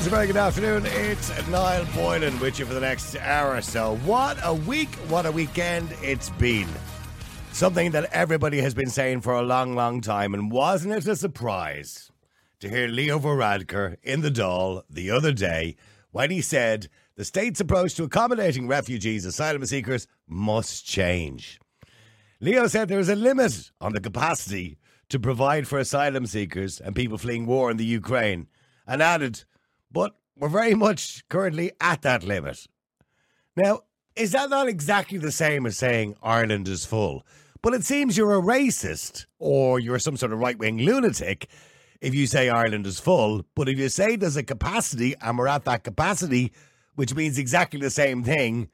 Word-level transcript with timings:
Is 0.00 0.06
a 0.06 0.10
very 0.10 0.28
good 0.28 0.38
afternoon. 0.38 0.84
It's 0.86 1.28
Niall 1.48 1.84
Boylan 1.94 2.40
with 2.40 2.58
you 2.58 2.64
for 2.64 2.72
the 2.72 2.80
next 2.80 3.14
hour 3.16 3.56
or 3.56 3.60
so. 3.60 3.96
What 3.96 4.38
a 4.42 4.54
week, 4.54 4.88
what 5.10 5.26
a 5.26 5.30
weekend 5.30 5.94
it's 6.00 6.30
been. 6.30 6.68
Something 7.52 7.90
that 7.90 8.10
everybody 8.10 8.62
has 8.62 8.72
been 8.72 8.88
saying 8.88 9.20
for 9.20 9.34
a 9.34 9.42
long, 9.42 9.74
long 9.74 10.00
time, 10.00 10.32
and 10.32 10.50
wasn't 10.50 10.94
it 10.94 11.06
a 11.06 11.16
surprise 11.16 12.10
to 12.60 12.70
hear 12.70 12.88
Leo 12.88 13.18
Varadkar 13.18 13.96
in 14.02 14.22
the 14.22 14.30
Dáil 14.30 14.84
the 14.88 15.10
other 15.10 15.32
day 15.32 15.76
when 16.12 16.30
he 16.30 16.40
said 16.40 16.88
the 17.16 17.24
state's 17.26 17.60
approach 17.60 17.94
to 17.96 18.04
accommodating 18.04 18.66
refugees, 18.66 19.26
asylum 19.26 19.66
seekers 19.66 20.06
must 20.26 20.86
change. 20.86 21.60
Leo 22.40 22.68
said 22.68 22.88
there 22.88 23.00
is 23.00 23.10
a 23.10 23.16
limit 23.16 23.70
on 23.82 23.92
the 23.92 24.00
capacity 24.00 24.78
to 25.10 25.20
provide 25.20 25.68
for 25.68 25.78
asylum 25.78 26.24
seekers 26.24 26.80
and 26.80 26.96
people 26.96 27.18
fleeing 27.18 27.44
war 27.44 27.70
in 27.70 27.76
the 27.76 27.84
Ukraine, 27.84 28.46
and 28.86 29.02
added, 29.02 29.44
but 29.92 30.14
we're 30.36 30.48
very 30.48 30.74
much 30.74 31.26
currently 31.28 31.72
at 31.80 32.02
that 32.02 32.22
limit. 32.22 32.66
Now, 33.56 33.80
is 34.16 34.32
that 34.32 34.50
not 34.50 34.68
exactly 34.68 35.18
the 35.18 35.32
same 35.32 35.66
as 35.66 35.76
saying 35.76 36.16
Ireland 36.22 36.68
is 36.68 36.84
full? 36.84 37.26
But 37.62 37.74
it 37.74 37.84
seems 37.84 38.16
you're 38.16 38.38
a 38.38 38.42
racist 38.42 39.26
or 39.38 39.78
you're 39.78 39.98
some 39.98 40.16
sort 40.16 40.32
of 40.32 40.38
right 40.38 40.58
wing 40.58 40.78
lunatic 40.78 41.48
if 42.00 42.14
you 42.14 42.26
say 42.26 42.48
Ireland 42.48 42.86
is 42.86 42.98
full. 42.98 43.44
But 43.54 43.68
if 43.68 43.78
you 43.78 43.88
say 43.88 44.16
there's 44.16 44.36
a 44.36 44.42
capacity 44.42 45.14
and 45.20 45.36
we're 45.36 45.46
at 45.46 45.64
that 45.66 45.84
capacity, 45.84 46.52
which 46.94 47.14
means 47.14 47.38
exactly 47.38 47.78
the 47.78 47.90
same 47.90 48.22
thing, 48.22 48.70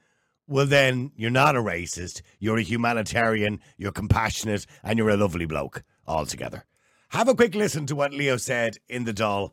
well, 0.46 0.66
then 0.66 1.10
you're 1.16 1.30
not 1.30 1.56
a 1.56 1.60
racist. 1.60 2.22
You're 2.38 2.58
a 2.58 2.62
humanitarian, 2.62 3.60
you're 3.76 3.92
compassionate, 3.92 4.66
and 4.84 4.98
you're 4.98 5.10
a 5.10 5.16
lovely 5.16 5.46
bloke 5.46 5.82
altogether. 6.06 6.64
Have 7.08 7.28
a 7.28 7.34
quick 7.34 7.54
listen 7.54 7.86
to 7.86 7.96
what 7.96 8.12
Leo 8.12 8.36
said 8.36 8.78
in 8.88 9.04
the 9.04 9.14
Dáil 9.14 9.50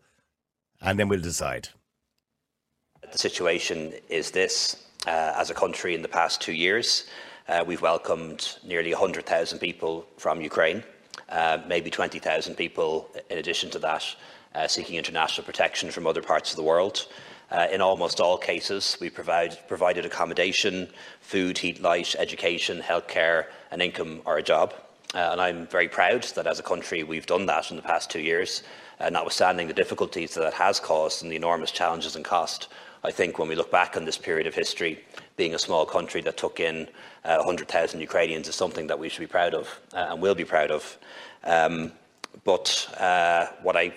and 0.84 1.00
then 1.00 1.08
we'll 1.08 1.22
decide. 1.22 1.70
The 3.12 3.18
situation 3.18 3.94
is 4.10 4.32
this 4.32 4.84
uh, 5.08 5.34
as 5.36 5.50
a 5.50 5.54
country 5.54 5.96
in 5.96 6.02
the 6.02 6.08
past 6.08 6.42
two 6.42 6.54
years, 6.54 7.06
uh, 7.48 7.64
we've 7.66 7.82
welcomed 7.82 8.58
nearly 8.64 8.92
100,000 8.92 9.60
people 9.60 10.06
from 10.18 10.42
Ukraine, 10.42 10.84
uh, 11.30 11.60
maybe 11.68 11.90
20,000 11.90 12.56
people 12.56 13.10
in 13.30 13.38
addition 13.38 13.70
to 13.72 13.80
that 13.80 14.04
uh, 14.56 14.68
seeking 14.68 14.96
international 14.96 15.46
protection 15.46 15.90
from 15.92 16.08
other 16.08 16.22
parts 16.22 16.52
of 16.52 16.58
the 16.58 16.64
world. 16.64 17.08
Uh, 17.52 17.68
in 17.72 17.82
almost 17.82 18.20
all 18.20 18.38
cases, 18.38 18.98
we 19.00 19.10
provide, 19.10 19.58
provided 19.68 20.06
accommodation, 20.06 20.88
food, 21.22 21.58
heat, 21.58 21.82
light, 21.82 22.16
education, 22.18 22.80
healthcare, 22.80 23.46
an 23.72 23.82
income 23.82 24.22
or 24.26 24.38
a 24.38 24.44
job. 24.44 24.74
Uh, 25.14 25.30
and 25.32 25.42
I'm 25.42 25.68
very 25.68 25.88
proud 25.88 26.24
that 26.36 26.48
as 26.48 26.60
a 26.60 26.64
country 26.64 27.04
we've 27.04 27.28
done 27.28 27.46
that 27.46 27.70
in 27.70 27.76
the 27.76 27.84
past 27.84 28.10
two 28.10 28.22
years 28.22 28.64
uh, 29.04 29.10
notwithstanding 29.10 29.68
the 29.68 29.74
difficulties 29.74 30.34
that 30.34 30.42
that 30.42 30.54
has 30.54 30.80
caused 30.80 31.24
and 31.24 31.32
the 31.32 31.36
enormous 31.36 31.72
challenges 31.72 32.16
and 32.16 32.24
cost. 32.24 32.70
I 33.04 33.12
think 33.12 33.38
when 33.38 33.50
we 33.50 33.56
look 33.56 33.70
back 33.70 33.98
on 33.98 34.06
this 34.06 34.18
period 34.18 34.48
of 34.48 34.56
history, 34.56 35.04
being 35.36 35.54
a 35.54 35.60
small 35.60 35.86
country 35.86 36.22
that 36.22 36.38
took 36.38 36.60
in 36.60 36.88
uh, 37.26 37.36
100,000 37.38 38.00
Ukrainians 38.00 38.48
is 38.48 38.56
something 38.56 38.88
that 38.88 39.00
we 39.00 39.10
should 39.10 39.20
be 39.20 39.28
proud 39.28 39.54
of 39.54 39.68
uh, 39.94 40.08
and 40.10 40.22
will 40.22 40.36
be 40.36 40.46
proud 40.46 40.72
of. 40.72 40.98
Um, 41.44 41.92
but 42.46 42.88
uh, 42.98 43.48
what, 43.62 43.76
I, 43.76 43.94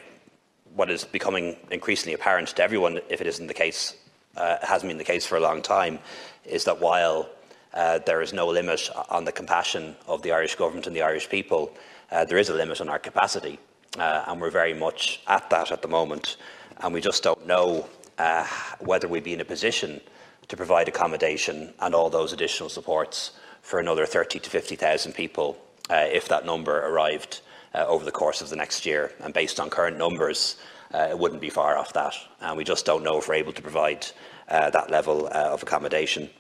what 0.75 0.91
is 0.91 1.05
becoming 1.05 1.57
increasingly 1.71 2.15
apparent 2.15 2.49
to 2.49 2.63
everyone, 2.63 2.99
if 3.09 3.21
it 3.21 3.29
isn't 3.29 3.47
the 3.47 3.55
case, 3.55 3.95
uh, 4.37 4.57
hasn't 4.63 4.91
been 4.91 4.99
the 4.99 5.05
case 5.05 5.25
for 5.25 5.37
a 5.37 5.41
long 5.41 5.63
time, 5.63 6.01
is 6.45 6.65
that 6.65 6.81
while 6.81 7.29
uh, 7.75 8.01
there 8.01 8.23
is 8.23 8.33
no 8.33 8.49
limit 8.49 8.91
on 9.09 9.25
the 9.25 9.33
compassion 9.33 9.95
of 10.09 10.23
the 10.23 10.33
Irish 10.33 10.57
government 10.57 10.87
and 10.89 10.97
the 10.97 11.03
Irish 11.03 11.29
people, 11.29 11.73
uh, 12.11 12.25
there 12.25 12.39
is 12.39 12.49
a 12.49 12.55
limit 12.55 12.81
on 12.81 12.89
our 12.89 12.99
capacity 12.99 13.59
uh, 13.99 14.25
and 14.27 14.41
we're 14.41 14.51
very 14.51 14.75
much 14.75 15.21
at 15.27 15.49
that 15.51 15.73
at 15.73 15.83
the 15.83 15.89
moment. 15.89 16.37
And 16.79 16.93
we 16.93 17.01
just 17.01 17.23
don't 17.23 17.47
know 17.47 17.89
uh, 18.19 18.47
whether 18.81 19.09
we'd 19.09 19.25
be 19.25 19.35
in 19.35 19.41
a 19.41 19.45
position 19.45 20.01
to 20.49 20.57
provide 20.57 20.89
accommodation 20.89 21.73
and 21.81 21.95
all 21.95 22.11
those 22.11 22.33
additional 22.33 22.69
supports 22.69 23.33
for 23.63 23.81
another 23.81 24.07
30 24.07 24.39
to 24.41 24.51
50,000 24.51 25.13
people 25.13 25.59
uh, 25.91 26.07
if 26.11 26.29
that 26.29 26.47
number 26.47 26.87
arrived 26.87 27.41
uh, 27.75 27.85
over 27.87 28.05
the 28.05 28.13
course 28.13 28.41
of 28.41 28.49
the 28.49 28.57
next 28.57 28.87
year. 28.87 29.13
And 29.21 29.35
based 29.35 29.59
on 29.59 29.71
current 29.71 29.99
numbers, 29.99 30.57
uh, 30.95 31.09
it 31.11 31.19
wouldn't 31.19 31.41
be 31.41 31.51
far 31.51 31.77
off 31.77 31.93
that. 31.95 32.15
And 32.41 32.57
we 32.57 32.65
just 32.65 32.87
don't 32.87 33.03
know 33.03 33.19
if 33.19 33.29
we're 33.29 33.35
able 33.35 33.53
to 33.53 33.63
provide 33.63 34.07
uh, 34.49 34.71
that 34.71 34.91
level 34.91 35.29
of 35.29 35.63
accommodation. 35.63 36.31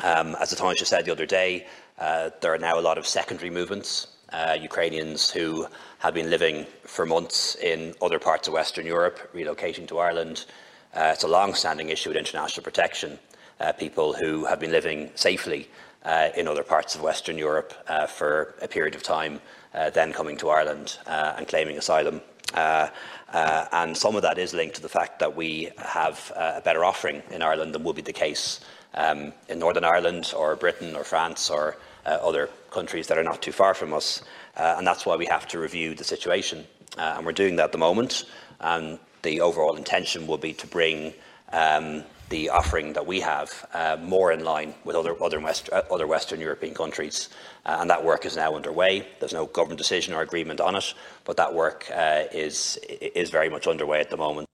Um, 0.00 0.36
as 0.40 0.50
the 0.50 0.56
Taoiseach 0.56 0.86
said 0.86 1.04
the 1.04 1.12
other 1.12 1.26
day, 1.26 1.66
there 1.98 2.52
are 2.52 2.58
now 2.58 2.78
a 2.78 2.82
lot 2.82 2.98
of 2.98 3.06
secondary 3.06 3.50
movements 3.50 4.08
uh, 4.32 4.56
Ukrainians 4.60 5.30
who 5.30 5.66
have 5.98 6.14
been 6.14 6.30
living 6.30 6.66
for 6.84 7.06
months 7.06 7.54
in 7.56 7.94
other 8.02 8.18
parts 8.18 8.48
of 8.48 8.54
Western 8.54 8.86
Europe, 8.86 9.30
relocating 9.34 9.86
to 9.88 9.98
Ireland. 9.98 10.46
Uh, 10.94 11.10
it's 11.12 11.24
a 11.24 11.28
long-standing 11.28 11.90
issue 11.90 12.10
with 12.10 12.16
international 12.16 12.64
protection. 12.64 13.18
Uh, 13.60 13.72
people 13.72 14.12
who 14.12 14.44
have 14.44 14.58
been 14.58 14.72
living 14.72 15.10
safely 15.14 15.68
uh, 16.04 16.30
in 16.36 16.48
other 16.48 16.64
parts 16.64 16.94
of 16.94 17.02
Western 17.02 17.38
Europe 17.38 17.72
uh, 17.88 18.06
for 18.06 18.54
a 18.60 18.66
period 18.66 18.94
of 18.94 19.02
time, 19.02 19.40
uh, 19.74 19.90
then 19.90 20.12
coming 20.12 20.36
to 20.36 20.48
Ireland 20.48 20.98
and 21.06 21.46
claiming 21.46 21.78
asylum. 21.78 22.20
and 22.54 23.96
some 23.96 24.16
of 24.16 24.22
that 24.22 24.38
is 24.38 24.52
linked 24.52 24.76
to 24.76 24.82
the 24.82 24.88
fact 24.88 25.20
that 25.20 25.36
we 25.36 25.70
have 25.78 26.32
a 26.34 26.60
better 26.64 26.84
offering 26.84 27.22
in 27.30 27.42
Ireland 27.42 27.74
than 27.74 27.84
would 27.84 27.96
be 27.96 28.02
the 28.02 28.12
case 28.12 28.60
um, 28.94 29.32
in 29.48 29.58
Northern 29.58 29.84
Ireland 29.84 30.34
or 30.36 30.56
Britain 30.56 30.96
or 30.96 31.04
France 31.04 31.50
or 31.50 31.76
other 32.10 32.48
countries 32.70 33.06
that 33.06 33.18
are 33.18 33.22
not 33.22 33.42
too 33.42 33.52
far 33.52 33.74
from 33.74 33.92
us. 33.92 34.22
Uh, 34.56 34.74
and 34.78 34.86
that's 34.86 35.06
why 35.06 35.16
we 35.16 35.26
have 35.26 35.46
to 35.48 35.58
review 35.58 35.94
the 35.94 36.04
situation. 36.04 36.64
Uh, 36.98 37.14
and 37.16 37.26
we're 37.26 37.32
doing 37.32 37.56
that 37.56 37.64
at 37.64 37.72
the 37.72 37.78
moment. 37.78 38.24
And 38.60 38.98
the 39.22 39.40
overall 39.40 39.76
intention 39.76 40.26
will 40.26 40.38
be 40.38 40.52
to 40.54 40.66
bring 40.66 41.14
um, 41.52 42.04
the 42.28 42.48
offering 42.48 42.92
that 42.94 43.06
we 43.06 43.20
have 43.20 43.66
uh, 43.74 43.96
more 44.00 44.32
in 44.32 44.44
line 44.44 44.74
with 44.84 44.96
other, 44.96 45.20
other, 45.22 45.40
West, 45.40 45.68
uh, 45.72 45.82
other 45.90 46.06
Western 46.06 46.40
European 46.40 46.74
countries. 46.74 47.28
Uh, 47.64 47.78
and 47.80 47.90
that 47.90 48.04
work 48.04 48.24
is 48.24 48.36
now 48.36 48.54
underway. 48.54 49.06
There's 49.20 49.32
no 49.32 49.46
government 49.46 49.78
decision 49.78 50.14
or 50.14 50.22
agreement 50.22 50.60
on 50.60 50.76
it, 50.76 50.94
but 51.24 51.36
that 51.36 51.54
work 51.54 51.86
is, 52.32 52.78
is 52.88 53.30
very 53.30 53.48
much 53.48 53.66
underway 53.66 54.00
at 54.00 54.10
the 54.10 54.16
moment. 54.16 54.48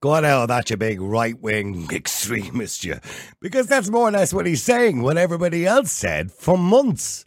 Go 0.00 0.10
on 0.10 0.24
oh, 0.24 0.28
out, 0.28 0.46
that's 0.46 0.70
your 0.70 0.76
big 0.76 1.00
right 1.00 1.40
wing 1.40 1.88
extremist, 1.90 2.84
you. 2.84 2.96
Because 3.40 3.66
that's 3.66 3.90
more 3.90 4.08
or 4.08 4.10
less 4.10 4.34
what 4.34 4.46
he's 4.46 4.62
saying, 4.62 5.00
what 5.02 5.16
everybody 5.16 5.66
else 5.66 5.90
said 5.90 6.30
for 6.30 6.58
months. 6.58 7.24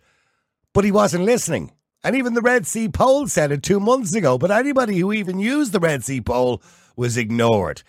But 0.73 0.83
he 0.83 0.91
wasn't 0.91 1.25
listening. 1.25 1.71
And 2.03 2.15
even 2.15 2.33
the 2.33 2.41
Red 2.41 2.67
C 2.67 2.87
poll 2.87 3.27
said 3.27 3.51
it 3.51 3.63
two 3.63 3.79
months 3.79 4.15
ago, 4.15 4.37
but 4.37 4.51
anybody 4.51 4.99
who 4.99 5.11
even 5.11 5.39
used 5.39 5.71
the 5.71 5.79
Red 5.79 6.03
C 6.03 6.21
poll 6.21 6.61
was 6.95 7.17
ignored. 7.17 7.81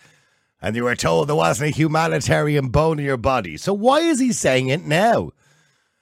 And 0.61 0.75
you 0.75 0.83
were 0.83 0.95
told 0.95 1.27
there 1.27 1.35
wasn't 1.35 1.69
a 1.69 1.75
humanitarian 1.75 2.69
bone 2.69 2.99
in 2.99 3.05
your 3.05 3.17
body. 3.17 3.57
So 3.57 3.73
why 3.73 3.99
is 3.99 4.19
he 4.19 4.31
saying 4.33 4.69
it 4.69 4.83
now? 4.83 5.31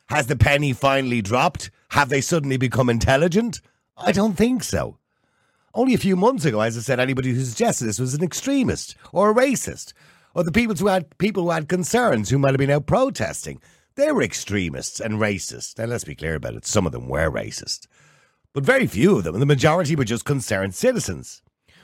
Has 0.07 0.27
the 0.27 0.35
penny 0.35 0.73
finally 0.73 1.21
dropped? 1.21 1.69
Have 1.89 2.09
they 2.09 2.21
suddenly 2.21 2.57
become 2.57 2.89
intelligent? 2.89 3.61
I 3.97 4.11
don't 4.11 4.35
think 4.35 4.63
so. 4.63 4.97
Only 5.73 5.93
a 5.93 5.99
few 5.99 6.15
months 6.15 6.45
ago, 6.45 6.61
as 6.61 6.77
I 6.77 6.81
said, 6.81 6.99
anybody 6.99 7.31
who 7.31 7.43
suggested 7.43 7.85
this 7.85 7.99
was 7.99 8.13
an 8.13 8.23
extremist 8.23 8.95
or 9.13 9.29
a 9.29 9.33
racist, 9.33 9.93
or 10.33 10.43
the 10.43 10.51
people 10.51 10.75
who 10.75 10.87
had 10.87 11.17
people 11.17 11.43
who 11.43 11.51
had 11.51 11.69
concerns 11.69 12.29
who 12.29 12.39
might 12.39 12.51
have 12.51 12.57
been 12.57 12.71
out 12.71 12.87
protesting. 12.87 13.61
They 13.95 14.11
were 14.11 14.23
extremists 14.23 14.99
and 14.99 15.15
racist. 15.15 15.77
Now 15.77 15.85
let's 15.85 16.03
be 16.03 16.15
clear 16.15 16.35
about 16.35 16.55
it. 16.55 16.65
Some 16.65 16.85
of 16.85 16.91
them 16.91 17.07
were 17.07 17.29
racist. 17.29 17.87
But 18.53 18.63
very 18.63 18.87
few 18.87 19.17
of 19.17 19.23
them, 19.23 19.35
and 19.35 19.41
the 19.41 19.45
majority 19.45 19.95
were 19.95 20.05
just 20.05 20.25
concerned 20.25 20.73
citizens. 20.73 21.43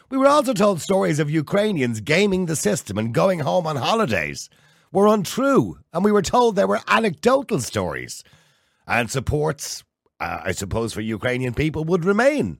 We 0.10 0.18
were 0.18 0.28
also 0.28 0.54
told 0.54 0.82
stories 0.82 1.20
of 1.20 1.30
Ukrainians 1.30 2.00
gaming 2.00 2.46
the 2.46 2.56
system 2.56 2.98
and 2.98 3.14
going 3.14 3.40
home 3.40 3.68
on 3.68 3.76
holidays 3.76 4.50
were 4.92 5.08
untrue, 5.08 5.80
and 5.94 6.04
we 6.04 6.12
were 6.12 6.22
told 6.22 6.56
they 6.56 6.66
were 6.66 6.80
anecdotal 6.88 7.60
stories. 7.60 8.24
And 8.88 9.12
supports, 9.12 9.84
uh, 10.20 10.42
I 10.44 10.52
suppose, 10.54 10.94
for 10.94 11.02
Ukrainian 11.02 11.54
people 11.54 11.84
would 11.86 12.06
remain. 12.06 12.60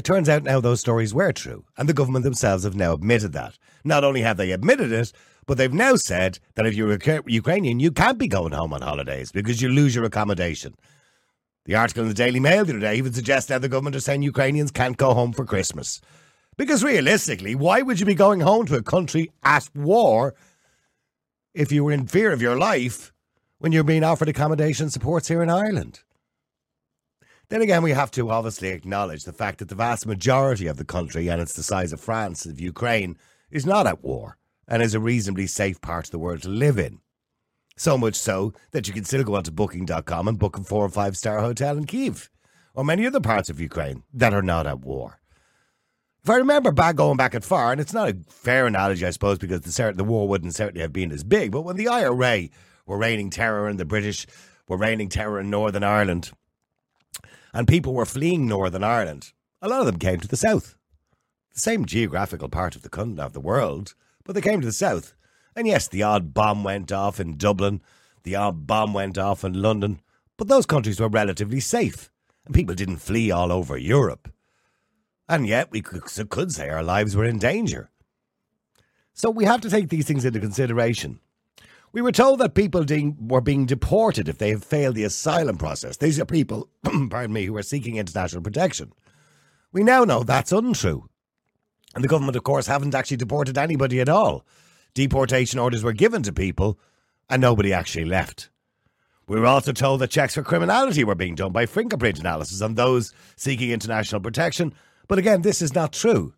It 0.00 0.04
turns 0.04 0.30
out 0.30 0.44
now 0.44 0.60
those 0.62 0.80
stories 0.80 1.12
were 1.12 1.30
true, 1.30 1.66
and 1.76 1.86
the 1.86 1.92
government 1.92 2.24
themselves 2.24 2.64
have 2.64 2.74
now 2.74 2.94
admitted 2.94 3.34
that. 3.34 3.58
Not 3.84 4.02
only 4.02 4.22
have 4.22 4.38
they 4.38 4.50
admitted 4.50 4.90
it, 4.92 5.12
but 5.44 5.58
they've 5.58 5.74
now 5.74 5.96
said 5.96 6.38
that 6.54 6.64
if 6.64 6.72
you're 6.72 6.94
a 6.94 7.22
Ukrainian, 7.26 7.80
you 7.80 7.92
can't 7.92 8.16
be 8.16 8.26
going 8.26 8.52
home 8.52 8.72
on 8.72 8.80
holidays 8.80 9.30
because 9.30 9.60
you 9.60 9.68
lose 9.68 9.94
your 9.94 10.06
accommodation. 10.06 10.74
The 11.66 11.74
article 11.74 12.04
in 12.04 12.08
the 12.08 12.14
Daily 12.14 12.40
Mail 12.40 12.64
the 12.64 12.72
other 12.72 12.80
day 12.80 12.96
even 12.96 13.12
suggests 13.12 13.50
now 13.50 13.58
the 13.58 13.68
government 13.68 13.94
are 13.94 14.00
saying 14.00 14.22
Ukrainians 14.22 14.70
can't 14.70 14.96
go 14.96 15.12
home 15.12 15.34
for 15.34 15.44
Christmas. 15.44 16.00
Because 16.56 16.82
realistically, 16.82 17.54
why 17.54 17.82
would 17.82 18.00
you 18.00 18.06
be 18.06 18.14
going 18.14 18.40
home 18.40 18.64
to 18.68 18.76
a 18.76 18.82
country 18.82 19.30
at 19.42 19.68
war 19.74 20.34
if 21.52 21.70
you 21.70 21.84
were 21.84 21.92
in 21.92 22.06
fear 22.06 22.32
of 22.32 22.40
your 22.40 22.56
life 22.56 23.12
when 23.58 23.70
you're 23.70 23.84
being 23.84 24.02
offered 24.02 24.30
accommodation 24.30 24.88
supports 24.88 25.28
here 25.28 25.42
in 25.42 25.50
Ireland? 25.50 26.00
Then 27.50 27.62
again, 27.62 27.82
we 27.82 27.90
have 27.90 28.12
to 28.12 28.30
obviously 28.30 28.68
acknowledge 28.68 29.24
the 29.24 29.32
fact 29.32 29.58
that 29.58 29.68
the 29.68 29.74
vast 29.74 30.06
majority 30.06 30.68
of 30.68 30.76
the 30.76 30.84
country, 30.84 31.28
and 31.28 31.42
it's 31.42 31.54
the 31.54 31.64
size 31.64 31.92
of 31.92 32.00
France, 32.00 32.46
of 32.46 32.60
Ukraine, 32.60 33.18
is 33.50 33.66
not 33.66 33.88
at 33.88 34.04
war 34.04 34.38
and 34.68 34.80
is 34.80 34.94
a 34.94 35.00
reasonably 35.00 35.48
safe 35.48 35.80
part 35.80 36.06
of 36.06 36.10
the 36.12 36.18
world 36.18 36.42
to 36.42 36.48
live 36.48 36.78
in. 36.78 37.00
So 37.76 37.98
much 37.98 38.14
so 38.14 38.52
that 38.70 38.86
you 38.86 38.94
can 38.94 39.04
still 39.04 39.24
go 39.24 39.34
onto 39.34 39.50
booking.com 39.50 40.28
and 40.28 40.38
book 40.38 40.58
a 40.58 40.62
four 40.62 40.84
or 40.84 40.88
five 40.90 41.16
star 41.16 41.40
hotel 41.40 41.76
in 41.76 41.86
Kiev 41.86 42.30
or 42.72 42.84
many 42.84 43.04
other 43.04 43.20
parts 43.20 43.50
of 43.50 43.58
Ukraine 43.58 44.04
that 44.14 44.32
are 44.32 44.42
not 44.42 44.68
at 44.68 44.80
war. 44.80 45.18
If 46.22 46.30
I 46.30 46.36
remember 46.36 46.70
back 46.70 46.94
going 46.94 47.16
back 47.16 47.34
at 47.34 47.42
far, 47.42 47.72
and 47.72 47.80
it's 47.80 47.94
not 47.94 48.10
a 48.10 48.16
fair 48.28 48.68
analogy, 48.68 49.04
I 49.04 49.10
suppose, 49.10 49.38
because 49.38 49.62
the, 49.62 49.92
the 49.96 50.04
war 50.04 50.28
wouldn't 50.28 50.54
certainly 50.54 50.82
have 50.82 50.92
been 50.92 51.10
as 51.10 51.24
big, 51.24 51.50
but 51.50 51.62
when 51.62 51.76
the 51.76 51.88
IRA 51.88 52.48
were 52.86 52.98
reigning 52.98 53.30
terror 53.30 53.66
and 53.66 53.80
the 53.80 53.84
British 53.84 54.28
were 54.68 54.76
reigning 54.76 55.08
terror 55.08 55.40
in 55.40 55.50
Northern 55.50 55.82
Ireland, 55.82 56.30
and 57.52 57.68
people 57.68 57.94
were 57.94 58.06
fleeing 58.06 58.46
Northern 58.46 58.84
Ireland, 58.84 59.32
a 59.62 59.68
lot 59.68 59.80
of 59.80 59.86
them 59.86 59.98
came 59.98 60.20
to 60.20 60.28
the 60.28 60.36
south. 60.36 60.76
The 61.52 61.60
same 61.60 61.84
geographical 61.84 62.48
part 62.48 62.76
of 62.76 62.82
the 62.82 62.88
continent 62.88 63.20
of 63.20 63.32
the 63.32 63.40
world, 63.40 63.94
but 64.24 64.34
they 64.34 64.40
came 64.40 64.60
to 64.60 64.66
the 64.66 64.72
south. 64.72 65.14
And 65.56 65.66
yes, 65.66 65.88
the 65.88 66.02
odd 66.02 66.32
bomb 66.32 66.62
went 66.64 66.92
off 66.92 67.18
in 67.18 67.36
Dublin, 67.36 67.82
the 68.22 68.36
odd 68.36 68.66
bomb 68.66 68.94
went 68.94 69.18
off 69.18 69.44
in 69.44 69.60
London, 69.60 70.00
but 70.36 70.48
those 70.48 70.66
countries 70.66 71.00
were 71.00 71.08
relatively 71.08 71.60
safe, 71.60 72.10
and 72.46 72.54
people 72.54 72.74
didn't 72.74 72.98
flee 72.98 73.30
all 73.30 73.50
over 73.50 73.76
Europe. 73.76 74.32
And 75.28 75.46
yet, 75.46 75.70
we 75.70 75.80
could 75.80 76.52
say 76.52 76.68
our 76.68 76.82
lives 76.82 77.14
were 77.14 77.24
in 77.24 77.38
danger. 77.38 77.90
So 79.12 79.30
we 79.30 79.44
have 79.44 79.60
to 79.60 79.70
take 79.70 79.88
these 79.88 80.06
things 80.06 80.24
into 80.24 80.40
consideration. 80.40 81.20
We 81.92 82.02
were 82.02 82.12
told 82.12 82.38
that 82.38 82.54
people 82.54 82.84
were 83.18 83.40
being 83.40 83.66
deported 83.66 84.28
if 84.28 84.38
they 84.38 84.50
have 84.50 84.62
failed 84.62 84.94
the 84.94 85.02
asylum 85.04 85.56
process. 85.56 85.96
These 85.96 86.20
are 86.20 86.24
people, 86.24 86.68
pardon 87.10 87.32
me, 87.32 87.46
who 87.46 87.56
are 87.56 87.62
seeking 87.62 87.96
international 87.96 88.42
protection. 88.42 88.92
We 89.72 89.82
now 89.82 90.04
know 90.04 90.22
that's 90.22 90.52
untrue. 90.52 91.08
And 91.94 92.04
the 92.04 92.08
government, 92.08 92.36
of 92.36 92.44
course, 92.44 92.68
haven't 92.68 92.94
actually 92.94 93.16
deported 93.16 93.58
anybody 93.58 94.00
at 94.00 94.08
all. 94.08 94.46
Deportation 94.94 95.58
orders 95.58 95.82
were 95.82 95.92
given 95.92 96.22
to 96.22 96.32
people, 96.32 96.78
and 97.28 97.40
nobody 97.40 97.72
actually 97.72 98.04
left. 98.04 98.50
We 99.26 99.38
were 99.38 99.46
also 99.46 99.72
told 99.72 100.00
that 100.00 100.10
checks 100.10 100.34
for 100.34 100.42
criminality 100.42 101.02
were 101.02 101.16
being 101.16 101.34
done 101.34 101.52
by 101.52 101.66
fingerprint 101.66 102.20
analysis 102.20 102.62
on 102.62 102.74
those 102.74 103.12
seeking 103.36 103.70
international 103.70 104.20
protection, 104.20 104.74
but 105.08 105.18
again, 105.18 105.42
this 105.42 105.60
is 105.60 105.74
not 105.74 105.92
true. 105.92 106.34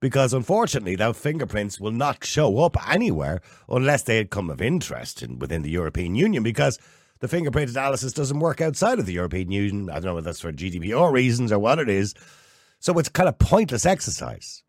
Because 0.00 0.34
unfortunately, 0.34 0.94
those 0.94 1.16
fingerprints 1.16 1.80
will 1.80 1.92
not 1.92 2.24
show 2.24 2.58
up 2.58 2.76
anywhere 2.88 3.40
unless 3.68 4.02
they 4.02 4.18
had 4.18 4.30
come 4.30 4.50
of 4.50 4.60
interest 4.60 5.22
in, 5.22 5.38
within 5.38 5.62
the 5.62 5.70
European 5.70 6.14
Union, 6.14 6.42
because 6.42 6.78
the 7.20 7.28
fingerprint 7.28 7.70
analysis 7.70 8.12
doesn't 8.12 8.40
work 8.40 8.60
outside 8.60 8.98
of 8.98 9.06
the 9.06 9.14
European 9.14 9.50
Union. 9.50 9.88
I 9.88 9.94
don't 9.94 10.04
know 10.04 10.14
whether 10.14 10.26
that's 10.26 10.40
for 10.40 10.52
GDPR 10.52 11.12
reasons 11.12 11.50
or 11.50 11.58
what 11.58 11.78
it 11.78 11.88
is. 11.88 12.14
So 12.78 12.98
it's 12.98 13.08
kind 13.08 13.28
of 13.28 13.38
pointless 13.38 13.86
exercise. 13.86 14.62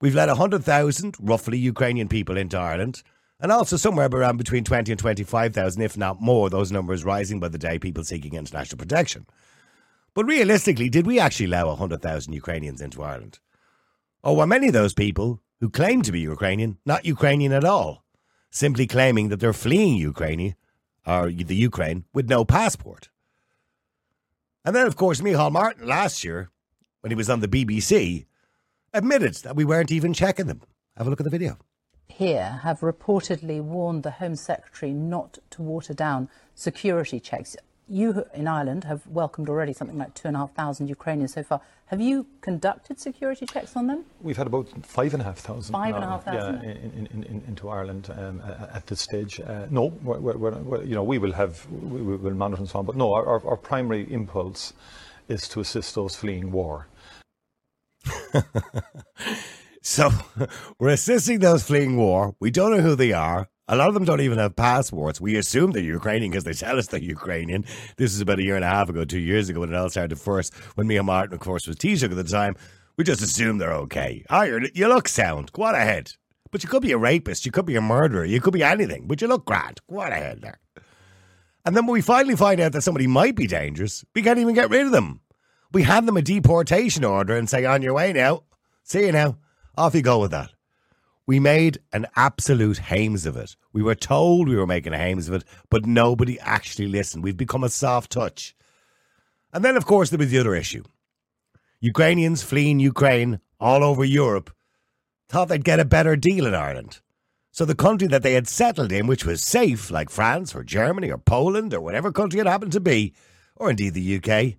We've 0.00 0.14
let 0.14 0.28
100,000, 0.28 1.16
roughly, 1.20 1.56
Ukrainian 1.58 2.08
people 2.08 2.36
into 2.36 2.58
Ireland, 2.58 3.02
and 3.40 3.52
also 3.52 3.76
somewhere 3.76 4.08
around 4.08 4.36
between 4.36 4.64
20 4.64 4.92
and 4.92 4.98
25,000, 4.98 5.80
if 5.80 5.96
not 5.96 6.20
more, 6.20 6.50
those 6.50 6.72
numbers 6.72 7.04
rising 7.04 7.40
by 7.40 7.48
the 7.48 7.58
day, 7.58 7.78
people 7.78 8.02
seeking 8.02 8.34
international 8.34 8.78
protection. 8.78 9.26
But 10.12 10.26
realistically, 10.26 10.88
did 10.88 11.06
we 11.06 11.20
actually 11.20 11.46
allow 11.46 11.68
100,000 11.68 12.32
Ukrainians 12.32 12.80
into 12.80 13.02
Ireland? 13.02 13.38
Or 14.24 14.34
were 14.34 14.46
many 14.46 14.68
of 14.68 14.72
those 14.72 14.94
people 14.94 15.42
who 15.60 15.68
claim 15.68 16.00
to 16.00 16.10
be 16.10 16.20
Ukrainian 16.20 16.78
not 16.86 17.04
Ukrainian 17.04 17.52
at 17.52 17.62
all, 17.62 18.04
simply 18.50 18.86
claiming 18.86 19.28
that 19.28 19.38
they're 19.38 19.52
fleeing 19.52 19.96
Ukraine 19.96 20.56
or 21.06 21.30
the 21.30 21.54
Ukraine 21.54 22.06
with 22.14 22.30
no 22.30 22.42
passport? 22.42 23.10
And 24.64 24.74
then, 24.74 24.86
of 24.86 24.96
course, 24.96 25.20
Micheál 25.20 25.52
Martin 25.52 25.86
last 25.86 26.24
year, 26.24 26.50
when 27.02 27.10
he 27.10 27.14
was 27.14 27.28
on 27.28 27.40
the 27.40 27.48
BBC, 27.48 28.24
admitted 28.94 29.34
that 29.44 29.56
we 29.56 29.64
weren't 29.66 29.92
even 29.92 30.14
checking 30.14 30.46
them. 30.46 30.62
Have 30.96 31.06
a 31.06 31.10
look 31.10 31.20
at 31.20 31.24
the 31.24 31.38
video. 31.38 31.58
Here 32.08 32.60
have 32.62 32.80
reportedly 32.80 33.60
warned 33.60 34.04
the 34.04 34.12
Home 34.12 34.36
Secretary 34.36 34.94
not 34.94 35.38
to 35.50 35.60
water 35.60 35.92
down 35.92 36.30
security 36.54 37.20
checks 37.20 37.56
you 37.88 38.24
in 38.34 38.48
Ireland 38.48 38.84
have 38.84 39.06
welcomed 39.06 39.48
already 39.48 39.72
something 39.72 39.98
like 39.98 40.14
2,500 40.14 40.88
Ukrainians 40.88 41.34
so 41.34 41.42
far. 41.42 41.60
Have 41.86 42.00
you 42.00 42.26
conducted 42.40 42.98
security 42.98 43.46
checks 43.46 43.76
on 43.76 43.86
them? 43.86 44.04
We've 44.20 44.36
had 44.36 44.46
about 44.46 44.68
5,500 44.86 45.66
five 45.66 45.94
and 45.94 46.04
a 46.04 46.06
half 46.06 46.24
thousand? 46.24 46.62
Yeah, 46.62 46.70
in, 46.70 47.08
in, 47.12 47.22
in, 47.24 47.42
into 47.46 47.68
Ireland 47.68 48.10
um, 48.16 48.40
at 48.72 48.86
this 48.86 49.00
stage. 49.00 49.40
Uh, 49.40 49.66
no, 49.70 49.86
we're, 50.02 50.18
we're, 50.18 50.50
we're, 50.58 50.82
you 50.82 50.94
know, 50.94 51.04
we 51.04 51.18
will 51.18 51.32
have, 51.32 51.66
we 51.70 52.16
will 52.16 52.34
monitor 52.34 52.62
and 52.62 52.70
so 52.70 52.78
on, 52.78 52.86
but 52.86 52.96
no, 52.96 53.12
our, 53.12 53.46
our 53.46 53.56
primary 53.56 54.10
impulse 54.10 54.72
is 55.28 55.46
to 55.48 55.60
assist 55.60 55.94
those 55.94 56.16
fleeing 56.16 56.52
war. 56.52 56.88
so 59.82 60.10
we're 60.78 60.90
assisting 60.90 61.38
those 61.40 61.62
fleeing 61.62 61.96
war. 61.96 62.34
We 62.40 62.50
don't 62.50 62.70
know 62.70 62.82
who 62.82 62.94
they 62.94 63.12
are. 63.12 63.48
A 63.66 63.76
lot 63.76 63.88
of 63.88 63.94
them 63.94 64.04
don't 64.04 64.20
even 64.20 64.36
have 64.38 64.56
passports. 64.56 65.22
We 65.22 65.36
assume 65.36 65.70
they're 65.70 65.82
Ukrainian 65.82 66.30
because 66.30 66.44
they 66.44 66.52
tell 66.52 66.78
us 66.78 66.88
they're 66.88 67.00
Ukrainian. 67.00 67.64
This 67.96 68.12
is 68.12 68.20
about 68.20 68.38
a 68.38 68.42
year 68.42 68.56
and 68.56 68.64
a 68.64 68.68
half 68.68 68.90
ago, 68.90 69.06
two 69.06 69.18
years 69.18 69.48
ago, 69.48 69.60
when 69.60 69.72
it 69.72 69.74
all 69.74 69.88
started 69.88 70.20
first. 70.20 70.54
When 70.74 70.86
Micheál 70.86 71.06
Martin, 71.06 71.34
of 71.34 71.40
course, 71.40 71.66
was 71.66 71.76
Taoiseach 71.76 72.10
at 72.10 72.16
the 72.16 72.24
time, 72.24 72.56
we 72.98 73.04
just 73.04 73.22
assume 73.22 73.56
they're 73.56 73.72
okay. 73.72 74.22
Iron, 74.28 74.68
you 74.74 74.86
look 74.88 75.08
sound. 75.08 75.50
Go 75.52 75.62
on 75.62 75.74
ahead. 75.74 76.12
But 76.50 76.62
you 76.62 76.68
could 76.68 76.82
be 76.82 76.92
a 76.92 76.98
rapist. 76.98 77.46
You 77.46 77.52
could 77.52 77.64
be 77.64 77.76
a 77.76 77.80
murderer. 77.80 78.24
You 78.24 78.40
could 78.40 78.52
be 78.52 78.62
anything. 78.62 79.06
But 79.08 79.22
you 79.22 79.28
look 79.28 79.46
grand. 79.46 79.80
Go 79.90 80.00
on 80.00 80.12
ahead 80.12 80.42
there. 80.42 80.60
And 81.64 81.74
then 81.74 81.86
when 81.86 81.94
we 81.94 82.02
finally 82.02 82.36
find 82.36 82.60
out 82.60 82.72
that 82.72 82.82
somebody 82.82 83.06
might 83.06 83.34
be 83.34 83.46
dangerous, 83.46 84.04
we 84.14 84.22
can't 84.22 84.38
even 84.38 84.54
get 84.54 84.70
rid 84.70 84.84
of 84.84 84.92
them. 84.92 85.20
We 85.72 85.82
hand 85.82 86.06
them 86.06 86.18
a 86.18 86.22
deportation 86.22 87.02
order 87.02 87.36
and 87.36 87.48
say, 87.48 87.64
on 87.64 87.82
your 87.82 87.94
way 87.94 88.12
now. 88.12 88.42
See 88.84 89.06
you 89.06 89.12
now. 89.12 89.38
Off 89.76 89.94
you 89.94 90.02
go 90.02 90.20
with 90.20 90.30
that. 90.30 90.53
We 91.26 91.40
made 91.40 91.78
an 91.92 92.06
absolute 92.16 92.78
hames 92.78 93.24
of 93.24 93.36
it. 93.36 93.56
We 93.72 93.82
were 93.82 93.94
told 93.94 94.48
we 94.48 94.56
were 94.56 94.66
making 94.66 94.92
a 94.92 94.98
hames 94.98 95.28
of 95.28 95.34
it, 95.34 95.44
but 95.70 95.86
nobody 95.86 96.38
actually 96.40 96.88
listened. 96.88 97.24
We've 97.24 97.36
become 97.36 97.64
a 97.64 97.70
soft 97.70 98.12
touch. 98.12 98.54
And 99.52 99.64
then, 99.64 99.76
of 99.76 99.86
course, 99.86 100.10
there 100.10 100.18
was 100.18 100.30
the 100.30 100.38
other 100.38 100.54
issue. 100.54 100.84
Ukrainians 101.80 102.42
fleeing 102.42 102.80
Ukraine 102.80 103.40
all 103.58 103.82
over 103.82 104.04
Europe 104.04 104.50
thought 105.28 105.48
they'd 105.48 105.64
get 105.64 105.80
a 105.80 105.84
better 105.84 106.16
deal 106.16 106.46
in 106.46 106.54
Ireland. 106.54 107.00
So 107.50 107.64
the 107.64 107.74
country 107.74 108.08
that 108.08 108.22
they 108.22 108.34
had 108.34 108.48
settled 108.48 108.90
in, 108.90 109.06
which 109.06 109.24
was 109.24 109.40
safe, 109.42 109.90
like 109.90 110.10
France 110.10 110.54
or 110.54 110.64
Germany 110.64 111.10
or 111.10 111.18
Poland 111.18 111.72
or 111.72 111.80
whatever 111.80 112.10
country 112.10 112.40
it 112.40 112.46
happened 112.46 112.72
to 112.72 112.80
be, 112.80 113.14
or 113.56 113.70
indeed 113.70 113.94
the 113.94 114.16
UK, 114.16 114.54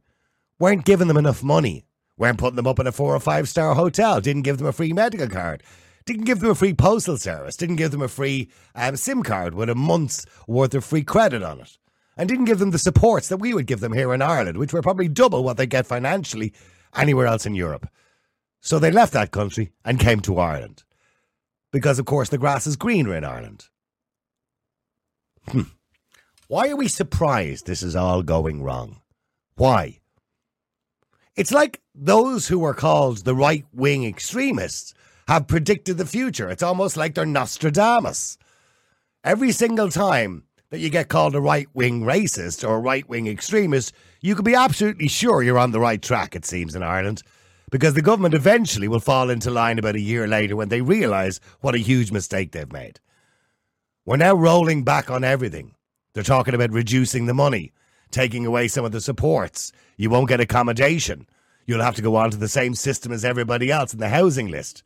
weren't 0.59 0.85
giving 0.85 1.07
them 1.09 1.17
enough 1.17 1.43
money, 1.43 1.85
weren't 2.17 2.37
putting 2.37 2.55
them 2.55 2.67
up 2.67 2.79
in 2.79 2.87
a 2.87 2.91
four 2.91 3.13
or 3.13 3.19
five 3.19 3.49
star 3.49 3.75
hotel, 3.75 4.21
didn't 4.21 4.43
give 4.43 4.57
them 4.57 4.67
a 4.67 4.71
free 4.71 4.93
medical 4.93 5.27
card, 5.27 5.61
didn't 6.05 6.25
give 6.25 6.39
them 6.39 6.51
a 6.51 6.55
free 6.55 6.73
postal 6.73 7.17
service, 7.17 7.57
didn't 7.57 7.77
give 7.77 7.91
them 7.91 8.01
a 8.01 8.07
free 8.07 8.49
um, 8.75 8.95
SIM 8.95 9.23
card 9.23 9.55
with 9.55 9.69
a 9.69 9.75
month's 9.75 10.25
worth 10.47 10.73
of 10.75 10.85
free 10.85 11.03
credit 11.03 11.43
on 11.43 11.61
it, 11.61 11.77
and 12.15 12.29
didn't 12.29 12.45
give 12.45 12.59
them 12.59 12.71
the 12.71 12.79
supports 12.79 13.27
that 13.29 13.37
we 13.37 13.53
would 13.53 13.67
give 13.67 13.79
them 13.79 13.93
here 13.93 14.13
in 14.13 14.21
Ireland, 14.21 14.57
which 14.57 14.73
were 14.73 14.81
probably 14.81 15.07
double 15.07 15.43
what 15.43 15.57
they 15.57 15.65
get 15.65 15.87
financially 15.87 16.53
anywhere 16.95 17.27
else 17.27 17.45
in 17.45 17.55
Europe. 17.55 17.87
So 18.61 18.79
they 18.79 18.91
left 18.91 19.13
that 19.13 19.31
country 19.31 19.71
and 19.83 19.99
came 19.99 20.21
to 20.21 20.39
Ireland. 20.39 20.83
Because, 21.71 21.99
of 21.99 22.05
course, 22.05 22.29
the 22.29 22.39
grass 22.39 22.65
is 22.65 22.75
greener 22.75 23.15
in 23.15 23.23
Ireland. 23.23 23.67
Hmm. 25.49 25.61
Why 26.47 26.69
are 26.69 26.75
we 26.75 26.87
surprised 26.87 27.67
this 27.67 27.83
is 27.83 27.95
all 27.95 28.23
going 28.23 28.63
wrong? 28.63 29.01
Why? 29.55 29.99
It's 31.35 31.51
like 31.51 31.81
those 31.93 32.47
who 32.47 32.57
were 32.57 32.73
called 32.73 33.19
the 33.19 33.35
right 33.35 33.65
wing 33.71 34.03
extremists 34.05 34.94
have 35.27 35.47
predicted 35.47 35.97
the 35.97 36.05
future. 36.05 36.49
It's 36.49 36.63
almost 36.63 36.97
like 36.97 37.15
they're 37.15 37.25
Nostradamus. 37.25 38.37
Every 39.23 39.51
single 39.51 39.89
time 39.89 40.43
that 40.69 40.79
you 40.79 40.89
get 40.89 41.09
called 41.09 41.35
a 41.35 41.41
right 41.41 41.67
wing 41.73 42.03
racist 42.03 42.67
or 42.67 42.75
a 42.75 42.79
right 42.79 43.07
wing 43.09 43.27
extremist, 43.27 43.93
you 44.21 44.35
can 44.35 44.43
be 44.43 44.55
absolutely 44.55 45.07
sure 45.07 45.41
you're 45.41 45.57
on 45.57 45.71
the 45.71 45.79
right 45.79 46.01
track, 46.01 46.35
it 46.35 46.45
seems, 46.45 46.75
in 46.75 46.83
Ireland. 46.83 47.23
Because 47.71 47.95
the 47.95 48.03
government 48.03 48.35
eventually 48.35 48.87
will 48.87 48.99
fall 48.99 49.31
into 49.31 49.49
line 49.49 49.79
about 49.79 49.95
a 49.95 49.99
year 49.99 50.27
later 50.27 50.55
when 50.55 50.69
they 50.69 50.81
realise 50.81 51.39
what 51.61 51.73
a 51.73 51.79
huge 51.79 52.11
mistake 52.11 52.51
they've 52.51 52.71
made. 52.71 52.99
We're 54.05 54.17
now 54.17 54.35
rolling 54.35 54.83
back 54.83 55.09
on 55.09 55.23
everything. 55.23 55.73
They're 56.13 56.23
talking 56.23 56.53
about 56.53 56.71
reducing 56.71 57.25
the 57.25 57.33
money, 57.33 57.73
taking 58.11 58.45
away 58.45 58.67
some 58.67 58.85
of 58.85 58.91
the 58.91 59.01
supports. 59.01 59.71
You 59.97 60.11
won't 60.11 60.29
get 60.29 60.39
accommodation. 60.39 61.27
You'll 61.65 61.81
have 61.81 61.95
to 61.95 62.03
go 62.03 62.15
on 62.15 62.29
to 62.29 62.37
the 62.37 62.47
same 62.47 62.75
system 62.75 63.11
as 63.11 63.25
everybody 63.25 63.71
else 63.71 63.91
in 63.91 63.99
the 63.99 64.09
housing 64.09 64.47
list 64.49 64.83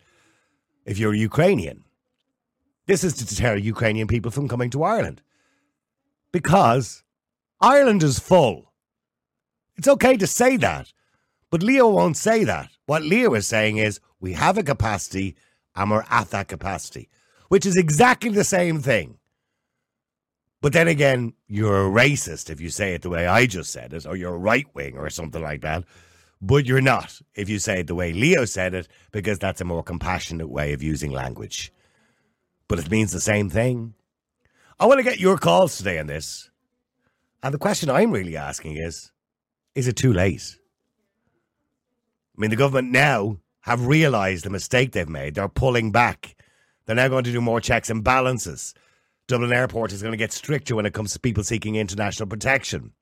if 0.89 0.97
you're 0.97 1.13
Ukrainian. 1.13 1.83
This 2.87 3.03
is 3.03 3.13
to 3.17 3.25
deter 3.25 3.55
Ukrainian 3.55 4.07
people 4.07 4.31
from 4.31 4.47
coming 4.47 4.71
to 4.71 4.81
Ireland. 4.81 5.21
Because 6.31 7.03
Ireland 7.61 8.01
is 8.01 8.17
full. 8.17 8.73
It's 9.77 9.87
okay 9.87 10.17
to 10.17 10.25
say 10.25 10.57
that, 10.57 10.91
but 11.51 11.61
Leo 11.61 11.87
won't 11.89 12.17
say 12.17 12.43
that. 12.43 12.69
What 12.87 13.03
Leo 13.03 13.35
is 13.35 13.45
saying 13.45 13.77
is 13.77 13.99
we 14.19 14.33
have 14.33 14.57
a 14.57 14.63
capacity 14.63 15.35
and 15.75 15.91
we're 15.91 16.05
at 16.09 16.31
that 16.31 16.47
capacity, 16.47 17.07
which 17.49 17.67
is 17.67 17.77
exactly 17.77 18.31
the 18.31 18.43
same 18.43 18.81
thing. 18.81 19.19
But 20.59 20.73
then 20.73 20.87
again, 20.87 21.33
you're 21.47 21.85
a 21.85 21.91
racist 22.03 22.49
if 22.49 22.59
you 22.59 22.71
say 22.71 22.95
it 22.95 23.03
the 23.03 23.11
way 23.11 23.27
I 23.27 23.45
just 23.45 23.71
said 23.71 23.93
it, 23.93 24.07
or 24.07 24.15
you're 24.15 24.37
right 24.37 24.65
wing 24.73 24.97
or 24.97 25.11
something 25.11 25.43
like 25.43 25.61
that 25.61 25.83
but 26.41 26.65
you're 26.65 26.81
not 26.81 27.21
if 27.35 27.49
you 27.49 27.59
say 27.59 27.81
it 27.81 27.87
the 27.87 27.95
way 27.95 28.13
Leo 28.13 28.45
said 28.45 28.73
it, 28.73 28.87
because 29.11 29.39
that's 29.39 29.61
a 29.61 29.65
more 29.65 29.83
compassionate 29.83 30.49
way 30.49 30.73
of 30.73 30.83
using 30.83 31.11
language. 31.11 31.71
But 32.67 32.79
it 32.79 32.91
means 32.91 33.11
the 33.11 33.19
same 33.19 33.49
thing. 33.49 33.95
I 34.79 34.85
want 34.85 34.99
to 34.99 35.03
get 35.03 35.19
your 35.19 35.37
calls 35.37 35.77
today 35.77 35.99
on 35.99 36.07
this. 36.07 36.49
And 37.43 37.53
the 37.53 37.57
question 37.57 37.89
I'm 37.89 38.11
really 38.11 38.37
asking 38.37 38.77
is 38.77 39.11
is 39.75 39.87
it 39.87 39.95
too 39.95 40.13
late? 40.13 40.57
I 42.37 42.41
mean, 42.41 42.49
the 42.49 42.55
government 42.55 42.91
now 42.91 43.39
have 43.61 43.85
realised 43.85 44.45
the 44.45 44.49
mistake 44.49 44.91
they've 44.91 45.09
made. 45.09 45.35
They're 45.35 45.49
pulling 45.49 45.91
back. 45.91 46.35
They're 46.85 46.95
now 46.95 47.07
going 47.07 47.25
to 47.25 47.31
do 47.31 47.41
more 47.41 47.61
checks 47.61 47.89
and 47.89 48.03
balances. 48.03 48.73
Dublin 49.27 49.53
Airport 49.53 49.91
is 49.91 50.01
going 50.01 50.13
to 50.13 50.17
get 50.17 50.31
stricter 50.31 50.75
when 50.75 50.85
it 50.85 50.93
comes 50.93 51.13
to 51.13 51.19
people 51.19 51.43
seeking 51.43 51.75
international 51.75 52.27
protection. 52.27 52.93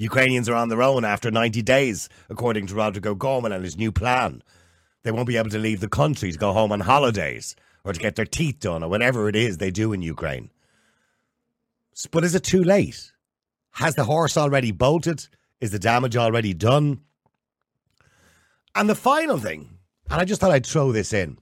Ukrainians 0.00 0.48
are 0.48 0.54
on 0.54 0.70
their 0.70 0.82
own 0.82 1.04
after 1.04 1.30
90 1.30 1.60
days, 1.60 2.08
according 2.30 2.66
to 2.66 2.74
Roderic 2.74 3.04
O'Gorman 3.04 3.52
and 3.52 3.62
his 3.62 3.76
new 3.76 3.92
plan. 3.92 4.42
They 5.02 5.10
won't 5.10 5.28
be 5.28 5.36
able 5.36 5.50
to 5.50 5.58
leave 5.58 5.80
the 5.80 5.88
country 5.88 6.32
to 6.32 6.38
go 6.38 6.54
home 6.54 6.72
on 6.72 6.80
holidays 6.80 7.54
or 7.84 7.92
to 7.92 8.00
get 8.00 8.16
their 8.16 8.24
teeth 8.24 8.60
done 8.60 8.82
or 8.82 8.88
whatever 8.88 9.28
it 9.28 9.36
is 9.36 9.58
they 9.58 9.70
do 9.70 9.92
in 9.92 10.00
Ukraine. 10.00 10.48
But 12.10 12.24
is 12.24 12.34
it 12.34 12.44
too 12.44 12.64
late? 12.64 13.12
Has 13.72 13.94
the 13.94 14.04
horse 14.04 14.38
already 14.38 14.72
bolted? 14.72 15.26
Is 15.60 15.70
the 15.70 15.78
damage 15.78 16.16
already 16.16 16.54
done? 16.54 17.02
And 18.74 18.88
the 18.88 18.94
final 18.94 19.36
thing, 19.36 19.68
and 20.08 20.18
I 20.18 20.24
just 20.24 20.40
thought 20.40 20.50
I'd 20.50 20.64
throw 20.64 20.92
this 20.92 21.12
in. 21.12 21.36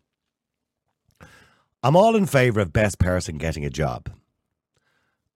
I'm 1.85 1.95
all 1.95 2.17
in 2.17 2.27
favour 2.27 2.59
of 2.59 2.73
best 2.73 2.99
person 2.99 3.39
getting 3.39 3.65
a 3.65 3.71
job. 3.71 4.11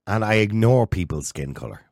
And 0.09 0.25
I 0.25 0.35
ignore 0.35 0.89
people's 0.89 1.29
skin 1.29 1.55
colour. 1.55 1.83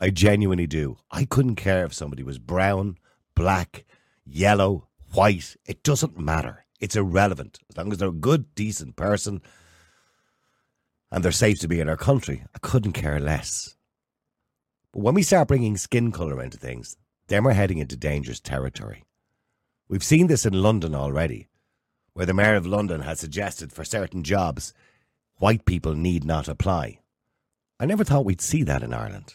I 0.00 0.10
genuinely 0.10 0.66
do. 0.66 0.96
I 1.10 1.26
couldn't 1.26 1.56
care 1.56 1.84
if 1.84 1.92
somebody 1.92 2.22
was 2.22 2.38
brown, 2.38 2.96
black, 3.34 3.84
yellow, 4.24 4.88
white. 5.12 5.56
It 5.66 5.82
doesn't 5.82 6.18
matter. 6.18 6.64
It's 6.80 6.96
irrelevant. 6.96 7.58
As 7.68 7.76
long 7.76 7.92
as 7.92 7.98
they're 7.98 8.08
a 8.08 8.12
good, 8.12 8.54
decent 8.54 8.96
person 8.96 9.42
and 11.12 11.22
they're 11.22 11.32
safe 11.32 11.60
to 11.60 11.68
be 11.68 11.80
in 11.80 11.88
our 11.88 11.96
country, 11.96 12.44
I 12.54 12.58
couldn't 12.58 12.92
care 12.92 13.20
less. 13.20 13.76
But 14.92 15.02
when 15.02 15.14
we 15.14 15.22
start 15.22 15.48
bringing 15.48 15.76
skin 15.76 16.12
colour 16.12 16.42
into 16.42 16.56
things, 16.56 16.96
then 17.28 17.44
we're 17.44 17.52
heading 17.52 17.78
into 17.78 17.96
dangerous 17.96 18.40
territory. 18.40 19.04
We've 19.88 20.04
seen 20.04 20.28
this 20.28 20.46
in 20.46 20.62
London 20.62 20.94
already, 20.94 21.48
where 22.14 22.26
the 22.26 22.34
Mayor 22.34 22.54
of 22.54 22.66
London 22.66 23.02
has 23.02 23.20
suggested 23.20 23.72
for 23.72 23.84
certain 23.84 24.22
jobs, 24.22 24.72
white 25.36 25.64
people 25.66 25.94
need 25.94 26.24
not 26.24 26.48
apply. 26.48 27.00
I 27.78 27.86
never 27.86 28.04
thought 28.04 28.24
we'd 28.24 28.40
see 28.40 28.62
that 28.62 28.82
in 28.82 28.94
Ireland. 28.94 29.34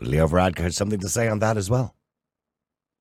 Leo 0.00 0.26
Varadkar 0.26 0.60
had 0.60 0.74
something 0.74 1.00
to 1.00 1.08
say 1.08 1.28
on 1.28 1.38
that 1.40 1.56
as 1.56 1.70
well. 1.70 1.94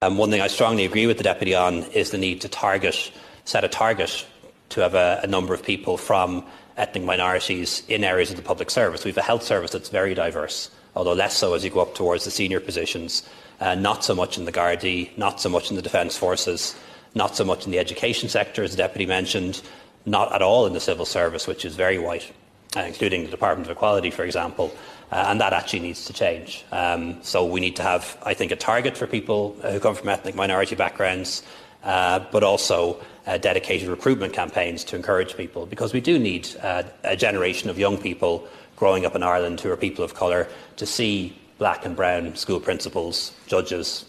Um, 0.01 0.17
one 0.17 0.29
thing 0.29 0.41
I 0.41 0.47
strongly 0.47 0.85
agree 0.85 1.07
with 1.07 1.17
the 1.17 1.23
deputy 1.23 1.55
on 1.55 1.83
is 1.91 2.11
the 2.11 2.17
need 2.17 2.41
to 2.41 2.49
target, 2.49 3.11
set 3.45 3.63
a 3.63 3.69
target 3.69 4.25
to 4.69 4.81
have 4.81 4.95
a, 4.95 5.21
a 5.23 5.27
number 5.27 5.53
of 5.53 5.63
people 5.63 5.97
from 5.97 6.45
ethnic 6.77 7.03
minorities 7.03 7.83
in 7.87 8.03
areas 8.03 8.29
of 8.31 8.35
the 8.35 8.41
public 8.41 8.69
service. 8.69 9.05
We 9.05 9.11
have 9.11 9.17
a 9.17 9.21
health 9.21 9.43
service 9.43 9.71
that's 9.71 9.89
very 9.89 10.13
diverse, 10.13 10.69
although 10.95 11.13
less 11.13 11.37
so 11.37 11.53
as 11.53 11.63
you 11.63 11.69
go 11.69 11.81
up 11.81 11.95
towards 11.95 12.25
the 12.25 12.31
senior 12.31 12.59
positions. 12.59 13.27
Uh, 13.59 13.75
not 13.75 14.03
so 14.03 14.13
much 14.13 14.37
in 14.37 14.45
the 14.45 14.51
Gardaí, 14.51 15.15
not 15.17 15.39
so 15.39 15.47
much 15.47 15.69
in 15.69 15.75
the 15.75 15.81
Defence 15.81 16.17
Forces, 16.17 16.75
not 17.15 17.35
so 17.35 17.45
much 17.45 17.65
in 17.65 17.71
the 17.71 17.79
education 17.79 18.27
sector, 18.27 18.63
as 18.63 18.71
the 18.71 18.77
Deputy 18.77 19.05
mentioned, 19.05 19.61
not 20.05 20.33
at 20.33 20.41
all 20.41 20.65
in 20.65 20.73
the 20.73 20.79
civil 20.79 21.05
service, 21.05 21.47
which 21.47 21.63
is 21.63 21.75
very 21.75 21.97
white, 21.97 22.29
including 22.75 23.23
the 23.23 23.31
Department 23.31 23.69
of 23.69 23.75
Equality, 23.75 24.11
for 24.11 24.23
example. 24.23 24.73
Uh, 25.11 25.25
and 25.27 25.39
that 25.39 25.53
actually 25.53 25.79
needs 25.79 26.05
to 26.05 26.13
change. 26.13 26.65
Um, 26.71 27.21
so 27.21 27.45
we 27.45 27.59
need 27.59 27.75
to 27.75 27.83
have, 27.83 28.17
I 28.23 28.33
think, 28.33 28.51
a 28.51 28.55
target 28.55 28.97
for 28.97 29.05
people 29.05 29.55
who 29.61 29.79
come 29.79 29.93
from 29.93 30.09
ethnic 30.09 30.33
minority 30.33 30.75
backgrounds, 30.75 31.43
uh, 31.83 32.19
but 32.31 32.43
also 32.43 32.99
uh, 33.27 33.37
dedicated 33.37 33.89
recruitment 33.89 34.33
campaigns 34.33 34.83
to 34.85 34.95
encourage 34.95 35.37
people, 35.37 35.67
because 35.67 35.93
we 35.93 36.01
do 36.01 36.17
need 36.17 36.49
uh, 36.63 36.83
a 37.03 37.15
generation 37.15 37.69
of 37.69 37.77
young 37.77 37.97
people 37.97 38.47
growing 38.75 39.05
up 39.05 39.15
in 39.15 39.21
Ireland 39.21 39.61
who 39.61 39.71
are 39.71 39.77
people 39.77 40.03
of 40.03 40.15
colour 40.15 40.47
to 40.77 40.85
see 40.85 41.37
black 41.59 41.85
and 41.85 41.95
brown 41.95 42.35
school 42.35 42.59
principals, 42.59 43.33
judges, 43.45 44.05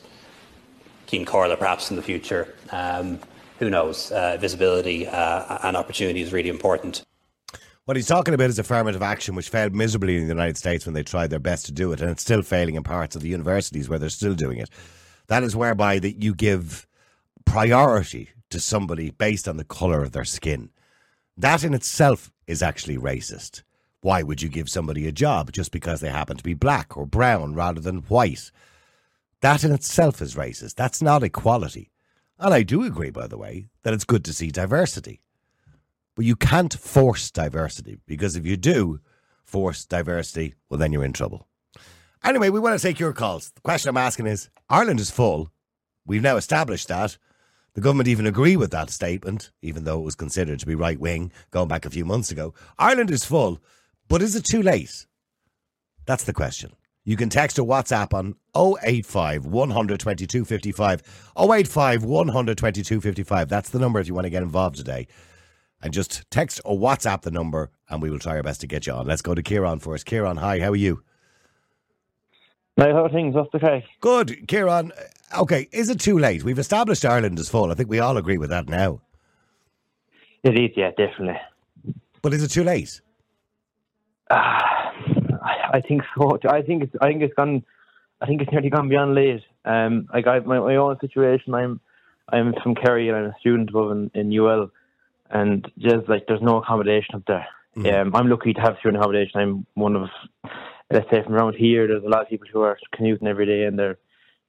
Ceann 1.07 1.27
Comhairle 1.27 1.59
perhaps 1.59 1.91
in 1.91 1.97
the 1.97 2.03
future. 2.03 2.55
Um, 2.73 3.19
who 3.59 3.69
knows? 3.69 4.11
Uh, 4.11 4.39
visibility 4.41 5.07
uh, 5.07 5.59
and 5.63 5.77
opportunity 5.77 6.23
is 6.23 6.33
really 6.33 6.49
important. 6.49 7.05
What 7.87 7.99
he's 7.99 8.07
talking 8.07 8.33
about 8.33 8.49
is 8.49 8.59
affirmative 8.59 9.03
action, 9.03 9.35
which 9.35 9.51
failed 9.51 9.75
miserably 9.75 10.17
in 10.17 10.23
the 10.23 10.29
United 10.29 10.57
States 10.57 10.87
when 10.87 10.95
they 10.95 11.03
tried 11.03 11.29
their 11.29 11.39
best 11.39 11.67
to 11.67 11.73
do 11.73 11.93
it, 11.93 12.01
and 12.01 12.11
it's 12.11 12.23
still 12.23 12.41
failing 12.41 12.77
in 12.77 12.83
parts 12.83 13.15
of 13.15 13.21
the 13.21 13.29
universities 13.29 13.91
where 13.91 13.99
they're 13.99 14.09
still 14.09 14.35
doing 14.35 14.57
it. 14.57 14.71
That 15.27 15.43
is 15.43 15.55
whereby 15.55 15.99
that 15.99 16.23
you 16.23 16.35
give 16.35 16.87
priority 17.45 18.31
to 18.49 18.59
somebody 18.59 19.11
based 19.11 19.47
on 19.47 19.59
the 19.59 19.65
colour 19.65 20.03
of 20.03 20.13
their 20.13 20.25
skin. 20.25 20.71
That 21.37 21.63
in 21.63 21.75
itself 21.75 22.33
is 22.47 22.63
actually 22.63 22.97
racist. 22.97 23.65
Why 24.01 24.23
would 24.23 24.41
you 24.41 24.49
give 24.49 24.71
somebody 24.71 25.07
a 25.07 25.13
job 25.13 25.53
just 25.53 25.71
because 25.71 26.01
they 26.01 26.09
happen 26.09 26.39
to 26.39 26.43
be 26.43 26.55
black 26.55 26.97
or 26.97 27.05
brown 27.05 27.55
rather 27.55 27.81
than 27.83 27.99
white? 28.09 28.51
That 29.43 29.63
in 29.63 29.73
itself 29.73 30.23
is 30.23 30.37
racist. 30.37 30.77
That's 30.77 31.03
not 31.03 31.23
equality. 31.23 31.91
And 32.39 32.55
I 32.55 32.63
do 32.63 32.83
agree, 32.83 33.11
by 33.11 33.27
the 33.27 33.37
way, 33.37 33.67
that 33.83 33.93
it's 33.93 34.05
good 34.05 34.25
to 34.25 34.33
see 34.33 34.51
diversity. 34.51 35.21
But 36.15 36.25
you 36.25 36.37
can't 36.37 36.73
force 36.73 37.31
diversity 37.31 37.99
because 38.07 38.37
if 38.37 38.47
you 38.47 38.57
do 38.57 39.01
force 39.45 39.85
diversity, 39.85 40.55
well, 40.69 40.79
then 40.79 40.93
you're 40.93 41.05
in 41.05 41.13
trouble. 41.13 41.49
Anyway, 42.23 42.49
we 42.49 42.61
want 42.61 42.79
to 42.79 42.83
take 42.83 43.01
your 43.01 43.13
calls. 43.13 43.51
The 43.51 43.61
question 43.61 43.89
I'm 43.91 43.97
asking 43.97 44.27
is 44.27 44.49
Ireland 44.69 45.01
is 45.01 45.11
full. 45.11 45.51
We've 46.07 46.23
now 46.23 46.37
established 46.37 46.89
that. 46.89 47.19
The 47.75 47.81
government 47.81 48.09
even 48.09 48.27
agree 48.27 48.57
with 48.57 48.71
that 48.71 48.91
statement, 48.91 49.51
even 49.61 49.85
though 49.85 49.99
it 49.99 50.05
was 50.05 50.15
considered 50.15 50.61
to 50.61 50.67
be 50.67 50.77
right 50.77 50.99
wing 50.99 51.33
going 51.51 51.69
back 51.69 51.85
a 51.85 51.91
few 51.91 52.05
months 52.05 52.31
ago. 52.31 52.55
Ireland 52.79 53.11
is 53.11 53.25
full, 53.25 53.61
but 54.09 54.23
is 54.23 54.37
it 54.37 54.45
too 54.45 54.63
late? 54.63 55.07
That's 56.07 56.25
the 56.25 56.33
question. 56.33 56.73
You 57.05 57.17
can 57.17 57.29
text 57.29 57.59
or 57.59 57.67
WhatsApp 57.67 58.15
on 58.15 58.37
085 58.55 59.47
122 59.47 60.45
55. 60.45 61.33
085 61.37 62.05
122 62.05 63.01
55. 63.01 63.49
That's 63.49 63.71
the 63.71 63.79
number 63.79 63.99
if 63.99 64.07
you 64.07 64.15
want 64.15 64.25
to 64.25 64.31
get 64.31 64.43
involved 64.43 64.77
today 64.77 65.09
and 65.85 65.93
just 65.93 66.29
text 66.31 66.63
or 66.65 66.79
WhatsApp 66.79 67.21
the 67.21 67.31
number, 67.31 67.71
and 67.91 68.01
we 68.01 68.11
will 68.11 68.19
try 68.19 68.37
our 68.37 68.43
best 68.43 68.63
to 68.63 68.67
get 68.67 68.87
you 68.87 68.95
on. 68.95 69.07
Let's 69.07 69.21
go 69.21 69.35
to 69.35 69.43
Kieran 69.43 69.79
first. 69.79 70.07
Kieran, 70.07 70.39
hi, 70.39 70.59
how 70.59 70.71
are 70.71 70.77
you? 70.77 71.05
Hi, 72.79 72.89
how 72.91 73.05
are 73.05 73.11
things? 73.11 73.35
What's 73.35 73.53
the 73.53 73.59
crack? 73.59 73.85
Good, 74.01 74.49
Kieran. 74.49 74.93
Okay, 75.39 75.69
is 75.73 75.91
it 75.91 76.01
too 76.01 76.19
late? 76.19 76.43
We've 76.43 76.59
established 76.59 77.05
Ireland 77.05 77.39
is 77.39 77.51
full. 77.51 77.71
I 77.71 77.75
think 77.75 77.91
we 77.91 78.01
all 78.01 78.17
agree 78.17 78.39
with 78.39 78.49
that 78.51 78.67
now. 78.67 79.03
It 80.43 80.59
is, 80.59 80.71
yeah, 80.75 80.91
definitely. 80.97 81.41
But 82.23 82.33
is 82.33 82.43
it 82.43 82.49
too 82.49 82.65
late? 82.65 83.01
Uh, 84.31 84.35
I, 84.35 85.71
I 85.75 85.81
think 85.87 86.03
so. 86.17 86.39
I 86.49 86.63
think 86.63 86.85
it's. 86.85 86.95
I 87.01 87.09
think 87.09 87.23
it's 87.23 87.35
gone. 87.35 87.63
I 88.23 88.27
think 88.27 88.41
it's 88.41 88.51
nearly 88.51 88.71
gone 88.71 88.89
beyond 88.89 89.15
late. 89.15 89.43
Um, 89.67 90.09
like 90.15 90.27
I, 90.27 90.39
my, 90.41 90.59
my 90.61 90.77
own 90.77 90.99
situation. 91.01 91.55
I'm, 91.55 91.79
I'm 92.31 92.55
from 92.63 92.75
Kerry 92.75 93.09
and 93.09 93.19
I'm 93.19 93.25
a 93.27 93.35
student 93.39 93.69
above 93.69 93.91
in, 93.93 94.11
in 94.15 94.33
UL 94.33 94.71
and 95.31 95.71
just 95.79 96.09
like 96.09 96.27
there's 96.27 96.43
no 96.43 96.59
accommodation 96.59 97.15
up 97.15 97.23
there. 97.27 97.47
Mm. 97.77 98.03
Um, 98.03 98.17
I'm 98.17 98.29
lucky 98.29 98.53
to 98.53 98.61
have 98.61 98.77
student 98.79 98.99
accommodation. 98.99 99.41
I'm 99.41 99.67
one 99.75 99.97
of, 99.97 100.09
let's 100.93 101.11
say, 101.11 101.23
from 101.23 101.35
around 101.35 101.55
here. 101.55 101.89
There's 101.89 102.05
a 102.05 102.09
lot 102.09 102.23
of 102.23 102.29
people 102.29 102.47
who 102.53 102.61
are 102.63 102.79
commuting 102.93 103.27
every 103.27 103.47
day 103.47 103.65
and 103.65 103.79
they're 103.79 103.99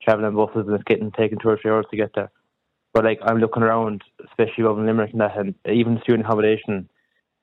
traveling 0.04 0.28
on 0.28 0.36
buses 0.36 0.68
and 0.68 0.76
it's 0.76 0.84
getting 0.84 1.12
taken 1.12 1.40
two 1.40 1.50
or 1.50 1.58
three 1.62 1.72
hours 1.72 1.86
to 1.90 1.98
get 1.98 2.12
there. 2.14 2.30
But 2.94 3.04
like 3.04 3.20
I'm 3.24 3.40
looking 3.40 3.64
around, 3.64 4.04
especially 4.26 4.64
over 4.64 4.80
in 4.80 4.86
Limerick 4.86 5.12
and 5.12 5.22
that, 5.22 5.38
and 5.38 5.56
even 5.70 6.00
student 6.04 6.26
accommodation, 6.26 6.88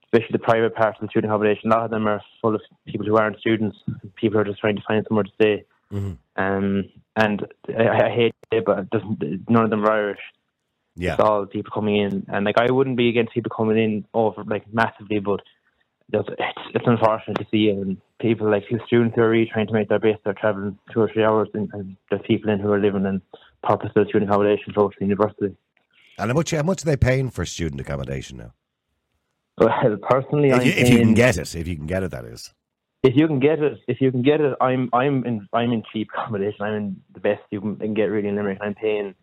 especially 0.05 0.33
the 0.33 0.39
private 0.39 0.75
parts 0.75 0.99
of 1.01 1.07
the 1.07 1.11
student 1.11 1.31
accommodation, 1.31 1.71
a 1.71 1.75
lot 1.75 1.85
of 1.85 1.91
them 1.91 2.07
are 2.07 2.23
full 2.41 2.55
of 2.55 2.61
people 2.87 3.07
who 3.07 3.17
aren't 3.17 3.39
students. 3.39 3.77
People 4.17 4.41
are 4.41 4.45
just 4.45 4.61
trying 4.61 4.77
to 4.77 4.83
find 4.87 5.05
somewhere 5.07 5.25
to 5.25 5.31
stay. 5.35 5.65
Mm-hmm. 5.93 6.43
Um, 6.43 6.85
and 7.17 7.47
I, 7.69 8.07
I 8.07 8.11
hate 8.11 8.35
it, 8.51 8.65
but 8.65 8.79
it 8.93 9.51
none 9.51 9.65
of 9.65 9.71
them 9.71 9.85
are 9.85 9.93
Irish. 9.93 10.21
Yeah. 10.95 11.15
It's 11.15 11.23
all 11.23 11.47
people 11.47 11.73
coming 11.73 11.97
in, 11.97 12.27
and 12.29 12.45
like 12.45 12.59
I 12.59 12.71
wouldn't 12.71 12.97
be 12.97 13.09
against 13.09 13.33
people 13.33 13.51
coming 13.55 13.79
in 13.79 14.05
over 14.13 14.45
like 14.45 14.65
massively, 14.73 15.21
but 15.21 15.41
it's, 16.13 16.29
it's 16.75 16.87
unfortunate 16.87 17.39
to 17.39 17.47
see 17.51 17.71
and 17.71 17.97
people 18.21 18.51
like 18.51 18.65
students 18.87 19.15
who 19.17 19.23
are 19.23 19.31
really 19.31 19.51
trying 19.53 19.67
to 19.67 19.73
make 19.73 19.89
their 19.89 19.99
best. 19.99 20.19
They're 20.25 20.35
traveling 20.35 20.79
two 20.93 21.01
or 21.01 21.11
three 21.13 21.25
hours, 21.25 21.49
and, 21.55 21.71
and 21.73 21.97
there's 22.11 22.23
people 22.27 22.51
in 22.51 22.61
who 22.61 22.73
are 22.73 22.81
living 22.81 23.07
in 23.07 23.23
purpose-built 23.63 24.09
student 24.09 24.31
accommodation 24.31 24.73
close 24.75 24.93
to 24.93 24.97
the 25.01 25.07
university. 25.07 25.57
And 26.19 26.31
how 26.31 26.35
much 26.35 26.51
how 26.51 26.63
much 26.63 26.83
are 26.83 26.87
they 26.87 26.97
paying 26.97 27.31
for 27.31 27.45
student 27.47 27.81
accommodation 27.81 28.39
now? 28.39 28.53
Well, 29.59 29.71
personally, 30.03 30.51
if 30.51 30.65
you, 30.65 30.73
if 30.73 30.91
you 30.91 30.99
can 30.99 31.15
get 31.15 31.37
it, 31.37 31.55
if 31.55 31.67
you 31.67 31.77
can 31.77 31.87
get 31.87 32.03
it, 32.03 32.11
that 32.11 32.25
is. 32.25 32.53
If 33.03 33.15
you 33.17 33.27
can 33.27 33.41
get 33.41 33.59
it, 33.59 33.79
if 33.89 34.01
you 34.01 34.13
can 34.13 34.23
get 34.23 34.41
it, 34.41 34.55
I'm 34.61 34.89
I'm 34.93 35.25
in 35.25 35.49
I'm 35.53 35.73
in 35.73 35.83
cheap 35.93 36.09
accommodation. 36.15 36.63
I'm 36.63 36.75
in 36.75 37.03
the 37.15 37.21
best 37.21 37.43
you 37.51 37.61
can, 37.61 37.77
can 37.77 37.95
get 37.95 38.05
really 38.05 38.29
in 38.29 38.37
Limerick. 38.37 38.59
I'm 38.61 38.75
paying 38.75 39.15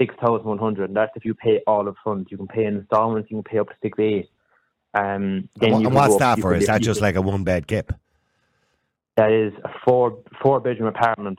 six 0.00 0.14
thousand 0.20 0.46
one 0.46 0.58
hundred. 0.58 0.94
That's 0.94 1.12
if 1.16 1.24
you 1.24 1.34
pay 1.34 1.60
all 1.66 1.88
up 1.88 1.96
front. 2.02 2.30
You 2.30 2.36
can 2.36 2.46
pay 2.46 2.64
in 2.64 2.76
installments. 2.76 3.30
You 3.30 3.38
can 3.38 3.44
pay 3.44 3.58
up 3.58 3.68
to 3.68 3.74
six 3.82 3.98
eight. 3.98 4.28
Um, 4.94 5.48
then 5.56 5.74
and, 5.74 5.86
and 5.86 5.94
what's 5.94 6.16
that 6.16 6.38
for? 6.38 6.54
Is 6.54 6.66
that 6.66 6.80
just 6.80 7.00
like 7.00 7.16
a 7.16 7.22
one 7.22 7.44
bed 7.44 7.66
kip? 7.66 7.92
That 9.16 9.32
is 9.32 9.52
a 9.64 9.70
four 9.84 10.18
four 10.40 10.60
bedroom 10.60 10.88
apartment, 10.88 11.38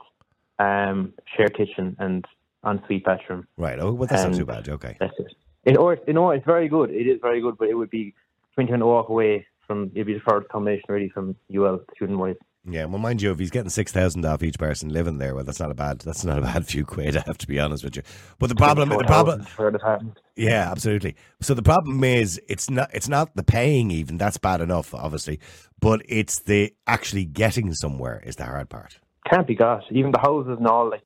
um, 0.58 1.14
share 1.36 1.48
kitchen 1.48 1.96
and 1.98 2.24
ensuite 2.64 3.04
bathroom. 3.04 3.46
Right. 3.56 3.78
Oh, 3.78 3.92
well, 3.92 4.06
that's 4.06 4.22
and 4.22 4.32
not 4.32 4.38
too 4.38 4.44
bad. 4.44 4.68
Okay. 4.68 4.96
That's 5.00 5.18
it. 5.18 5.34
It, 5.64 5.76
or, 5.76 5.98
you 6.06 6.12
know, 6.12 6.30
it's 6.30 6.46
very 6.46 6.68
good. 6.68 6.90
It 6.90 7.06
is 7.06 7.18
very 7.20 7.40
good, 7.40 7.58
but 7.58 7.68
it 7.68 7.74
would 7.74 7.90
be 7.90 8.14
twenty 8.54 8.72
to 8.72 8.86
walk 8.86 9.08
away 9.08 9.46
from. 9.66 9.90
It'd 9.94 10.06
be 10.06 10.14
the 10.14 10.20
first 10.20 10.48
combination 10.48 10.84
really 10.88 11.08
from 11.08 11.36
UL 11.54 11.80
student 11.96 12.18
wise. 12.18 12.36
Yeah, 12.68 12.84
well, 12.84 12.98
mind 12.98 13.22
you, 13.22 13.30
if 13.30 13.38
he's 13.38 13.50
getting 13.50 13.70
six 13.70 13.90
thousand 13.90 14.24
off 14.26 14.42
each 14.42 14.58
person 14.58 14.90
living 14.90 15.16
there, 15.16 15.34
well, 15.34 15.44
that's 15.44 15.60
not 15.60 15.70
a 15.70 15.74
bad. 15.74 16.00
That's 16.00 16.24
not 16.24 16.38
a 16.38 16.42
bad 16.42 16.66
few 16.66 16.84
quid. 16.84 17.16
I 17.16 17.22
have 17.26 17.38
to 17.38 17.46
be 17.46 17.58
honest 17.58 17.84
with 17.84 17.96
you. 17.96 18.02
But 18.38 18.50
the 18.50 18.54
problem, 18.54 18.90
the 18.90 19.04
problem, 19.04 19.44
for 19.44 19.68
an 19.68 19.76
apartment. 19.76 20.18
yeah, 20.36 20.70
absolutely. 20.70 21.16
So 21.40 21.54
the 21.54 21.62
problem 21.62 22.04
is, 22.04 22.38
it's 22.48 22.68
not. 22.68 22.90
It's 22.92 23.08
not 23.08 23.34
the 23.34 23.42
paying 23.42 23.90
even. 23.90 24.18
That's 24.18 24.36
bad 24.36 24.60
enough, 24.60 24.94
obviously. 24.94 25.40
But 25.80 26.02
it's 26.06 26.40
the 26.40 26.74
actually 26.86 27.24
getting 27.24 27.72
somewhere 27.72 28.22
is 28.26 28.36
the 28.36 28.44
hard 28.44 28.68
part. 28.68 28.98
Can't 29.30 29.46
be 29.46 29.54
got. 29.54 29.82
Even 29.90 30.12
the 30.12 30.20
houses 30.20 30.56
and 30.58 30.66
all, 30.66 30.90
like 30.90 31.02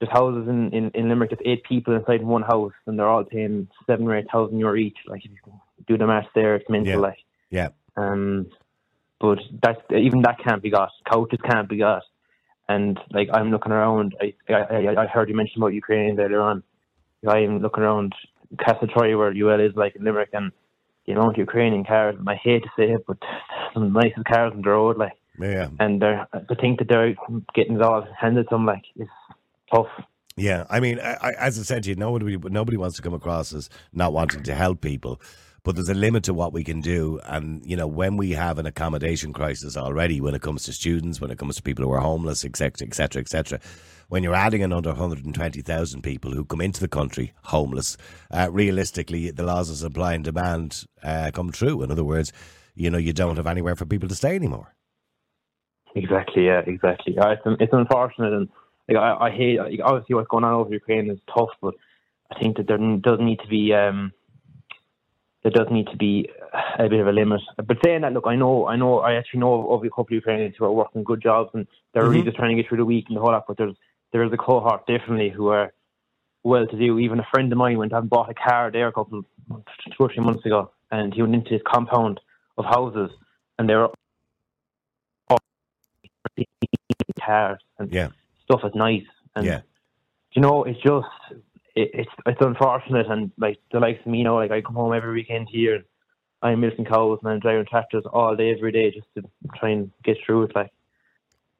there's 0.00 0.12
houses 0.12 0.48
in, 0.48 0.72
in, 0.72 0.90
in 0.94 1.08
Limerick, 1.08 1.30
there's 1.30 1.40
eight 1.44 1.64
people 1.64 1.94
inside 1.94 2.22
one 2.24 2.42
house, 2.42 2.72
and 2.86 2.98
they're 2.98 3.08
all 3.08 3.24
paying 3.24 3.68
seven 3.86 4.06
or 4.06 4.16
eight 4.16 4.26
thousand 4.32 4.58
euro 4.58 4.76
each. 4.76 4.98
Like 5.06 5.24
if 5.24 5.30
you 5.30 5.52
do 5.86 5.96
the 5.96 6.06
math 6.06 6.26
there, 6.34 6.56
it's 6.56 6.68
mental. 6.68 6.92
Yeah. 6.92 6.98
Like, 6.98 7.18
Yeah, 7.50 7.68
um, 7.96 8.46
but 9.20 9.38
that's 9.62 9.80
even 9.90 10.22
that 10.22 10.38
can't 10.46 10.62
be 10.62 10.70
got. 10.70 10.90
Couches 11.10 11.40
can't 11.50 11.68
be 11.68 11.78
got. 11.78 12.02
And 12.68 12.98
like 13.12 13.28
I'm 13.32 13.50
looking 13.50 13.72
around, 13.72 14.14
I 14.20 14.34
I, 14.52 14.94
I- 15.02 15.06
heard 15.06 15.28
you 15.28 15.36
mention 15.36 15.60
about 15.62 15.74
Ukrainians 15.74 16.18
earlier 16.18 16.40
on. 16.40 16.62
I'm 17.28 17.58
looking 17.60 17.82
around 17.82 18.12
Castle 18.64 18.88
Troy 18.88 19.16
where 19.18 19.32
UL 19.32 19.60
is 19.60 19.72
like 19.74 19.96
in 19.96 20.04
Limerick, 20.04 20.30
and 20.32 20.52
the 21.06 21.12
amount 21.14 21.32
of 21.36 21.38
Ukrainian 21.38 21.84
cars. 21.84 22.16
And 22.18 22.28
I 22.28 22.36
hate 22.36 22.62
to 22.62 22.68
say 22.76 22.90
it, 22.92 23.04
but 23.06 23.16
some 23.74 23.92
nicest 23.92 24.26
cars 24.26 24.52
on 24.54 24.62
the 24.62 24.70
road, 24.70 24.98
like. 24.98 25.12
yeah, 25.40 25.68
and 25.80 26.02
they're, 26.02 26.26
to 26.48 26.54
think 26.56 26.78
that 26.80 26.88
they're 26.88 27.14
getting 27.54 27.76
it 27.76 27.82
all 27.82 28.06
handed 28.20 28.44
to 28.44 28.54
them 28.54 28.66
like 28.66 28.84
is 28.96 29.08
tough. 29.72 29.86
yeah. 30.36 30.64
I 30.70 30.78
mean, 30.80 30.98
I, 31.00 31.12
I, 31.28 31.30
as 31.38 31.58
I 31.58 31.62
said 31.62 31.82
to 31.84 31.90
you, 31.90 31.96
nobody 31.96 32.36
nobody 32.36 32.76
wants 32.76 32.96
to 32.96 33.02
come 33.02 33.14
across 33.14 33.52
as 33.54 33.70
not 33.92 34.12
wanting 34.12 34.42
to 34.44 34.54
help 34.54 34.80
people. 34.80 35.20
But 35.68 35.76
there's 35.76 35.90
a 35.90 35.94
limit 35.94 36.24
to 36.24 36.32
what 36.32 36.54
we 36.54 36.64
can 36.64 36.80
do, 36.80 37.20
and 37.26 37.60
you 37.62 37.76
know 37.76 37.86
when 37.86 38.16
we 38.16 38.30
have 38.30 38.58
an 38.58 38.64
accommodation 38.64 39.34
crisis 39.34 39.76
already, 39.76 40.18
when 40.18 40.34
it 40.34 40.40
comes 40.40 40.62
to 40.62 40.72
students, 40.72 41.20
when 41.20 41.30
it 41.30 41.36
comes 41.36 41.56
to 41.56 41.62
people 41.62 41.84
who 41.84 41.92
are 41.92 42.00
homeless, 42.00 42.42
etc., 42.42 42.86
etc., 42.86 43.20
etc. 43.20 43.60
When 44.08 44.22
you're 44.22 44.34
adding 44.34 44.62
another 44.62 44.88
120,000 44.88 46.02
people 46.02 46.30
who 46.30 46.46
come 46.46 46.62
into 46.62 46.80
the 46.80 46.88
country 46.88 47.34
homeless, 47.42 47.98
uh, 48.30 48.48
realistically, 48.50 49.30
the 49.30 49.42
laws 49.42 49.68
of 49.68 49.76
supply 49.76 50.14
and 50.14 50.24
demand 50.24 50.86
uh, 51.02 51.32
come 51.34 51.52
true. 51.52 51.82
In 51.82 51.90
other 51.90 52.02
words, 52.02 52.32
you 52.74 52.88
know 52.88 52.96
you 52.96 53.12
don't 53.12 53.36
have 53.36 53.46
anywhere 53.46 53.76
for 53.76 53.84
people 53.84 54.08
to 54.08 54.14
stay 54.14 54.34
anymore. 54.36 54.74
Exactly, 55.94 56.46
yeah, 56.46 56.62
exactly. 56.66 57.18
Uh, 57.18 57.32
It's, 57.32 57.42
it's 57.60 57.72
unfortunate, 57.74 58.32
and 58.32 58.48
like, 58.88 58.96
I, 58.96 59.26
I 59.26 59.30
hate. 59.30 59.58
Obviously, 59.58 60.14
what's 60.14 60.28
going 60.28 60.44
on 60.44 60.54
over 60.54 60.72
Ukraine 60.72 61.10
is 61.10 61.18
tough, 61.36 61.50
but 61.60 61.74
I 62.32 62.38
think 62.38 62.56
that 62.56 62.68
there 62.68 62.78
does 62.78 63.18
need 63.20 63.40
to 63.40 63.48
be 63.48 63.74
um, 63.74 64.14
there 65.48 65.64
does 65.64 65.72
need 65.72 65.86
to 65.88 65.96
be 65.96 66.28
a 66.78 66.88
bit 66.88 67.00
of 67.00 67.06
a 67.06 67.12
limit. 67.12 67.40
But 67.56 67.78
saying 67.84 68.02
that, 68.02 68.12
look, 68.12 68.24
I 68.26 68.36
know, 68.36 68.66
I 68.66 68.76
know, 68.76 68.98
I 68.98 69.14
actually 69.14 69.40
know 69.40 69.70
of, 69.70 69.84
a 69.84 69.88
couple 69.88 70.06
of 70.08 70.12
Ukrainians 70.12 70.54
who 70.58 70.64
are 70.64 70.72
working 70.72 71.04
good 71.04 71.22
jobs, 71.22 71.50
and 71.54 71.66
they're 71.92 72.04
really 72.04 72.18
mm-hmm. 72.18 72.26
just 72.26 72.36
trying 72.36 72.54
to 72.54 72.62
get 72.62 72.68
through 72.68 72.78
the 72.78 72.84
week 72.84 73.06
and 73.08 73.16
the 73.16 73.20
whole 73.20 73.32
lot. 73.32 73.44
But 73.46 73.56
there's 73.56 73.74
there 74.12 74.24
is 74.24 74.32
a 74.32 74.36
cohort 74.36 74.86
definitely 74.86 75.30
who 75.30 75.48
are 75.48 75.72
well 76.42 76.66
to 76.66 76.78
do. 76.78 76.98
Even 76.98 77.20
a 77.20 77.26
friend 77.30 77.50
of 77.52 77.58
mine 77.58 77.78
went 77.78 77.92
and 77.92 78.10
bought 78.10 78.30
a 78.30 78.34
car 78.34 78.70
there 78.70 78.88
a 78.88 78.92
couple 78.92 79.24
two 79.48 80.00
or 80.00 80.10
three 80.12 80.24
months 80.24 80.44
ago, 80.44 80.70
and 80.90 81.14
he 81.14 81.22
went 81.22 81.34
into 81.34 81.50
his 81.50 81.62
compound 81.66 82.20
of 82.56 82.64
houses, 82.64 83.10
and 83.58 83.68
they 83.68 83.74
were 83.74 83.90
all 85.28 85.38
cars 87.24 87.58
and 87.78 87.92
Yeah, 87.92 88.08
stuff 88.44 88.60
is 88.64 88.72
nice. 88.74 89.06
And 89.34 89.46
yeah. 89.46 89.60
you 90.32 90.42
know, 90.42 90.64
it's 90.64 90.80
just 90.80 91.06
it, 91.82 91.90
it's 91.94 92.10
it's 92.26 92.40
unfortunate, 92.40 93.06
and 93.08 93.30
like 93.38 93.58
the 93.72 93.80
likes 93.80 94.00
of 94.00 94.06
me, 94.06 94.18
you 94.18 94.24
know, 94.24 94.36
like 94.36 94.50
I 94.50 94.60
come 94.60 94.74
home 94.74 94.92
every 94.92 95.12
weekend 95.12 95.48
here, 95.50 95.84
I'm 96.42 96.60
milking 96.60 96.84
cows 96.84 97.18
and 97.22 97.30
I'm 97.32 97.40
driving 97.40 97.66
tractors 97.66 98.04
all 98.12 98.34
day, 98.36 98.52
every 98.56 98.72
day, 98.72 98.90
just 98.90 99.06
to 99.16 99.22
try 99.58 99.70
and 99.70 99.90
get 100.04 100.16
through 100.24 100.44
it. 100.44 100.52
Like, 100.54 100.70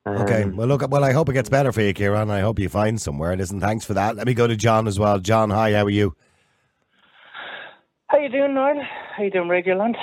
Okay. 0.07 0.42
Um, 0.44 0.57
Well, 0.57 0.68
look. 0.68 0.88
Well, 0.88 1.04
I 1.04 1.12
hope 1.12 1.28
it 1.28 1.35
gets 1.35 1.50
better 1.50 1.70
for 1.72 1.83
you, 1.83 1.92
Kieran. 1.92 2.31
I 2.31 2.40
hope 2.40 2.59
you 2.59 2.68
find 2.68 3.00
somewhere. 3.00 3.37
Listen, 3.37 3.61
thanks 3.61 3.85
for 3.85 3.94
that. 3.94 4.16
Let 4.16 4.26
me 4.26 4.35
go 4.35 4.46
to 4.46 4.57
John 4.57 4.88
as 4.88 4.98
well. 4.98 5.18
John, 5.18 5.50
hi. 5.50 5.72
How 5.72 5.85
are 5.85 5.90
you? 5.90 6.14
How 8.07 8.18
you 8.18 8.31
doing, 8.31 8.54
Niall? 8.54 8.81
How 9.16 9.22
you 9.22 9.31
doing, 9.31 9.48
Radioland? 9.48 9.96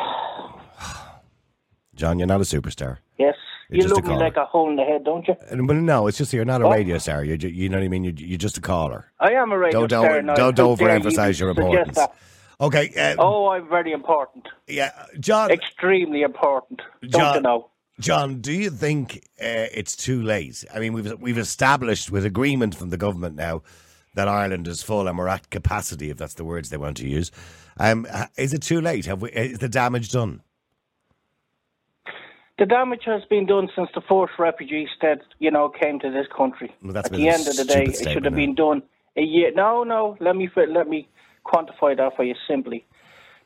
John, 1.95 2.19
you're 2.19 2.27
not 2.27 2.41
a 2.41 2.43
superstar. 2.43 2.97
Yes. 3.17 3.35
You're 3.69 3.87
you 3.87 3.93
look 3.93 4.05
me 4.05 4.15
like 4.15 4.35
a 4.37 4.45
hole 4.45 4.69
in 4.69 4.75
the 4.75 4.83
head, 4.83 5.03
don't 5.03 5.27
you? 5.27 5.35
And, 5.49 5.67
well, 5.67 5.77
no, 5.77 6.07
it's 6.07 6.17
just 6.17 6.31
you're 6.33 6.45
not 6.45 6.61
a 6.61 6.65
Oh. 6.67 6.71
radio 6.71 6.97
star. 6.99 7.23
You're, 7.23 7.37
you 7.37 7.67
know 7.69 7.77
what 7.77 7.83
I 7.85 7.87
mean. 7.87 8.03
You're, 8.03 8.13
you're 8.13 8.37
just 8.37 8.57
a 8.57 8.61
caller. 8.61 9.11
I 9.19 9.31
am 9.33 9.51
a 9.51 9.57
radio 9.57 9.87
Don't 9.87 9.89
star, 9.89 10.13
don't, 10.15 10.25
Niall. 10.27 10.35
don't 10.35 10.55
dare 10.55 10.65
you 10.67 10.75
overemphasize 11.03 11.39
your 11.39 11.49
importance. 11.49 11.97
Okay. 12.61 12.93
Uh, 12.97 13.15
Oh, 13.19 13.49
I'm 13.49 13.67
very 13.67 13.91
important. 13.91 14.47
yeah, 14.67 14.91
John. 15.19 15.51
Extremely 15.51 16.21
important. 16.21 16.81
Don't 17.01 17.11
John- 17.11 17.35
you 17.35 17.41
know? 17.41 17.69
John, 17.99 18.41
do 18.41 18.51
you 18.51 18.69
think 18.69 19.15
uh, 19.41 19.71
it's 19.73 19.95
too 19.95 20.21
late? 20.21 20.65
I 20.73 20.79
mean, 20.79 20.91
we've 20.91 21.13
we've 21.21 21.37
established 21.37 22.11
with 22.11 22.25
agreement 22.25 22.75
from 22.75 22.89
the 22.89 22.97
government 22.97 23.35
now 23.37 23.63
that 24.15 24.27
Ireland 24.27 24.67
is 24.67 24.83
full 24.83 25.07
and 25.07 25.17
we're 25.17 25.29
at 25.29 25.49
capacity, 25.49 26.09
if 26.09 26.17
that's 26.17 26.33
the 26.33 26.43
words 26.43 26.69
they 26.69 26.77
want 26.77 26.97
to 26.97 27.07
use. 27.07 27.31
Um, 27.77 28.05
is 28.37 28.53
it 28.53 28.61
too 28.61 28.81
late? 28.81 29.05
Have 29.05 29.21
we? 29.21 29.31
Is 29.31 29.59
the 29.59 29.69
damage 29.69 30.11
done? 30.11 30.41
The 32.57 32.65
damage 32.65 33.03
has 33.05 33.21
been 33.29 33.45
done 33.45 33.67
since 33.75 33.89
the 33.93 34.01
first 34.01 34.33
refugees 34.39 34.87
that 35.01 35.19
you 35.39 35.51
know 35.51 35.67
came 35.69 35.99
to 35.99 36.09
this 36.09 36.27
country. 36.35 36.73
Well, 36.81 36.97
At 36.97 37.11
the 37.11 37.27
end 37.27 37.47
of 37.47 37.57
the 37.57 37.65
day, 37.65 37.83
it 37.83 38.09
should 38.11 38.23
have 38.23 38.35
been 38.35 38.55
done 38.55 38.81
a 39.17 39.21
year. 39.21 39.51
No, 39.53 39.83
no. 39.83 40.15
Let 40.21 40.37
me 40.37 40.49
let 40.55 40.87
me 40.87 41.09
quantify 41.45 41.97
that 41.97 42.15
for 42.15 42.23
you 42.23 42.35
simply. 42.47 42.85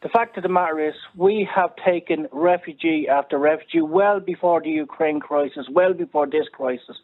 The 0.01 0.09
fact 0.09 0.37
of 0.37 0.43
the 0.43 0.49
matter 0.49 0.79
is, 0.79 0.93
we 1.17 1.47
have 1.53 1.71
taken 1.83 2.27
refugee 2.31 3.07
after 3.11 3.37
refugee 3.37 3.81
well 3.81 4.21
before 4.21 4.61
the 4.61 4.69
Ukraine 4.69 5.19
crisis, 5.19 5.65
well 5.69 5.93
before 5.93 6.25
this 6.25 6.47
crisis. 6.53 6.97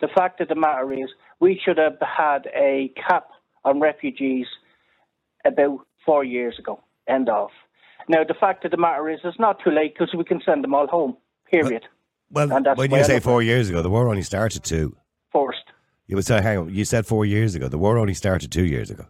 The 0.00 0.08
fact 0.16 0.40
of 0.40 0.48
the 0.48 0.54
matter 0.54 0.90
is, 0.92 1.10
we 1.40 1.60
should 1.62 1.76
have 1.76 1.98
had 2.00 2.48
a 2.54 2.90
cap 2.96 3.28
on 3.66 3.80
refugees 3.80 4.46
about 5.44 5.80
four 6.06 6.24
years 6.24 6.58
ago. 6.58 6.82
End 7.06 7.28
of. 7.28 7.50
Now, 8.08 8.24
the 8.24 8.32
fact 8.32 8.64
of 8.64 8.70
the 8.70 8.78
matter 8.78 9.10
is, 9.10 9.20
it's 9.24 9.38
not 9.38 9.58
too 9.62 9.70
late 9.70 9.92
because 9.92 10.14
we 10.16 10.24
can 10.24 10.40
send 10.46 10.64
them 10.64 10.72
all 10.72 10.86
home. 10.86 11.18
Period. 11.50 11.86
Well, 12.30 12.52
And 12.52 12.66
that's 12.66 12.78
when 12.78 12.90
you 12.90 12.98
I 12.98 13.02
say 13.02 13.20
four 13.20 13.42
years 13.42 13.68
ago, 13.68 13.82
the 13.82 13.90
war 13.90 14.08
only 14.08 14.22
started 14.22 14.62
two. 14.62 14.96
First. 15.32 15.64
You 16.06 16.16
would 16.16 16.26
say, 16.26 16.40
hang 16.42 16.58
on, 16.58 16.74
you 16.74 16.84
said 16.84 17.06
four 17.06 17.24
years 17.24 17.54
ago. 17.54 17.68
The 17.68 17.78
war 17.78 17.98
only 17.98 18.14
started 18.14 18.50
two 18.52 18.64
years 18.64 18.90
ago. 18.90 19.06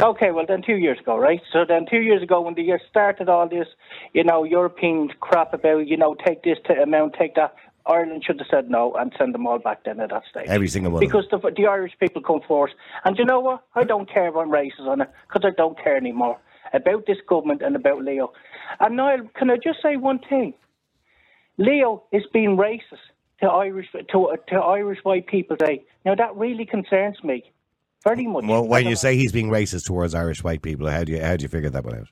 Okay, 0.00 0.30
well 0.30 0.44
then 0.46 0.62
two 0.62 0.76
years 0.76 0.98
ago, 0.98 1.16
right? 1.16 1.40
So 1.52 1.64
then 1.66 1.86
two 1.88 2.00
years 2.00 2.22
ago 2.22 2.40
when 2.40 2.54
the 2.54 2.62
year 2.62 2.80
started 2.90 3.28
all 3.28 3.48
this, 3.48 3.68
you 4.14 4.24
know, 4.24 4.42
European 4.42 5.10
crap 5.20 5.54
about, 5.54 5.86
you 5.86 5.96
know, 5.96 6.16
take 6.26 6.42
this 6.42 6.58
to 6.66 6.72
amount, 6.82 7.14
take 7.18 7.34
that, 7.36 7.54
Ireland 7.86 8.24
should 8.24 8.38
have 8.38 8.48
said 8.50 8.70
no 8.70 8.94
and 8.94 9.12
send 9.18 9.34
them 9.34 9.46
all 9.46 9.58
back 9.58 9.84
then 9.84 10.00
at 10.00 10.10
that 10.10 10.22
stage. 10.30 10.46
Every 10.48 10.68
single 10.68 10.92
one. 10.92 11.00
Because 11.00 11.24
the, 11.30 11.38
the 11.56 11.66
Irish 11.66 11.92
people 12.00 12.22
come 12.22 12.40
forth. 12.46 12.70
And 13.04 13.18
you 13.18 13.24
know 13.24 13.40
what? 13.40 13.64
I 13.74 13.84
don't 13.84 14.10
care 14.10 14.28
if 14.28 14.36
I'm 14.36 14.50
racist 14.50 14.86
on 14.86 15.00
it, 15.02 15.10
because 15.28 15.42
I 15.44 15.54
don't 15.56 15.76
care 15.82 15.96
anymore 15.96 16.38
about 16.72 17.06
this 17.06 17.18
government 17.28 17.62
and 17.62 17.76
about 17.76 18.02
Leo. 18.02 18.32
And 18.80 18.96
Niall, 18.96 19.28
can 19.36 19.50
I 19.50 19.56
just 19.56 19.82
say 19.82 19.96
one 19.96 20.20
thing? 20.28 20.54
Leo 21.58 22.02
is 22.12 22.22
being 22.32 22.56
racist 22.56 23.04
to 23.40 23.48
Irish 23.48 23.88
to, 23.92 24.36
to 24.48 24.54
Irish 24.56 24.98
white 25.02 25.26
people 25.26 25.56
today. 25.56 25.84
Now 26.04 26.14
that 26.14 26.36
really 26.36 26.64
concerns 26.64 27.22
me 27.22 27.52
very 28.04 28.26
much. 28.26 28.44
Well, 28.44 28.66
when 28.66 28.86
you 28.86 28.96
say 28.96 29.16
he's 29.16 29.32
being 29.32 29.48
racist 29.48 29.86
towards 29.86 30.14
Irish 30.14 30.42
white 30.42 30.62
people, 30.62 30.88
how 30.88 31.04
do 31.04 31.12
you 31.12 31.22
how 31.22 31.36
do 31.36 31.42
you 31.42 31.48
figure 31.48 31.70
that 31.70 31.84
one 31.84 31.98
out? 31.98 32.08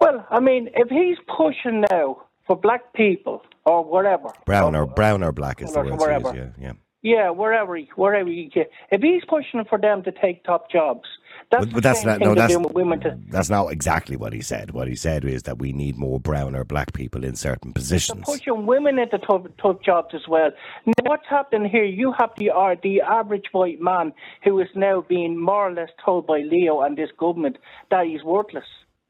Well, 0.00 0.26
I 0.30 0.40
mean, 0.40 0.68
if 0.74 0.88
he's 0.88 1.16
pushing 1.36 1.84
now 1.90 2.22
for 2.46 2.56
black 2.56 2.92
people 2.92 3.42
or 3.64 3.82
whatever, 3.84 4.30
Brown 4.44 4.76
or 4.76 4.86
brown 4.86 5.22
or 5.22 5.32
black 5.32 5.62
is 5.62 5.72
the 5.72 5.80
word 5.80 5.92
use. 5.92 6.00
wherever. 6.00 6.36
Yeah, 6.36 6.48
yeah. 6.58 6.72
Yeah, 7.06 7.30
wherever 7.30 7.76
he, 7.76 7.88
wherever 7.94 8.28
he, 8.28 8.50
get- 8.52 8.70
if 8.90 9.00
he's 9.00 9.22
pushing 9.28 9.64
for 9.68 9.78
them 9.78 10.02
to 10.02 10.10
take 10.10 10.42
top 10.42 10.68
jobs, 10.70 11.08
that's 11.52 11.66
But, 11.66 11.82
that's 11.84 12.04
not 12.04 12.18
no. 12.18 12.34
That's 12.34 12.52
to 12.54 13.18
that's 13.28 13.48
not 13.48 13.68
exactly 13.68 14.16
what 14.16 14.32
he 14.32 14.40
said. 14.40 14.72
What 14.72 14.88
he 14.88 14.96
said 14.96 15.24
is 15.24 15.44
that 15.44 15.58
we 15.58 15.72
need 15.72 15.96
more 15.96 16.18
brown 16.18 16.56
or 16.56 16.64
black 16.64 16.92
people 16.92 17.22
in 17.22 17.36
certain 17.36 17.72
positions. 17.72 18.24
pushing 18.24 18.66
women 18.66 18.98
into 18.98 19.18
tough, 19.18 19.46
tough 19.62 19.80
jobs 19.84 20.12
as 20.14 20.26
well. 20.28 20.50
Now, 20.86 20.92
what's 21.04 21.28
happening 21.28 21.70
here? 21.70 21.84
You 21.84 22.12
have 22.18 22.30
the 22.36 22.50
the 22.82 23.00
average 23.02 23.46
white 23.52 23.80
man 23.80 24.12
who 24.42 24.58
is 24.58 24.68
now 24.74 25.04
being 25.08 25.38
more 25.40 25.68
or 25.68 25.72
less 25.72 25.90
told 26.04 26.26
by 26.26 26.40
Leo 26.40 26.80
and 26.80 26.98
this 26.98 27.10
government 27.16 27.58
that 27.92 28.06
he's 28.06 28.24
worthless. 28.24 28.64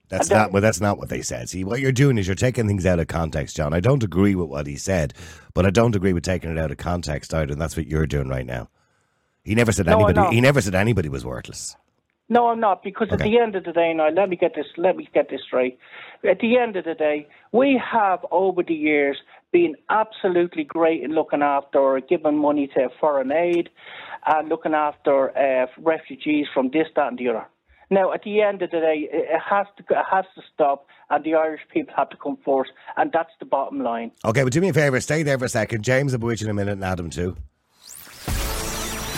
That's 0.08 0.30
not. 0.30 0.52
Well, 0.52 0.62
that's 0.62 0.80
not 0.80 0.98
what 0.98 1.08
they 1.08 1.22
said. 1.22 1.48
See, 1.48 1.64
what 1.64 1.80
you're 1.80 1.92
doing 1.92 2.16
is 2.18 2.26
you're 2.28 2.36
taking 2.36 2.68
things 2.68 2.86
out 2.86 3.00
of 3.00 3.08
context, 3.08 3.56
John. 3.56 3.74
I 3.74 3.80
don't 3.80 4.02
agree 4.02 4.34
with 4.34 4.48
what 4.48 4.66
he 4.66 4.76
said, 4.76 5.14
but 5.52 5.66
I 5.66 5.70
don't 5.70 5.96
agree 5.96 6.12
with 6.12 6.22
taking 6.22 6.50
it 6.50 6.58
out 6.58 6.70
of 6.70 6.76
context 6.76 7.34
either. 7.34 7.52
And 7.52 7.60
that's 7.60 7.76
what 7.76 7.86
you're 7.86 8.06
doing 8.06 8.28
right 8.28 8.46
now. 8.46 8.68
He 9.42 9.54
never 9.54 9.72
said 9.72 9.86
No, 9.86 10.04
anybody. 10.04 10.34
He 10.34 10.40
never 10.40 10.60
said 10.60 10.74
anybody 10.74 11.08
was 11.08 11.24
worthless. 11.24 11.76
No, 12.28 12.48
I'm 12.48 12.58
not, 12.58 12.82
because 12.82 13.08
at 13.12 13.20
the 13.20 13.38
end 13.38 13.54
of 13.54 13.62
the 13.62 13.72
day, 13.72 13.92
now 13.94 14.08
let 14.08 14.28
me 14.28 14.34
get 14.34 14.56
this 14.56 14.66
let 14.76 14.96
me 14.96 15.08
get 15.14 15.30
this 15.30 15.40
straight. 15.46 15.78
At 16.28 16.40
the 16.40 16.58
end 16.58 16.74
of 16.74 16.84
the 16.84 16.94
day, 16.94 17.28
we 17.52 17.80
have 17.92 18.26
over 18.32 18.64
the 18.64 18.74
years 18.74 19.16
been 19.52 19.76
absolutely 19.90 20.64
great 20.64 21.04
in 21.04 21.12
looking 21.12 21.42
after 21.42 21.78
or 21.78 22.00
giving 22.00 22.36
money 22.36 22.66
to 22.74 22.88
foreign 22.98 23.30
aid 23.30 23.70
and 24.26 24.48
looking 24.48 24.74
after 24.74 25.30
uh, 25.38 25.66
refugees 25.78 26.46
from 26.52 26.70
this, 26.72 26.88
that, 26.96 27.08
and 27.08 27.18
the 27.18 27.28
other. 27.28 27.46
Now, 27.88 28.12
at 28.12 28.22
the 28.24 28.42
end 28.42 28.62
of 28.62 28.70
the 28.72 28.80
day, 28.80 29.08
it 29.10 29.40
has 29.48 29.66
to 29.76 29.84
it 29.88 30.04
has 30.10 30.24
to 30.34 30.42
stop, 30.52 30.86
and 31.08 31.22
the 31.22 31.34
Irish 31.34 31.60
people 31.72 31.94
have 31.96 32.10
to 32.10 32.16
come 32.16 32.36
forth, 32.44 32.68
and 32.96 33.12
that's 33.12 33.30
the 33.38 33.46
bottom 33.46 33.80
line. 33.80 34.10
Okay, 34.24 34.42
but 34.42 34.52
do 34.52 34.60
me 34.60 34.70
a 34.70 34.72
favour, 34.72 35.00
stay 35.00 35.22
there 35.22 35.38
for 35.38 35.44
a 35.44 35.48
second. 35.48 35.82
James 35.84 36.12
will 36.12 36.18
be 36.18 36.26
with 36.26 36.40
you 36.40 36.46
in 36.46 36.50
a 36.50 36.54
minute, 36.54 36.72
and 36.72 36.84
Adam 36.84 37.10
too. 37.10 37.36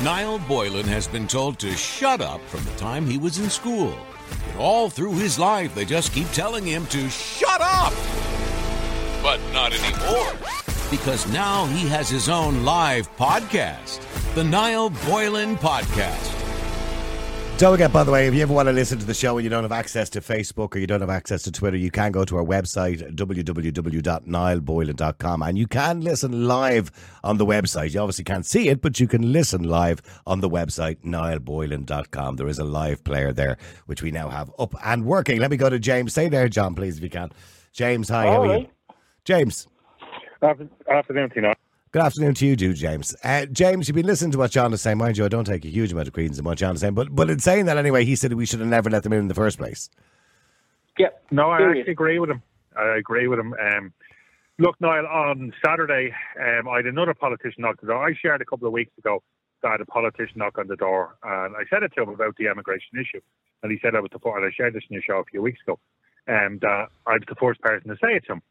Niall 0.04 0.38
Boylan 0.40 0.86
has 0.86 1.08
been 1.08 1.26
told 1.26 1.58
to 1.58 1.72
shut 1.72 2.20
up 2.20 2.40
from 2.42 2.62
the 2.64 2.70
time 2.72 3.06
he 3.06 3.18
was 3.18 3.38
in 3.38 3.50
school. 3.50 3.96
But 4.46 4.60
all 4.60 4.90
through 4.90 5.14
his 5.14 5.38
life, 5.38 5.74
they 5.74 5.84
just 5.84 6.12
keep 6.12 6.30
telling 6.30 6.64
him 6.64 6.86
to 6.86 7.08
shut 7.08 7.60
up. 7.60 7.92
But 9.22 9.40
not 9.52 9.72
anymore. 9.72 10.34
Because 10.90 11.26
now 11.32 11.66
he 11.66 11.88
has 11.88 12.08
his 12.08 12.28
own 12.28 12.64
live 12.64 13.14
podcast, 13.16 14.00
the 14.34 14.44
Niall 14.44 14.90
Boylan 15.06 15.56
Podcast. 15.56 16.37
Don't 17.58 17.74
forget, 17.74 17.92
by 17.92 18.04
the 18.04 18.12
way, 18.12 18.28
if 18.28 18.34
you 18.34 18.42
ever 18.42 18.54
want 18.54 18.68
to 18.68 18.72
listen 18.72 19.00
to 19.00 19.04
the 19.04 19.12
show 19.12 19.36
and 19.36 19.42
you 19.42 19.50
don't 19.50 19.64
have 19.64 19.72
access 19.72 20.08
to 20.10 20.20
Facebook 20.20 20.76
or 20.76 20.78
you 20.78 20.86
don't 20.86 21.00
have 21.00 21.10
access 21.10 21.42
to 21.42 21.50
Twitter, 21.50 21.76
you 21.76 21.90
can 21.90 22.12
go 22.12 22.24
to 22.24 22.36
our 22.36 22.44
website, 22.44 23.16
www.niallboylan.com, 23.16 25.42
and 25.42 25.58
you 25.58 25.66
can 25.66 26.00
listen 26.00 26.46
live 26.46 26.92
on 27.24 27.38
the 27.38 27.44
website. 27.44 27.92
You 27.92 27.98
obviously 27.98 28.22
can't 28.22 28.46
see 28.46 28.68
it, 28.68 28.80
but 28.80 29.00
you 29.00 29.08
can 29.08 29.32
listen 29.32 29.64
live 29.64 30.00
on 30.24 30.38
the 30.38 30.48
website, 30.48 30.98
niallboylan.com. 31.04 32.36
There 32.36 32.46
is 32.46 32.60
a 32.60 32.64
live 32.64 33.02
player 33.02 33.32
there, 33.32 33.58
which 33.86 34.02
we 34.02 34.12
now 34.12 34.28
have 34.28 34.52
up 34.60 34.76
and 34.84 35.04
working. 35.04 35.40
Let 35.40 35.50
me 35.50 35.56
go 35.56 35.68
to 35.68 35.80
James. 35.80 36.12
Stay 36.12 36.28
there, 36.28 36.48
John, 36.48 36.76
please, 36.76 36.98
if 36.98 37.02
you 37.02 37.10
can. 37.10 37.32
James, 37.72 38.08
hi, 38.08 38.26
how 38.26 38.42
are 38.42 38.58
you? 38.58 38.68
James. 39.24 39.66
Afternoon, 40.40 41.30
Tina. 41.30 41.54
Good 41.90 42.02
afternoon 42.02 42.34
to 42.34 42.46
you, 42.46 42.54
too, 42.54 42.74
James. 42.74 43.16
Uh, 43.24 43.46
James, 43.46 43.88
you've 43.88 43.94
been 43.94 44.04
listening 44.06 44.30
to 44.32 44.38
what 44.38 44.50
John 44.50 44.74
is 44.74 44.82
saying. 44.82 44.98
Mind 44.98 45.16
you, 45.16 45.24
I 45.24 45.28
don't 45.28 45.46
take 45.46 45.64
a 45.64 45.68
huge 45.68 45.90
amount 45.90 46.06
of 46.06 46.12
credence 46.12 46.38
in 46.38 46.44
what 46.44 46.58
John 46.58 46.74
is 46.74 46.82
saying, 46.82 46.92
but, 46.92 47.14
but 47.16 47.30
in 47.30 47.38
saying 47.38 47.64
that 47.64 47.78
anyway, 47.78 48.04
he 48.04 48.14
said 48.14 48.30
we 48.34 48.44
should 48.44 48.60
have 48.60 48.68
never 48.68 48.90
let 48.90 49.04
them 49.04 49.14
in 49.14 49.20
in 49.20 49.28
the 49.28 49.34
first 49.34 49.56
place. 49.56 49.88
Yeah. 50.98 51.08
No, 51.30 51.50
I 51.50 51.58
Period. 51.58 51.78
actually 51.78 51.92
agree 51.92 52.18
with 52.18 52.28
him. 52.28 52.42
I 52.76 52.98
agree 52.98 53.26
with 53.26 53.38
him. 53.38 53.54
Um, 53.54 53.92
look, 54.58 54.78
Niall, 54.82 55.06
on 55.06 55.50
Saturday, 55.64 56.12
um, 56.38 56.68
I 56.68 56.76
had 56.76 56.84
another 56.84 57.14
politician 57.14 57.62
knock 57.62 57.76
on 57.82 57.86
the 57.86 57.92
door. 57.94 58.06
I 58.06 58.12
shared 58.20 58.42
a 58.42 58.44
couple 58.44 58.66
of 58.66 58.74
weeks 58.74 58.92
ago 58.98 59.22
that 59.62 59.68
I 59.68 59.70
had 59.72 59.80
a 59.80 59.86
politician 59.86 60.36
knock 60.36 60.58
on 60.58 60.66
the 60.66 60.76
door, 60.76 61.16
and 61.22 61.56
I 61.56 61.62
said 61.70 61.82
it 61.84 61.92
to 61.96 62.02
him 62.02 62.10
about 62.10 62.36
the 62.36 62.50
immigration 62.50 62.98
issue. 63.00 63.22
And 63.62 63.72
he 63.72 63.78
said 63.80 63.94
I 63.94 64.00
was 64.00 64.10
the 64.12 64.18
first, 64.18 64.36
and 64.36 64.44
I 64.44 64.50
shared 64.54 64.74
this 64.74 64.82
in 64.90 64.92
your 64.92 65.02
show 65.02 65.20
a 65.20 65.24
few 65.24 65.40
weeks 65.40 65.60
ago, 65.66 65.78
and 66.26 66.62
uh, 66.62 66.86
I 67.06 67.14
was 67.14 67.22
the 67.26 67.34
first 67.36 67.62
person 67.62 67.88
to 67.88 67.94
say 67.94 68.16
it 68.16 68.26
to 68.26 68.34
him. 68.34 68.42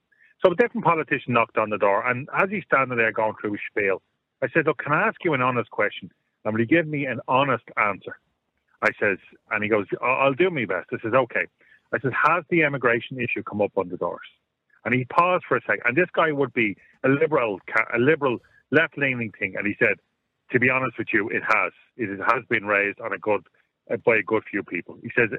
So 0.44 0.52
a 0.52 0.56
different 0.56 0.86
politician 0.86 1.34
knocked 1.34 1.58
on 1.58 1.70
the 1.70 1.78
door, 1.78 2.08
and 2.08 2.28
as 2.38 2.50
he's 2.50 2.64
standing 2.66 2.98
there 2.98 3.12
going 3.12 3.34
through 3.42 3.54
his 3.54 3.62
spiel, 3.70 4.02
I 4.42 4.48
said, 4.54 4.68
Look, 4.68 4.80
can 4.80 4.94
I 4.94 5.08
ask 5.08 5.24
you 5.24 5.34
an 5.34 5.42
honest 5.42 5.70
question? 5.72 6.12
And 6.46 6.54
will 6.54 6.62
you 6.62 6.68
give 6.68 6.88
me 6.88 7.06
an 7.06 7.20
honest 7.28 7.66
answer? 7.78 8.18
I 8.82 8.90
says, 9.00 9.18
and 9.52 9.64
he 9.64 9.70
goes, 9.70 9.86
"I- 10.02 10.06
I'll 10.06 10.34
do 10.34 10.50
my 10.50 10.66
best. 10.66 10.90
I 10.94 10.98
says, 11.02 11.14
okay. 11.14 11.48
I 11.92 12.00
says, 12.00 12.12
has 12.14 12.44
the 12.50 12.62
immigration 12.62 13.20
issue 13.20 13.44
come 13.44 13.62
up 13.62 13.72
on 13.76 13.90
the 13.90 13.98
doors? 13.98 14.28
And 14.86 14.94
he 14.94 15.06
paused 15.06 15.46
for 15.48 15.58
a 15.58 15.62
second, 15.62 15.82
and 15.86 15.98
this 15.98 16.10
guy 16.14 16.32
would 16.32 16.54
be 16.54 16.78
a 17.04 17.10
liberal, 17.10 17.60
a 17.94 17.98
liberal 17.98 18.38
left-leaning 18.72 19.32
thing, 19.40 19.56
and 19.58 19.66
he 19.66 19.76
said, 19.80 19.96
to 20.52 20.60
be 20.60 20.70
honest 20.70 20.98
with 20.98 21.08
you, 21.12 21.28
it 21.30 21.44
has. 21.44 21.74
It 21.98 22.20
has 22.20 22.44
been 22.50 22.66
raised 22.66 23.00
on 23.02 23.12
a 23.14 23.18
good 23.18 23.42
by 24.06 24.18
a 24.18 24.22
good 24.24 24.44
few 24.50 24.64
people. 24.64 24.98
He 25.02 25.10
says 25.18 25.30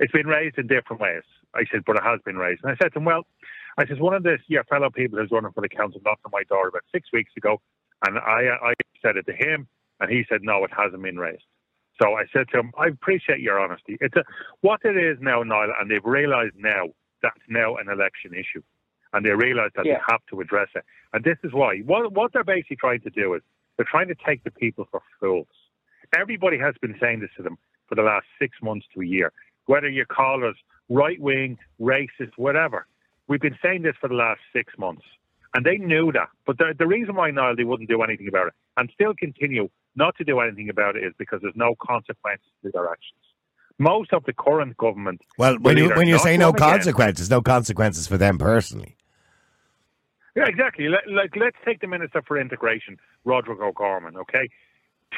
it's 0.00 0.12
been 0.12 0.26
raised 0.26 0.58
in 0.58 0.66
different 0.66 1.00
ways. 1.02 1.22
I 1.54 1.64
said, 1.70 1.82
but 1.86 1.96
it 1.96 2.02
has 2.02 2.20
been 2.24 2.36
raised. 2.36 2.62
And 2.62 2.72
I 2.72 2.76
said 2.82 2.92
to 2.92 2.98
him, 2.98 3.04
well, 3.04 3.26
I 3.78 3.86
says 3.86 3.98
one 4.00 4.12
of 4.14 4.24
the 4.24 4.38
your 4.48 4.64
fellow 4.64 4.90
people 4.90 5.18
who's 5.18 5.30
running 5.30 5.52
for 5.52 5.60
the 5.60 5.68
council 5.68 6.00
knocked 6.04 6.22
on 6.26 6.32
my 6.32 6.42
door 6.48 6.66
about 6.68 6.82
six 6.92 7.08
weeks 7.12 7.30
ago, 7.36 7.60
and 8.06 8.18
I 8.18 8.48
I 8.70 8.74
said 9.00 9.16
it 9.16 9.26
to 9.26 9.32
him, 9.32 9.68
and 10.00 10.10
he 10.10 10.24
said 10.28 10.40
no, 10.42 10.64
it 10.64 10.70
hasn't 10.76 11.02
been 11.02 11.16
raised. 11.18 11.44
So 12.02 12.14
I 12.14 12.24
said 12.32 12.48
to 12.52 12.58
him, 12.60 12.72
I 12.78 12.88
appreciate 12.88 13.40
your 13.40 13.58
honesty. 13.58 13.96
It's 14.00 14.14
a, 14.16 14.24
what 14.60 14.80
it 14.84 14.96
is 14.96 15.18
now, 15.20 15.42
Niall, 15.42 15.72
and 15.80 15.90
they've 15.90 16.04
realised 16.04 16.54
now 16.56 16.88
that's 17.22 17.40
now 17.48 17.76
an 17.76 17.88
election 17.88 18.32
issue, 18.34 18.62
and 19.12 19.24
they 19.24 19.30
realise 19.30 19.70
that 19.76 19.86
Yeah. 19.86 19.94
they 19.94 20.00
have 20.10 20.20
to 20.30 20.40
address 20.40 20.68
it. 20.74 20.84
And 21.12 21.24
this 21.24 21.38
is 21.44 21.52
why. 21.52 21.78
What 21.78 22.12
what 22.12 22.32
they're 22.32 22.44
basically 22.44 22.76
trying 22.76 23.00
to 23.02 23.10
do 23.10 23.34
is 23.34 23.42
they're 23.76 23.86
trying 23.88 24.08
to 24.08 24.16
take 24.26 24.42
the 24.42 24.50
people 24.50 24.88
for 24.90 25.02
fools. 25.20 25.46
Everybody 26.18 26.58
has 26.58 26.74
been 26.80 26.96
saying 27.00 27.20
this 27.20 27.30
to 27.36 27.42
them 27.44 27.58
for 27.86 27.94
the 27.94 28.02
last 28.02 28.26
six 28.40 28.56
months 28.60 28.86
to 28.94 29.02
a 29.02 29.06
year. 29.06 29.32
Whether 29.66 29.88
you 29.88 30.04
call 30.04 30.44
us 30.44 30.56
right 30.88 31.20
wing, 31.20 31.58
racist, 31.80 32.32
whatever, 32.36 32.86
we've 33.28 33.40
been 33.40 33.58
saying 33.62 33.82
this 33.82 33.94
for 34.00 34.08
the 34.08 34.14
last 34.14 34.40
six 34.52 34.72
months, 34.78 35.04
and 35.54 35.64
they 35.64 35.76
knew 35.76 36.10
that. 36.12 36.28
But 36.46 36.58
the, 36.58 36.74
the 36.78 36.86
reason 36.86 37.14
why 37.14 37.30
Niall 37.30 37.56
they 37.56 37.64
wouldn't 37.64 37.88
do 37.88 38.02
anything 38.02 38.28
about 38.28 38.48
it 38.48 38.54
and 38.76 38.90
still 38.92 39.14
continue 39.14 39.68
not 39.96 40.16
to 40.16 40.24
do 40.24 40.40
anything 40.40 40.68
about 40.68 40.96
it 40.96 41.04
is 41.04 41.12
because 41.18 41.40
there's 41.42 41.56
no 41.56 41.74
consequences 41.80 42.46
to 42.62 42.70
their 42.72 42.86
actions. 42.90 43.20
Most 43.78 44.12
of 44.12 44.24
the 44.24 44.32
current 44.32 44.76
government, 44.76 45.20
Well, 45.38 45.56
when 45.60 45.76
you 45.76 45.90
when 45.90 46.08
you 46.08 46.18
say 46.18 46.36
no 46.36 46.46
run 46.46 46.54
again- 46.56 46.68
consequences, 46.70 47.30
no 47.30 47.40
consequences 47.42 48.06
for 48.08 48.16
them 48.16 48.36
personally. 48.38 48.96
Yeah, 50.36 50.46
exactly. 50.46 50.88
Let, 50.88 51.08
like, 51.10 51.34
let's 51.36 51.56
take 51.64 51.80
the 51.80 51.88
Minister 51.88 52.22
for 52.26 52.38
Integration, 52.40 52.98
Roderic 53.24 53.60
O'Gorman, 53.60 54.16
okay? 54.18 54.48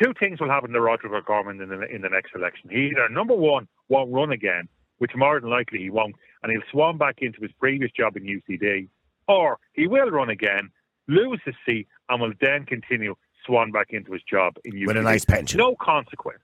Two 0.01 0.15
things 0.19 0.41
will 0.41 0.49
happen 0.49 0.71
to 0.71 0.81
Roderic 0.81 1.13
O'Gorman 1.13 1.61
in 1.61 1.69
the, 1.69 1.83
in 1.95 2.01
the 2.01 2.09
next 2.09 2.35
election. 2.35 2.71
He 2.71 2.87
either, 2.93 3.09
number 3.11 3.35
one, 3.35 3.69
won't 3.89 4.11
run 4.13 4.31
again, 4.33 4.69
which 5.01 5.13
more 5.17 5.41
than 5.41 5.49
likely 5.49 5.79
he 5.79 5.91
won't, 5.91 6.15
and 6.43 6.53
he'll 6.53 6.63
swan 6.71 6.99
back 6.99 7.17
into 7.21 7.41
his 7.41 7.51
previous 7.59 7.91
job 7.91 8.17
in 8.17 8.23
UCD, 8.23 8.89
or 9.27 9.59
he 9.73 9.87
will 9.87 10.11
run 10.11 10.29
again, 10.29 10.71
lose 11.09 11.41
his 11.45 11.55
seat, 11.67 11.89
and 12.09 12.21
will 12.21 12.35
then 12.41 12.67
continue 12.67 13.15
swan 13.47 13.73
back 13.73 13.89
into 13.91 14.13
his 14.13 14.23
job 14.23 14.55
in 14.65 14.73
UCD. 14.73 14.87
With 14.87 14.97
a 14.99 15.03
nice 15.03 15.25
pension. 15.25 15.57
No 15.57 15.75
consequence. 15.81 16.41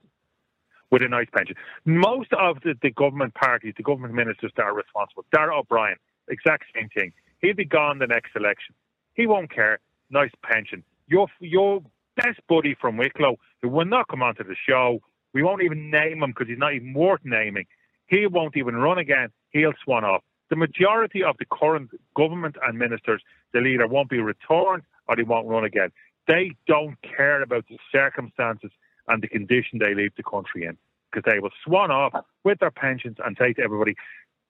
With 0.91 1.03
a 1.03 1.09
nice 1.09 1.27
pension. 1.37 1.55
Most 1.85 2.33
of 2.33 2.61
the, 2.63 2.75
the 2.81 2.91
government 2.91 3.35
parties, 3.35 3.75
the 3.77 3.83
government 3.83 4.15
ministers 4.15 4.53
that 4.57 4.63
are 4.63 4.75
responsible, 4.75 5.25
Darragh 5.35 5.59
O'Brien, 5.59 5.97
exact 6.29 6.65
same 6.75 6.89
thing. 6.89 7.13
He'll 7.43 7.55
be 7.55 7.67
gone 7.67 7.99
the 7.99 8.07
next 8.07 8.31
election. 8.35 8.75
He 9.13 9.27
won't 9.27 9.53
care. 9.53 9.81
Nice 10.09 10.31
pension. 10.43 10.83
Your 11.09 11.27
your 11.41 11.83
best 12.17 12.41
buddy 12.49 12.75
from 12.81 12.97
Wicklow, 12.97 13.37
who 13.61 13.69
will 13.69 13.85
not 13.85 14.09
come 14.09 14.23
onto 14.23 14.45
the 14.45 14.57
show, 14.69 15.01
we 15.35 15.43
won't 15.43 15.63
even 15.63 15.91
name 15.91 16.23
him 16.23 16.31
because 16.31 16.49
he's 16.49 16.59
not 16.59 16.73
even 16.73 16.95
worth 16.95 17.21
naming. 17.25 17.67
He 18.07 18.27
won't 18.27 18.57
even 18.57 18.77
run 18.77 18.99
again. 18.99 19.31
He'll 19.51 19.73
swan 19.83 20.05
off. 20.05 20.23
The 20.49 20.57
majority 20.57 21.25
of 21.25 21.37
the 21.39 21.45
current 21.45 21.91
government 22.15 22.57
and 22.67 22.79
ministers, 22.79 23.23
they'll 23.53 23.67
either 23.67 23.87
won't 23.87 24.09
be 24.09 24.21
returned 24.21 24.83
or 25.09 25.17
they 25.17 25.25
won't 25.25 25.49
run 25.49 25.65
again. 25.65 25.91
They 26.29 26.53
don't 26.67 26.97
care 27.03 27.43
about 27.43 27.65
the 27.69 27.79
circumstances 27.91 28.71
and 29.09 29.23
the 29.23 29.29
condition 29.29 29.79
they 29.79 29.95
leave 29.95 30.13
the 30.17 30.23
country 30.23 30.65
in 30.65 30.77
because 31.11 31.31
they 31.31 31.41
will 31.41 31.51
swan 31.65 31.91
off 31.91 32.13
with 32.45 32.59
their 32.59 32.71
pensions 32.71 33.17
and 33.25 33.37
say 33.39 33.53
to 33.55 33.63
everybody, 33.63 33.95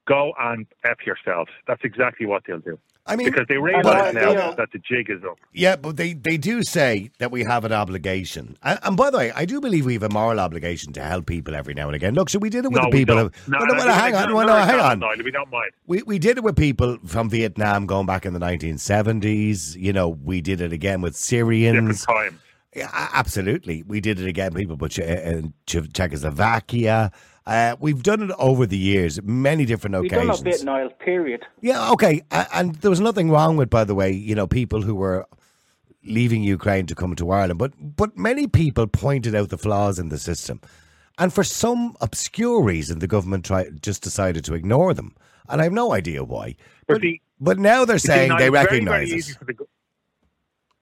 go 0.06 0.32
and 0.38 0.66
F 0.84 0.98
yourselves. 1.06 1.50
That's 1.66 1.82
exactly 1.84 2.26
what 2.26 2.42
they'll 2.46 2.58
do. 2.58 2.78
I 3.08 3.14
mean, 3.14 3.30
Because 3.30 3.46
they 3.48 3.56
realise 3.56 3.86
uh, 3.86 4.12
now 4.12 4.32
know- 4.32 4.54
that 4.56 4.72
the 4.72 4.78
jig 4.78 5.08
is 5.10 5.22
up. 5.24 5.38
Yeah, 5.52 5.76
but 5.76 5.96
they, 5.96 6.12
they 6.12 6.36
do 6.36 6.62
say 6.62 7.10
that 7.18 7.30
we 7.30 7.44
have 7.44 7.64
an 7.64 7.72
obligation. 7.72 8.56
And, 8.62 8.78
and 8.82 8.96
by 8.96 9.10
the 9.10 9.18
way, 9.18 9.32
I 9.32 9.44
do 9.44 9.60
believe 9.60 9.86
we 9.86 9.92
have 9.92 10.02
a 10.02 10.08
moral 10.08 10.40
obligation 10.40 10.92
to 10.94 11.02
help 11.02 11.26
people 11.26 11.54
every 11.54 11.72
now 11.74 11.86
and 11.86 11.94
again. 11.94 12.14
Look, 12.14 12.30
so 12.30 12.38
we 12.40 12.50
did 12.50 12.64
it 12.64 12.72
with 12.72 12.82
no, 12.82 12.90
the 12.90 12.96
people. 12.96 13.18
Of. 13.18 13.48
No, 13.48 13.58
well, 13.58 13.66
no, 13.68 13.74
well, 13.74 13.94
hang 13.94 14.14
on, 14.14 14.28
no, 14.30 14.34
well, 14.34 14.46
no, 14.46 14.58
no, 14.58 14.64
hang 14.64 14.80
on. 14.80 14.98
no, 14.98 15.12
we 15.24 15.30
don't 15.30 15.50
mind. 15.50 15.70
We, 15.86 16.02
we 16.02 16.18
did 16.18 16.36
it 16.36 16.42
with 16.42 16.56
people 16.56 16.98
from 17.06 17.30
Vietnam 17.30 17.86
going 17.86 18.06
back 18.06 18.26
in 18.26 18.32
the 18.32 18.40
1970s. 18.40 19.76
You 19.76 19.92
know, 19.92 20.08
we 20.08 20.40
did 20.40 20.60
it 20.60 20.72
again 20.72 21.00
with 21.00 21.16
Syrians. 21.16 22.02
Different 22.02 22.32
time. 22.32 22.40
Yeah, 22.74 22.90
absolutely. 22.92 23.84
We 23.84 24.00
did 24.00 24.20
it 24.20 24.26
again, 24.26 24.52
people, 24.52 24.76
but 24.76 24.98
in 24.98 25.54
Czechoslovakia. 25.66 27.10
Uh, 27.46 27.76
we've 27.78 28.02
done 28.02 28.22
it 28.22 28.30
over 28.38 28.66
the 28.66 28.76
years, 28.76 29.22
many 29.22 29.64
different 29.64 29.96
We've 30.00 30.10
done 30.10 30.30
a 30.30 30.42
bit, 30.42 30.64
Niall, 30.64 30.90
period. 30.98 31.44
Yeah, 31.60 31.92
okay. 31.92 32.22
And 32.32 32.74
there 32.76 32.90
was 32.90 33.00
nothing 33.00 33.30
wrong 33.30 33.56
with, 33.56 33.70
by 33.70 33.84
the 33.84 33.94
way, 33.94 34.10
you 34.10 34.34
know, 34.34 34.48
people 34.48 34.82
who 34.82 34.96
were 34.96 35.26
leaving 36.04 36.42
Ukraine 36.42 36.86
to 36.86 36.94
come 36.96 37.14
to 37.16 37.30
Ireland. 37.30 37.58
But 37.60 37.72
but 37.78 38.16
many 38.18 38.48
people 38.48 38.86
pointed 38.88 39.34
out 39.36 39.50
the 39.50 39.58
flaws 39.58 39.98
in 40.00 40.08
the 40.08 40.18
system. 40.18 40.60
And 41.18 41.32
for 41.32 41.44
some 41.44 41.96
obscure 42.00 42.62
reason, 42.62 42.98
the 42.98 43.06
government 43.06 43.44
tried, 43.44 43.80
just 43.82 44.02
decided 44.02 44.44
to 44.46 44.54
ignore 44.54 44.92
them. 44.92 45.14
And 45.48 45.60
I 45.60 45.64
have 45.64 45.72
no 45.72 45.92
idea 45.92 46.24
why. 46.24 46.56
But 46.88 46.94
But, 46.94 47.02
see- 47.02 47.20
but 47.40 47.58
now 47.58 47.84
they're 47.84 47.96
You 47.96 48.00
see, 48.00 48.08
saying 48.08 48.28
Niall, 48.30 48.38
they 48.38 48.46
it's 48.46 48.52
very, 48.54 48.64
recognise 48.66 49.08
very 49.08 49.10
it. 49.12 49.16
easy 49.18 49.32
for 49.34 49.44
the 49.44 49.52
go- 49.54 49.68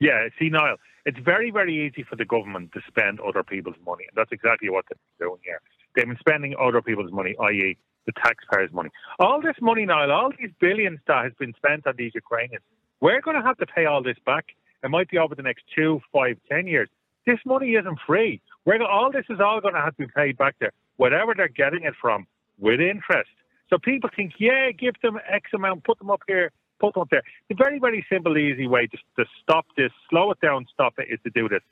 Yeah, 0.01 0.29
see, 0.39 0.49
Niall, 0.49 0.77
it's 1.05 1.19
very, 1.19 1.51
very 1.51 1.87
easy 1.87 2.03
for 2.03 2.17
the 2.17 2.25
government 2.25 2.73
to 2.73 2.81
spend 2.89 3.21
other 3.21 3.43
people's 3.43 3.77
money. 3.87 4.05
And 4.09 4.17
that's 4.17 4.33
exactly 4.33 4.71
what 4.71 4.87
they're 4.89 5.29
doing 5.29 5.41
here. 5.45 5.61
They've 5.95 6.07
been 6.07 6.19
spending 6.19 6.55
other 6.61 6.83
people's 6.83 7.13
money, 7.13 7.35
i.e., 7.41 7.77
the 8.07 8.13
taxpayers' 8.13 8.73
money. 8.73 8.91
All 9.19 9.41
this 9.41 9.57
money, 9.61 9.87
Niall, 9.87 10.13
all 10.13 10.31
these 10.39 10.51
billions 10.61 10.99
that 11.07 11.25
has 11.25 11.33
been 11.39 11.55
spent 11.57 11.87
on 11.87 11.95
these 11.97 12.13
Ukrainians, 12.15 12.63
we're 13.01 13.21
going 13.21 13.37
to 13.37 13.43
have 13.43 13.57
to 13.59 13.67
pay 13.67 13.87
all 13.87 14.03
this 14.03 14.17
back. 14.27 14.47
It 14.83 14.91
might 14.91 15.09
be 15.09 15.19
over 15.19 15.35
the 15.35 15.43
next 15.43 15.65
two, 15.75 16.01
five, 16.13 16.37
ten 16.51 16.67
years. 16.67 16.89
This 17.27 17.39
money 17.47 17.73
isn't 17.73 17.99
free. 18.07 18.41
We're 18.67 18.83
all 18.83 19.11
this 19.11 19.25
is 19.31 19.41
all 19.41 19.61
going 19.61 19.75
to 19.75 19.81
have 19.81 19.97
to 19.97 20.07
be 20.07 20.13
paid 20.15 20.37
back 20.37 20.57
there, 20.61 20.73
whatever 20.97 21.35
they're 21.35 21.49
getting 21.49 21.85
it 21.85 21.95
from, 22.01 22.27
with 22.59 22.81
interest. 22.81 23.31
So 23.71 23.79
people 23.79 24.11
think, 24.15 24.35
yeah, 24.39 24.71
give 24.73 24.95
them 25.03 25.19
X 25.29 25.51
amount, 25.55 25.85
put 25.85 25.99
them 25.99 26.11
up 26.11 26.21
here, 26.27 26.51
put 26.81 26.95
them 26.95 27.03
up 27.03 27.11
there. 27.11 27.23
The 27.49 27.55
very, 27.55 27.79
very 27.79 28.05
simple, 28.11 28.37
easy 28.37 28.67
way 28.67 28.87
to, 28.87 28.97
to 29.19 29.25
stop 29.43 29.67
this, 29.77 29.91
slow 30.11 30.31
it 30.33 30.41
down, 30.41 30.67
stop 30.73 30.95
it, 30.99 31.09
is 31.11 31.19
to 31.25 31.31
do 31.31 31.49
this. 31.49 31.63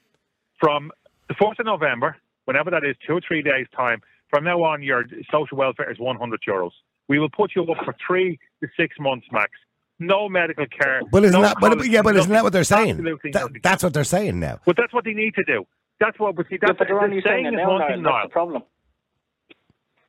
From 0.58 0.90
the 1.28 1.35
4th 1.35 1.58
of 1.58 1.66
November, 1.66 2.16
whenever 2.46 2.70
that 2.70 2.85
is, 2.85 2.96
two 3.06 3.14
or 3.14 3.20
three 3.26 3.42
days' 3.42 3.66
time, 3.76 4.00
From 4.33 4.45
now 4.45 4.62
on, 4.64 4.83
your 4.83 5.05
social 5.31 5.59
welfare 5.59 5.90
is 5.92 5.99
100 5.99 6.40
euros. 6.49 6.71
We 7.07 7.18
will 7.18 7.29
put 7.29 7.53
you 7.55 7.64
up 7.64 7.85
for 7.85 7.95
three 8.07 8.38
to 8.62 8.68
six 8.81 8.97
months 8.99 9.27
max. 9.31 9.51
No 9.99 10.27
medical 10.27 10.64
care. 10.66 11.03
But 11.12 11.25
isn't 11.25 11.38
no 11.38 11.47
that? 11.47 11.59
But, 11.61 11.87
yeah, 11.87 12.01
but 12.01 12.16
isn't 12.16 12.33
that 12.33 12.42
what 12.42 12.55
they're 12.55 12.64
saying? 12.64 12.97
That- 13.33 13.61
that's 13.62 13.83
what 13.85 13.92
they're 13.92 14.05
saying 14.05 14.40
now. 14.40 14.59
But 14.64 14.77
that's 14.79 14.92
what 14.95 15.05
they 15.05 15.12
need 15.12 15.35
to 15.35 15.45
do. 15.45 15.66
That's 16.01 16.18
what. 16.18 16.35
But 16.35 16.47
see, 16.49 16.55
Yeah, 16.55 16.68
that's 16.68 16.79
but 16.79 16.88
they're 16.88 16.99
only 16.99 17.21
saying 17.21 17.45
saying 17.45 17.47
it 17.47 17.49
is 17.49 17.57
now, 17.59 17.68
one 17.71 17.79
Niall. 17.81 17.88
That's 17.90 18.03
Niall, 18.03 18.23
the 18.25 18.29
problem. 18.33 18.62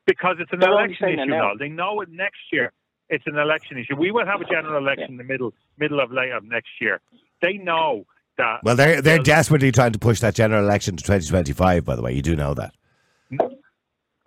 because 0.07 0.37
it's 0.39 0.51
an 0.53 0.59
They're 0.59 0.71
election 0.71 1.09
issue 1.09 1.25
now. 1.25 1.49
now. 1.49 1.51
They 1.59 1.67
know 1.69 1.99
it 1.99 2.09
next 2.09 2.39
year. 2.53 2.71
It's 3.09 3.25
an 3.27 3.37
election 3.37 3.77
issue. 3.77 3.95
We 3.97 4.09
will 4.11 4.25
have 4.25 4.39
a 4.41 4.45
general 4.45 4.77
election 4.77 5.11
in 5.11 5.17
the 5.17 5.23
middle 5.25 5.53
middle 5.77 5.99
of 5.99 6.11
late 6.13 6.31
of 6.31 6.45
next 6.45 6.69
year. 6.79 7.01
They 7.41 7.53
know 7.57 8.05
that. 8.37 8.63
Well, 8.63 8.77
they're 8.77 9.01
they're 9.01 9.19
desperately 9.19 9.71
trying 9.73 9.91
to 9.91 9.99
push 9.99 10.21
that 10.21 10.33
general 10.33 10.63
election 10.63 10.95
to 10.95 11.03
2025. 11.03 11.83
By 11.83 11.95
the 11.97 12.01
way, 12.01 12.13
you 12.13 12.21
do 12.21 12.35
know 12.37 12.53
that. 12.53 12.73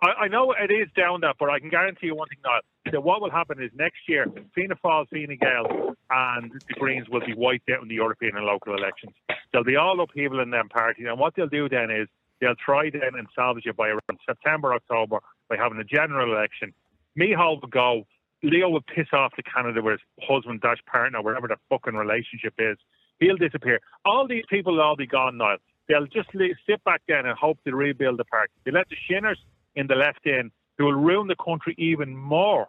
I, 0.01 0.25
I 0.25 0.27
know 0.27 0.53
it 0.53 0.71
is 0.71 0.87
down 0.95 1.21
that, 1.21 1.37
but 1.39 1.49
I 1.49 1.59
can 1.59 1.69
guarantee 1.69 2.07
you 2.07 2.15
one 2.15 2.27
thing 2.29 2.39
now. 2.43 2.59
That 2.91 3.03
what 3.03 3.21
will 3.21 3.31
happen 3.31 3.61
is 3.61 3.71
next 3.75 3.97
year, 4.07 4.27
Fianna 4.55 4.75
Fáil, 4.83 5.07
Fine 5.09 5.37
Gael, 5.41 5.93
and 6.09 6.51
the 6.51 6.73
Greens 6.75 7.09
will 7.09 7.25
be 7.25 7.33
wiped 7.33 7.69
out 7.69 7.81
in 7.81 7.89
the 7.89 7.95
European 7.95 8.37
and 8.37 8.45
local 8.45 8.75
elections. 8.75 9.13
There'll 9.51 9.65
be 9.65 9.75
all 9.75 9.99
upheaval 9.99 10.39
in 10.39 10.51
them 10.51 10.69
parties, 10.69 11.05
and 11.09 11.19
what 11.19 11.35
they'll 11.35 11.47
do 11.47 11.67
then 11.67 11.89
is 11.91 12.07
they'll 12.39 12.55
try 12.55 12.89
then 12.89 13.15
and 13.17 13.27
salvage 13.35 13.65
it 13.65 13.75
by 13.75 13.89
around 13.89 14.19
September, 14.25 14.73
October 14.73 15.19
by 15.49 15.57
having 15.57 15.79
a 15.79 15.83
general 15.83 16.31
election. 16.33 16.73
Micheál 17.19 17.59
will 17.61 17.67
go. 17.67 18.07
Leo 18.43 18.69
will 18.69 18.81
piss 18.81 19.07
off 19.13 19.33
to 19.33 19.43
Canada 19.43 19.81
with 19.81 19.99
his 19.99 20.27
husband 20.29 20.61
dash 20.61 20.77
partner, 20.85 21.21
wherever 21.21 21.47
the 21.47 21.57
fucking 21.69 21.95
relationship 21.95 22.53
is. 22.59 22.77
He'll 23.19 23.35
disappear. 23.35 23.79
All 24.05 24.27
these 24.27 24.45
people 24.47 24.73
will 24.73 24.81
all 24.81 24.95
be 24.95 25.07
gone 25.07 25.37
now. 25.37 25.57
They'll 25.89 26.05
just 26.05 26.29
sit 26.31 26.83
back 26.83 27.01
then 27.07 27.25
and 27.25 27.37
hope 27.37 27.57
to 27.65 27.75
rebuild 27.75 28.19
the 28.19 28.25
party. 28.25 28.53
They 28.63 28.71
let 28.71 28.87
the 28.89 28.95
Shinners 29.09 29.39
in 29.77 29.87
the 29.87 29.95
left 29.95 30.25
in, 30.25 30.51
who 30.77 30.85
will 30.85 30.93
ruin 30.93 31.27
the 31.27 31.35
country 31.35 31.75
even 31.77 32.15
more. 32.15 32.67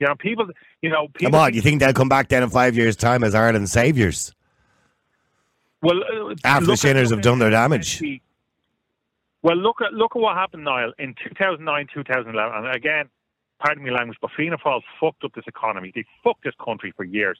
You 0.00 0.06
know, 0.06 0.14
people. 0.14 0.48
You 0.80 0.90
know, 0.90 1.08
people. 1.08 1.32
Come 1.32 1.40
on, 1.40 1.54
you 1.54 1.60
think 1.60 1.80
they'll 1.80 1.92
come 1.92 2.08
back 2.08 2.28
then 2.28 2.42
in 2.42 2.50
five 2.50 2.76
years' 2.76 2.96
time 2.96 3.24
as 3.24 3.34
Ireland's 3.34 3.72
saviours? 3.72 4.32
Well, 5.82 6.00
uh, 6.02 6.34
After 6.44 6.66
the 6.66 6.76
Shinners 6.76 7.10
have 7.10 7.22
done 7.22 7.38
their 7.38 7.50
damage. 7.50 8.02
Well, 9.42 9.56
look 9.56 9.80
at 9.80 9.92
look 9.92 10.16
at 10.16 10.20
what 10.20 10.36
happened, 10.36 10.64
Niall, 10.64 10.92
in 10.98 11.14
2009, 11.22 11.88
2011. 11.94 12.64
And 12.64 12.74
again, 12.74 13.08
pardon 13.60 13.84
me 13.84 13.90
language, 13.90 14.18
but 14.20 14.30
Fianna 14.36 14.58
Fáil 14.58 14.82
fucked 15.00 15.24
up 15.24 15.34
this 15.34 15.44
economy. 15.46 15.92
They 15.94 16.04
fucked 16.24 16.44
this 16.44 16.54
country 16.64 16.92
for 16.96 17.04
years. 17.04 17.38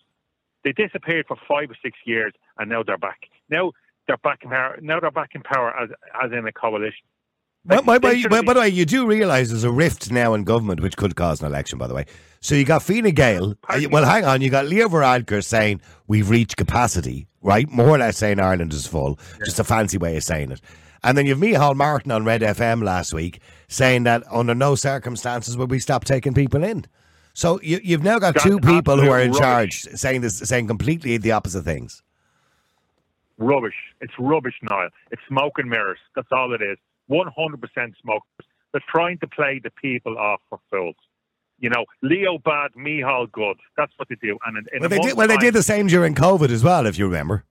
They 0.65 0.73
disappeared 0.73 1.27
for 1.27 1.37
five 1.49 1.71
or 1.71 1.77
six 1.83 1.99
years, 2.05 2.33
and 2.59 2.71
now 2.71 2.83
they're 2.83 2.99
back. 2.99 3.23
Now 3.51 3.73
they're 4.07 4.17
back 4.17 4.41
in 4.43 4.51
power. 4.51 4.79
Now 4.81 5.01
they're 5.01 5.11
back 5.11 5.31
in 5.35 5.43
power 5.43 5.75
as 5.77 5.91
as 6.23 6.33
in 6.33 6.47
a 6.47 6.53
coalition. 6.53 7.07
By, 7.69 7.81
by, 7.83 7.99
by, 7.99 8.23
by, 8.31 8.41
by 8.41 8.55
the 8.55 8.61
way, 8.61 8.69
you 8.71 8.87
do 8.87 9.07
realise 9.07 9.51
there's 9.51 9.63
a 9.63 9.71
rift 9.71 10.11
now 10.11 10.33
in 10.33 10.45
government 10.45 10.81
which 10.81 10.97
could 10.97 11.15
cause 11.17 11.43
an 11.43 11.47
election, 11.47 11.79
by 11.79 11.87
the 11.87 11.95
way. 11.95 12.07
So 12.41 12.55
you 12.55 12.65
got 12.65 12.83
Fine 12.83 13.11
Gael. 13.11 13.57
uh, 13.69 13.81
well, 13.91 14.07
hang 14.07 14.25
on. 14.25 14.41
You 14.41 14.49
got 14.49 14.67
Leo 14.67 14.89
Varadkar 14.89 15.45
saying 15.45 15.83
we've 16.07 16.31
reached 16.31 16.57
capacity, 16.57 17.27
right? 17.43 17.69
More 17.69 17.89
or 17.89 17.99
less 17.99 18.17
saying 18.17 18.41
Ireland 18.41 18.73
is 18.73 18.87
full. 18.87 19.19
Just 19.45 19.59
a 19.59 19.65
fancy 19.65 19.99
way 19.99 20.17
of 20.17 20.25
saying 20.25 20.51
it. 20.51 20.63
And 21.03 21.19
then 21.19 21.27
you 21.27 21.35
have 21.35 21.43
Micheál 21.43 21.77
Martin 21.77 22.11
on 22.11 22.25
Red 22.25 22.41
FM 22.41 22.83
last 22.83 23.13
week 23.13 23.41
saying 23.69 24.05
that 24.05 24.25
under 24.31 24.55
no 24.55 24.75
circumstances 24.75 25.57
will 25.57 25.67
we 25.67 25.79
stop 25.79 26.05
taking 26.05 26.33
people 26.33 26.65
in. 26.65 26.87
So 27.35 27.61
you, 27.63 27.81
you've 27.85 28.03
now 28.03 28.19
got 28.19 28.35
That's 28.35 28.47
two 28.47 28.61
people 28.61 28.99
who 28.99 29.11
are 29.11 29.21
in 29.21 29.29
absolute 29.29 29.43
charge 29.43 29.83
saying 29.83 30.23
this, 30.23 30.39
saying 30.39 30.69
completely 30.69 31.19
the 31.19 31.33
opposite 31.33 31.63
things. 31.63 32.03
Rubbish. 33.37 33.77
It's 34.01 34.13
rubbish, 34.19 34.55
Niall. 34.63 34.89
It's 35.13 35.23
smoke 35.29 35.59
and 35.59 35.71
mirrors. 35.71 35.99
That's 36.17 36.29
all 36.33 36.53
it 36.53 36.63
is. 36.63 36.79
100% 37.11 37.93
smoke. 38.03 38.23
They're 38.73 38.83
trying 38.89 39.19
to 39.19 39.27
play 39.27 39.61
the 39.63 39.71
people 39.71 40.19
off 40.19 40.41
for 40.51 40.59
fools. 40.71 40.97
You 41.61 41.71
know, 41.71 41.87
Leo 42.03 42.39
bad, 42.39 42.73
Micheál 42.77 43.31
good. 43.33 43.57
That's 43.77 43.93
what 43.97 44.09
they 44.09 44.15
do. 44.17 44.39
And 44.47 44.59
in, 44.59 44.65
in 44.73 44.81
Well, 44.81 44.89
they 44.89 44.97
did. 44.97 45.03
month's 45.05 45.17
Well, 45.17 45.29
they 45.29 45.37
did 45.39 45.55
the 45.55 45.63
same 45.63 45.87
during 45.89 46.15
COVID 46.15 46.51
as 46.51 46.63
well, 46.63 46.87
if 46.87 46.99
you 46.99 47.07
remember. 47.07 47.45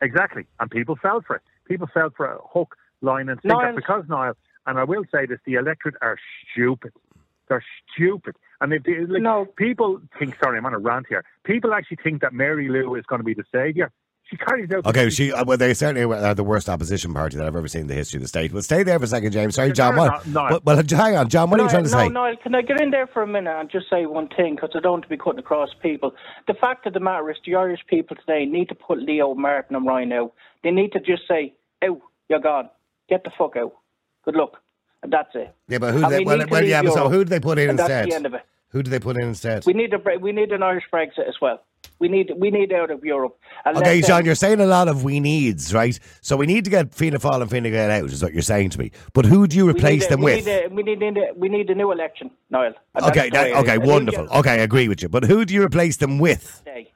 Exactly. 0.00 0.46
And 0.58 0.70
people 0.70 0.96
fell 0.96 1.20
for 1.26 1.36
it. 1.36 1.42
People 1.66 1.88
fell 1.92 2.10
for 2.16 2.26
a 2.26 2.38
hook, 2.52 2.76
line, 3.02 3.28
and 3.28 3.40
sinker. 3.42 3.56
Niall- 3.56 3.74
Because, 3.76 4.04
Niall, 4.08 4.34
and 4.66 4.78
I 4.78 4.84
will 4.84 5.04
say 5.12 5.26
this, 5.26 5.38
the 5.44 5.54
electorate 5.54 5.96
are 6.00 6.18
stupid. 6.52 6.92
They're 7.48 7.64
stupid. 7.94 8.36
And 8.60 8.72
if 8.72 8.84
they, 8.84 9.00
like, 9.04 9.22
No. 9.22 9.44
people 9.44 10.00
think, 10.18 10.36
sorry, 10.42 10.58
I'm 10.58 10.66
on 10.66 10.74
a 10.74 10.78
rant 10.78 11.06
here. 11.08 11.24
People 11.44 11.74
actually 11.74 11.98
think 12.02 12.22
that 12.22 12.32
Mary 12.32 12.68
Lou 12.68 12.94
is 12.94 13.04
going 13.06 13.20
to 13.20 13.24
be 13.24 13.34
the 13.34 13.44
saviour. 13.52 13.90
She 14.32 14.38
carries 14.38 14.70
out. 14.72 14.86
Okay, 14.86 15.10
she 15.10 15.30
uh, 15.30 15.44
well, 15.44 15.58
they 15.58 15.74
certainly 15.74 16.04
are 16.04 16.34
the 16.34 16.42
worst 16.42 16.70
opposition 16.70 17.12
party 17.12 17.36
that 17.36 17.46
I've 17.46 17.54
ever 17.54 17.68
seen 17.68 17.82
in 17.82 17.86
the 17.88 17.94
history 17.94 18.16
of 18.16 18.22
the 18.22 18.28
state. 18.28 18.50
Well, 18.50 18.62
stay 18.62 18.82
there 18.82 18.98
for 18.98 19.04
a 19.04 19.08
second, 19.08 19.30
James. 19.30 19.56
Sorry, 19.56 19.72
John. 19.72 19.94
What? 19.94 20.26
No, 20.26 20.48
no. 20.48 20.60
But 20.60 20.90
hang 20.90 21.16
on, 21.18 21.28
John. 21.28 21.50
What 21.50 21.60
are 21.60 21.64
you 21.64 21.68
trying 21.68 21.84
to 21.84 21.90
no, 21.90 21.98
say? 21.98 22.08
No, 22.08 22.34
can 22.42 22.54
I 22.54 22.62
get 22.62 22.80
in 22.80 22.90
there 22.90 23.06
for 23.06 23.22
a 23.22 23.26
minute 23.26 23.54
and 23.54 23.70
just 23.70 23.90
say 23.90 24.06
one 24.06 24.28
thing 24.28 24.54
because 24.54 24.70
I 24.74 24.80
don't 24.80 24.92
want 24.92 25.02
to 25.02 25.10
be 25.10 25.18
cutting 25.18 25.38
across 25.38 25.68
people. 25.82 26.14
The 26.46 26.54
fact 26.54 26.86
of 26.86 26.94
the 26.94 27.00
matter 27.00 27.30
is, 27.30 27.36
the 27.44 27.56
Irish 27.56 27.80
people 27.88 28.16
today 28.16 28.46
need 28.46 28.70
to 28.70 28.74
put 28.74 29.00
Leo 29.02 29.34
Martin 29.34 29.76
and 29.76 29.86
Ryan 29.86 30.12
out. 30.12 30.32
They 30.64 30.70
need 30.70 30.92
to 30.92 31.00
just 31.00 31.28
say, 31.28 31.52
"Out, 31.84 32.00
you're 32.30 32.40
gone. 32.40 32.70
Get 33.10 33.24
the 33.24 33.32
fuck 33.36 33.56
out. 33.58 33.74
Good 34.24 34.36
luck." 34.36 34.62
And 35.02 35.12
that's 35.12 35.34
it. 35.34 35.54
Yeah, 35.68 35.76
but 35.76 35.92
who? 35.92 36.04
And 36.04 36.10
They, 36.10 36.24
well, 36.24 36.42
well, 36.50 36.64
yeah, 36.64 36.80
so 36.88 37.10
who 37.10 37.24
do 37.24 37.28
they 37.28 37.40
put 37.40 37.58
in 37.58 37.68
And 37.68 37.78
that's 37.78 37.90
instead? 37.90 38.10
the 38.10 38.14
end 38.14 38.24
of 38.24 38.32
it. 38.32 38.46
Who 38.72 38.82
do 38.82 38.90
they 38.90 38.98
put 38.98 39.16
in 39.16 39.28
instead? 39.28 39.64
We 39.66 39.74
need 39.74 39.92
a 39.92 40.18
we 40.18 40.32
need 40.32 40.50
an 40.50 40.62
Irish 40.62 40.84
Brexit 40.92 41.28
as 41.28 41.34
well. 41.40 41.62
We 41.98 42.08
need 42.08 42.32
we 42.36 42.50
need 42.50 42.72
out 42.72 42.90
of 42.90 43.04
Europe. 43.04 43.38
Okay, 43.66 44.00
John, 44.00 44.24
you're 44.24 44.34
saying 44.34 44.60
a 44.60 44.66
lot 44.66 44.88
of 44.88 45.04
we 45.04 45.20
needs, 45.20 45.74
right? 45.74 45.98
So 46.20 46.36
we 46.36 46.46
need 46.46 46.64
to 46.64 46.70
get 46.70 46.94
Fianna 46.94 47.18
Fáil 47.18 47.42
and 47.42 47.50
Fine 47.50 47.64
Gael 47.64 47.90
out, 47.90 48.04
is 48.10 48.22
what 48.22 48.32
you're 48.32 48.42
saying 48.42 48.70
to 48.70 48.78
me. 48.78 48.90
But 49.12 49.26
who 49.26 49.46
do 49.46 49.56
you 49.56 49.68
replace 49.68 50.06
a- 50.06 50.10
them 50.10 50.20
we 50.20 50.34
with? 50.36 50.46
Need 50.46 50.52
a, 50.52 50.68
we 50.68 50.82
need 50.82 51.02
a, 51.02 51.32
we 51.36 51.48
need 51.48 51.70
a 51.70 51.74
new 51.74 51.92
election, 51.92 52.30
Niall. 52.50 52.72
Okay, 52.72 52.74
that's 52.96 53.14
the 53.14 53.20
way 53.20 53.30
that, 53.30 53.52
okay, 53.52 53.60
is. 53.60 53.68
I 53.68 53.72
think 53.76 53.84
wonderful. 53.84 54.28
Okay, 54.38 54.50
I 54.52 54.56
agree 54.56 54.88
with 54.88 55.02
you. 55.02 55.08
But 55.08 55.24
who 55.24 55.44
do 55.44 55.52
you 55.54 55.62
replace 55.62 55.98
them 55.98 56.18
with? 56.18 56.62
Day. 56.64 56.90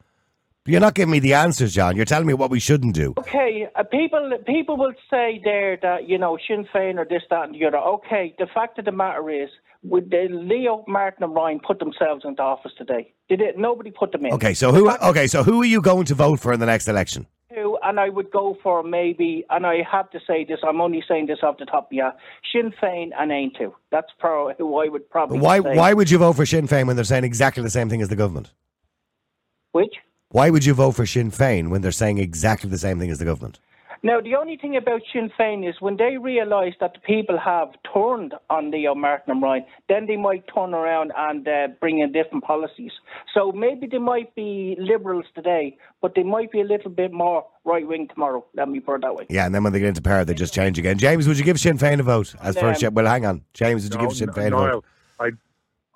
You're 0.67 0.81
not 0.81 0.95
giving 0.95 1.13
me 1.13 1.21
the 1.21 1.35
answers, 1.35 1.75
John. 1.75 1.97
You're 1.97 2.05
telling 2.05 2.27
me 2.27 2.35
what 2.35 2.51
we 2.51 2.59
shouldn't 2.59 2.95
do. 2.95 3.15
Okay, 3.19 3.69
uh, 3.77 3.85
people 3.85 4.31
people 4.47 4.77
will 4.77 4.95
say 5.09 5.41
there 5.45 5.79
that 5.83 6.09
you 6.09 6.19
know 6.19 6.37
Sinn 6.49 6.67
Féin 6.75 6.99
or 6.99 7.05
this, 7.05 7.23
that, 7.31 7.45
and 7.45 7.55
the 7.55 7.65
other. 7.67 7.79
Okay, 7.79 8.35
the 8.39 8.47
fact 8.53 8.79
of 8.79 8.85
the 8.85 8.93
matter 8.93 9.31
is, 9.31 9.49
would 9.83 10.11
they, 10.11 10.27
Leo, 10.29 10.85
Martin, 10.89 11.23
and 11.25 11.35
Ryan 11.35 11.61
put 11.65 11.79
themselves 11.79 12.25
into 12.25 12.43
office 12.43 12.73
today? 12.77 13.13
Did 13.29 13.41
it? 13.41 13.57
Nobody 13.57 13.91
put 13.91 14.13
them 14.13 14.27
in. 14.27 14.33
Okay, 14.33 14.55
so 14.55 14.73
who? 14.73 14.91
Okay, 14.91 15.27
so 15.29 15.43
who 15.43 15.63
are 15.63 15.67
you 15.67 15.81
going 15.81 16.05
to 16.07 16.15
vote 16.15 16.41
for 16.41 16.53
in 16.53 16.61
the 16.61 16.67
next 16.67 16.89
election? 16.89 17.27
Who- 17.55 17.79
And 17.83 18.01
I 18.01 18.09
would 18.09 18.31
go 18.33 18.57
for 18.63 18.83
maybe, 18.83 19.45
and 19.51 19.65
I 19.67 19.83
have 19.91 20.11
to 20.11 20.19
say 20.27 20.45
this. 20.45 20.59
I'm 20.67 20.81
only 20.81 21.03
saying 21.09 21.27
this 21.27 21.39
off 21.43 21.59
the 21.59 21.65
top 21.65 21.87
of 21.87 21.93
my 21.97 22.05
head. 22.05 22.13
Sinn 22.53 22.73
Féin 22.83 23.11
and 23.19 23.31
Aontú. 23.31 23.73
That's 23.93 24.09
pro 24.19 24.53
who 24.55 24.79
I 24.79 24.89
would 24.89 25.09
probably 25.09 25.39
Why? 25.39 25.61
say. 25.61 25.77
Why 25.77 25.95
would 25.95 26.11
you 26.11 26.19
vote 26.19 26.35
for 26.35 26.45
Sinn 26.45 26.67
Féin 26.67 26.87
when 26.87 26.97
they're 26.97 27.05
saying 27.05 27.25
exactly 27.25 27.63
the 27.63 27.71
same 27.71 27.89
thing 27.89 28.03
as 28.03 28.09
the 28.09 28.17
government? 28.17 28.53
Which? 29.73 29.95
Why 30.31 30.51
would 30.51 30.65
you 30.65 30.75
vote 30.75 30.93
for 30.93 31.07
Sinn 31.07 31.31
Féin 31.31 31.69
when 31.71 31.83
they're 31.83 31.93
saying 31.93 32.19
exactly 32.19 32.69
the 32.69 32.79
same 32.79 32.99
thing 32.99 33.11
as 33.11 33.19
the 33.19 33.25
government? 33.25 33.61
Now, 34.03 34.21
the 34.21 34.35
only 34.35 34.57
thing 34.57 34.77
about 34.77 35.01
Sinn 35.13 35.31
Féin 35.39 35.69
is 35.69 35.77
when 35.81 35.97
they 35.97 36.19
realise 36.19 36.75
that 36.81 36.95
the 36.95 37.01
people 37.01 37.39
have 37.39 37.69
turned 37.93 38.35
on 38.51 38.71
Leo 38.71 38.95
Martin 38.95 39.33
and 39.33 39.43
Ryan, 39.43 39.65
then 39.89 40.07
they 40.07 40.17
might 40.17 40.45
turn 40.53 40.75
around 40.75 41.13
and 41.17 41.47
uh, 41.49 41.69
bring 41.81 42.01
in 42.01 42.13
different 42.13 42.45
policies. 42.45 42.93
So 43.33 43.53
maybe 43.53 43.87
they 43.87 43.99
might 43.99 44.35
be 44.35 44.77
liberals 44.79 45.25
today, 45.35 45.77
but 46.03 46.15
they 46.15 46.23
might 46.25 46.53
be 46.53 46.61
a 46.61 46.65
little 46.65 46.91
bit 46.91 47.13
more 47.13 47.47
right 47.65 47.87
wing 47.87 48.09
tomorrow. 48.13 48.45
Let 48.55 48.69
me 48.69 48.81
put 48.81 48.97
it 48.97 49.03
that 49.03 49.15
way. 49.15 49.27
Yeah, 49.31 49.47
and 49.47 49.55
then 49.55 49.65
when 49.65 49.73
they 49.73 49.79
get 49.81 49.89
into 49.89 50.03
power, 50.03 50.25
they 50.25 50.35
just 50.35 50.53
change 50.55 50.79
again. 50.79 50.99
James, 50.99 51.27
would 51.27 51.39
you 51.39 51.45
give 51.45 51.59
Sinn 51.59 51.79
Féin 51.79 51.99
a 51.99 52.03
vote? 52.03 52.35
As 52.43 52.57
Um, 52.57 52.61
first, 52.63 52.93
well, 52.93 53.07
hang 53.07 53.25
on, 53.27 53.45
James, 53.55 53.85
would 53.85 53.95
you 53.95 53.99
No, 54.03 54.09
give 54.09 54.17
Sinn 54.17 54.27
no, 54.29 54.33
Féin 54.35 54.47
a 54.49 54.51
Niall, 54.51 54.71
vote? 54.73 54.85
I'd, 55.21 55.37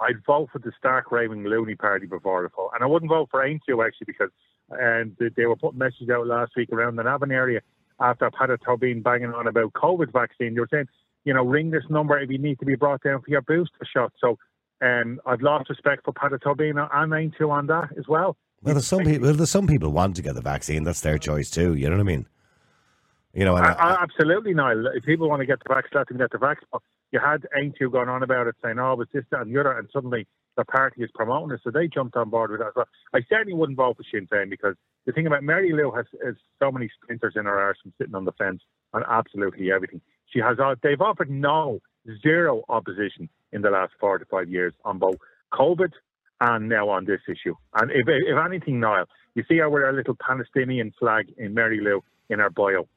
I'd 0.00 0.24
vote 0.24 0.48
for 0.52 0.58
the 0.58 0.72
stark 0.78 1.12
raving 1.12 1.44
loony 1.44 1.74
party 1.74 2.06
before 2.06 2.42
the 2.42 2.48
vote. 2.48 2.70
And 2.74 2.82
I 2.82 2.86
wouldn't 2.86 3.10
vote 3.10 3.28
for 3.30 3.44
Aontú 3.44 3.86
actually 3.86 4.06
because 4.06 4.30
and 4.70 5.16
they, 5.18 5.28
they 5.36 5.46
were 5.46 5.56
putting 5.56 5.78
messages 5.78 6.08
out 6.10 6.26
last 6.26 6.52
week 6.56 6.70
around 6.72 6.96
the 6.96 7.02
Navan 7.02 7.32
area 7.32 7.60
after 8.00 8.30
Peadar 8.30 8.58
Tóibín 8.58 9.02
banging 9.02 9.32
on 9.32 9.46
about 9.46 9.72
COVID 9.72 10.12
vaccine. 10.12 10.54
They 10.54 10.60
were 10.60 10.68
saying, 10.70 10.88
you 11.24 11.34
know, 11.34 11.44
ring 11.44 11.70
this 11.70 11.84
number 11.90 12.18
if 12.18 12.30
you 12.30 12.38
need 12.38 12.58
to 12.60 12.64
be 12.64 12.76
brought 12.76 13.02
down 13.02 13.20
for 13.20 13.30
your 13.30 13.42
booster 13.42 13.86
shot. 13.92 14.12
So 14.20 14.38
um, 14.80 15.20
I've 15.26 15.42
lost 15.42 15.68
respect 15.68 16.04
for 16.04 16.12
Peadar 16.12 16.38
Tóibín 16.38 16.80
and 16.80 17.12
Aontú 17.12 17.50
on 17.50 17.66
that 17.66 17.90
as 17.98 18.06
well. 18.08 18.36
Well, 18.62 18.74
there's 18.74 18.86
some 18.86 19.04
people. 19.04 19.32
There's 19.32 19.50
some 19.50 19.66
people 19.66 19.90
want 19.90 20.16
to 20.16 20.22
get 20.22 20.34
the 20.34 20.42
vaccine. 20.42 20.84
That's 20.84 21.00
their 21.00 21.18
choice 21.18 21.50
too. 21.50 21.74
You 21.74 21.88
know 21.88 21.96
what 21.96 22.02
I 22.02 22.04
mean? 22.04 22.26
You 23.32 23.44
know, 23.44 23.56
and 23.56 23.64
I, 23.64 23.72
I, 23.72 24.02
absolutely, 24.02 24.52
Niall. 24.52 24.86
If 24.88 25.04
people 25.04 25.28
want 25.28 25.40
to 25.40 25.46
get 25.46 25.60
the 25.66 25.72
vaccine, 25.72 25.92
let 25.94 26.08
them 26.08 26.18
get 26.18 26.30
the 26.30 26.38
vax. 26.38 26.56
You 27.12 27.20
had 27.20 27.46
Aontú 27.56 27.90
going 27.90 28.08
on 28.08 28.22
about 28.22 28.46
it, 28.46 28.56
saying, 28.62 28.78
"Oh, 28.78 29.00
it's 29.00 29.12
this, 29.12 29.24
that, 29.30 29.42
and 29.42 29.54
the 29.54 29.60
other," 29.60 29.76
and 29.78 29.88
suddenly 29.92 30.26
the 30.56 30.64
party 30.64 31.02
is 31.02 31.10
promoting 31.14 31.54
it, 31.54 31.60
so 31.64 31.70
they 31.70 31.88
jumped 31.88 32.16
on 32.16 32.30
board 32.30 32.50
with 32.50 32.60
that. 32.60 32.86
I 33.14 33.20
certainly 33.28 33.54
wouldn't 33.54 33.76
vote 33.76 33.96
for 33.96 34.04
Sinn 34.10 34.26
Féin 34.26 34.50
because 34.50 34.74
the 35.06 35.12
thing 35.12 35.26
about 35.26 35.42
Mary 35.42 35.72
Lou 35.72 35.90
has, 35.92 36.06
has 36.24 36.34
so 36.58 36.70
many 36.70 36.90
splinters 37.02 37.34
in 37.36 37.46
her 37.46 37.58
arse 37.58 37.78
from 37.82 37.92
sitting 37.98 38.14
on 38.14 38.24
the 38.24 38.32
fence 38.32 38.62
on 38.92 39.02
absolutely 39.08 39.72
everything. 39.72 40.00
She 40.26 40.40
has. 40.40 40.58
They've 40.82 41.00
offered 41.00 41.30
no 41.30 41.80
zero 42.22 42.62
opposition 42.68 43.28
in 43.52 43.62
the 43.62 43.70
last 43.70 43.92
four 43.98 44.18
to 44.18 44.24
five 44.24 44.48
years 44.48 44.74
on 44.84 44.98
both 44.98 45.16
COVID 45.52 45.92
and 46.40 46.68
now 46.68 46.88
on 46.88 47.04
this 47.04 47.20
issue. 47.28 47.54
And 47.74 47.90
if, 47.90 48.06
if 48.06 48.38
anything, 48.44 48.80
Niall, 48.80 49.06
you 49.34 49.44
see 49.48 49.60
our 49.60 49.92
little 49.92 50.14
Palestinian 50.14 50.92
flag 50.98 51.32
in 51.36 51.54
Mary 51.54 51.80
Lou 51.80 52.02
in 52.28 52.40
our 52.40 52.50
bio. 52.50 52.88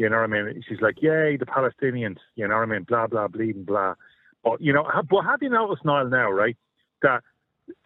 You 0.00 0.08
know 0.08 0.16
what 0.16 0.32
I 0.32 0.42
mean? 0.42 0.62
She's 0.66 0.80
like, 0.80 1.02
yay, 1.02 1.36
the 1.36 1.44
Palestinians. 1.44 2.16
You 2.34 2.48
know 2.48 2.54
what 2.54 2.62
I 2.62 2.72
mean? 2.72 2.84
Blah 2.84 3.06
blah 3.06 3.28
bleeding 3.28 3.64
blah. 3.64 3.94
But 4.42 4.58
you 4.66 4.72
know, 4.72 4.84
ha- 4.84 5.02
but 5.02 5.22
have 5.30 5.40
you 5.42 5.50
noticed, 5.50 5.84
Niall, 5.84 6.08
now, 6.08 6.30
right? 6.30 6.56
That 7.02 7.22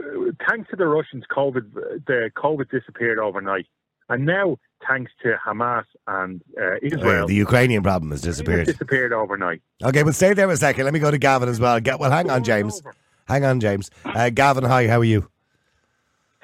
uh, 0.01 0.31
thanks 0.49 0.71
to 0.71 0.77
the 0.77 0.87
Russians, 0.87 1.25
COVID, 1.39 1.65
the 2.07 2.31
COVID 2.37 2.71
disappeared 2.71 3.19
overnight, 3.19 3.67
and 4.09 4.25
now 4.25 4.59
thanks 4.89 5.11
to 5.25 5.35
Hamas 5.45 5.87
and 6.07 6.41
uh, 6.57 6.77
Israel, 6.83 7.05
Well, 7.05 7.27
the 7.27 7.35
Ukrainian 7.35 7.83
problem 7.83 8.13
has 8.13 8.21
disappeared. 8.23 8.67
disappeared 8.67 9.13
overnight. 9.13 9.61
Okay, 9.83 10.05
but 10.05 10.15
stay 10.15 10.33
there 10.35 10.49
a 10.49 10.57
second. 10.57 10.85
Let 10.85 10.95
me 10.95 11.01
go 11.01 11.11
to 11.11 11.19
Gavin 11.19 11.49
as 11.49 11.59
well. 11.59 11.81
Well, 11.99 12.11
hang 12.13 12.31
on, 12.31 12.45
James. 12.45 12.81
Hang 13.27 13.45
on, 13.45 13.59
James. 13.59 13.91
Uh, 14.05 14.31
Gavin, 14.31 14.63
hi. 14.65 14.87
How 14.87 15.01
are 15.01 15.05
you? 15.05 15.29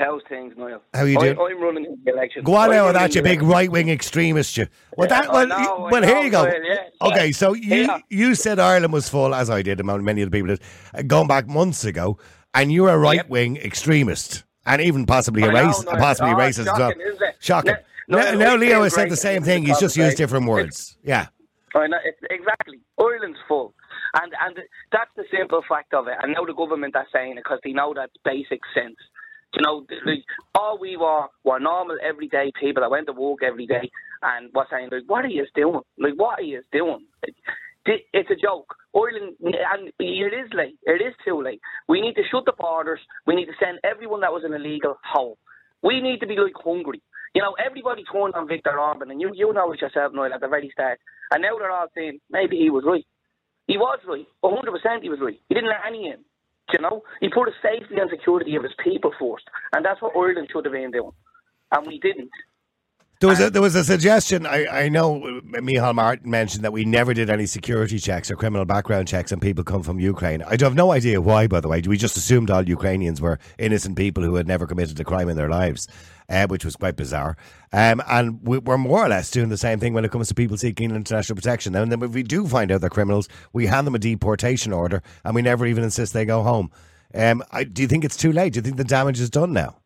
How's 0.00 0.22
things, 0.30 0.54
Niall? 0.56 0.80
How 0.94 1.00
are 1.02 1.08
you 1.08 1.18
doing? 1.18 1.38
I'm 1.38 1.60
running 1.60 1.84
in 1.84 1.98
the 2.02 2.12
election. 2.12 2.42
Go 2.42 2.54
on 2.54 2.70
now, 2.70 2.90
that's 2.90 3.14
in 3.14 3.18
you 3.18 3.22
big 3.30 3.42
right 3.42 3.70
wing 3.70 3.90
extremist. 3.90 4.56
You. 4.56 4.66
Well, 4.96 5.06
Yeah, 5.10 5.20
that. 5.22 5.30
Well, 5.32 5.46
know, 5.46 5.58
you- 5.58 5.88
well, 5.90 6.02
here 6.02 6.18
you 6.20 6.30
go. 6.30 6.44
Yeah, 6.46 6.88
Okay, 7.02 7.32
so 7.32 7.52
you 7.52 7.82
Yeah. 7.82 7.98
you 8.08 8.34
said 8.34 8.58
Ireland 8.58 8.94
was 8.94 9.10
full, 9.10 9.34
as 9.34 9.50
I 9.50 9.60
did, 9.60 9.78
and 9.78 10.02
many 10.02 10.22
of 10.22 10.30
the 10.30 10.34
people 10.34 10.48
did, 10.48 10.60
uh, 10.94 11.02
going 11.02 11.28
back 11.28 11.46
months 11.48 11.84
ago, 11.84 12.18
and 12.54 12.72
you're 12.72 12.88
a 12.88 12.96
right 12.98 13.28
wing 13.28 13.58
extremist, 13.58 14.44
and 14.64 14.80
even 14.80 15.04
possibly 15.04 15.42
a 15.42 15.48
I 15.48 15.52
know, 15.52 15.66
race, 15.66 15.84
possibly 15.84 16.32
Oh, 16.32 16.36
racist 16.36 16.60
as 16.60 16.66
well. 16.66 16.76
shocking, 16.90 17.00
isn't 17.02 17.22
it? 17.22 17.36
Shocking. 17.40 17.76
No, 18.08 18.18
now, 18.18 18.30
no, 18.32 18.38
now 18.38 18.56
Leo 18.56 18.82
has 18.84 18.94
said 18.94 19.10
the 19.10 19.16
same 19.16 19.42
thing. 19.42 19.66
He's 19.66 19.78
just 19.78 19.98
used 19.98 20.16
different 20.16 20.46
words. 20.46 20.96
Yeah. 21.02 21.26
I 21.74 21.86
know, 21.86 21.98
exactly. 22.30 22.80
Ireland's 22.98 23.38
full. 23.46 23.74
And 24.20 24.32
and 24.44 24.56
that's 24.90 25.10
the 25.14 25.24
simple 25.30 25.62
fact 25.68 25.92
of 25.94 26.08
it. 26.08 26.14
And 26.22 26.32
now 26.32 26.44
the 26.44 26.54
government 26.54 26.96
are 26.96 27.06
saying 27.12 27.32
it 27.32 27.44
because 27.44 27.60
they 27.62 27.72
know 27.72 27.92
that's 27.94 28.12
basic 28.24 28.60
sense. 28.74 28.96
You 29.54 29.62
know, 29.62 29.84
like, 30.06 30.24
all 30.54 30.78
we 30.78 30.96
were 30.96 31.26
were 31.44 31.58
normal, 31.58 31.96
everyday 32.02 32.52
people 32.60 32.82
that 32.82 32.90
went 32.90 33.06
to 33.06 33.12
work 33.12 33.42
every 33.42 33.66
day 33.66 33.90
and 34.22 34.50
were 34.54 34.66
saying, 34.70 34.90
like, 34.92 35.02
what 35.06 35.24
are 35.24 35.28
you 35.28 35.46
doing? 35.54 35.80
Like, 35.98 36.14
what 36.14 36.38
are 36.38 36.42
you 36.42 36.62
doing? 36.72 37.06
It's 37.86 38.30
a 38.30 38.36
joke. 38.36 38.74
Ireland, 38.94 39.36
and 39.40 39.90
it 39.98 40.34
is 40.34 40.50
late. 40.52 40.76
It 40.84 41.02
is 41.02 41.14
too 41.24 41.42
late. 41.42 41.60
We 41.88 42.00
need 42.00 42.14
to 42.14 42.22
shut 42.30 42.44
the 42.44 42.52
borders. 42.56 43.00
We 43.26 43.34
need 43.34 43.46
to 43.46 43.52
send 43.58 43.80
everyone 43.82 44.20
that 44.20 44.32
was 44.32 44.44
an 44.44 44.52
illegal 44.54 44.96
home. 45.04 45.36
We 45.82 46.00
need 46.00 46.20
to 46.20 46.26
be 46.26 46.36
like 46.36 46.52
Hungary. 46.62 47.02
You 47.34 47.42
know, 47.42 47.54
everybody 47.64 48.04
turned 48.12 48.34
on 48.34 48.48
Viktor 48.48 48.72
Orbán, 48.78 49.10
and 49.10 49.20
you 49.20 49.30
you 49.34 49.52
know 49.52 49.72
it 49.72 49.80
yourself, 49.80 50.12
Noel, 50.12 50.32
at 50.34 50.40
the 50.40 50.48
very 50.48 50.70
start. 50.72 50.98
And 51.32 51.42
now 51.42 51.56
they're 51.58 51.70
all 51.70 51.86
saying 51.94 52.20
maybe 52.30 52.56
he 52.58 52.70
was 52.70 52.84
right. 52.86 53.06
He 53.66 53.78
was 53.78 54.00
right. 54.06 54.26
100% 54.44 55.02
he 55.02 55.08
was 55.08 55.20
right. 55.22 55.38
He 55.48 55.54
didn't 55.54 55.70
let 55.70 55.86
any 55.86 56.08
in. 56.08 56.24
You 56.72 56.80
know, 56.80 57.02
he 57.20 57.28
put 57.28 57.46
the 57.46 57.52
safety 57.62 57.96
and 57.98 58.10
security 58.10 58.56
of 58.56 58.62
his 58.62 58.72
people 58.82 59.12
first, 59.18 59.44
and 59.72 59.84
that's 59.84 60.00
what 60.02 60.16
Ireland 60.16 60.48
should 60.52 60.64
have 60.64 60.72
been 60.72 60.90
doing, 60.90 61.12
and 61.72 61.86
we 61.86 61.98
didn't. 61.98 62.30
There 63.20 63.28
was 63.28 63.38
a, 63.38 63.50
there 63.50 63.60
was 63.60 63.74
a 63.74 63.84
suggestion. 63.84 64.46
I, 64.46 64.84
I 64.84 64.88
know 64.88 65.20
Micheál 65.44 65.94
Martin 65.94 66.30
mentioned 66.30 66.64
that 66.64 66.72
we 66.72 66.86
never 66.86 67.12
did 67.12 67.28
any 67.28 67.44
security 67.44 67.98
checks 67.98 68.30
or 68.30 68.36
criminal 68.36 68.64
background 68.64 69.08
checks 69.08 69.30
on 69.30 69.40
people 69.40 69.62
come 69.62 69.82
from 69.82 70.00
Ukraine. 70.00 70.42
I 70.42 70.56
have 70.58 70.74
no 70.74 70.90
idea 70.90 71.20
why, 71.20 71.46
by 71.46 71.60
the 71.60 71.68
way. 71.68 71.82
We 71.86 71.98
just 71.98 72.16
assumed 72.16 72.50
all 72.50 72.66
Ukrainians 72.66 73.20
were 73.20 73.38
innocent 73.58 73.98
people 73.98 74.22
who 74.22 74.36
had 74.36 74.48
never 74.48 74.66
committed 74.66 74.98
a 75.00 75.04
crime 75.04 75.28
in 75.28 75.36
their 75.36 75.50
lives, 75.50 75.86
uh, 76.30 76.46
which 76.46 76.64
was 76.64 76.76
quite 76.76 76.96
bizarre. 76.96 77.36
Um, 77.74 78.02
and 78.08 78.40
we, 78.42 78.56
we're 78.56 78.78
more 78.78 79.04
or 79.04 79.08
less 79.10 79.30
doing 79.30 79.50
the 79.50 79.58
same 79.58 79.80
thing 79.80 79.92
when 79.92 80.06
it 80.06 80.10
comes 80.10 80.28
to 80.28 80.34
people 80.34 80.56
seeking 80.56 80.90
international 80.90 81.36
protection. 81.36 81.74
And 81.74 81.92
then 81.92 82.02
if 82.02 82.12
we 82.12 82.22
do 82.22 82.48
find 82.48 82.72
out 82.72 82.80
they're 82.80 82.88
criminals, 82.88 83.28
we 83.52 83.66
hand 83.66 83.86
them 83.86 83.94
a 83.94 83.98
deportation 83.98 84.72
order, 84.72 85.02
and 85.26 85.34
we 85.34 85.42
never 85.42 85.66
even 85.66 85.84
insist 85.84 86.14
they 86.14 86.24
go 86.24 86.42
home. 86.42 86.70
Um, 87.14 87.44
I, 87.50 87.64
do 87.64 87.82
you 87.82 87.88
think 87.88 88.06
it's 88.06 88.16
too 88.16 88.32
late? 88.32 88.54
Do 88.54 88.60
you 88.60 88.62
think 88.62 88.78
the 88.78 88.84
damage 88.84 89.20
is 89.20 89.28
done 89.28 89.52
now? 89.52 89.79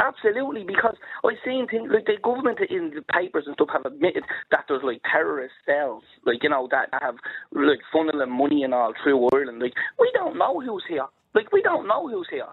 Absolutely 0.00 0.62
because 0.62 0.94
I've 1.24 1.42
seen 1.44 1.66
things 1.66 1.90
like 1.92 2.06
the 2.06 2.22
government 2.22 2.60
in 2.70 2.92
the 2.94 3.02
papers 3.12 3.44
and 3.46 3.54
stuff 3.54 3.68
have 3.72 3.84
admitted 3.84 4.22
that 4.52 4.64
there's 4.68 4.84
like 4.84 5.00
terrorist 5.10 5.54
cells, 5.66 6.04
like 6.24 6.38
you 6.42 6.50
know 6.50 6.68
that 6.70 6.88
have 7.02 7.16
like 7.50 7.80
funneling 7.92 8.30
money 8.30 8.62
and 8.62 8.72
all 8.72 8.94
through 9.02 9.28
Ireland. 9.34 9.60
Like 9.60 9.74
we 9.98 10.10
don't 10.14 10.38
know 10.38 10.60
who's 10.60 10.84
here. 10.88 11.06
Like 11.34 11.50
we 11.52 11.62
don't 11.62 11.88
know 11.88 12.08
who's 12.08 12.28
here. 12.30 12.46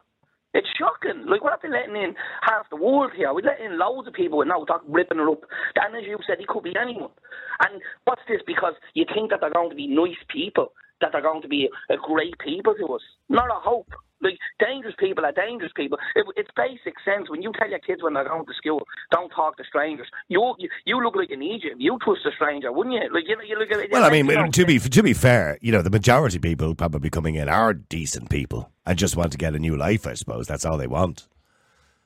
It's 0.56 0.68
shocking. 0.80 1.28
Like, 1.28 1.44
we're 1.44 1.50
not 1.52 1.60
letting 1.68 2.02
in 2.02 2.16
half 2.42 2.70
the 2.70 2.78
world 2.78 3.12
here. 3.14 3.34
We 3.34 3.44
let 3.44 3.60
in 3.60 3.78
loads 3.78 4.08
of 4.08 4.14
people 4.14 4.38
with 4.38 4.48
no 4.48 4.64
talk 4.64 4.84
ripping 4.88 5.18
her 5.18 5.30
up. 5.30 5.44
And 5.76 5.98
as 5.98 6.08
you 6.08 6.18
said, 6.26 6.38
he 6.40 6.46
could 6.48 6.64
be 6.64 6.74
anyone. 6.80 7.12
And 7.60 7.82
what's 8.06 8.22
this? 8.30 8.40
Because 8.48 8.74
you 8.94 9.04
think 9.14 9.32
that 9.32 9.42
they're 9.42 9.52
going 9.52 9.70
to 9.70 9.76
be 9.76 9.88
nice 9.88 10.16
people, 10.32 10.72
that 11.02 11.12
they're 11.12 11.22
going 11.22 11.42
to 11.42 11.48
be 11.48 11.70
a 11.90 11.96
great 11.98 12.38
people 12.40 12.74
to 12.76 12.94
us. 12.94 13.02
Not 13.30 13.50
a 13.50 13.60
hope. 13.60 13.90
Like, 14.22 14.38
dangerous 14.60 14.96
people 14.98 15.26
are 15.26 15.32
dangerous 15.32 15.72
people. 15.76 15.98
It, 16.16 16.26
it's 16.38 16.50
basic 16.56 16.94
sense. 17.04 17.30
When 17.30 17.42
you 17.42 17.52
tell 17.58 17.70
your 17.70 17.80
kids 17.80 18.02
when 18.02 18.14
they're 18.14 18.28
going 18.28 18.46
to 18.46 18.54
school, 18.54 18.82
don't 19.12 19.30
talk 19.30 19.58
to 19.58 19.64
strangers, 19.68 20.08
you 20.30 20.56
you, 20.58 20.70
you 20.86 21.04
look 21.04 21.16
like 21.16 21.30
an 21.32 21.42
eejit. 21.42 21.76
You 21.78 21.98
trust 22.02 22.22
a 22.26 22.32
stranger, 22.32 22.72
wouldn't 22.72 22.96
you? 22.96 23.14
Like, 23.14 23.26
you, 23.28 23.38
you 23.46 23.60
look 23.60 23.70
at 23.72 23.92
Well, 23.92 24.04
I 24.04 24.10
mean, 24.10 24.52
to 24.52 24.66
be 24.66 24.80
to 24.80 25.04
be 25.04 25.14
fair, 25.14 25.58
you 25.62 25.72
know, 25.72 25.82
the 25.82 25.90
majority 25.90 26.38
of 26.38 26.42
people 26.42 26.74
probably 26.76 27.10
coming 27.10 27.36
in 27.36 27.50
are 27.50 27.74
decent 27.74 28.30
people 28.30 28.72
and 28.86 28.98
just 28.98 29.16
want 29.16 29.32
to 29.34 29.38
get 29.38 29.54
a 29.54 29.60
new 29.60 29.76
life. 29.76 30.08
I 30.08 30.14
suppose 30.14 30.48
that's 30.48 30.66
all 30.66 30.78
they 30.78 30.88
want. 30.88 31.28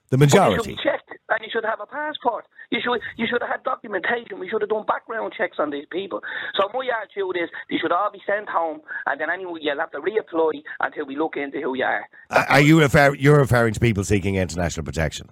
The 0.10 0.18
majority. 0.18 0.72
should 0.72 0.78
be 0.78 0.84
checked, 0.84 1.09
and 1.09 1.09
you 1.50 1.60
should 1.60 1.66
have 1.68 1.80
a 1.82 1.86
passport. 1.88 2.46
You 2.70 2.80
should 2.84 3.02
you 3.18 3.26
should 3.30 3.42
have 3.42 3.50
had 3.50 3.64
documentation. 3.64 4.40
We 4.40 4.48
should 4.50 4.62
have 4.62 4.70
done 4.70 4.86
background 4.86 5.34
checks 5.36 5.58
on 5.60 5.72
these 5.72 5.86
people. 5.92 6.22
So 6.56 6.70
my 6.74 6.86
attitude 7.02 7.36
is 7.42 7.50
you 7.70 7.80
should 7.82 7.92
all 7.92 8.12
be 8.12 8.22
sent 8.26 8.48
home, 8.50 8.82
and 9.08 9.20
then 9.20 9.30
anyway 9.30 9.60
you'll 9.62 9.80
have 9.80 9.92
to 9.92 10.00
reapply 10.00 10.62
until 10.80 11.06
we 11.08 11.16
look 11.18 11.36
into 11.38 11.60
who 11.62 11.76
you 11.76 11.84
are. 11.86 12.06
Are 12.30 12.46
are 12.50 12.62
you 12.62 12.80
refer- 12.80 13.16
you're 13.16 13.40
referring 13.40 13.74
to 13.74 13.80
people 13.80 14.04
seeking 14.04 14.36
international 14.36 14.86
protection? 14.86 15.30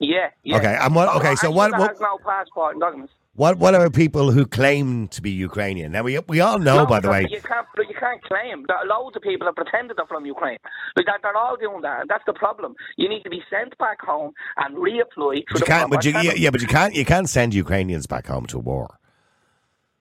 Yeah. 0.00 0.30
yeah. 0.42 0.56
Okay, 0.56 0.76
and 0.80 0.94
what- 0.94 1.14
okay, 1.16 1.36
so 1.36 1.50
what- 1.50 1.70
what- 1.78 1.90
has 1.90 2.00
no 2.00 2.18
passport 2.24 2.72
and 2.74 2.80
documents? 2.80 3.12
What 3.36 3.58
what 3.58 3.74
about 3.74 3.94
people 3.94 4.30
who 4.30 4.46
claim 4.46 5.08
to 5.08 5.20
be 5.20 5.30
Ukrainian? 5.30 5.90
Now 5.90 6.02
we 6.04 6.18
we 6.28 6.40
all 6.40 6.60
know, 6.60 6.78
No, 6.78 6.86
by 6.86 7.00
the 7.00 7.10
way. 7.10 7.26
you 7.28 7.40
can't. 7.40 7.66
You 7.76 7.96
can't 7.98 8.22
claim. 8.22 8.64
There 8.68 8.76
are 8.76 8.86
loads 8.86 9.16
of 9.16 9.22
people 9.22 9.46
have 9.48 9.56
pretended 9.56 9.96
they're 9.96 10.06
from 10.06 10.24
Ukraine. 10.24 10.58
Like 10.96 11.06
that, 11.06 11.18
they're 11.22 11.36
all 11.36 11.56
doing 11.56 11.82
that, 11.82 12.02
and 12.02 12.08
that's 12.08 12.22
the 12.26 12.32
problem. 12.32 12.76
You 12.96 13.08
need 13.08 13.24
to 13.24 13.30
be 13.30 13.42
sent 13.50 13.76
back 13.78 14.00
home 14.00 14.32
and 14.58 14.76
reapply 14.76 15.42
through 15.48 15.58
You 15.60 15.66
can't, 15.66 15.90
but 15.90 16.04
you, 16.04 16.12
yeah, 16.12 16.34
yeah, 16.36 16.50
but 16.50 16.60
you 16.60 16.68
can't. 16.68 16.94
You 16.94 17.04
can't 17.04 17.28
send 17.28 17.54
Ukrainians 17.54 18.06
back 18.06 18.26
home 18.28 18.46
to 18.46 18.58
war. 18.60 18.98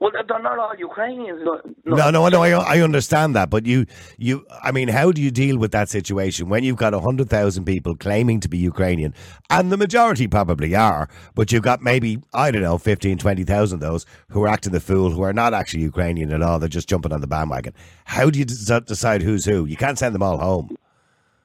Well, 0.04 0.12
they're 0.12 0.40
not 0.40 0.60
all 0.60 0.76
Ukrainians. 0.78 1.40
No, 1.46 1.62
No, 1.86 2.10
no, 2.10 2.28
no. 2.28 2.42
I, 2.42 2.76
I 2.76 2.82
understand 2.82 3.38
that, 3.38 3.50
but 3.50 3.66
you, 3.66 3.86
you. 4.18 4.46
I 4.62 4.74
mean, 4.74 4.90
how 4.90 5.14
do 5.14 5.22
you 5.22 5.32
deal 5.32 5.58
with 5.58 5.72
that 5.72 5.88
situation 5.88 6.50
when 6.50 6.66
you've 6.66 6.76
got 6.76 6.94
hundred 6.94 7.30
thousand 7.30 7.64
people 7.64 7.96
claiming 7.96 8.42
to 8.42 8.50
be 8.50 8.58
Ukrainian, 8.58 9.14
and 9.50 9.72
the 9.72 9.78
majority 9.78 10.28
probably 10.28 10.76
are, 10.76 11.08
but 11.36 11.54
you've 11.54 11.64
got 11.64 11.82
maybe 11.82 12.22
I 12.34 12.52
don't 12.52 12.64
know 12.64 12.78
15, 12.78 13.18
20,000 13.18 13.76
of 13.78 13.80
those 13.80 14.06
who 14.28 14.44
are 14.44 14.50
acting 14.50 14.74
the 14.74 14.82
fool, 14.82 15.10
who 15.10 15.22
are 15.22 15.32
not 15.32 15.54
actually 15.54 15.84
Ukrainian 15.84 16.34
at 16.34 16.42
all. 16.42 16.60
They're 16.60 16.68
just 16.68 16.90
jumping 16.90 17.14
on 17.14 17.22
the 17.22 17.28
bandwagon. 17.28 17.74
How 18.04 18.30
do 18.30 18.38
you 18.38 18.44
decide 18.44 19.22
who's 19.22 19.46
who? 19.46 19.64
You 19.64 19.78
can't 19.78 19.98
send 19.98 20.14
them 20.14 20.22
all 20.22 20.38
home. 20.38 20.76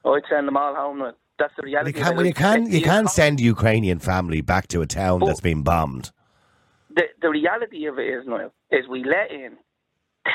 Oh, 0.05 0.15
I'd 0.15 0.25
send 0.29 0.49
them 0.49 0.57
all 0.57 0.75
home. 0.75 0.99
That's 1.39 1.55
the 1.57 1.63
You 1.63 1.77
reality. 1.77 1.93
can, 1.93 2.11
of 2.11 2.17
well, 2.17 2.27
you 2.27 2.35
can, 2.35 2.69
you 2.73 2.83
can 2.83 3.07
send 3.07 3.39
Ukrainian 3.39 4.01
family 4.01 4.41
back 4.41 4.67
to 4.69 4.83
a 4.83 4.87
town 4.87 5.21
that's 5.21 5.39
oh. 5.39 5.43
been 5.43 5.63
bombed. 5.63 6.11
The, 6.99 7.05
the 7.23 7.31
reality 7.31 7.87
of 7.87 7.99
it 8.03 8.09
is, 8.11 8.27
Niall, 8.27 8.53
is 8.71 8.85
we 8.91 9.05
let 9.07 9.31
in 9.31 9.57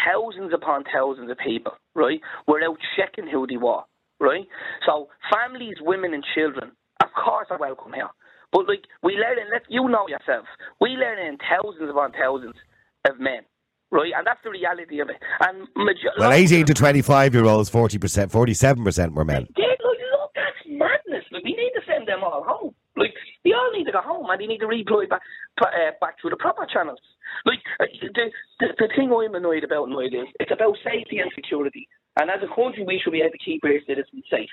thousands 0.08 0.52
upon 0.56 0.84
thousands 0.91 1.30
of 1.30 1.38
people, 1.38 1.73
right, 1.93 2.21
without 2.47 2.78
checking 2.97 3.28
who 3.28 3.45
they 3.45 3.58
were, 3.58 3.84
right? 4.19 4.47
So 4.88 5.10
families, 5.32 5.78
women 5.82 6.13
and 6.13 6.23
children, 6.36 6.71
of 7.04 7.10
course 7.13 7.47
are 7.52 7.60
welcome 7.60 7.93
here. 7.93 8.10
But 8.52 8.67
like 8.67 8.86
we 9.04 9.17
let 9.17 9.38
in, 9.38 9.52
let 9.52 9.63
you 9.69 9.88
know 9.89 10.08
yourself, 10.08 10.45
we 10.80 10.95
let 10.97 11.17
in 11.19 11.38
thousands 11.38 11.89
upon 11.89 12.12
thousands 12.13 12.56
of 13.10 13.19
men, 13.19 13.42
right? 13.92 14.13
And 14.15 14.25
that's 14.25 14.40
the 14.44 14.52
reality 14.52 15.00
of 15.02 15.10
it. 15.10 15.17
And 15.42 15.67
major- 15.75 16.13
Well, 16.17 16.31
eighteen 16.31 16.65
to 16.67 16.73
twenty-five 16.73 17.33
year 17.33 17.46
olds, 17.46 17.69
forty 17.69 17.98
percent, 17.98 18.31
forty-seven 18.31 18.83
percent 18.83 19.13
were 19.15 19.25
men. 19.25 19.48
Look, 19.58 19.58
look, 19.58 20.31
that's 20.35 20.62
madness. 20.67 21.25
Like, 21.31 21.44
we 21.44 21.52
need 21.52 21.73
to 21.75 21.81
send 21.87 22.08
them 22.08 22.23
all 22.23 22.44
home. 22.48 22.75
Like, 22.96 23.13
they 23.44 23.52
all 23.52 23.71
need 23.73 23.85
to 23.85 23.91
go 23.91 24.02
home 24.02 24.29
and 24.29 24.39
they 24.39 24.46
need 24.46 24.60
to 24.60 24.67
redeploy 24.67 25.10
back, 25.10 25.21
uh, 25.62 25.91
back 26.00 26.21
through 26.21 26.29
the 26.29 26.37
proper 26.37 26.65
channels. 26.71 27.00
Like, 27.46 27.60
uh, 27.79 27.85
the, 28.02 28.31
the, 28.60 28.67
the 28.77 28.89
thing 28.96 29.12
I'm 29.12 29.33
annoyed 29.35 29.63
about, 29.63 29.89
Noel, 29.89 30.06
is 30.06 30.29
it's 30.39 30.52
about 30.52 30.77
safety 30.83 31.17
and 31.19 31.31
security. 31.33 31.87
And 32.19 32.29
as 32.29 32.39
a 32.44 32.54
country, 32.54 32.85
we 32.85 33.02
should 33.04 33.13
be 33.13 33.21
able 33.21 33.31
to 33.31 33.44
keep 33.44 33.63
our 33.63 33.71
citizens 33.87 34.23
safe. 34.29 34.50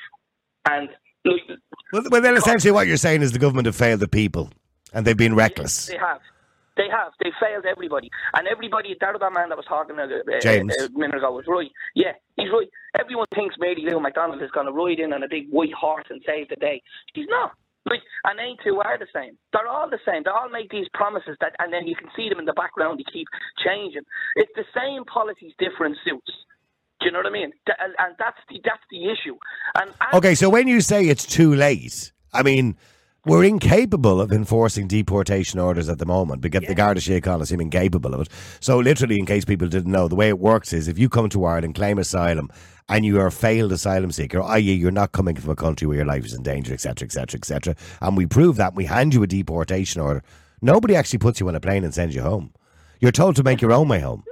And, 0.68 0.88
like, 1.24 1.59
Well, 1.93 2.03
well, 2.11 2.22
then 2.22 2.36
essentially 2.36 2.72
what 2.72 2.86
you're 2.86 2.97
saying 2.97 3.22
is 3.22 3.32
the 3.32 3.38
government 3.38 3.66
have 3.66 3.76
failed 3.76 4.01
the 4.01 4.09
people, 4.09 4.51
and 4.95 5.07
they've 5.07 5.16
been 5.16 5.34
reckless. 5.34 5.86
They 5.86 5.99
have. 5.99 6.20
They 6.76 6.88
have. 6.91 7.12
They 7.22 7.30
failed 7.38 7.66
everybody. 7.66 8.11
And 8.34 8.49
everybody, 8.49 8.97
that 9.01 9.14
other 9.14 9.30
man 9.30 9.51
that 9.51 9.57
was 9.57 9.66
talking 9.66 9.99
a, 9.99 10.05
a, 10.05 10.41
James. 10.41 10.74
a 10.78 10.88
minute 10.97 11.18
ago 11.18 11.32
was 11.32 11.45
right. 11.47 11.70
Yeah, 11.95 12.12
he's 12.36 12.49
right. 12.51 12.68
Everyone 12.99 13.26
thinks 13.34 13.57
Mary 13.59 13.84
Lou 13.84 14.01
McDonald 14.01 14.43
is 14.43 14.51
going 14.53 14.66
to 14.66 14.72
ride 14.72 14.99
in 14.99 15.12
on 15.12 15.22
a 15.22 15.28
big 15.28 15.51
white 15.51 15.74
horse 15.74 16.07
and 16.09 16.22
save 16.24 16.49
the 16.49 16.57
day. 16.57 16.80
She's 17.14 17.26
not. 17.28 17.53
Like, 17.87 18.01
and 18.24 18.39
they 18.39 18.57
two 18.62 18.81
are 18.81 18.99
the 18.99 19.07
same. 19.14 19.39
They're 19.53 19.66
all 19.66 19.89
the 19.89 19.99
same. 20.05 20.22
They 20.24 20.31
all 20.31 20.51
make 20.51 20.70
these 20.70 20.87
promises 20.93 21.37
that, 21.41 21.55
and 21.59 21.72
then 21.72 21.87
you 21.87 21.97
can 21.97 22.09
see 22.14 22.28
them 22.28 22.39
in 22.39 22.45
the 22.45 22.53
background. 22.53 22.99
They 23.01 23.11
keep 23.11 23.26
changing. 23.64 24.03
It's 24.37 24.53
the 24.55 24.64
same 24.76 25.05
policies, 25.05 25.53
different 25.59 25.97
suits. 26.05 26.31
Do 27.01 27.07
you 27.07 27.12
know 27.12 27.20
what 27.20 27.26
I 27.26 27.31
mean? 27.31 27.53
And, 27.78 28.14
that's 28.18 28.37
the 28.51 28.61
that's 28.62 28.83
the 28.91 29.09
issue. 29.09 29.37
And 29.81 29.91
Okay, 30.12 30.35
so 30.35 30.51
when 30.51 30.68
you 30.68 30.83
say 30.83 31.07
it's 31.07 31.24
too 31.24 31.55
late, 31.55 32.12
I 32.35 32.43
mean, 32.43 32.76
We're 33.27 33.45
incapable 33.45 34.18
of 34.18 34.33
enforcing 34.33 34.89
deportation 34.89 35.61
orders 35.61 35.91
at 35.91 35.99
the 35.99 36.07
moment 36.07 36.41
because 36.41 36.62
the 36.66 36.75
Garda 36.75 37.03
Síochána 37.03 37.47
seem 37.47 37.61
incapable 37.61 38.14
of 38.14 38.23
it. 38.23 38.29
So, 38.61 38.79
literally, 38.79 39.18
in 39.18 39.27
case 39.27 39.45
people 39.45 39.68
didn't 39.68 39.93
know, 39.93 40.09
the 40.09 40.14
way 40.14 40.29
it 40.29 40.39
works 40.39 40.73
is 40.73 40.89
if 40.89 40.99
you 40.99 41.11
come 41.11 41.29
to 41.29 41.45
Ireland, 41.45 41.75
claim 41.75 41.99
asylum, 41.99 42.49
and 42.89 43.05
you 43.05 43.21
are 43.21 43.27
a 43.27 43.33
failed 43.33 43.73
asylum 43.73 44.11
seeker, 44.11 44.43
i.e., 44.43 44.73
you're 44.73 44.91
not 44.91 45.12
coming 45.12 45.37
from 45.37 45.51
a 45.51 45.55
country 45.55 45.87
where 45.87 45.99
your 45.99 46.07
life 46.07 46.25
is 46.25 46.33
in 46.33 46.43
danger, 46.43 46.73
etc., 46.73 47.05
etc., 47.05 47.39
etc., 47.39 47.77
and 48.01 48.16
we 48.16 48.25
prove 48.25 48.57
that, 48.57 48.75
we 48.75 48.87
hand 48.87 49.12
you 49.12 49.23
a 49.23 49.27
deportation 49.27 50.01
order, 50.01 50.23
nobody 50.62 50.97
actually 50.97 51.18
puts 51.18 51.41
you 51.41 51.49
on 51.49 51.55
a 51.55 51.61
plane 51.61 51.85
and 51.85 51.93
sends 51.93 52.14
you 52.14 52.23
home. 52.23 52.55
You're 53.01 53.12
told 53.12 53.37
to 53.37 53.43
make 53.43 53.61
your 53.61 53.73
own 53.73 53.89
way 53.89 54.01
home. 54.01 54.25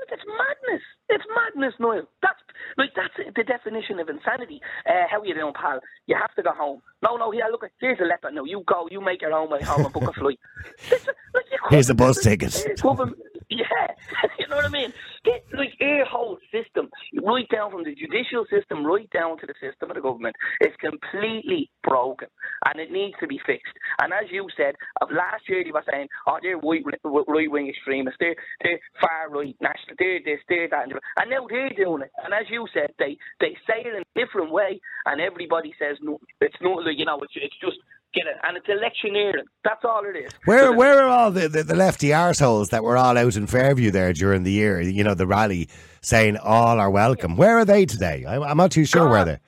Madness. 1.59 1.74
Noel. 1.78 2.02
That's 2.22 2.38
like 2.76 2.90
that's 2.94 3.14
the 3.34 3.44
definition 3.44 3.98
of 3.98 4.09
insanity. 4.09 4.61
Uh, 4.86 5.06
how 5.11 5.22
you 5.22 5.34
doing, 5.34 5.52
pal? 5.54 5.80
You 6.06 6.16
have 6.20 6.34
to 6.34 6.42
go 6.42 6.52
home. 6.52 6.80
No, 7.02 7.16
no, 7.16 7.30
here, 7.30 7.44
look, 7.50 7.64
here's 7.80 7.98
a 8.00 8.04
leopard. 8.04 8.34
No, 8.34 8.44
you 8.44 8.62
go. 8.66 8.88
You 8.90 9.00
make 9.00 9.22
your 9.22 9.32
own 9.32 9.50
way 9.50 9.62
home 9.62 9.84
and 9.84 9.92
book 9.92 10.09
a 10.09 10.12
flight. 10.12 10.38
It's, 10.90 11.06
like, 11.34 11.44
Here's 11.70 11.88
the 11.88 11.94
bus 11.94 12.22
ticket. 12.22 12.54
Yeah, 13.59 13.64
you 14.38 14.46
know 14.49 14.57
what 14.57 14.66
I 14.66 14.68
mean. 14.68 14.92
Get, 15.24 15.44
like 15.57 15.72
our 15.80 16.05
whole 16.05 16.36
system, 16.53 16.90
right 17.24 17.49
down 17.49 17.70
from 17.70 17.82
the 17.82 17.94
judicial 17.94 18.44
system, 18.53 18.84
right 18.84 19.09
down 19.11 19.38
to 19.40 19.46
the 19.46 19.55
system 19.57 19.90
of 19.90 19.96
the 19.96 20.03
government, 20.03 20.36
is 20.61 20.72
completely 20.80 21.70
broken, 21.82 22.28
and 22.66 22.78
it 22.78 22.92
needs 22.92 23.14
to 23.20 23.26
be 23.26 23.40
fixed. 23.46 23.72
And 24.01 24.12
as 24.12 24.30
you 24.30 24.49
said, 24.55 24.74
of 25.01 25.09
last 25.11 25.49
year 25.49 25.64
they 25.64 25.72
were 25.72 25.84
saying, 25.90 26.09
"Oh, 26.26 26.36
they're 26.42 26.59
right 26.59 26.84
right 27.05 27.51
wing 27.51 27.68
extremists, 27.68 28.18
they're 28.20 28.36
they're 28.62 28.80
far 29.01 29.30
right 29.30 29.57
national, 29.61 29.96
they're 29.99 30.20
this, 30.22 30.40
they're 30.49 30.68
that," 30.68 30.92
and 30.92 31.30
now 31.30 31.46
they're 31.49 31.72
doing 31.72 32.03
it. 32.03 32.12
And 32.22 32.34
as 32.34 32.51
you 32.51 32.68
said, 32.74 32.92
they 32.99 33.16
they 33.40 33.57
say 33.64 33.80
it 33.80 33.96
in 33.96 34.05
a 34.05 34.12
different 34.14 34.53
way, 34.53 34.78
and 35.07 35.20
everybody 35.22 35.72
says 35.78 35.96
no, 36.03 36.20
it's 36.40 36.61
not, 36.61 36.84
like, 36.84 36.99
you 36.99 37.07
know, 37.07 37.18
it's 37.22 37.32
it's 37.34 37.57
just. 37.61 37.78
Get 38.14 38.26
it, 38.26 38.36
and 38.42 38.56
it's 38.56 38.66
electioneering. 38.68 39.44
That's 39.64 39.84
all 39.84 40.02
it 40.04 40.16
is. 40.16 40.32
Where 40.46 40.72
where 40.72 41.02
are 41.02 41.09
all 41.09 41.30
the, 41.30 41.46
the, 41.46 41.62
the 41.62 41.76
lefty 41.76 42.09
arseholes 42.09 42.70
that 42.70 42.82
were 42.82 42.96
all 42.96 43.18
out 43.18 43.36
in 43.36 43.46
Fairview 43.46 43.90
there 43.90 44.14
during 44.14 44.44
the 44.44 44.52
year? 44.52 44.80
You 44.80 45.04
know, 45.04 45.12
the 45.12 45.26
rally 45.26 45.68
saying 46.00 46.38
all 46.38 46.80
are 46.80 46.90
welcome. 46.90 47.36
Where 47.36 47.59
are 47.59 47.66
they 47.66 47.84
today? 47.84 48.24
I, 48.24 48.38
I'm 48.38 48.56
not 48.56 48.70
too 48.70 48.86
sure 48.86 49.11
where 49.11 49.26
they're. 49.26 49.40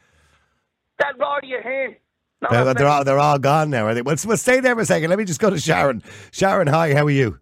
That 0.99 1.19
Roddy 1.19 1.55
Ahern. 1.55 1.97
No, 2.43 2.49
They're, 2.51 2.75
they're 2.75 2.87
all 2.87 3.05
they're 3.05 3.19
all 3.19 3.39
gone 3.39 3.71
now. 3.71 3.87
Are 3.87 3.95
they? 3.95 4.03
Well, 4.03 4.17
well, 4.27 4.37
stay 4.37 4.61
there 4.61 4.75
for 4.75 4.83
a 4.83 4.87
second. 4.87 5.09
Let 5.09 5.19
me 5.19 5.25
just 5.25 5.41
go 5.41 5.49
to 5.49 5.59
Sharon. 5.59 6.03
Sharon, 6.31 6.67
hi. 6.67 6.95
How 6.95 7.07
are 7.07 7.11
you? 7.11 7.39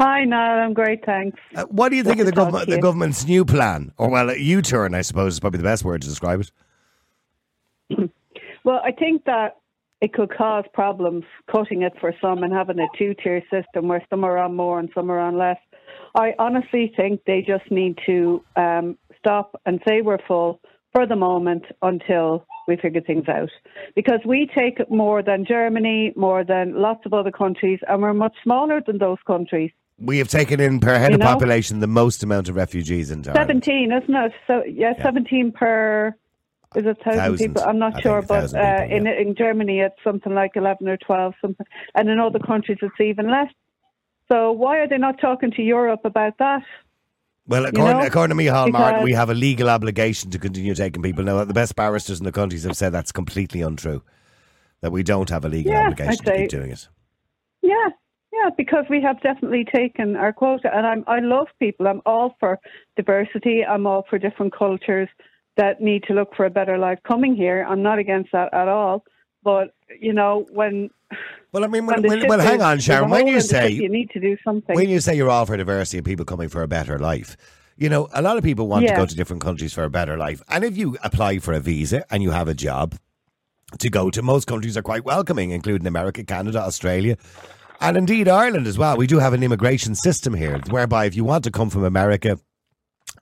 Hi, 0.00 0.24
Niall. 0.24 0.58
I'm 0.58 0.74
great, 0.74 1.04
thanks. 1.06 1.38
Uh, 1.54 1.64
what 1.64 1.88
do 1.88 1.96
you 1.96 2.02
think 2.02 2.20
of 2.20 2.26
the 2.26 2.32
Good 2.32 2.36
to 2.36 2.44
talk 2.44 2.52
government 2.52 2.70
the 2.70 2.80
government's 2.80 3.24
new 3.24 3.44
plan, 3.44 3.92
or 3.96 4.10
well, 4.10 4.30
a 4.30 4.36
U-turn? 4.36 4.94
I 4.94 5.00
suppose 5.00 5.34
is 5.34 5.40
probably 5.40 5.58
the 5.58 5.64
best 5.64 5.84
word 5.84 6.02
to 6.02 6.08
describe 6.08 6.40
it. 6.40 8.10
Well, 8.62 8.80
I 8.84 8.92
think 8.92 9.24
that 9.24 9.56
it 10.06 10.12
could 10.12 10.30
cause 10.30 10.64
problems 10.72 11.24
cutting 11.50 11.82
it 11.82 11.92
for 12.00 12.14
some 12.20 12.44
and 12.44 12.52
having 12.52 12.78
a 12.78 12.86
two 12.96 13.12
tier 13.20 13.42
system 13.50 13.88
where 13.88 14.04
some 14.08 14.22
are 14.22 14.38
on 14.38 14.54
more 14.54 14.78
and 14.78 14.88
some 14.94 15.10
are 15.10 15.18
on 15.18 15.36
less. 15.36 15.58
I 16.14 16.32
honestly 16.38 16.92
think 16.96 17.22
they 17.26 17.42
just 17.42 17.68
need 17.72 17.98
to 18.06 18.40
um, 18.54 18.96
stop 19.18 19.60
and 19.66 19.80
say 19.86 20.02
we're 20.02 20.24
full 20.28 20.60
for 20.94 21.08
the 21.08 21.16
moment 21.16 21.64
until 21.82 22.46
we 22.68 22.76
figure 22.76 23.00
things 23.00 23.28
out. 23.28 23.50
Because 23.96 24.20
we 24.24 24.48
take 24.54 24.78
more 24.88 25.24
than 25.24 25.44
Germany, 25.44 26.12
more 26.14 26.44
than 26.44 26.80
lots 26.80 27.04
of 27.04 27.12
other 27.12 27.32
countries, 27.32 27.80
and 27.88 28.00
we're 28.00 28.14
much 28.14 28.36
smaller 28.44 28.80
than 28.86 28.98
those 28.98 29.18
countries. 29.26 29.72
We 29.98 30.18
have 30.18 30.28
taken 30.28 30.60
in 30.60 30.78
per 30.78 30.96
head 30.98 31.10
You 31.10 31.16
of 31.16 31.20
know? 31.20 31.26
population 31.26 31.80
the 31.80 31.88
most 31.88 32.22
amount 32.22 32.48
of 32.48 32.54
refugees 32.54 33.10
in 33.10 33.26
Ireland. 33.26 33.64
17, 33.64 33.92
isn't 33.92 34.14
it? 34.14 34.32
So, 34.46 34.62
yeah, 34.64 34.92
17 35.02 35.50
per. 35.50 36.14
Is 36.74 36.84
it 36.84 36.98
thousand 37.04 37.20
Thousand. 37.20 37.48
people? 37.48 37.62
I'm 37.62 37.78
not 37.78 37.96
I 37.96 38.00
sure, 38.00 38.22
but 38.22 38.54
uh, 38.54 38.82
people, 38.82 38.96
in 38.96 39.06
in 39.06 39.34
Germany 39.36 39.80
it's 39.80 39.94
something 40.04 40.34
like 40.34 40.52
eleven 40.56 40.88
or 40.88 40.96
twelve, 40.96 41.34
something, 41.40 41.66
and 41.94 42.08
in 42.08 42.18
other 42.18 42.38
countries 42.38 42.78
it's 42.82 43.00
even 43.00 43.30
less. 43.30 43.48
So 44.30 44.52
why 44.52 44.78
are 44.78 44.88
they 44.88 44.98
not 44.98 45.20
talking 45.20 45.52
to 45.52 45.62
Europe 45.62 46.00
about 46.04 46.36
that? 46.38 46.62
Well, 47.46 47.64
according, 47.66 48.00
know? 48.00 48.06
according 48.06 48.36
to 48.36 48.42
Micheál 48.42 48.72
Martin, 48.72 49.04
we 49.04 49.12
have 49.12 49.30
a 49.30 49.34
legal 49.34 49.70
obligation 49.70 50.30
to 50.32 50.38
continue 50.38 50.74
taking 50.74 51.00
people. 51.00 51.22
Now, 51.22 51.44
the 51.44 51.54
best 51.54 51.76
barristers 51.76 52.18
in 52.18 52.24
the 52.24 52.32
countries 52.32 52.64
have 52.64 52.76
said 52.76 52.90
that's 52.90 53.12
completely 53.12 53.60
untrue. 53.60 54.02
That 54.80 54.90
we 54.90 55.04
don't 55.04 55.30
have 55.30 55.44
a 55.44 55.48
legal 55.48 55.72
Yeah, 55.72 55.82
obligation 55.82 56.24
to 56.24 56.36
keep 56.36 56.50
doing 56.50 56.72
it. 56.72 56.88
Yeah, 57.62 57.88
yeah, 58.32 58.50
because 58.56 58.84
we 58.90 59.00
have 59.00 59.20
definitely 59.22 59.64
taken 59.64 60.16
our 60.16 60.32
quota, 60.32 60.70
and 60.74 60.86
I'm 60.86 61.04
I 61.06 61.20
love 61.20 61.46
people. 61.58 61.86
I'm 61.86 62.02
all 62.04 62.36
for 62.40 62.58
diversity. 62.96 63.64
I'm 63.64 63.86
all 63.86 64.04
for 64.10 64.18
different 64.18 64.52
cultures 64.52 65.08
that 65.56 65.80
need 65.80 66.04
to 66.04 66.14
look 66.14 66.34
for 66.36 66.44
a 66.44 66.50
better 66.50 66.78
life 66.78 66.98
coming 67.06 67.34
here. 67.34 67.66
I'm 67.68 67.82
not 67.82 67.98
against 67.98 68.32
that 68.32 68.52
at 68.52 68.68
all. 68.68 69.04
But 69.42 69.74
you 70.00 70.12
know 70.12 70.46
when. 70.50 70.90
Well, 71.52 71.64
I 71.64 71.68
mean, 71.68 71.86
when 71.86 72.02
when- 72.02 72.18
when- 72.20 72.28
well, 72.28 72.40
hang 72.40 72.60
on, 72.62 72.80
Sharon, 72.80 73.10
when 73.10 73.26
you 73.28 73.40
say- 73.40 73.70
you 73.70 73.88
need 73.88 74.10
to 74.10 74.20
do 74.20 74.36
something. 74.44 74.74
When 74.74 74.88
you 74.88 74.98
say 75.00 75.14
you're 75.14 75.30
all 75.30 75.46
for 75.46 75.56
diversity 75.56 75.98
and 75.98 76.04
people 76.04 76.24
coming 76.24 76.48
for 76.48 76.62
a 76.62 76.68
better 76.68 76.98
life, 76.98 77.36
you 77.76 77.88
know, 77.88 78.08
a 78.12 78.22
lot 78.22 78.36
of 78.36 78.42
people 78.42 78.66
want 78.66 78.84
to 78.86 78.96
go 78.96 79.06
to 79.06 79.14
different 79.14 79.42
countries 79.42 79.72
for 79.72 79.84
a 79.84 79.90
better 79.90 80.16
life. 80.16 80.42
And 80.48 80.64
if 80.64 80.76
you 80.76 80.96
apply 81.04 81.38
for 81.38 81.54
a 81.54 81.60
visa 81.60 82.04
and 82.10 82.22
you 82.22 82.32
have 82.32 82.48
a 82.48 82.54
job 82.54 82.96
to 83.78 83.88
go 83.88 84.10
to, 84.10 84.22
most 84.22 84.46
countries 84.48 84.76
are 84.76 84.82
quite 84.82 85.04
welcoming, 85.04 85.50
including 85.50 85.86
America, 85.86 86.24
Canada, 86.24 86.58
Australia, 86.60 87.16
and 87.80 87.96
indeed 87.96 88.26
Ireland 88.28 88.66
as 88.66 88.76
well. 88.78 88.96
We 88.96 89.06
do 89.06 89.20
have 89.20 89.32
an 89.32 89.42
immigration 89.44 89.94
system 89.94 90.34
here 90.34 90.58
whereby 90.70 91.04
if 91.04 91.14
you 91.14 91.24
want 91.24 91.44
to 91.44 91.50
come 91.52 91.70
from 91.70 91.84
America, 91.84 92.38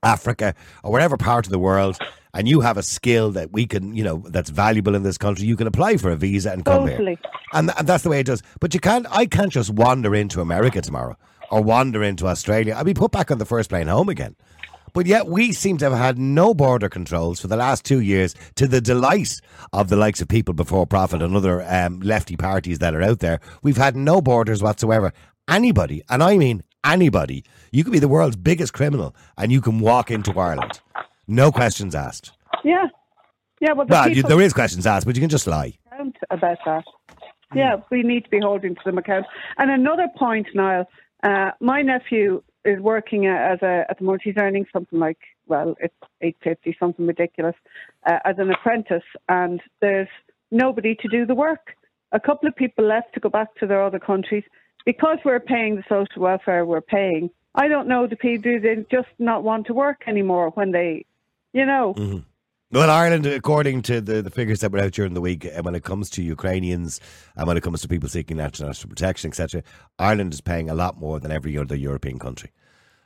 Africa, 0.02 0.54
or 0.82 0.90
whatever 0.92 1.16
part 1.16 1.46
of 1.46 1.52
the 1.52 1.58
world, 1.58 1.98
and 2.34 2.48
you 2.48 2.60
have 2.60 2.76
a 2.76 2.82
skill 2.82 3.30
that 3.32 3.52
we 3.52 3.66
can, 3.66 3.94
you 3.94 4.02
know, 4.04 4.18
that's 4.28 4.50
valuable 4.50 4.94
in 4.94 5.04
this 5.04 5.16
country, 5.16 5.46
you 5.46 5.56
can 5.56 5.66
apply 5.66 5.96
for 5.96 6.10
a 6.10 6.16
visa 6.16 6.50
and 6.52 6.64
come 6.64 6.82
here. 6.88 6.96
And, 7.52 7.68
th- 7.68 7.78
and 7.78 7.88
that's 7.88 8.02
the 8.02 8.10
way 8.10 8.20
it 8.20 8.26
does. 8.26 8.42
But 8.60 8.74
you 8.74 8.80
can't, 8.80 9.06
I 9.10 9.26
can't 9.26 9.52
just 9.52 9.70
wander 9.70 10.14
into 10.14 10.40
America 10.40 10.80
tomorrow 10.82 11.16
or 11.50 11.62
wander 11.62 12.02
into 12.02 12.26
Australia. 12.26 12.74
I'll 12.76 12.84
be 12.84 12.92
put 12.94 13.12
back 13.12 13.30
on 13.30 13.38
the 13.38 13.44
first 13.46 13.70
plane 13.70 13.86
home 13.86 14.08
again. 14.08 14.34
But 14.92 15.06
yet 15.06 15.26
we 15.26 15.52
seem 15.52 15.76
to 15.78 15.90
have 15.90 15.98
had 15.98 16.18
no 16.18 16.54
border 16.54 16.88
controls 16.88 17.40
for 17.40 17.48
the 17.48 17.56
last 17.56 17.84
two 17.84 18.00
years 18.00 18.34
to 18.56 18.68
the 18.68 18.80
delight 18.80 19.40
of 19.72 19.88
the 19.88 19.96
likes 19.96 20.20
of 20.20 20.28
People 20.28 20.54
Before 20.54 20.86
Profit 20.86 21.20
and 21.20 21.34
other 21.36 21.62
um, 21.68 22.00
lefty 22.00 22.36
parties 22.36 22.78
that 22.78 22.94
are 22.94 23.02
out 23.02 23.18
there. 23.18 23.40
We've 23.62 23.76
had 23.76 23.96
no 23.96 24.20
borders 24.20 24.62
whatsoever. 24.62 25.12
Anybody, 25.48 26.02
and 26.08 26.22
I 26.22 26.36
mean 26.36 26.62
anybody, 26.84 27.44
you 27.72 27.82
could 27.82 27.92
be 27.92 27.98
the 27.98 28.08
world's 28.08 28.36
biggest 28.36 28.72
criminal 28.72 29.16
and 29.36 29.50
you 29.50 29.60
can 29.60 29.80
walk 29.80 30.12
into 30.12 30.38
Ireland. 30.38 30.80
No 31.26 31.50
questions 31.50 31.94
asked. 31.94 32.32
Yeah, 32.64 32.86
yeah. 33.60 33.72
Well, 33.72 33.86
the 33.86 33.92
Well, 33.92 34.10
you, 34.10 34.22
there 34.22 34.40
is 34.40 34.52
questions 34.52 34.86
asked, 34.86 35.06
but 35.06 35.16
you 35.16 35.20
can 35.20 35.30
just 35.30 35.46
lie. 35.46 35.74
about 36.30 36.58
that. 36.64 36.84
Yeah, 37.54 37.76
we 37.90 38.02
need 38.02 38.24
to 38.24 38.30
be 38.30 38.40
holding 38.40 38.74
to 38.74 38.80
them 38.84 38.98
account. 38.98 39.26
And 39.58 39.70
another 39.70 40.08
point, 40.16 40.48
Niall. 40.54 40.88
Uh, 41.22 41.52
my 41.60 41.80
nephew 41.80 42.42
is 42.64 42.80
working 42.80 43.26
as 43.26 43.60
a 43.62 43.84
at 43.88 43.98
the 43.98 44.04
moment. 44.04 44.22
He's 44.24 44.36
earning 44.36 44.66
something 44.72 44.98
like 44.98 45.18
well, 45.46 45.74
it's 45.80 45.94
eight 46.20 46.36
fifty, 46.42 46.76
something 46.78 47.06
ridiculous, 47.06 47.54
uh, 48.06 48.18
as 48.24 48.36
an 48.38 48.50
apprentice, 48.50 49.04
and 49.28 49.60
there's 49.80 50.08
nobody 50.50 50.94
to 50.96 51.08
do 51.08 51.26
the 51.26 51.34
work. 51.34 51.76
A 52.12 52.20
couple 52.20 52.48
of 52.48 52.56
people 52.56 52.84
left 52.84 53.14
to 53.14 53.20
go 53.20 53.28
back 53.28 53.54
to 53.56 53.66
their 53.66 53.82
other 53.82 53.98
countries 53.98 54.44
because 54.84 55.18
we're 55.24 55.40
paying 55.40 55.76
the 55.76 55.84
social 55.88 56.22
welfare 56.22 56.64
we're 56.64 56.80
paying. 56.80 57.30
I 57.54 57.68
don't 57.68 57.88
know 57.88 58.06
the 58.06 58.16
people 58.16 58.52
do 58.52 58.60
they 58.60 58.84
just 58.90 59.08
not 59.18 59.44
want 59.44 59.66
to 59.66 59.74
work 59.74 60.02
anymore 60.06 60.50
when 60.50 60.72
they, 60.72 61.06
you 61.54 61.64
know. 61.64 62.22
Well, 62.70 62.90
Ireland, 62.90 63.24
according 63.24 63.82
to 63.82 64.00
the, 64.00 64.20
the 64.20 64.30
figures 64.30 64.60
that 64.60 64.72
were 64.72 64.80
out 64.80 64.92
during 64.92 65.14
the 65.14 65.20
week, 65.20 65.46
uh, 65.46 65.62
when 65.62 65.76
it 65.76 65.84
comes 65.84 66.10
to 66.10 66.22
Ukrainians 66.22 67.00
and 67.36 67.46
when 67.46 67.56
it 67.56 67.62
comes 67.62 67.80
to 67.82 67.88
people 67.88 68.08
seeking 68.08 68.36
national 68.36 68.74
protection, 68.74 69.28
etc., 69.28 69.62
Ireland 69.98 70.34
is 70.34 70.40
paying 70.40 70.68
a 70.68 70.74
lot 70.74 70.98
more 70.98 71.20
than 71.20 71.30
every 71.30 71.56
other 71.56 71.76
European 71.76 72.18
country. 72.18 72.50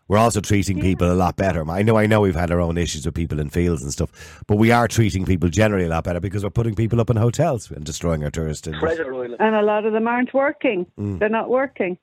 We're 0.08 0.16
also 0.16 0.40
treating 0.40 0.80
people 0.80 1.12
a 1.12 1.14
lot 1.14 1.36
better. 1.36 1.68
I 1.70 1.82
know, 1.82 1.98
I 1.98 2.06
know, 2.06 2.22
we've 2.22 2.34
had 2.34 2.50
our 2.50 2.62
own 2.62 2.78
issues 2.78 3.04
with 3.04 3.14
people 3.14 3.38
in 3.40 3.50
fields 3.50 3.82
and 3.82 3.92
stuff, 3.92 4.42
but 4.46 4.56
we 4.56 4.70
are 4.70 4.88
treating 4.88 5.26
people 5.26 5.50
generally 5.50 5.84
a 5.84 5.90
lot 5.90 6.04
better 6.04 6.18
because 6.18 6.42
we're 6.42 6.48
putting 6.48 6.74
people 6.74 6.98
up 6.98 7.10
in 7.10 7.18
hotels 7.18 7.70
and 7.70 7.84
destroying 7.84 8.24
our 8.24 8.30
tourist 8.30 8.66
industry. 8.66 9.36
And 9.38 9.54
a 9.54 9.60
lot 9.60 9.84
of 9.84 9.92
them 9.92 10.08
aren't 10.08 10.32
working. 10.32 10.86
Mm. 10.98 11.18
They're 11.18 11.28
not 11.28 11.50
working. 11.50 11.98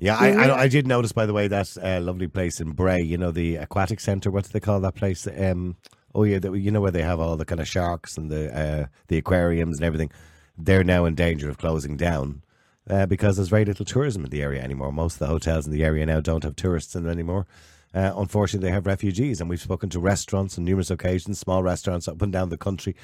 Yeah, 0.00 0.16
I, 0.16 0.30
I, 0.30 0.60
I 0.60 0.68
did 0.68 0.86
notice, 0.86 1.10
by 1.10 1.26
the 1.26 1.32
way, 1.32 1.48
that 1.48 1.76
uh, 1.82 2.00
lovely 2.00 2.28
place 2.28 2.60
in 2.60 2.70
Bray. 2.70 3.02
You 3.02 3.18
know 3.18 3.32
the 3.32 3.56
aquatic 3.56 3.98
centre. 3.98 4.30
What 4.30 4.44
do 4.44 4.50
they 4.52 4.60
call 4.60 4.80
that 4.80 4.94
place? 4.94 5.26
Um, 5.26 5.76
oh 6.14 6.22
yeah, 6.22 6.38
the, 6.38 6.52
you 6.52 6.70
know 6.70 6.80
where 6.80 6.92
they 6.92 7.02
have 7.02 7.18
all 7.18 7.36
the 7.36 7.44
kind 7.44 7.60
of 7.60 7.66
sharks 7.66 8.16
and 8.16 8.30
the 8.30 8.56
uh, 8.56 8.86
the 9.08 9.18
aquariums 9.18 9.78
and 9.78 9.84
everything. 9.84 10.12
They're 10.56 10.84
now 10.84 11.04
in 11.04 11.16
danger 11.16 11.48
of 11.48 11.58
closing 11.58 11.96
down 11.96 12.42
uh, 12.88 13.06
because 13.06 13.36
there's 13.36 13.48
very 13.48 13.64
little 13.64 13.84
tourism 13.84 14.24
in 14.24 14.30
the 14.30 14.42
area 14.42 14.62
anymore. 14.62 14.92
Most 14.92 15.14
of 15.14 15.18
the 15.20 15.26
hotels 15.26 15.66
in 15.66 15.72
the 15.72 15.84
area 15.84 16.06
now 16.06 16.20
don't 16.20 16.44
have 16.44 16.56
tourists 16.56 16.94
in 16.94 17.02
them 17.02 17.12
anymore. 17.12 17.46
Uh, 17.92 18.12
unfortunately, 18.16 18.68
they 18.68 18.74
have 18.74 18.86
refugees, 18.86 19.40
and 19.40 19.48
we've 19.50 19.60
spoken 19.60 19.88
to 19.90 19.98
restaurants 19.98 20.58
on 20.58 20.64
numerous 20.64 20.90
occasions, 20.90 21.40
small 21.40 21.62
restaurants 21.62 22.06
up 22.06 22.20
and 22.22 22.32
down 22.32 22.50
the 22.50 22.58
country, 22.58 22.94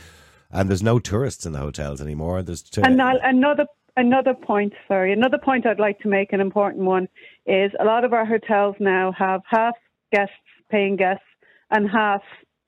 and 0.50 0.68
there's 0.68 0.82
no 0.82 0.98
tourists 0.98 1.46
in 1.46 1.52
the 1.52 1.58
hotels 1.58 2.00
anymore. 2.00 2.42
There's 2.42 2.62
t- 2.62 2.82
And 2.82 3.00
another 3.00 3.66
another 3.96 4.34
point, 4.34 4.72
sorry, 4.88 5.12
another 5.12 5.38
point 5.38 5.66
I'd 5.66 5.78
like 5.78 5.98
to 6.00 6.08
make, 6.08 6.32
an 6.32 6.40
important 6.40 6.84
one, 6.84 7.08
is 7.46 7.72
a 7.78 7.84
lot 7.84 8.04
of 8.04 8.12
our 8.12 8.24
hotels 8.24 8.76
now 8.78 9.12
have 9.12 9.42
half 9.46 9.74
guests, 10.12 10.34
paying 10.70 10.96
guests, 10.96 11.24
and 11.70 11.88
half 11.88 12.22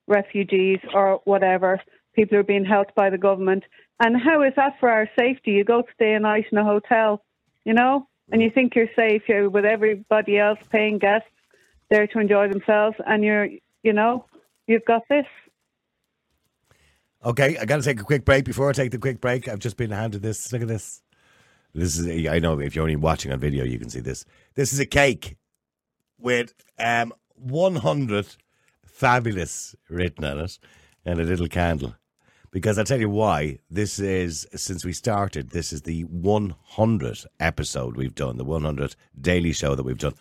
refugees 0.07 0.79
or 0.95 1.21
whatever, 1.25 1.81
people 2.15 2.37
who 2.37 2.41
are 2.41 2.45
being 2.45 2.65
helped 2.65 2.95
by 2.95 3.11
the 3.11 3.19
government. 3.19 3.65
And 4.01 4.17
how 4.21 4.43
is 4.43 4.53
that 4.57 4.79
for 4.79 4.89
our 4.89 5.09
safety? 5.19 5.53
You 5.53 5.65
go 5.65 5.83
stay 5.95 6.15
a 6.15 6.21
night 6.21 6.47
in 6.51 6.59
a 6.59 6.65
hotel, 6.65 7.25
you 7.65 7.73
know, 7.73 8.09
and 8.31 8.43
you 8.43 8.51
think 8.51 8.75
you're 8.75 8.89
safe 8.97 9.23
you're 9.29 9.49
with 9.49 9.65
everybody 9.65 10.39
else 10.39 10.59
paying 10.71 10.99
guests 10.99 11.29
there 11.91 12.07
to 12.09 12.19
enjoy 12.19 12.49
themselves, 12.49 12.97
and 13.07 13.23
you're, 13.23 13.49
you 13.83 13.93
know, 13.93 14.27
you've 14.67 14.85
got 14.85 15.03
this. 15.09 15.27
Okay, 17.25 17.57
I 17.59 17.65
got 17.65 17.77
to 17.77 17.83
take 17.83 18.01
a 18.01 18.05
quick 18.05 18.25
break. 18.25 18.45
Before 18.45 18.69
I 18.69 18.73
take 18.73 18.91
the 18.91 18.99
quick 18.99 19.21
break, 19.21 19.49
I've 19.49 19.59
just 19.59 19.77
been 19.77 19.91
handed 19.91 20.23
this. 20.23 20.53
Look 20.53 20.63
at 20.63 20.69
this. 20.69 21.03
This 21.77 21.99
is, 21.99 22.27
I 22.27 22.39
know 22.39 22.59
if 22.59 22.75
you're 22.75 22.85
only 22.85 22.97
watching 22.97 23.33
on 23.33 23.39
video, 23.39 23.63
you 23.63 23.79
can 23.79 23.91
see 23.91 24.01
this. 24.01 24.25
This 24.55 24.73
is 24.73 24.81
a 24.81 24.87
cake 24.87 25.37
with 26.19 26.55
um, 26.79 27.13
100 27.35 28.27
fabulous 28.87 29.77
written 29.91 30.25
on 30.25 30.39
it 30.41 30.59
and 31.05 31.21
a 31.21 31.25
little 31.25 31.49
candle. 31.49 31.95
Because 32.51 32.79
I'll 32.79 32.87
tell 32.87 32.99
you 32.99 33.11
why. 33.11 33.59
This 33.71 33.99
is, 33.99 34.47
since 34.55 34.87
we 34.87 34.95
started, 34.95 35.51
this 35.51 35.71
is 35.71 35.83
the 35.83 36.05
100th 36.05 37.27
episode 37.41 37.97
we've 37.97 38.15
done, 38.15 38.39
the 38.39 38.45
100th 38.47 38.97
daily 39.21 39.53
show 39.53 39.75
that 39.75 39.83
we've 39.83 39.99
done. 39.99 40.15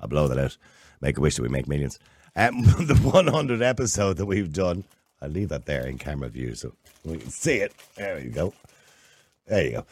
I'll 0.00 0.08
blow 0.08 0.26
that 0.26 0.38
out. 0.38 0.56
Make 1.00 1.16
a 1.16 1.20
wish 1.20 1.36
that 1.36 1.42
we 1.42 1.48
make 1.48 1.68
millions. 1.68 2.00
Um, 2.34 2.62
the 2.64 2.94
100th 2.94 3.62
episode 3.62 4.16
that 4.16 4.26
we've 4.26 4.52
done. 4.52 4.82
I'll 5.20 5.28
leave 5.28 5.50
that 5.50 5.66
there 5.66 5.86
in 5.86 5.98
camera 5.98 6.28
view 6.28 6.56
so 6.56 6.74
we 7.04 7.18
can 7.18 7.30
see 7.30 7.58
it. 7.58 7.72
There 7.94 8.18
you 8.18 8.30
go. 8.30 8.52
There 9.46 9.64
you 9.64 9.70
go. 9.70 9.86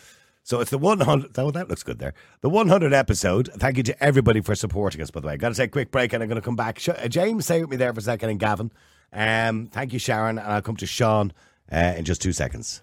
So 0.50 0.60
it's 0.60 0.72
the 0.72 0.78
100. 0.78 1.38
Oh, 1.38 1.52
that 1.52 1.68
looks 1.68 1.84
good 1.84 2.00
there. 2.00 2.12
The 2.40 2.48
100 2.48 2.92
episode. 2.92 3.50
Thank 3.58 3.76
you 3.76 3.84
to 3.84 4.02
everybody 4.02 4.40
for 4.40 4.56
supporting 4.56 5.00
us, 5.00 5.08
by 5.08 5.20
the 5.20 5.28
way. 5.28 5.36
Got 5.36 5.50
to 5.50 5.54
take 5.54 5.68
a 5.68 5.70
quick 5.70 5.92
break 5.92 6.12
and 6.12 6.24
I'm 6.24 6.28
going 6.28 6.40
to 6.40 6.44
come 6.44 6.56
back. 6.56 6.80
Uh, 6.88 7.06
James, 7.06 7.44
stay 7.44 7.60
with 7.60 7.70
me 7.70 7.76
there 7.76 7.94
for 7.94 8.00
a 8.00 8.02
second, 8.02 8.30
and 8.30 8.40
Gavin. 8.40 8.72
Um, 9.12 9.68
thank 9.68 9.92
you, 9.92 10.00
Sharon. 10.00 10.38
And 10.38 10.48
I'll 10.48 10.60
come 10.60 10.74
to 10.78 10.86
Sean 10.86 11.32
uh, 11.70 11.94
in 11.96 12.04
just 12.04 12.20
two 12.20 12.32
seconds. 12.32 12.82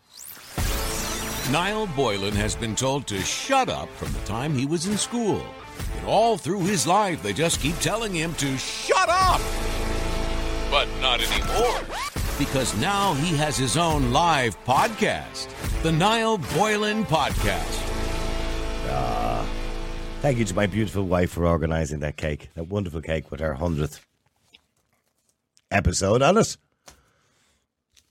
Niall 1.52 1.88
Boylan 1.88 2.36
has 2.36 2.56
been 2.56 2.74
told 2.74 3.06
to 3.08 3.20
shut 3.20 3.68
up 3.68 3.90
from 3.96 4.14
the 4.14 4.20
time 4.20 4.56
he 4.56 4.66
was 4.66 4.88
in 4.88 4.98
school. 4.98 5.46
And 5.98 6.06
all 6.06 6.38
through 6.38 6.62
his 6.62 6.88
life, 6.88 7.22
they 7.22 7.34
just 7.34 7.60
keep 7.60 7.78
telling 7.80 8.14
him 8.14 8.34
to 8.36 8.58
shut 8.58 9.10
up. 9.10 9.42
But 10.72 10.88
not 11.02 11.20
anymore. 11.20 11.82
Because 12.40 12.78
now 12.78 13.14
he 13.16 13.36
has 13.36 13.58
his 13.58 13.76
own 13.76 14.14
live 14.14 14.58
podcast, 14.64 15.48
the 15.88 15.94
Niall 15.94 16.38
Boylan 16.54 17.06
Podcast. 17.06 17.82
Ah, 18.90 19.48
thank 20.20 20.38
you 20.38 20.44
to 20.44 20.54
my 20.54 20.66
beautiful 20.66 21.04
wife 21.04 21.32
for 21.32 21.46
organising 21.46 22.02
that 22.02 22.18
cake, 22.18 22.50
that 22.56 22.66
wonderful 22.66 23.02
cake 23.02 23.32
with 23.32 23.42
our 23.42 23.56
100th 23.56 24.02
episode 25.72 26.22
on 26.22 26.38
it. 26.38 26.58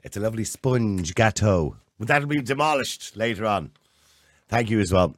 It's 0.02 0.16
a 0.16 0.20
lovely 0.20 0.44
sponge 0.44 1.14
gâteau. 1.14 1.76
But 1.98 2.08
that'll 2.08 2.28
be 2.28 2.40
demolished 2.40 3.14
later 3.14 3.44
on. 3.44 3.72
Thank 4.48 4.70
you 4.70 4.80
as 4.80 4.90
well 4.90 5.14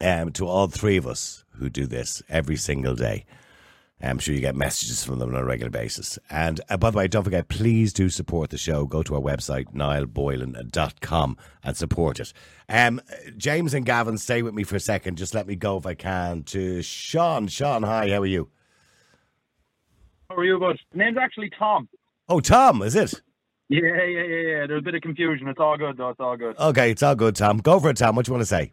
um, 0.00 0.32
to 0.32 0.46
all 0.46 0.68
three 0.68 0.96
of 0.96 1.06
us 1.06 1.44
who 1.56 1.68
do 1.68 1.84
this 1.84 2.22
every 2.30 2.56
single 2.56 2.94
day. 2.94 3.26
I'm 4.02 4.18
sure 4.18 4.34
you 4.34 4.40
get 4.40 4.56
messages 4.56 5.04
from 5.04 5.18
them 5.18 5.34
on 5.34 5.40
a 5.40 5.44
regular 5.44 5.70
basis. 5.70 6.18
And 6.30 6.60
uh, 6.68 6.76
by 6.76 6.90
the 6.90 6.98
way, 6.98 7.08
don't 7.08 7.24
forget, 7.24 7.48
please 7.48 7.92
do 7.92 8.08
support 8.08 8.50
the 8.50 8.58
show. 8.58 8.86
Go 8.86 9.02
to 9.02 9.14
our 9.14 9.20
website, 9.20 9.74
niallboylan.com, 9.74 11.36
and 11.62 11.76
support 11.76 12.20
it. 12.20 12.32
Um, 12.68 13.00
James 13.36 13.74
and 13.74 13.84
Gavin, 13.84 14.16
stay 14.16 14.42
with 14.42 14.54
me 14.54 14.64
for 14.64 14.76
a 14.76 14.80
second. 14.80 15.18
Just 15.18 15.34
let 15.34 15.46
me 15.46 15.56
go, 15.56 15.76
if 15.76 15.86
I 15.86 15.94
can, 15.94 16.42
to 16.44 16.82
Sean. 16.82 17.48
Sean, 17.48 17.82
hi, 17.82 18.08
how 18.08 18.22
are 18.22 18.26
you? 18.26 18.48
How 20.30 20.36
are 20.36 20.44
you, 20.44 20.58
bud? 20.58 20.78
Name's 20.94 21.18
actually 21.20 21.50
Tom. 21.58 21.88
Oh, 22.28 22.40
Tom, 22.40 22.82
is 22.82 22.94
it? 22.94 23.20
Yeah, 23.68 23.80
yeah, 23.82 24.04
yeah, 24.04 24.22
yeah. 24.22 24.66
There's 24.66 24.80
a 24.80 24.82
bit 24.82 24.94
of 24.94 25.02
confusion. 25.02 25.48
It's 25.48 25.60
all 25.60 25.76
good, 25.76 25.96
though. 25.96 26.10
It's 26.10 26.20
all 26.20 26.36
good. 26.36 26.56
Okay, 26.58 26.90
it's 26.90 27.02
all 27.02 27.14
good, 27.14 27.36
Tom. 27.36 27.58
Go 27.58 27.78
for 27.78 27.90
it, 27.90 27.96
Tom. 27.96 28.16
What 28.16 28.26
do 28.26 28.30
you 28.30 28.34
want 28.34 28.42
to 28.42 28.46
say? 28.46 28.72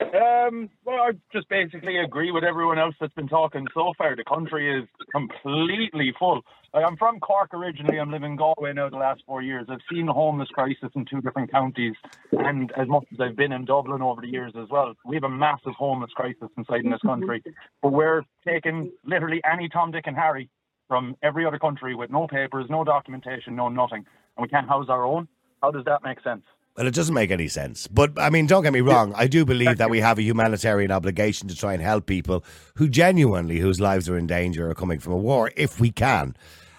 Um, 0.00 0.70
well, 0.84 1.00
I 1.00 1.10
just 1.32 1.48
basically 1.48 1.98
agree 1.98 2.30
with 2.30 2.44
everyone 2.44 2.78
else 2.78 2.94
that's 3.00 3.12
been 3.14 3.28
talking 3.28 3.66
so 3.74 3.92
far. 3.98 4.14
The 4.14 4.24
country 4.24 4.80
is 4.80 4.88
completely 5.12 6.14
full. 6.18 6.42
I'm 6.72 6.96
from 6.96 7.18
Cork 7.18 7.52
originally. 7.52 7.98
I'm 7.98 8.10
living 8.10 8.32
in 8.32 8.36
Galway 8.36 8.72
now 8.74 8.88
the 8.88 8.96
last 8.96 9.22
four 9.26 9.42
years. 9.42 9.66
I've 9.68 9.80
seen 9.90 10.06
the 10.06 10.12
homeless 10.12 10.48
crisis 10.50 10.90
in 10.94 11.04
two 11.04 11.20
different 11.20 11.50
counties, 11.50 11.94
and 12.30 12.70
as 12.76 12.86
much 12.86 13.06
as 13.12 13.18
I've 13.20 13.36
been 13.36 13.52
in 13.52 13.64
Dublin 13.64 14.00
over 14.00 14.20
the 14.20 14.28
years 14.28 14.52
as 14.60 14.68
well, 14.70 14.94
we 15.04 15.16
have 15.16 15.24
a 15.24 15.28
massive 15.28 15.72
homeless 15.76 16.12
crisis 16.12 16.48
inside 16.56 16.84
in 16.84 16.90
this 16.90 17.00
country. 17.00 17.42
But 17.82 17.92
we're 17.92 18.22
taking 18.46 18.92
literally 19.04 19.42
any 19.50 19.68
Tom, 19.68 19.90
Dick, 19.90 20.06
and 20.06 20.16
Harry 20.16 20.48
from 20.86 21.16
every 21.22 21.44
other 21.44 21.58
country 21.58 21.94
with 21.94 22.10
no 22.10 22.28
papers, 22.28 22.66
no 22.70 22.84
documentation, 22.84 23.56
no 23.56 23.68
nothing, 23.68 24.04
and 24.36 24.42
we 24.42 24.48
can't 24.48 24.68
house 24.68 24.86
our 24.88 25.04
own. 25.04 25.26
How 25.60 25.72
does 25.72 25.84
that 25.86 26.04
make 26.04 26.20
sense? 26.22 26.42
Well, 26.78 26.86
it 26.86 26.94
doesn't 26.94 27.14
make 27.14 27.32
any 27.32 27.48
sense. 27.48 27.88
But 27.88 28.12
I 28.16 28.30
mean, 28.30 28.46
don't 28.46 28.62
get 28.62 28.72
me 28.72 28.82
wrong. 28.82 29.12
I 29.16 29.26
do 29.26 29.44
believe 29.44 29.78
that 29.78 29.90
we 29.90 29.98
have 29.98 30.16
a 30.16 30.22
humanitarian 30.22 30.92
obligation 30.92 31.48
to 31.48 31.56
try 31.56 31.72
and 31.72 31.82
help 31.82 32.06
people 32.06 32.44
who 32.76 32.88
genuinely, 32.88 33.58
whose 33.58 33.80
lives 33.80 34.08
are 34.08 34.16
in 34.16 34.28
danger, 34.28 34.70
are 34.70 34.74
coming 34.74 35.00
from 35.00 35.14
a 35.14 35.16
war, 35.16 35.50
if 35.56 35.80
we 35.80 35.90
can. 35.90 36.36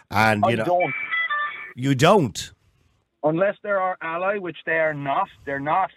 And 0.09 0.41
you 0.45 0.53
I 0.53 0.55
know, 0.55 0.63
don't. 0.63 0.93
you 1.75 1.95
don't. 1.95 2.53
Unless 3.23 3.55
they're 3.61 3.81
our 3.81 3.97
ally, 4.01 4.37
which 4.37 4.55
they 4.65 4.77
are 4.79 4.93
not. 4.93 5.27
They're 5.45 5.59
not 5.59 5.91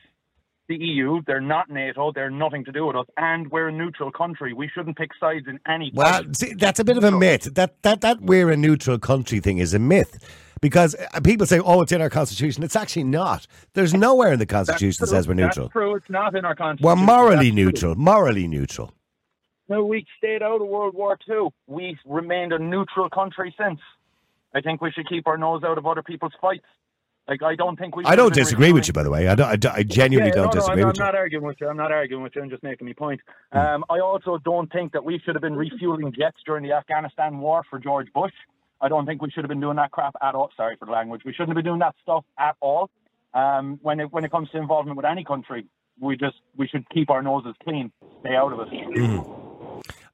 the 0.78 0.84
EU. 0.84 1.20
They're 1.26 1.40
not 1.40 1.70
NATO. 1.70 2.12
They're 2.12 2.30
nothing 2.30 2.64
to 2.64 2.72
do 2.72 2.86
with 2.86 2.96
us. 2.96 3.06
And 3.16 3.50
we're 3.50 3.68
a 3.68 3.72
neutral 3.72 4.10
country. 4.10 4.52
We 4.52 4.68
shouldn't 4.68 4.96
pick 4.96 5.10
sides 5.18 5.46
in 5.46 5.58
any. 5.66 5.90
Well, 5.94 6.22
see, 6.32 6.54
that's 6.54 6.80
a 6.80 6.84
bit 6.84 6.96
of 6.96 7.04
a 7.04 7.10
myth. 7.10 7.54
That 7.54 7.82
that 7.82 8.00
that 8.00 8.20
we're 8.20 8.50
a 8.50 8.56
neutral 8.56 8.98
country 8.98 9.40
thing 9.40 9.58
is 9.58 9.74
a 9.74 9.78
myth. 9.78 10.18
Because 10.60 10.94
uh, 10.94 11.20
people 11.20 11.44
say, 11.46 11.58
"Oh, 11.58 11.82
it's 11.82 11.92
in 11.92 12.00
our 12.00 12.10
constitution." 12.10 12.62
It's 12.62 12.76
actually 12.76 13.04
not. 13.04 13.46
There's 13.74 13.94
nowhere 13.94 14.32
in 14.32 14.38
the 14.38 14.46
constitution 14.46 14.98
that 15.00 15.08
says 15.08 15.26
we're 15.26 15.34
neutral. 15.34 15.66
That's 15.66 15.72
true. 15.72 15.96
It's 15.96 16.10
not 16.10 16.36
in 16.36 16.44
our 16.44 16.54
constitution. 16.54 16.86
We're 16.86 17.04
morally 17.04 17.50
That's 17.50 17.56
true. 17.56 17.64
neutral. 17.64 17.94
Morally 17.96 18.46
neutral. 18.46 18.92
No, 19.68 19.84
we 19.84 20.06
stayed 20.18 20.42
out 20.42 20.60
of 20.60 20.68
World 20.68 20.94
War 20.94 21.18
II. 21.28 21.48
We 21.66 21.98
remained 22.06 22.52
a 22.52 22.58
neutral 22.58 23.08
country 23.10 23.54
since. 23.58 23.80
I 24.54 24.60
think 24.60 24.80
we 24.80 24.92
should 24.92 25.08
keep 25.08 25.26
our 25.26 25.38
nose 25.38 25.62
out 25.64 25.78
of 25.78 25.86
other 25.86 26.02
people's 26.02 26.34
fights. 26.40 26.66
Like 27.28 27.42
I 27.42 27.54
don't 27.54 27.78
think 27.78 27.94
we. 27.96 28.04
I 28.04 28.16
don't 28.16 28.34
disagree 28.34 28.72
with 28.72 28.88
you, 28.88 28.92
by 28.92 29.04
the 29.04 29.10
way. 29.10 29.28
I 29.28 29.34
don't. 29.34 29.48
I, 29.48 29.56
don't- 29.56 29.74
I 29.74 29.82
genuinely 29.84 30.30
Yeah, 30.30 30.42
don't 30.42 30.46
no, 30.46 30.50
no, 30.50 30.60
disagree 30.60 30.82
I'm, 30.82 30.88
with 30.88 31.00
I'm 31.00 31.06
you. 31.06 31.12
not 31.12 31.14
arguing 31.14 31.44
with 31.44 31.56
you. 31.60 31.68
I'm 31.68 31.76
not 31.76 31.92
arguing 31.92 32.22
with 32.22 32.34
you. 32.34 32.42
I'm 32.42 32.50
just 32.50 32.62
making 32.64 32.86
my 32.86 32.92
point. 32.94 33.20
Hmm. 33.52 33.58
Um, 33.58 33.84
I 33.88 34.00
also 34.00 34.38
don't 34.44 34.70
think 34.72 34.92
that 34.92 35.04
we 35.04 35.20
should 35.24 35.34
have 35.36 35.42
been 35.42 35.54
refueling 35.56 36.12
jets 36.12 36.38
during 36.44 36.64
the 36.64 36.72
Afghanistan 36.72 37.38
war 37.38 37.62
for 37.70 37.78
George 37.78 38.08
Bush. 38.12 38.32
I 38.80 38.88
don't 38.88 39.06
think 39.06 39.22
we 39.22 39.30
should 39.30 39.44
have 39.44 39.48
been 39.48 39.60
doing 39.60 39.76
that 39.76 39.92
crap 39.92 40.14
at 40.20 40.34
all. 40.34 40.50
Sorry 40.56 40.74
for 40.76 40.86
the 40.86 40.90
language. 40.92 41.22
We 41.24 41.32
shouldn't 41.32 41.50
have 41.50 41.56
been 41.56 41.64
doing 41.64 41.78
that 41.78 41.94
stuff 42.02 42.24
at 42.38 42.56
all. 42.60 42.90
Um, 43.34 43.78
when 43.82 44.00
it 44.00 44.12
when 44.12 44.24
it 44.24 44.30
comes 44.32 44.50
to 44.50 44.58
involvement 44.58 44.96
with 44.96 45.06
any 45.06 45.22
country, 45.24 45.66
we 46.00 46.16
just 46.16 46.36
we 46.56 46.66
should 46.66 46.88
keep 46.90 47.08
our 47.08 47.22
noses 47.22 47.54
clean, 47.62 47.92
stay 48.20 48.34
out 48.34 48.52
of 48.52 48.58
it. 48.60 48.68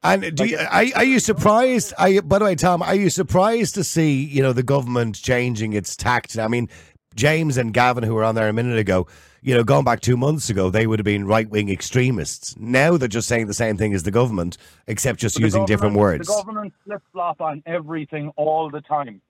And 0.01 0.33
do 0.35 0.45
you, 0.45 0.57
are, 0.57 0.85
are 0.95 1.03
you 1.03 1.19
surprised? 1.19 1.93
Are 1.97 2.07
you, 2.07 2.21
by 2.21 2.39
the 2.39 2.45
way, 2.45 2.55
Tom, 2.55 2.81
are 2.81 2.95
you 2.95 3.09
surprised 3.09 3.75
to 3.75 3.83
see 3.83 4.13
you 4.23 4.41
know 4.41 4.53
the 4.53 4.63
government 4.63 5.15
changing 5.21 5.73
its 5.73 5.97
tact? 5.97 6.37
I 6.37 6.47
mean, 6.47 6.69
James 7.15 7.57
and 7.57 7.73
Gavin, 7.73 8.03
who 8.03 8.13
were 8.13 8.23
on 8.23 8.35
there 8.35 8.47
a 8.47 8.53
minute 8.53 8.77
ago, 8.77 9.07
you 9.41 9.55
know, 9.55 9.63
going 9.63 9.85
back 9.85 10.01
two 10.01 10.17
months 10.17 10.49
ago, 10.49 10.69
they 10.69 10.85
would 10.85 10.99
have 10.99 11.05
been 11.05 11.25
right 11.25 11.49
wing 11.49 11.69
extremists. 11.69 12.55
Now 12.57 12.97
they're 12.97 13.07
just 13.07 13.27
saying 13.27 13.47
the 13.47 13.53
same 13.53 13.77
thing 13.77 13.93
as 13.93 14.03
the 14.03 14.11
government, 14.11 14.57
except 14.87 15.19
just 15.19 15.35
the 15.35 15.41
using 15.41 15.65
different 15.65 15.95
words. 15.95 16.27
The 16.27 16.33
government 16.33 16.73
flip 16.85 17.01
flop 17.11 17.41
on 17.41 17.63
everything 17.65 18.31
all 18.35 18.69
the 18.69 18.81
time, 18.81 19.21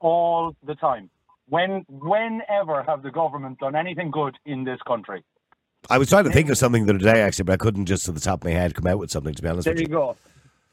all 0.00 0.54
the 0.64 0.74
time. 0.74 1.10
When, 1.48 1.84
whenever 1.88 2.82
have 2.82 3.02
the 3.02 3.10
government 3.10 3.60
done 3.60 3.76
anything 3.76 4.10
good 4.10 4.36
in 4.46 4.64
this 4.64 4.80
country? 4.86 5.22
I 5.88 5.98
was 5.98 6.08
trying 6.08 6.24
to 6.24 6.30
think 6.30 6.48
of 6.48 6.58
something 6.58 6.86
the 6.86 6.94
other 6.94 7.04
day, 7.04 7.22
actually, 7.22 7.44
but 7.44 7.52
I 7.52 7.56
couldn't 7.58 7.86
just 7.86 8.06
to 8.06 8.12
the 8.12 8.20
top 8.20 8.40
of 8.40 8.44
my 8.44 8.50
head 8.50 8.74
come 8.74 8.86
out 8.86 8.98
with 8.98 9.10
something. 9.10 9.34
To 9.34 9.42
be 9.42 9.48
honest 9.48 9.66
There 9.66 9.74
with 9.74 9.82
you 9.82 9.88
go. 9.88 10.16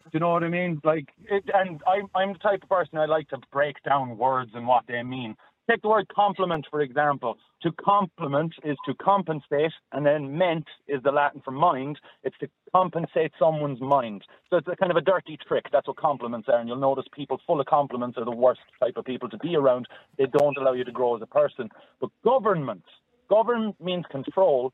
Do 0.05 0.09
you 0.13 0.19
know 0.19 0.29
what 0.29 0.43
I 0.43 0.49
mean? 0.49 0.81
Like, 0.83 1.09
it, 1.25 1.43
and 1.53 1.81
I'm 1.87 2.09
I'm 2.15 2.33
the 2.33 2.39
type 2.39 2.63
of 2.63 2.69
person 2.69 2.97
I 2.97 3.05
like 3.05 3.29
to 3.29 3.37
break 3.51 3.81
down 3.83 4.17
words 4.17 4.51
and 4.53 4.67
what 4.67 4.85
they 4.87 5.01
mean. 5.03 5.35
Take 5.69 5.81
the 5.81 5.87
word 5.87 6.07
compliment 6.13 6.67
for 6.69 6.81
example. 6.81 7.37
To 7.61 7.71
compliment 7.71 8.53
is 8.65 8.75
to 8.85 8.93
compensate, 8.95 9.71
and 9.93 10.05
then 10.05 10.37
ment 10.37 10.67
is 10.87 11.01
the 11.03 11.11
Latin 11.11 11.41
for 11.43 11.51
mind. 11.51 11.99
It's 12.23 12.37
to 12.39 12.49
compensate 12.75 13.31
someone's 13.39 13.79
mind. 13.79 14.23
So 14.49 14.57
it's 14.57 14.67
a 14.67 14.75
kind 14.75 14.91
of 14.91 14.97
a 14.97 15.01
dirty 15.01 15.37
trick. 15.47 15.65
That's 15.71 15.87
what 15.87 15.95
compliments 15.95 16.49
are. 16.49 16.59
And 16.59 16.67
you'll 16.67 16.77
notice 16.77 17.05
people 17.15 17.39
full 17.47 17.61
of 17.61 17.67
compliments 17.67 18.17
are 18.17 18.25
the 18.25 18.31
worst 18.31 18.59
type 18.81 18.97
of 18.97 19.05
people 19.05 19.29
to 19.29 19.37
be 19.37 19.55
around. 19.55 19.87
They 20.17 20.25
don't 20.25 20.57
allow 20.57 20.73
you 20.73 20.83
to 20.83 20.91
grow 20.91 21.15
as 21.15 21.21
a 21.21 21.27
person. 21.27 21.69
But 22.01 22.09
government, 22.25 22.83
govern 23.29 23.73
means 23.79 24.05
control, 24.11 24.73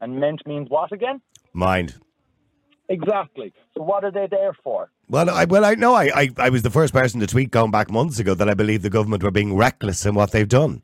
and 0.00 0.18
ment 0.18 0.46
means 0.46 0.70
what 0.70 0.92
again? 0.92 1.20
Mind. 1.52 1.96
Exactly. 2.92 3.54
So 3.74 3.82
what 3.82 4.04
are 4.04 4.10
they 4.10 4.26
there 4.30 4.52
for? 4.62 4.90
Well, 5.08 5.30
I 5.30 5.46
well 5.46 5.64
I 5.64 5.74
know 5.74 5.94
I, 5.94 6.10
I 6.14 6.30
I 6.36 6.48
was 6.50 6.60
the 6.60 6.70
first 6.70 6.92
person 6.92 7.20
to 7.20 7.26
tweet 7.26 7.50
going 7.50 7.70
back 7.70 7.90
months 7.90 8.18
ago 8.18 8.34
that 8.34 8.50
I 8.50 8.54
believe 8.54 8.82
the 8.82 8.90
government 8.90 9.22
were 9.22 9.30
being 9.30 9.56
reckless 9.56 10.04
in 10.04 10.14
what 10.14 10.30
they've 10.32 10.48
done, 10.48 10.82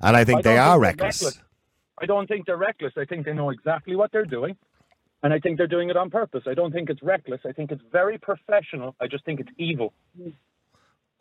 and 0.00 0.16
I 0.16 0.24
think 0.24 0.38
I 0.38 0.42
they 0.42 0.58
are 0.58 0.80
think 0.80 0.98
they're 0.98 1.06
reckless. 1.10 1.38
I 2.00 2.06
don't 2.06 2.26
think 2.26 2.46
they're 2.46 2.56
reckless. 2.56 2.94
I 2.96 3.04
think 3.04 3.26
they 3.26 3.34
know 3.34 3.50
exactly 3.50 3.94
what 3.94 4.10
they're 4.10 4.24
doing, 4.24 4.56
and 5.22 5.34
I 5.34 5.38
think 5.38 5.58
they're 5.58 5.66
doing 5.66 5.90
it 5.90 5.98
on 5.98 6.08
purpose. 6.08 6.44
I 6.46 6.54
don't 6.54 6.72
think 6.72 6.88
it's 6.88 7.02
reckless. 7.02 7.40
I 7.44 7.52
think 7.52 7.70
it's 7.70 7.82
very 7.92 8.16
professional. 8.16 8.96
I 8.98 9.06
just 9.06 9.26
think 9.26 9.38
it's 9.38 9.52
evil. 9.58 9.92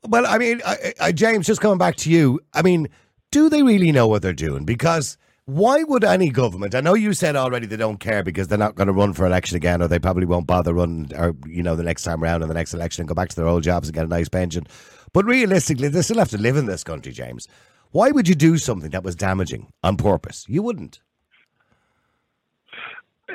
Well, 0.08 0.26
I 0.26 0.38
mean, 0.38 0.62
I, 0.66 0.94
I, 1.02 1.12
James, 1.12 1.48
just 1.48 1.60
coming 1.60 1.78
back 1.78 1.98
to 1.98 2.10
you. 2.10 2.40
I 2.54 2.62
mean, 2.62 2.88
do 3.32 3.50
they 3.50 3.62
really 3.62 3.92
know 3.92 4.08
what 4.08 4.22
they're 4.22 4.32
doing? 4.34 4.64
Because 4.64 5.18
why 5.46 5.84
would 5.84 6.04
any 6.04 6.30
government? 6.30 6.74
I 6.74 6.80
know 6.80 6.94
you 6.94 7.14
said 7.14 7.36
already 7.36 7.66
they 7.66 7.76
don't 7.76 8.00
care 8.00 8.24
because 8.24 8.48
they're 8.48 8.58
not 8.58 8.76
going 8.76 8.88
to 8.88 8.94
run 8.94 9.14
for 9.14 9.26
election 9.26 9.58
again, 9.58 9.82
or 9.82 9.88
they 9.88 10.00
probably 10.00 10.26
won't 10.26 10.48
bother 10.48 10.74
running, 10.74 11.14
or 11.16 11.36
you 11.46 11.62
know, 11.62 11.76
the 11.76 11.84
next 11.84 12.04
time 12.04 12.24
around 12.24 12.44
in 12.44 12.48
the 12.48 12.54
next 12.54 12.74
election 12.74 13.02
and 13.02 13.10
go 13.10 13.14
back 13.14 13.30
to 13.30 13.36
their 13.36 13.48
old 13.48 13.64
jobs 13.64 13.88
and 13.88 13.96
get 13.96 14.06
a 14.06 14.10
nice 14.10 14.30
pension. 14.30 14.66
But 15.12 15.26
realistically, 15.26 15.90
they 15.90 16.02
still 16.02 16.18
have 16.18 16.30
to 16.30 16.38
live 16.38 16.56
in 16.56 16.66
this 16.66 16.84
country, 16.84 17.12
James. 17.12 17.48
Why 17.92 18.12
would 18.12 18.28
you 18.28 18.36
do 18.36 18.58
something 18.58 18.90
that 18.92 19.04
was 19.04 19.16
damaging 19.16 19.72
on 19.84 19.98
purpose? 19.98 20.46
You 20.48 20.64
wouldn't. 20.64 21.02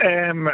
Um, 0.02 0.48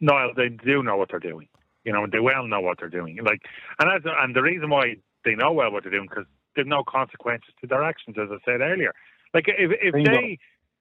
Niall, 0.00 0.32
they 0.36 0.48
do 0.48 0.82
know 0.82 0.96
what 0.96 1.10
they're 1.10 1.20
doing. 1.20 1.48
You 1.84 1.92
know, 1.92 2.06
they 2.10 2.20
well 2.20 2.46
know 2.46 2.60
what 2.60 2.78
they're 2.78 2.88
doing. 2.88 3.18
Like, 3.22 3.42
and 3.78 3.88
as, 3.90 4.02
and 4.04 4.34
the 4.34 4.42
reason 4.42 4.68
why 4.68 4.96
they 5.24 5.34
know 5.34 5.52
well 5.52 5.70
what 5.70 5.84
they're 5.84 5.92
doing 5.92 6.08
because 6.08 6.26
there's 6.56 6.66
no 6.66 6.82
consequences 6.86 7.50
to 7.60 7.66
their 7.68 7.84
actions, 7.84 8.16
as 8.20 8.28
I 8.30 8.38
said 8.44 8.60
earlier. 8.60 8.92
Like, 9.32 9.46
if 9.46 9.70
if 9.80 9.94
they 10.04 10.38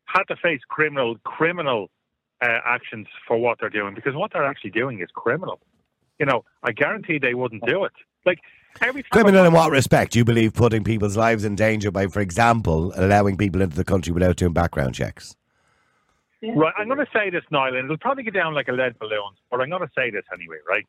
had 0.08 0.24
to 0.24 0.36
face 0.36 0.62
criminal 0.68 1.16
criminal 1.24 1.90
uh, 2.42 2.60
actions 2.66 3.08
for 3.28 3.38
what 3.38 3.58
they're 3.60 3.70
doing, 3.70 3.94
because 3.96 4.16
what 4.16 4.32
they're 4.34 4.46
actually 4.46 4.72
doing 4.72 5.00
is 5.02 5.10
criminal. 5.14 5.60
You 6.20 6.26
know, 6.26 6.44
I 6.64 6.72
guarantee 6.72 7.20
they 7.20 7.34
wouldn't 7.34 7.66
do 7.66 7.84
it. 7.84 7.94
Like 8.26 8.40
every 8.82 9.04
criminal 9.04 9.46
in 9.46 9.54
what 9.54 9.72
respect? 9.72 10.14
Do 10.14 10.20
You 10.20 10.26
believe 10.26 10.54
putting 10.54 10.84
people's 10.84 11.16
lives 11.16 11.44
in 11.44 11.56
danger 11.56 11.92
by, 11.92 12.08
for 12.08 12.22
example, 12.22 12.94
allowing 12.96 13.38
people 13.38 13.62
into 13.62 13.76
the 13.76 13.84
country 13.84 14.14
without 14.14 14.36
doing 14.38 14.54
background 14.54 14.96
checks. 14.96 15.36
Right, 16.44 16.74
I'm 16.78 16.88
going 16.88 17.00
to 17.00 17.08
say 17.12 17.32
this, 17.32 17.44
Niall, 17.50 17.76
and 17.76 17.86
it'll 17.86 17.98
probably 17.98 18.24
get 18.24 18.36
down 18.36 18.54
like 18.54 18.68
a 18.68 18.72
lead 18.72 19.00
balloon, 19.00 19.32
but 19.50 19.60
I'm 19.60 19.70
going 19.70 19.82
to 19.82 19.92
say 19.96 20.12
this 20.12 20.24
anyway, 20.32 20.58
right? 20.70 20.86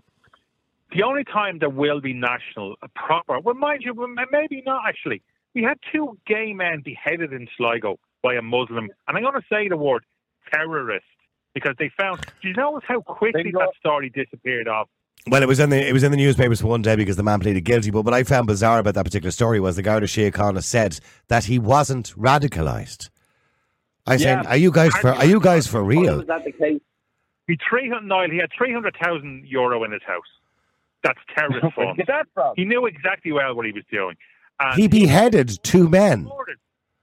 The 0.93 1.03
only 1.03 1.25
time 1.25 1.59
there 1.59 1.71
will 1.71 2.01
be 2.03 2.13
national, 2.13 2.77
a 2.83 2.89
proper, 2.89 3.41
well, 3.41 3.55
mind 3.55 3.83
you, 3.83 3.95
maybe 4.31 4.63
not 4.67 4.83
actually. 4.87 5.23
We 5.55 5.63
had 5.63 5.79
two 5.91 6.19
gay 6.27 6.53
men 6.53 6.83
beheaded 6.85 7.33
in 7.33 7.49
Sligo 7.57 7.99
by 8.23 8.35
a 8.35 8.43
Muslim, 8.43 8.89
and 9.07 9.17
I'm 9.17 9.23
going 9.23 9.35
to 9.35 9.47
say 9.51 9.69
the 9.69 9.77
word 9.77 10.05
terrorist 10.53 11.05
because 11.55 11.75
they 11.79 11.91
found. 11.99 12.21
Do 12.43 12.49
you 12.49 12.55
notice 12.55 12.85
how 12.87 13.01
quickly 13.01 13.53
that 13.53 13.71
story 13.79 14.11
disappeared 14.11 14.69
off? 14.69 14.89
Well, 15.27 15.43
it 15.43 15.47
was 15.49 15.59
in 15.59 15.71
the 15.71 15.87
it 15.87 15.93
was 15.93 16.03
in 16.03 16.11
the 16.11 16.17
newspapers 16.17 16.61
for 16.61 16.69
one 16.69 16.83
day 16.83 16.97
because 16.97 17.17
the 17.17 17.23
man 17.23 17.41
pleaded 17.41 17.63
guilty. 17.63 17.91
But 17.91 18.03
what 18.03 18.15
I 18.15 18.23
found 18.23 18.47
bizarre 18.47 18.79
about 18.79 18.95
that 18.95 19.05
particular 19.05 19.31
story 19.31 19.61
was 19.61 19.77
the 19.77 19.83
Garda 19.83 20.07
Síochána 20.07 20.63
said 20.63 21.01
that 21.29 21.45
he 21.45 21.59
wasn't 21.59 22.15
radicalised. 22.17 23.11
I 24.07 24.15
yeah, 24.15 24.43
said, 24.43 24.47
"Are 24.47 24.57
you 24.57 24.71
guys 24.71 24.95
for? 24.95 25.11
Are 25.11 25.27
you 25.27 25.41
guys 25.41 25.67
for 25.67 25.83
real?" 25.83 26.19
Was 26.19 26.27
that 26.29 26.45
the 26.45 26.53
case? 26.53 26.81
He 27.47 27.59
three 27.69 27.89
hundred 27.91 28.09
nine. 28.09 28.31
He 28.31 28.39
had 28.39 28.51
three 28.57 28.73
hundred 28.73 28.97
thousand 29.03 29.45
euro 29.47 29.85
in 29.85 29.93
his 29.93 30.03
house. 30.07 30.23
That's 31.05 31.19
terrorist 31.37 31.67
funds. 31.77 32.01
that 32.07 32.27
from? 32.33 32.55
He 32.57 32.65
knew 32.65 32.87
exactly 32.87 33.33
well 33.33 33.55
what 33.55 33.67
he 33.67 33.73
was 33.73 33.85
doing. 33.91 34.17
And 34.61 34.81
he 34.81 34.89
beheaded 34.89 35.63
two 35.63 35.89
men. 35.89 36.29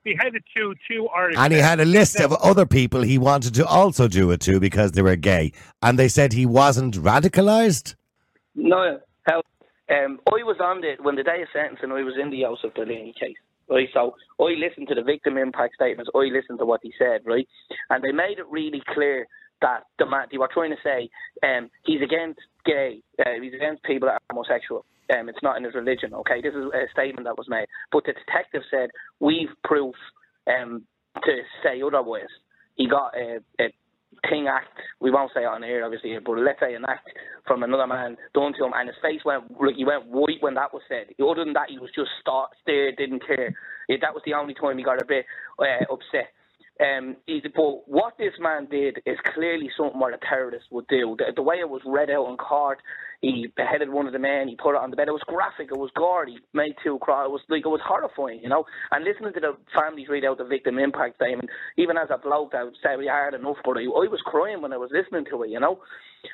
Beheaded 0.06 0.44
two 0.56 0.74
two 0.88 1.08
Irish. 1.10 1.36
And 1.38 1.52
he 1.52 1.60
had 1.60 1.80
a 1.82 1.86
list 1.86 2.20
of 2.22 2.32
other 2.34 2.66
people 2.66 3.02
he 3.02 3.18
wanted 3.18 3.56
to 3.56 3.66
also 3.66 4.08
do 4.08 4.32
it 4.32 4.40
to 4.42 4.60
because 4.60 4.94
they 4.94 5.02
were 5.02 5.18
gay, 5.18 5.52
and 5.82 6.00
they 6.00 6.08
said 6.08 6.32
he 6.32 6.46
wasn't 6.46 6.96
radicalized. 6.96 7.96
No, 8.56 9.00
how? 9.24 9.42
Um, 9.90 10.20
I 10.28 10.44
was 10.44 10.58
on 10.62 10.84
it 10.84 11.04
when 11.04 11.16
the 11.16 11.24
day 11.24 11.42
of 11.42 11.50
sentencing. 11.52 11.92
I 11.92 12.04
was 12.04 12.14
in 12.22 12.30
the 12.30 12.42
Yousef 12.42 12.74
Palani 12.78 13.14
case 13.20 13.36
right? 13.70 13.90
So 13.94 14.16
I 14.40 14.54
listened 14.58 14.88
to 14.90 14.96
the 14.96 15.02
victim 15.04 15.38
impact 15.38 15.76
statements. 15.76 16.12
I 16.14 16.30
listened 16.32 16.60
to 16.60 16.66
what 16.66 16.82
he 16.84 16.94
said, 16.98 17.22
right? 17.26 17.48
And 17.90 18.04
they 18.04 18.12
made 18.12 18.40
it 18.40 18.46
really 18.50 18.82
clear 18.94 19.28
that 19.62 19.84
the 20.00 20.06
man 20.06 20.28
they 20.32 20.38
were 20.38 20.50
trying 20.52 20.72
to 20.72 20.82
say 20.84 21.10
um, 21.44 21.70
he's 21.84 22.02
against 22.02 22.40
gay, 22.66 23.02
uh, 23.20 23.40
he's 23.42 23.54
against 23.54 23.84
people 23.84 24.08
that 24.08 24.16
are 24.16 24.22
homosexual. 24.30 24.86
Um, 25.14 25.30
it's 25.30 25.44
not 25.44 25.58
in 25.58 25.64
his 25.64 25.76
religion. 25.76 26.14
Okay, 26.14 26.42
this 26.42 26.54
is 26.54 26.66
a 26.74 26.90
statement 26.92 27.26
that 27.26 27.38
was 27.38 27.48
made. 27.48 27.68
But 27.92 28.06
the 28.06 28.14
detective 28.14 28.64
said 28.72 28.90
we've 29.20 29.54
proof 29.64 29.96
um, 30.48 30.84
to 31.24 31.32
say 31.64 31.82
otherwise. 31.82 32.32
He 32.76 32.90
got 32.90 33.14
a, 33.16 33.40
a 33.62 33.72
thing 34.30 34.48
act, 34.48 34.70
we 35.00 35.12
won't 35.12 35.32
say 35.34 35.44
it 35.44 35.52
on 35.52 35.64
air 35.64 35.84
obviously, 35.84 36.16
but 36.24 36.38
let's 36.38 36.60
say 36.60 36.74
an 36.74 36.86
act 36.88 37.10
from 37.48 37.64
another 37.64 37.88
man 37.88 38.18
done 38.34 38.54
to 38.58 38.66
him 38.66 38.74
and 38.76 38.90
his 38.90 38.98
face 39.02 39.22
went 39.26 39.44
like 39.60 39.76
he 39.76 39.86
went 39.86 40.08
white 40.08 40.42
when 40.42 40.56
that 40.56 40.74
was 40.74 40.84
said. 40.88 41.08
Other 41.22 41.44
than 41.44 41.54
that 41.54 41.70
he 41.70 41.80
was 41.80 41.90
just 41.96 42.10
start, 42.22 42.52
stared, 42.62 42.98
didn't 42.98 43.26
care. 43.26 43.54
That 43.90 44.14
was 44.14 44.24
the 44.26 44.34
only 44.34 44.54
time 44.54 44.78
he 44.78 44.84
got 44.84 45.02
a 45.02 45.06
bit 45.06 45.26
uh, 45.60 45.86
upset. 45.92 46.32
Um, 46.78 47.16
but 47.56 47.88
what 47.88 48.18
this 48.18 48.34
man 48.38 48.68
did 48.70 49.00
is 49.06 49.18
clearly 49.34 49.70
something 49.78 49.98
what 49.98 50.14
a 50.14 50.18
terrorist 50.18 50.66
would 50.72 50.88
do. 50.88 51.16
The, 51.18 51.32
the, 51.34 51.42
way 51.42 51.56
it 51.60 51.70
was 51.70 51.82
read 51.86 52.10
out 52.10 52.30
in 52.30 52.36
court, 52.36 52.80
he 53.22 53.48
beheaded 53.56 53.90
one 53.90 54.08
of 54.08 54.14
the 54.14 54.20
men, 54.20 54.50
he 54.50 54.58
put 54.58 54.76
it 54.76 54.82
on 54.82 54.90
the 54.90 54.98
bed. 54.98 55.08
It 55.08 55.12
was 55.12 55.24
graphic, 55.26 55.70
it 55.72 55.78
was 55.78 55.90
gory, 55.96 56.34
he 56.34 56.40
made 56.54 56.76
two 56.84 57.00
cry. 57.00 57.24
It 57.24 57.32
was 57.32 57.40
like 57.48 57.62
it 57.66 57.70
was 57.70 57.80
horrifying, 57.82 58.42
you 58.44 58.50
know. 58.50 58.66
And 58.92 59.06
listening 59.06 59.32
to 59.34 59.40
the 59.40 59.56
families 59.74 60.10
read 60.10 60.26
out 60.26 60.38
the 60.38 60.44
victim 60.44 60.78
impact 60.78 61.16
statement, 61.16 61.50
even 61.78 61.98
as 61.98 62.10
a 62.12 62.18
bloke, 62.18 62.54
I 62.54 62.66
would 62.66 62.76
say 62.84 62.98
we 62.98 63.08
hard 63.08 63.36
enough, 63.36 63.58
but 63.64 63.78
I, 63.78 63.84
I 63.84 64.12
was 64.12 64.22
crying 64.26 64.62
when 64.62 64.74
I 64.74 64.78
was 64.78 64.92
listening 64.92 65.26
to 65.32 65.44
it, 65.44 65.52
you 65.52 65.62
know. 65.62 65.80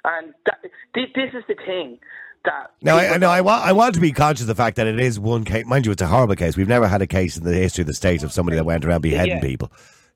And 0.04 0.34
that, 0.48 0.58
this, 0.96 1.06
this 1.14 1.30
is 1.36 1.44
the 1.48 1.56
thing. 1.66 2.00
That 2.46 2.72
now, 2.82 2.98
I, 2.98 3.18
no, 3.18 3.30
I 3.30 3.42
want 3.42 3.64
I 3.64 3.72
want 3.74 3.94
to 3.94 4.02
be 4.02 4.12
conscious 4.12 4.42
of 4.42 4.48
the 4.48 4.56
fact 4.56 4.78
that 4.78 4.88
it 4.88 5.00
is 5.00 5.20
one 5.20 5.46
case. 5.46 5.64
Mind 5.68 5.86
you, 5.86 5.92
it's 5.92 6.02
a 6.02 6.08
horrible 6.08 6.36
case. 6.36 6.58
We've 6.58 6.68
never 6.68 6.88
had 6.88 7.04
a 7.04 7.06
case 7.06 7.38
in 7.38 7.44
the 7.44 7.54
history 7.54 7.84
of 7.84 7.88
the 7.88 7.94
state 7.94 8.24
of 8.24 8.32
somebody 8.32 8.58
that 8.58 8.64
went 8.64 8.84
around 8.84 9.02
beheading 9.02 9.36
yeah. 9.36 9.42
people 9.42 9.72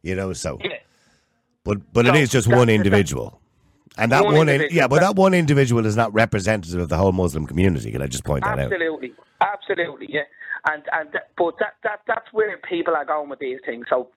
you 0.06 0.16
know. 0.16 0.34
So, 0.34 0.60
yeah. 0.64 0.78
but 1.64 1.92
but 1.92 2.06
so 2.06 2.14
it 2.14 2.18
is 2.18 2.30
just 2.30 2.48
one 2.48 2.70
individual, 2.70 3.42
and 3.98 4.12
that 4.12 4.24
one, 4.24 4.36
one 4.36 4.50
in, 4.50 4.68
yeah, 4.72 4.88
but 4.88 5.02
that 5.02 5.16
one 5.16 5.34
individual 5.34 5.86
is 5.86 5.96
not 5.96 6.14
representative 6.14 6.80
of 6.80 6.90
the 6.90 6.98
whole 6.98 7.12
Muslim 7.12 7.46
community. 7.48 7.92
Can 7.92 8.02
I 8.02 8.08
just 8.08 8.24
point 8.24 8.44
that 8.44 8.60
out? 8.60 8.72
Absolutely, 8.72 9.14
absolutely, 9.42 10.08
yeah. 10.10 10.22
And 10.68 10.84
and 10.94 11.10
but 11.38 11.56
that 11.60 11.76
that 11.84 12.02
that's 12.08 12.32
where 12.32 12.58
people 12.70 12.96
are 12.96 13.06
going 13.06 13.30
with 13.30 13.40
these 13.40 13.60
things. 13.66 13.86
So 13.90 14.10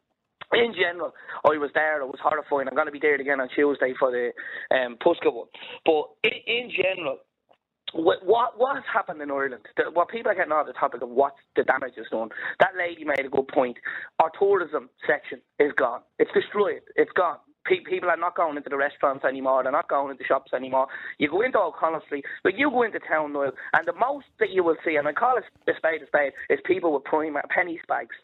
in 0.52 0.72
general, 0.74 1.14
I 1.44 1.58
was 1.58 1.70
there. 1.74 2.00
It 2.00 2.06
was 2.06 2.20
horrifying. 2.22 2.68
I'm 2.68 2.74
going 2.74 2.86
to 2.86 2.92
be 2.92 3.00
there 3.00 3.14
again 3.14 3.40
on 3.40 3.48
Tuesday 3.54 3.94
for 3.98 4.10
the 4.10 4.32
um, 4.74 4.96
Puska 5.04 5.32
one. 5.32 5.48
But 5.84 6.04
in, 6.24 6.32
in 6.46 6.70
general, 6.70 7.18
what 7.92 8.58
what 8.58 8.74
has 8.74 8.84
happened 8.92 9.22
in 9.22 9.30
Ireland? 9.30 9.62
The, 9.76 9.90
what 9.92 10.08
people 10.08 10.30
are 10.30 10.34
getting 10.34 10.52
on 10.52 10.66
the 10.66 10.72
topic 10.72 11.02
of 11.02 11.08
what 11.08 11.34
the 11.56 11.64
damage 11.64 11.94
is 11.96 12.06
done. 12.10 12.28
That 12.60 12.72
lady 12.78 13.04
made 13.04 13.24
a 13.24 13.28
good 13.28 13.48
point. 13.48 13.78
Our 14.20 14.30
tourism 14.38 14.90
section 15.06 15.40
is 15.58 15.72
gone. 15.76 16.00
It's 16.18 16.30
destroyed. 16.32 16.82
It's 16.96 17.12
gone. 17.12 17.38
people 17.66 18.08
are 18.10 18.16
not 18.16 18.36
going 18.36 18.56
into 18.56 18.68
the 18.68 18.76
restaurants 18.76 19.24
anymore. 19.24 19.62
They're 19.62 19.72
not 19.72 19.88
going 19.88 20.10
into 20.10 20.24
shops 20.24 20.52
anymore. 20.54 20.88
You 21.18 21.30
go 21.30 21.42
into 21.42 21.58
O'Connell 21.58 22.02
Street, 22.06 22.24
but 22.42 22.56
you 22.56 22.70
go 22.70 22.82
into 22.82 22.98
town 23.00 23.32
now, 23.32 23.52
and 23.72 23.86
the 23.86 23.92
most 23.92 24.26
that 24.40 24.50
you 24.50 24.64
will 24.64 24.76
see, 24.84 24.96
and 24.96 25.06
I 25.06 25.12
call 25.12 25.36
it 25.36 25.44
a 25.68 25.76
spade 25.76 26.02
a 26.02 26.06
spade, 26.06 26.32
is 26.50 26.58
people 26.64 26.92
with 26.92 27.04
prime 27.04 27.36
penny 27.50 27.80
bags. 27.88 28.16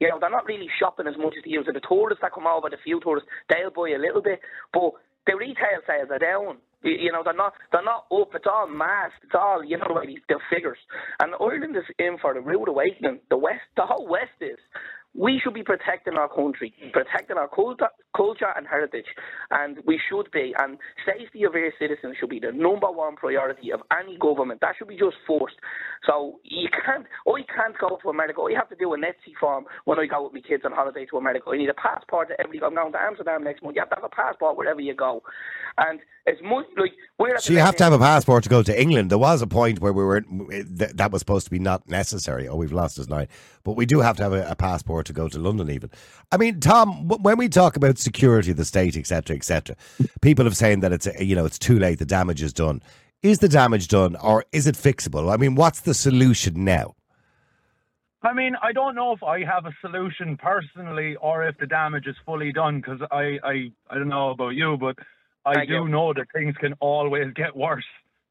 You 0.00 0.08
know, 0.08 0.18
they're 0.18 0.30
not 0.30 0.46
really 0.46 0.68
shopping 0.80 1.06
as 1.06 1.16
much 1.16 1.34
as 1.38 1.44
they 1.44 1.50
used 1.50 1.66
to. 1.66 1.72
The 1.72 1.80
tourists 1.86 2.22
that 2.22 2.32
come 2.34 2.46
over, 2.46 2.68
the 2.68 2.76
few 2.82 3.00
tourists, 3.00 3.28
they'll 3.48 3.70
buy 3.70 3.90
a 3.90 4.02
little 4.02 4.22
bit, 4.22 4.40
but 4.72 4.92
the 5.26 5.36
retail 5.36 5.78
sales 5.86 6.10
are 6.10 6.18
down. 6.18 6.58
You 6.84 7.12
know, 7.12 7.22
they're 7.24 7.34
not 7.34 7.54
they're 7.72 7.84
not 7.84 8.06
up. 8.12 8.30
It's 8.34 8.46
all 8.50 8.68
mass. 8.68 9.10
It's 9.22 9.34
all 9.34 9.64
you 9.64 9.78
know 9.78 9.84
the 9.88 9.94
way 9.94 10.16
the 10.28 10.38
figures. 10.50 10.78
And 11.20 11.34
Ireland 11.40 11.76
is 11.76 11.84
in 11.98 12.18
for 12.20 12.34
the 12.34 12.40
rude 12.40 12.68
awakening. 12.68 13.20
The 13.30 13.38
West, 13.38 13.62
the 13.76 13.82
whole 13.86 14.08
West 14.08 14.36
is 14.40 14.58
we 15.14 15.40
should 15.42 15.54
be 15.54 15.62
protecting 15.62 16.14
our 16.14 16.28
country, 16.28 16.72
protecting 16.92 17.36
our 17.36 17.48
culture, 17.48 17.88
culture 18.16 18.48
and 18.56 18.66
heritage, 18.66 19.06
and 19.50 19.78
we 19.86 20.00
should 20.08 20.30
be. 20.32 20.54
And 20.58 20.78
safety 21.04 21.44
of 21.44 21.54
our 21.54 21.72
citizens 21.78 22.16
should 22.18 22.30
be 22.30 22.40
the 22.40 22.52
number 22.52 22.90
one 22.90 23.16
priority 23.16 23.72
of 23.72 23.80
any 23.92 24.16
government. 24.16 24.60
That 24.62 24.74
should 24.78 24.88
be 24.88 24.96
just 24.96 25.16
forced. 25.26 25.56
So 26.06 26.40
you 26.44 26.68
can't, 26.72 27.06
I 27.26 27.42
can't 27.54 27.76
go 27.78 27.98
to 28.02 28.08
America. 28.08 28.40
I 28.40 28.54
have 28.56 28.70
to 28.70 28.76
do 28.76 28.94
an 28.94 29.04
ESTA 29.04 29.36
form 29.38 29.66
when 29.84 29.98
I 29.98 30.06
go 30.06 30.24
with 30.24 30.32
my 30.32 30.40
kids 30.40 30.62
on 30.64 30.72
holiday 30.72 31.04
to 31.06 31.16
America. 31.18 31.50
I 31.50 31.58
need 31.58 31.68
a 31.68 31.74
passport 31.74 32.28
to 32.28 32.40
every. 32.40 32.62
I'm 32.62 32.74
going 32.74 32.92
to 32.92 33.00
Amsterdam 33.00 33.44
next 33.44 33.62
month. 33.62 33.76
You 33.76 33.82
have 33.82 33.90
to 33.90 33.96
have 33.96 34.04
a 34.04 34.14
passport 34.14 34.56
wherever 34.56 34.80
you 34.80 34.94
go, 34.94 35.22
and 35.76 36.00
it's 36.24 36.40
much 36.42 36.66
like 36.78 36.92
we're. 37.18 37.38
So 37.38 37.52
you 37.52 37.58
have 37.58 37.76
to 37.76 37.84
have 37.84 37.92
a 37.92 37.98
passport 37.98 38.44
to 38.44 38.48
go 38.48 38.62
to 38.62 38.80
England. 38.80 39.10
There 39.10 39.18
was 39.18 39.42
a 39.42 39.46
point 39.46 39.80
where 39.80 39.92
we 39.92 40.04
were 40.04 40.24
that 40.70 41.10
was 41.12 41.20
supposed 41.20 41.46
to 41.46 41.50
be 41.50 41.58
not 41.58 41.88
necessary. 41.88 42.48
Oh, 42.48 42.56
we've 42.56 42.72
lost 42.72 42.96
his 42.96 43.10
line, 43.10 43.28
but 43.64 43.72
we 43.72 43.86
do 43.86 44.00
have 44.00 44.16
to 44.16 44.22
have 44.22 44.32
a, 44.32 44.50
a 44.50 44.56
passport 44.56 45.01
to 45.02 45.12
go 45.12 45.28
to 45.28 45.38
London. 45.38 45.70
Even, 45.70 45.90
I 46.30 46.36
mean, 46.36 46.60
Tom, 46.60 47.08
when 47.08 47.36
we 47.36 47.48
talk 47.48 47.76
about 47.76 47.98
security 47.98 48.50
of 48.50 48.56
the 48.56 48.64
state, 48.64 48.96
etc., 48.96 49.36
etc., 49.36 49.76
people 50.20 50.44
have 50.44 50.56
saying 50.56 50.80
that 50.80 50.92
it's 50.92 51.08
you 51.20 51.34
know 51.34 51.44
it's 51.44 51.58
too 51.58 51.78
late. 51.78 51.98
The 51.98 52.06
damage 52.06 52.42
is 52.42 52.52
done. 52.52 52.82
Is 53.22 53.38
the 53.38 53.48
damage 53.48 53.88
done, 53.88 54.16
or 54.16 54.44
is 54.52 54.66
it 54.66 54.74
fixable? 54.74 55.32
I 55.32 55.36
mean, 55.36 55.54
what's 55.54 55.80
the 55.82 55.94
solution 55.94 56.64
now? 56.64 56.96
I 58.24 58.32
mean, 58.32 58.54
I 58.62 58.72
don't 58.72 58.94
know 58.94 59.12
if 59.12 59.22
I 59.22 59.44
have 59.44 59.66
a 59.66 59.74
solution 59.80 60.36
personally, 60.36 61.16
or 61.16 61.46
if 61.46 61.58
the 61.58 61.66
damage 61.66 62.06
is 62.06 62.16
fully 62.24 62.52
done. 62.52 62.80
Because 62.80 63.00
I, 63.10 63.38
I, 63.42 63.72
I 63.90 63.94
don't 63.94 64.08
know 64.08 64.30
about 64.30 64.50
you, 64.50 64.76
but 64.80 64.96
I 65.44 65.54
Thank 65.54 65.68
do 65.68 65.74
you. 65.74 65.88
know 65.88 66.12
that 66.14 66.26
things 66.32 66.54
can 66.56 66.74
always 66.80 67.32
get 67.34 67.56
worse. 67.56 67.84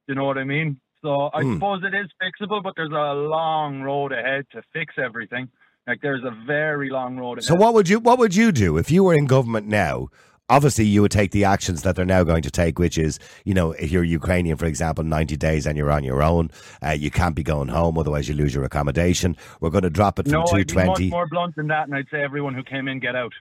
You 0.07 0.15
know 0.15 0.25
what 0.25 0.37
I 0.37 0.43
mean? 0.43 0.79
So 1.01 1.29
I 1.33 1.41
mm. 1.41 1.55
suppose 1.55 1.81
it 1.83 1.95
is 1.95 2.09
fixable, 2.21 2.63
but 2.63 2.73
there's 2.75 2.91
a 2.91 3.13
long 3.13 3.81
road 3.81 4.11
ahead 4.11 4.45
to 4.51 4.61
fix 4.71 4.95
everything. 4.97 5.49
Like 5.87 6.01
there's 6.01 6.23
a 6.23 6.31
very 6.45 6.89
long 6.89 7.17
road 7.17 7.39
ahead. 7.39 7.45
So 7.45 7.55
what 7.55 7.73
would 7.73 7.89
you 7.89 7.99
what 7.99 8.19
would 8.19 8.35
you 8.35 8.51
do 8.51 8.77
if 8.77 8.91
you 8.91 9.03
were 9.03 9.13
in 9.13 9.25
government 9.25 9.67
now? 9.67 10.07
obviously 10.51 10.85
you 10.85 11.01
would 11.01 11.11
take 11.11 11.31
the 11.31 11.45
actions 11.45 11.81
that 11.83 11.95
they're 11.95 12.05
now 12.05 12.23
going 12.23 12.43
to 12.43 12.51
take, 12.51 12.77
which 12.77 12.97
is, 12.97 13.17
you 13.45 13.53
know, 13.53 13.71
if 13.71 13.89
you're 13.89 14.03
Ukrainian, 14.03 14.57
for 14.57 14.65
example, 14.65 15.03
90 15.03 15.37
days 15.37 15.65
and 15.65 15.77
you're 15.77 15.91
on 15.91 16.03
your 16.03 16.21
own, 16.21 16.51
uh, 16.85 16.89
you 16.91 17.09
can't 17.09 17.35
be 17.35 17.43
going 17.43 17.69
home, 17.69 17.97
otherwise 17.97 18.27
you 18.27 18.35
lose 18.35 18.53
your 18.53 18.65
accommodation. 18.65 19.37
We're 19.61 19.69
going 19.69 19.83
to 19.83 19.89
drop 19.89 20.19
it 20.19 20.23
from 20.23 20.33
no, 20.33 20.41
I'd 20.41 20.57
be 20.57 20.65
220. 20.65 21.05
much 21.05 21.11
more 21.11 21.27
blunt 21.27 21.55
than 21.55 21.67
that, 21.67 21.87
and 21.87 21.95
I'd 21.95 22.07
say 22.11 22.21
everyone 22.21 22.53
who 22.53 22.63
came 22.63 22.87
in 22.87 22.99
get 22.99 23.15
out. 23.15 23.31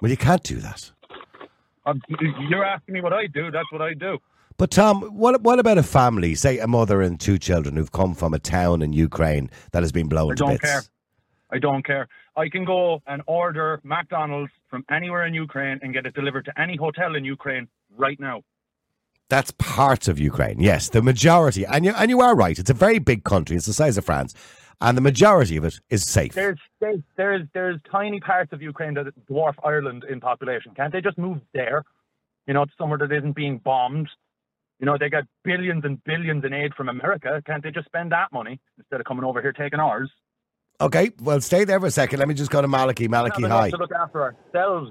Well, 0.00 0.10
you 0.10 0.16
can't 0.16 0.42
do 0.42 0.56
that. 0.56 0.90
Um, 1.84 2.00
you're 2.48 2.64
asking 2.64 2.94
me 2.94 3.02
what 3.02 3.12
I 3.12 3.26
do. 3.26 3.50
That's 3.50 3.70
what 3.70 3.82
I 3.82 3.92
do. 3.94 4.18
But 4.56 4.70
Tom, 4.70 5.02
what 5.02 5.40
what 5.42 5.58
about 5.58 5.78
a 5.78 5.82
family, 5.82 6.34
say 6.34 6.58
a 6.58 6.66
mother 6.66 7.02
and 7.02 7.18
two 7.18 7.38
children 7.38 7.74
who've 7.74 7.90
come 7.90 8.14
from 8.14 8.34
a 8.34 8.38
town 8.38 8.82
in 8.82 8.92
Ukraine 8.92 9.50
that 9.72 9.82
has 9.82 9.92
been 9.92 10.08
blown 10.08 10.32
I 10.32 10.34
to 10.34 10.36
don't 10.36 10.50
bits? 10.50 10.62
care. 10.62 10.82
I 11.52 11.58
don't 11.58 11.84
care. 11.84 12.08
I 12.36 12.48
can 12.48 12.64
go 12.64 13.02
and 13.06 13.22
order 13.26 13.80
McDonald's 13.84 14.52
from 14.70 14.84
anywhere 14.90 15.26
in 15.26 15.34
Ukraine 15.34 15.78
and 15.82 15.92
get 15.92 16.06
it 16.06 16.14
delivered 16.14 16.46
to 16.46 16.60
any 16.60 16.76
hotel 16.76 17.14
in 17.14 17.24
Ukraine 17.24 17.68
right 17.96 18.18
now. 18.18 18.42
That's 19.28 19.50
part 19.52 20.08
of 20.08 20.18
Ukraine. 20.18 20.60
Yes, 20.60 20.88
the 20.88 21.02
majority, 21.02 21.64
and 21.64 21.84
you 21.84 21.92
and 21.96 22.10
you 22.10 22.20
are 22.20 22.34
right. 22.34 22.58
It's 22.58 22.70
a 22.70 22.74
very 22.74 22.98
big 22.98 23.24
country. 23.24 23.56
It's 23.56 23.66
the 23.66 23.72
size 23.72 23.96
of 23.96 24.04
France, 24.04 24.34
and 24.80 24.96
the 24.96 25.00
majority 25.00 25.56
of 25.56 25.64
it 25.64 25.80
is 25.88 26.02
safe. 26.04 26.34
There's 26.34 26.58
there's 26.80 27.00
there's, 27.16 27.42
there's 27.54 27.78
tiny 27.90 28.20
parts 28.20 28.52
of 28.52 28.60
Ukraine 28.60 28.94
that 28.94 29.06
dwarf 29.30 29.54
Ireland 29.64 30.04
in 30.04 30.20
population. 30.20 30.72
Can't 30.74 30.92
they 30.92 31.00
just 31.00 31.16
move 31.16 31.38
there? 31.54 31.82
You 32.46 32.54
know, 32.54 32.64
to 32.64 32.70
somewhere 32.76 32.98
that 32.98 33.12
isn't 33.12 33.34
being 33.34 33.58
bombed. 33.58 34.08
You 34.80 34.86
know, 34.86 34.96
they 34.98 35.08
got 35.08 35.24
billions 35.44 35.84
and 35.84 36.02
billions 36.04 36.44
in 36.44 36.52
aid 36.52 36.74
from 36.74 36.88
America. 36.88 37.40
Can't 37.46 37.62
they 37.62 37.70
just 37.70 37.86
spend 37.86 38.12
that 38.12 38.32
money 38.32 38.60
instead 38.76 39.00
of 39.00 39.06
coming 39.06 39.24
over 39.24 39.40
here 39.40 39.52
taking 39.52 39.80
ours? 39.80 40.10
Okay, 40.82 41.12
well, 41.22 41.40
stay 41.40 41.64
there 41.64 41.78
for 41.78 41.86
a 41.86 41.90
second. 41.92 42.18
Let 42.18 42.26
me 42.26 42.34
just 42.34 42.50
go 42.50 42.60
to 42.60 42.66
Maliki. 42.66 43.06
Maliki, 43.06 43.36
We 43.38 43.42
have 43.44 43.52
hi. 43.52 43.70
to 43.70 43.76
look 43.76 43.92
after 43.92 44.20
ourselves. 44.34 44.90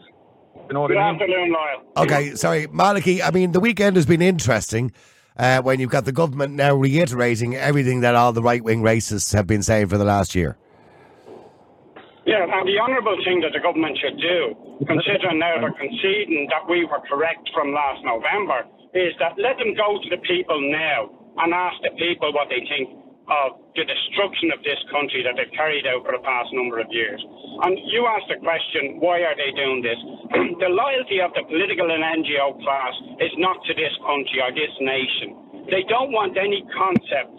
You 0.67 0.73
know 0.73 0.81
what 0.81 0.87
Good 0.87 0.97
I 0.97 1.11
mean? 1.11 1.21
afternoon, 1.21 1.51
Lyle. 1.51 2.05
Okay, 2.05 2.35
sorry, 2.35 2.67
Maliki. 2.67 3.19
I 3.21 3.29
mean, 3.31 3.51
the 3.51 3.59
weekend 3.59 3.97
has 3.97 4.05
been 4.05 4.21
interesting 4.21 4.93
uh, 5.35 5.61
when 5.61 5.81
you've 5.81 5.89
got 5.91 6.05
the 6.05 6.13
government 6.13 6.53
now 6.53 6.73
reiterating 6.75 7.55
everything 7.57 7.99
that 8.01 8.15
all 8.15 8.31
the 8.31 8.41
right 8.41 8.63
wing 8.63 8.81
racists 8.81 9.33
have 9.33 9.47
been 9.47 9.61
saying 9.63 9.87
for 9.87 9.97
the 9.97 10.05
last 10.05 10.33
year. 10.33 10.55
Yeah, 12.25 12.45
and 12.47 12.63
the 12.69 12.79
honourable 12.79 13.17
thing 13.25 13.41
that 13.41 13.51
the 13.51 13.59
government 13.59 13.97
should 13.99 14.15
do, 14.15 14.55
considering 14.87 15.39
now 15.39 15.59
they're 15.59 15.75
conceding 15.75 16.47
that 16.55 16.69
we 16.69 16.85
were 16.85 17.01
correct 17.09 17.49
from 17.53 17.73
last 17.73 17.99
November, 18.05 18.63
is 18.93 19.11
that 19.19 19.35
let 19.35 19.57
them 19.57 19.75
go 19.75 19.99
to 19.99 20.07
the 20.07 20.21
people 20.23 20.55
now 20.71 21.09
and 21.43 21.51
ask 21.51 21.75
the 21.83 21.91
people 21.99 22.31
what 22.31 22.47
they 22.47 22.63
think 22.69 22.95
of 23.29 23.61
the 23.77 23.85
destruction 23.85 24.49
of 24.51 24.59
this 24.65 24.79
country 24.89 25.21
that 25.21 25.37
they've 25.37 25.53
carried 25.53 25.85
out 25.85 26.01
for 26.03 26.17
the 26.17 26.23
past 26.25 26.49
number 26.53 26.81
of 26.81 26.89
years. 26.89 27.21
And 27.63 27.77
you 27.93 28.09
asked 28.09 28.27
the 28.27 28.41
question, 28.41 28.97
why 28.97 29.21
are 29.21 29.37
they 29.37 29.53
doing 29.53 29.85
this? 29.85 29.99
the 30.63 30.71
loyalty 30.73 31.21
of 31.21 31.31
the 31.37 31.45
political 31.45 31.87
and 31.87 32.01
NGO 32.01 32.57
class 32.65 32.93
is 33.21 33.33
not 33.37 33.61
to 33.69 33.73
this 33.77 33.93
country 34.01 34.39
or 34.41 34.51
this 34.51 34.73
nation. 34.81 35.69
They 35.69 35.85
don't 35.85 36.11
want 36.11 36.35
any 36.35 36.65
concept 36.73 37.37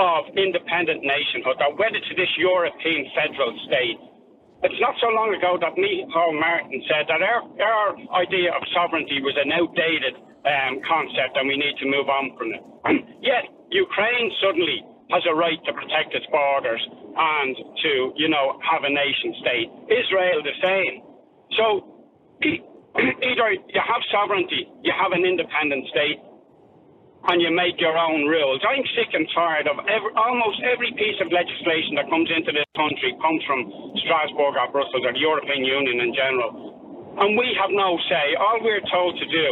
of 0.00 0.28
independent 0.36 1.04
nationhood 1.04 1.56
or 1.60 1.76
whether 1.76 2.00
to 2.00 2.12
this 2.16 2.32
European 2.36 3.08
federal 3.16 3.52
state. 3.68 4.00
It's 4.64 4.80
not 4.80 4.96
so 5.00 5.12
long 5.12 5.36
ago 5.36 5.60
that 5.60 5.76
Micheál 5.76 6.32
Martin 6.32 6.80
said 6.88 7.04
that 7.08 7.20
our, 7.20 7.44
our 7.44 7.88
idea 8.24 8.50
of 8.56 8.64
sovereignty 8.72 9.20
was 9.20 9.36
an 9.36 9.52
outdated 9.52 10.16
um, 10.48 10.80
concept 10.84 11.36
and 11.36 11.44
we 11.48 11.56
need 11.56 11.76
to 11.80 11.86
move 11.86 12.08
on 12.08 12.32
from 12.36 12.48
it. 12.56 12.62
Yet, 13.20 13.44
Ukraine 13.70 14.30
suddenly 14.42 14.84
has 15.10 15.22
a 15.30 15.34
right 15.34 15.58
to 15.66 15.72
protect 15.72 16.14
its 16.14 16.26
borders 16.30 16.82
and 17.16 17.54
to, 17.56 17.92
you 18.16 18.28
know, 18.28 18.58
have 18.62 18.82
a 18.82 18.90
nation 18.90 19.34
state. 19.40 19.68
Israel 19.86 20.42
the 20.42 20.56
same. 20.62 20.94
So, 21.54 21.64
either 22.42 23.46
you 23.54 23.82
have 23.82 24.02
sovereignty, 24.10 24.66
you 24.82 24.92
have 24.92 25.12
an 25.12 25.24
independent 25.24 25.86
state, 25.88 26.18
and 27.26 27.42
you 27.42 27.50
make 27.50 27.78
your 27.82 27.96
own 27.98 28.26
rules. 28.30 28.62
I'm 28.62 28.86
sick 28.94 29.10
and 29.10 29.26
tired 29.34 29.66
of 29.66 29.82
every, 29.90 30.12
almost 30.14 30.62
every 30.62 30.94
piece 30.94 31.18
of 31.18 31.26
legislation 31.34 31.98
that 31.98 32.06
comes 32.06 32.30
into 32.30 32.54
this 32.54 32.66
country 32.78 33.10
comes 33.18 33.42
from 33.46 33.66
Strasbourg 34.06 34.54
or 34.54 34.70
Brussels 34.70 35.02
or 35.02 35.10
the 35.10 35.18
European 35.18 35.66
Union 35.66 36.06
in 36.06 36.14
general. 36.14 36.54
And 37.18 37.34
we 37.34 37.50
have 37.58 37.72
no 37.74 37.98
say. 38.06 38.36
All 38.38 38.62
we're 38.62 38.84
told 38.92 39.18
to 39.18 39.26
do 39.26 39.46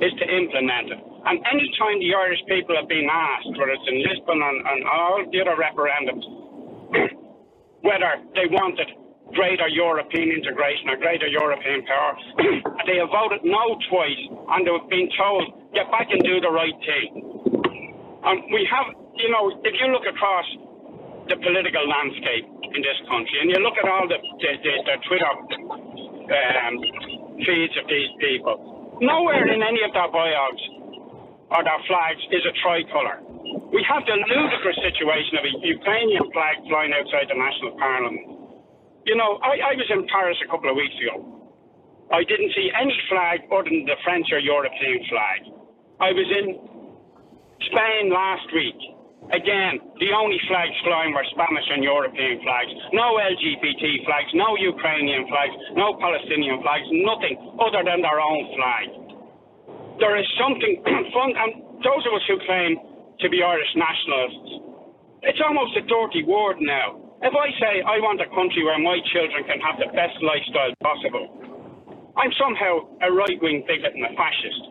is 0.00 0.12
to 0.16 0.24
implement 0.24 0.94
it. 0.94 1.00
And 1.28 1.44
any 1.44 1.68
time 1.76 2.00
the 2.00 2.08
Irish 2.16 2.40
people 2.48 2.72
have 2.72 2.88
been 2.88 3.04
asked, 3.04 3.52
whether 3.52 3.76
it's 3.76 3.84
in 3.84 4.00
Lisbon 4.00 4.40
and, 4.40 4.58
and 4.64 4.80
all 4.88 5.20
the 5.28 5.38
other 5.44 5.60
referendums, 5.60 6.24
whether 7.84 8.16
they 8.32 8.48
wanted 8.48 8.88
greater 9.36 9.68
European 9.68 10.32
integration 10.32 10.88
or 10.88 10.96
greater 10.96 11.28
European 11.28 11.84
power, 11.84 12.16
they 12.88 12.96
have 12.96 13.12
voted 13.12 13.44
no 13.44 13.76
twice 13.92 14.24
and 14.56 14.64
they've 14.64 14.88
been 14.88 15.12
told, 15.20 15.68
get 15.76 15.92
back 15.92 16.08
and 16.08 16.24
do 16.24 16.40
the 16.40 16.48
right 16.48 16.72
thing. 16.80 17.20
And 18.24 18.48
we 18.48 18.64
have, 18.72 18.88
you 19.20 19.28
know, 19.28 19.52
if 19.52 19.74
you 19.84 19.92
look 19.92 20.08
across 20.08 20.48
the 21.28 21.36
political 21.44 21.84
landscape 21.92 22.48
in 22.72 22.80
this 22.80 22.96
country 23.04 23.36
and 23.44 23.52
you 23.52 23.60
look 23.60 23.76
at 23.76 23.84
all 23.84 24.08
the, 24.08 24.16
the, 24.16 24.50
the, 24.64 24.74
the 24.80 24.96
Twitter 25.04 25.32
um, 26.24 26.74
feeds 27.44 27.76
of 27.76 27.84
these 27.84 28.12
people, 28.16 28.96
nowhere 29.04 29.44
in 29.52 29.60
any 29.60 29.84
of 29.84 29.92
their 29.92 30.08
bios 30.08 30.77
or 31.50 31.64
their 31.64 31.80
flags 31.88 32.22
is 32.30 32.44
a 32.44 32.54
tricolour. 32.60 33.24
We 33.72 33.80
have 33.88 34.04
the 34.04 34.16
ludicrous 34.16 34.78
situation 34.84 35.40
of 35.40 35.44
a 35.44 35.52
Ukrainian 35.64 36.28
flag 36.32 36.60
flying 36.68 36.92
outside 36.92 37.28
the 37.28 37.38
National 37.38 37.72
Parliament. 37.80 38.26
You 39.08 39.16
know, 39.16 39.40
I, 39.40 39.72
I 39.72 39.74
was 39.76 39.88
in 39.88 40.04
Paris 40.12 40.36
a 40.44 40.48
couple 40.52 40.68
of 40.68 40.76
weeks 40.76 40.96
ago. 41.00 41.38
I 42.12 42.24
didn't 42.24 42.52
see 42.56 42.68
any 42.72 42.96
flag 43.08 43.44
other 43.52 43.68
than 43.68 43.84
the 43.84 43.96
French 44.04 44.28
or 44.32 44.40
European 44.40 45.00
flag. 45.08 45.40
I 46.00 46.12
was 46.12 46.28
in 46.28 46.46
Spain 47.68 48.12
last 48.12 48.48
week. 48.52 48.80
Again, 49.28 49.80
the 50.00 50.12
only 50.16 50.40
flags 50.48 50.72
flying 50.84 51.12
were 51.12 51.26
Spanish 51.36 51.68
and 51.68 51.84
European 51.84 52.40
flags. 52.40 52.72
No 52.96 53.20
LGBT 53.20 54.04
flags, 54.08 54.30
no 54.32 54.56
Ukrainian 54.56 55.28
flags, 55.28 55.52
no 55.76 55.96
Palestinian 56.00 56.62
flags, 56.64 56.88
nothing 56.92 57.36
other 57.60 57.84
than 57.84 58.00
their 58.00 58.20
own 58.20 58.42
flag. 58.56 59.07
There 59.98 60.16
is 60.18 60.26
something 60.38 60.82
fun, 61.14 61.30
and 61.34 61.50
those 61.82 62.02
of 62.06 62.12
us 62.14 62.24
who 62.30 62.38
claim 62.46 62.78
to 63.20 63.26
be 63.30 63.42
Irish 63.42 63.72
nationalists, 63.74 64.50
it's 65.26 65.42
almost 65.42 65.74
a 65.78 65.82
dirty 65.86 66.22
word 66.22 66.58
now. 66.62 67.02
If 67.22 67.34
I 67.34 67.48
say 67.58 67.82
I 67.82 67.98
want 67.98 68.22
a 68.22 68.30
country 68.30 68.62
where 68.62 68.78
my 68.78 68.98
children 69.10 69.42
can 69.42 69.58
have 69.58 69.82
the 69.82 69.90
best 69.94 70.14
lifestyle 70.22 70.70
possible, 70.86 71.26
I'm 72.14 72.30
somehow 72.38 72.86
a 73.02 73.10
right 73.10 73.38
wing 73.42 73.66
bigot 73.66 73.94
and 73.94 74.06
a 74.06 74.14
fascist. 74.14 74.62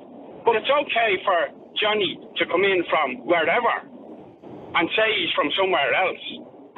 But 0.48 0.56
it's 0.60 0.72
okay 0.72 1.12
for 1.28 1.40
Johnny 1.76 2.20
to 2.40 2.44
come 2.48 2.64
in 2.64 2.84
from 2.88 3.28
wherever 3.28 3.76
and 4.76 4.86
say 4.96 5.08
he's 5.12 5.34
from 5.36 5.52
somewhere 5.60 5.92
else 5.92 6.24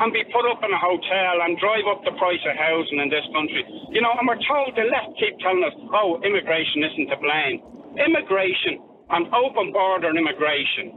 and 0.01 0.13
be 0.13 0.25
put 0.33 0.45
up 0.49 0.61
in 0.65 0.71
a 0.73 0.81
hotel 0.81 1.33
and 1.45 1.57
drive 1.61 1.85
up 1.85 2.01
the 2.05 2.15
price 2.17 2.41
of 2.49 2.57
housing 2.57 3.01
in 3.01 3.09
this 3.13 3.25
country. 3.33 3.61
You 3.93 4.01
know, 4.01 4.13
and 4.17 4.25
we're 4.25 4.41
told 4.41 4.73
the 4.73 4.89
left 4.89 5.17
keep 5.21 5.37
telling 5.43 5.61
us, 5.65 5.75
oh, 5.93 6.17
immigration 6.25 6.81
isn't 6.81 7.07
to 7.13 7.17
blame. 7.21 7.57
Immigration 7.97 8.81
and 9.09 9.25
open 9.33 9.73
border 9.73 10.13
immigration 10.13 10.93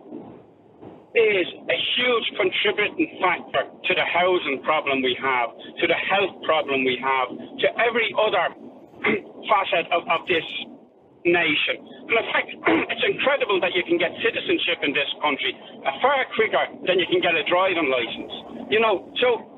is 1.16 1.48
a 1.68 1.78
huge 1.96 2.26
contributing 2.40 3.20
factor 3.20 3.68
to 3.68 3.92
the 3.92 4.06
housing 4.08 4.60
problem 4.64 5.04
we 5.04 5.16
have, 5.20 5.52
to 5.80 5.84
the 5.88 6.00
health 6.08 6.40
problem 6.44 6.84
we 6.84 6.96
have, 7.00 7.28
to 7.60 7.66
every 7.84 8.08
other 8.16 8.48
facet 9.48 9.92
of, 9.92 10.08
of 10.08 10.24
this 10.28 10.44
nation. 11.24 11.84
And 12.08 12.16
in 12.16 12.26
fact, 12.32 12.48
it's 12.96 13.04
incredible 13.04 13.60
that 13.60 13.76
you 13.76 13.84
can 13.84 14.00
get 14.00 14.12
citizenship 14.24 14.80
in 14.84 14.96
this 14.96 15.08
country 15.20 15.52
far 16.00 16.24
quicker 16.32 16.64
than 16.88 16.96
you 16.96 17.08
can 17.12 17.20
get 17.20 17.36
a 17.36 17.44
driving 17.44 17.92
license. 17.92 18.72
You 18.72 18.80
know, 18.80 19.12
so 19.20 19.51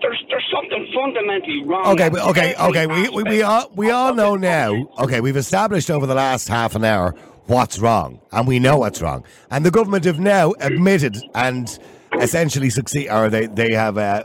there's 0.00 0.24
there's 0.28 0.44
something 0.52 0.86
fundamentally 0.94 1.64
wrong. 1.64 1.86
Okay, 1.98 2.10
okay, 2.10 2.54
okay. 2.56 2.86
We, 2.86 3.08
we, 3.08 3.22
we 3.24 3.42
all 3.42 3.70
we 3.74 3.90
all 3.90 4.14
know 4.14 4.36
now. 4.36 4.88
Okay, 4.98 5.20
we've 5.20 5.36
established 5.36 5.90
over 5.90 6.06
the 6.06 6.14
last 6.14 6.48
half 6.48 6.74
an 6.74 6.84
hour 6.84 7.14
what's 7.46 7.78
wrong, 7.78 8.20
and 8.32 8.46
we 8.46 8.58
know 8.58 8.78
what's 8.78 9.00
wrong. 9.00 9.24
And 9.50 9.64
the 9.64 9.70
government 9.70 10.04
have 10.04 10.20
now 10.20 10.54
admitted 10.60 11.16
and 11.34 11.78
essentially 12.20 12.70
succeed, 12.70 13.08
or 13.08 13.28
they 13.28 13.46
they 13.46 13.72
have 13.72 13.98
uh, 13.98 14.24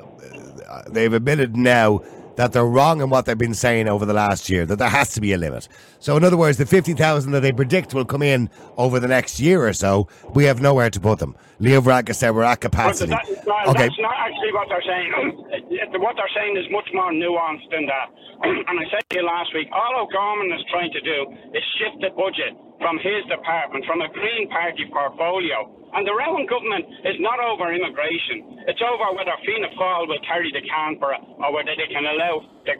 uh, 0.67 0.83
they've 0.89 1.13
admitted 1.13 1.55
now 1.55 2.01
that 2.41 2.53
they're 2.53 2.65
wrong 2.65 3.01
in 3.01 3.09
what 3.11 3.25
they've 3.25 3.37
been 3.37 3.53
saying 3.53 3.87
over 3.87 4.03
the 4.03 4.13
last 4.13 4.49
year. 4.49 4.65
That 4.65 4.77
there 4.77 4.89
has 4.89 5.13
to 5.13 5.21
be 5.21 5.31
a 5.31 5.37
limit. 5.37 5.67
So, 5.99 6.17
in 6.17 6.23
other 6.23 6.37
words, 6.37 6.57
the 6.57 6.65
fifty 6.65 6.93
thousand 6.93 7.33
that 7.33 7.41
they 7.41 7.51
predict 7.51 7.93
will 7.93 8.03
come 8.03 8.23
in 8.23 8.49
over 8.77 8.99
the 8.99 9.07
next 9.07 9.39
year 9.39 9.61
or 9.67 9.73
so. 9.73 10.07
We 10.33 10.45
have 10.45 10.59
nowhere 10.59 10.89
to 10.89 10.99
put 10.99 11.19
them. 11.19 11.35
Leo 11.59 11.81
Varadkar 11.81 12.15
said 12.15 12.33
we're 12.33 12.41
at 12.41 12.59
capacity. 12.59 13.13
that, 13.13 13.29
Okay, 13.69 13.85
that's 13.85 14.01
not 14.01 14.17
actually 14.17 14.53
what 14.57 14.65
they're 14.69 14.81
saying. 14.81 15.09
Um, 15.13 16.01
what 16.01 16.17
they're 16.17 16.33
saying 16.33 16.57
is 16.57 16.65
much 16.71 16.89
more 16.93 17.13
nuanced 17.13 17.69
than 17.69 17.85
that. 17.85 18.09
and 18.41 18.73
I 18.73 18.89
said 18.89 19.05
to 19.11 19.21
you 19.21 19.23
last 19.23 19.53
week, 19.53 19.69
all 19.71 20.01
O'Gorman 20.01 20.49
is 20.57 20.65
trying 20.71 20.91
to 20.93 21.01
do 21.01 21.17
is 21.53 21.61
shift 21.77 22.01
the 22.01 22.09
budget 22.17 22.57
from 22.81 22.97
his 22.97 23.21
department, 23.29 23.85
from 23.85 24.01
a 24.01 24.09
Green 24.09 24.49
Party 24.49 24.89
portfolio. 24.91 25.69
And 25.93 26.07
the 26.07 26.15
Rowan 26.15 26.49
government 26.49 26.85
is 27.05 27.15
not 27.21 27.37
over 27.39 27.69
immigration. 27.69 28.65
It's 28.65 28.81
over 28.81 29.13
whether 29.13 29.35
Fianna 29.45 29.69
Fáil 29.77 30.07
will 30.09 30.23
carry 30.25 30.49
the 30.51 30.65
can 30.65 30.97
for 30.97 31.13
it 31.13 31.21
or 31.37 31.53
whether 31.53 31.71
they 31.77 31.87
can 31.93 32.03
allow 32.03 32.41
the, 32.65 32.75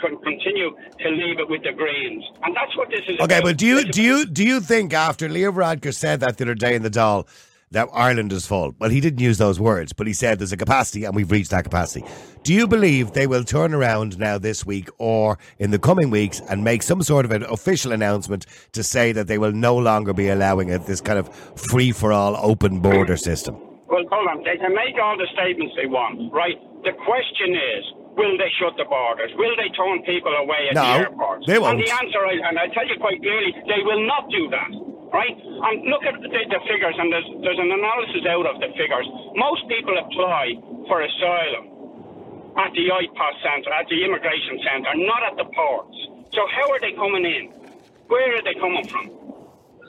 con- 0.00 0.18
continue 0.22 0.70
to 1.00 1.08
leave 1.08 1.38
it 1.38 1.48
with 1.48 1.62
the 1.62 1.72
Greens, 1.72 2.24
and 2.42 2.54
that's 2.54 2.76
what 2.76 2.88
this 2.90 3.00
is. 3.08 3.20
Okay, 3.20 3.38
about. 3.38 3.42
but 3.44 3.56
do 3.56 3.66
you 3.66 3.84
do 3.84 4.02
you 4.02 4.26
do 4.26 4.44
you 4.44 4.60
think 4.60 4.92
after 4.92 5.28
Leo 5.28 5.52
Varadkar 5.52 5.94
said 5.94 6.20
that 6.20 6.36
the 6.36 6.44
other 6.44 6.54
day 6.54 6.74
in 6.74 6.82
the 6.82 6.90
Dáil 6.90 7.26
that 7.72 7.88
Ireland 7.92 8.32
is 8.32 8.46
full? 8.46 8.74
Well, 8.78 8.90
he 8.90 9.00
didn't 9.00 9.20
use 9.20 9.38
those 9.38 9.58
words, 9.58 9.92
but 9.92 10.06
he 10.06 10.12
said 10.12 10.38
there's 10.38 10.52
a 10.52 10.56
capacity 10.56 11.04
and 11.04 11.14
we've 11.14 11.30
reached 11.30 11.50
that 11.50 11.64
capacity. 11.64 12.04
Do 12.44 12.54
you 12.54 12.68
believe 12.68 13.12
they 13.12 13.26
will 13.26 13.44
turn 13.44 13.74
around 13.74 14.18
now 14.18 14.38
this 14.38 14.64
week 14.64 14.88
or 14.98 15.38
in 15.58 15.72
the 15.72 15.78
coming 15.78 16.10
weeks 16.10 16.40
and 16.48 16.62
make 16.62 16.82
some 16.82 17.02
sort 17.02 17.24
of 17.24 17.32
an 17.32 17.42
official 17.44 17.92
announcement 17.92 18.46
to 18.72 18.82
say 18.82 19.12
that 19.12 19.26
they 19.26 19.38
will 19.38 19.52
no 19.52 19.76
longer 19.76 20.12
be 20.12 20.28
allowing 20.28 20.68
it, 20.68 20.86
this 20.86 21.00
kind 21.00 21.18
of 21.18 21.28
free 21.58 21.90
for 21.92 22.12
all 22.12 22.36
open 22.38 22.80
border 22.80 23.16
system? 23.16 23.56
Well, 23.88 24.04
hold 24.10 24.28
on. 24.28 24.42
They 24.44 24.56
can 24.58 24.74
make 24.74 24.94
all 25.02 25.16
the 25.16 25.26
statements 25.34 25.74
they 25.76 25.86
want, 25.86 26.32
right? 26.32 26.54
The 26.84 26.92
question 27.02 27.54
is, 27.54 27.82
will 28.16 28.38
they 28.38 28.50
shut 28.62 28.74
the 28.78 28.84
borders? 28.84 29.30
Will 29.36 29.54
they 29.58 29.68
turn 29.74 30.02
people 30.06 30.32
away 30.38 30.70
at 30.70 30.74
No, 30.74 30.82
the 30.82 30.98
airports? 31.06 31.46
they 31.46 31.58
won't. 31.58 31.78
And 31.78 31.86
the 31.86 31.90
answer, 31.90 32.22
is, 32.30 32.38
and 32.46 32.58
I 32.58 32.66
tell 32.74 32.86
you 32.86 32.94
quite 33.00 33.18
clearly, 33.22 33.50
they 33.66 33.82
will 33.82 34.06
not 34.06 34.30
do 34.30 34.50
that, 34.54 34.70
right? 35.16 35.32
And 35.32 35.88
look 35.88 36.04
at 36.04 36.20
the, 36.20 36.28
the 36.28 36.60
figures, 36.68 36.96
and 37.00 37.08
there's, 37.08 37.28
there's 37.40 37.56
an 37.56 37.72
analysis 37.72 38.22
out 38.28 38.44
of 38.44 38.60
the 38.60 38.68
figures. 38.76 39.08
Most 39.32 39.64
people 39.72 39.96
apply 39.96 40.60
for 40.84 41.00
asylum 41.00 41.72
at 42.60 42.76
the 42.76 42.92
IPAS 42.92 43.34
centre, 43.40 43.72
at 43.72 43.88
the 43.88 44.04
immigration 44.04 44.60
centre, 44.60 44.92
not 45.08 45.24
at 45.24 45.34
the 45.40 45.48
ports. 45.56 45.96
So 46.36 46.44
how 46.52 46.68
are 46.68 46.80
they 46.84 46.92
coming 46.92 47.24
in? 47.24 47.44
Where 48.12 48.36
are 48.36 48.44
they 48.44 48.54
coming 48.60 48.84
from? 48.92 49.08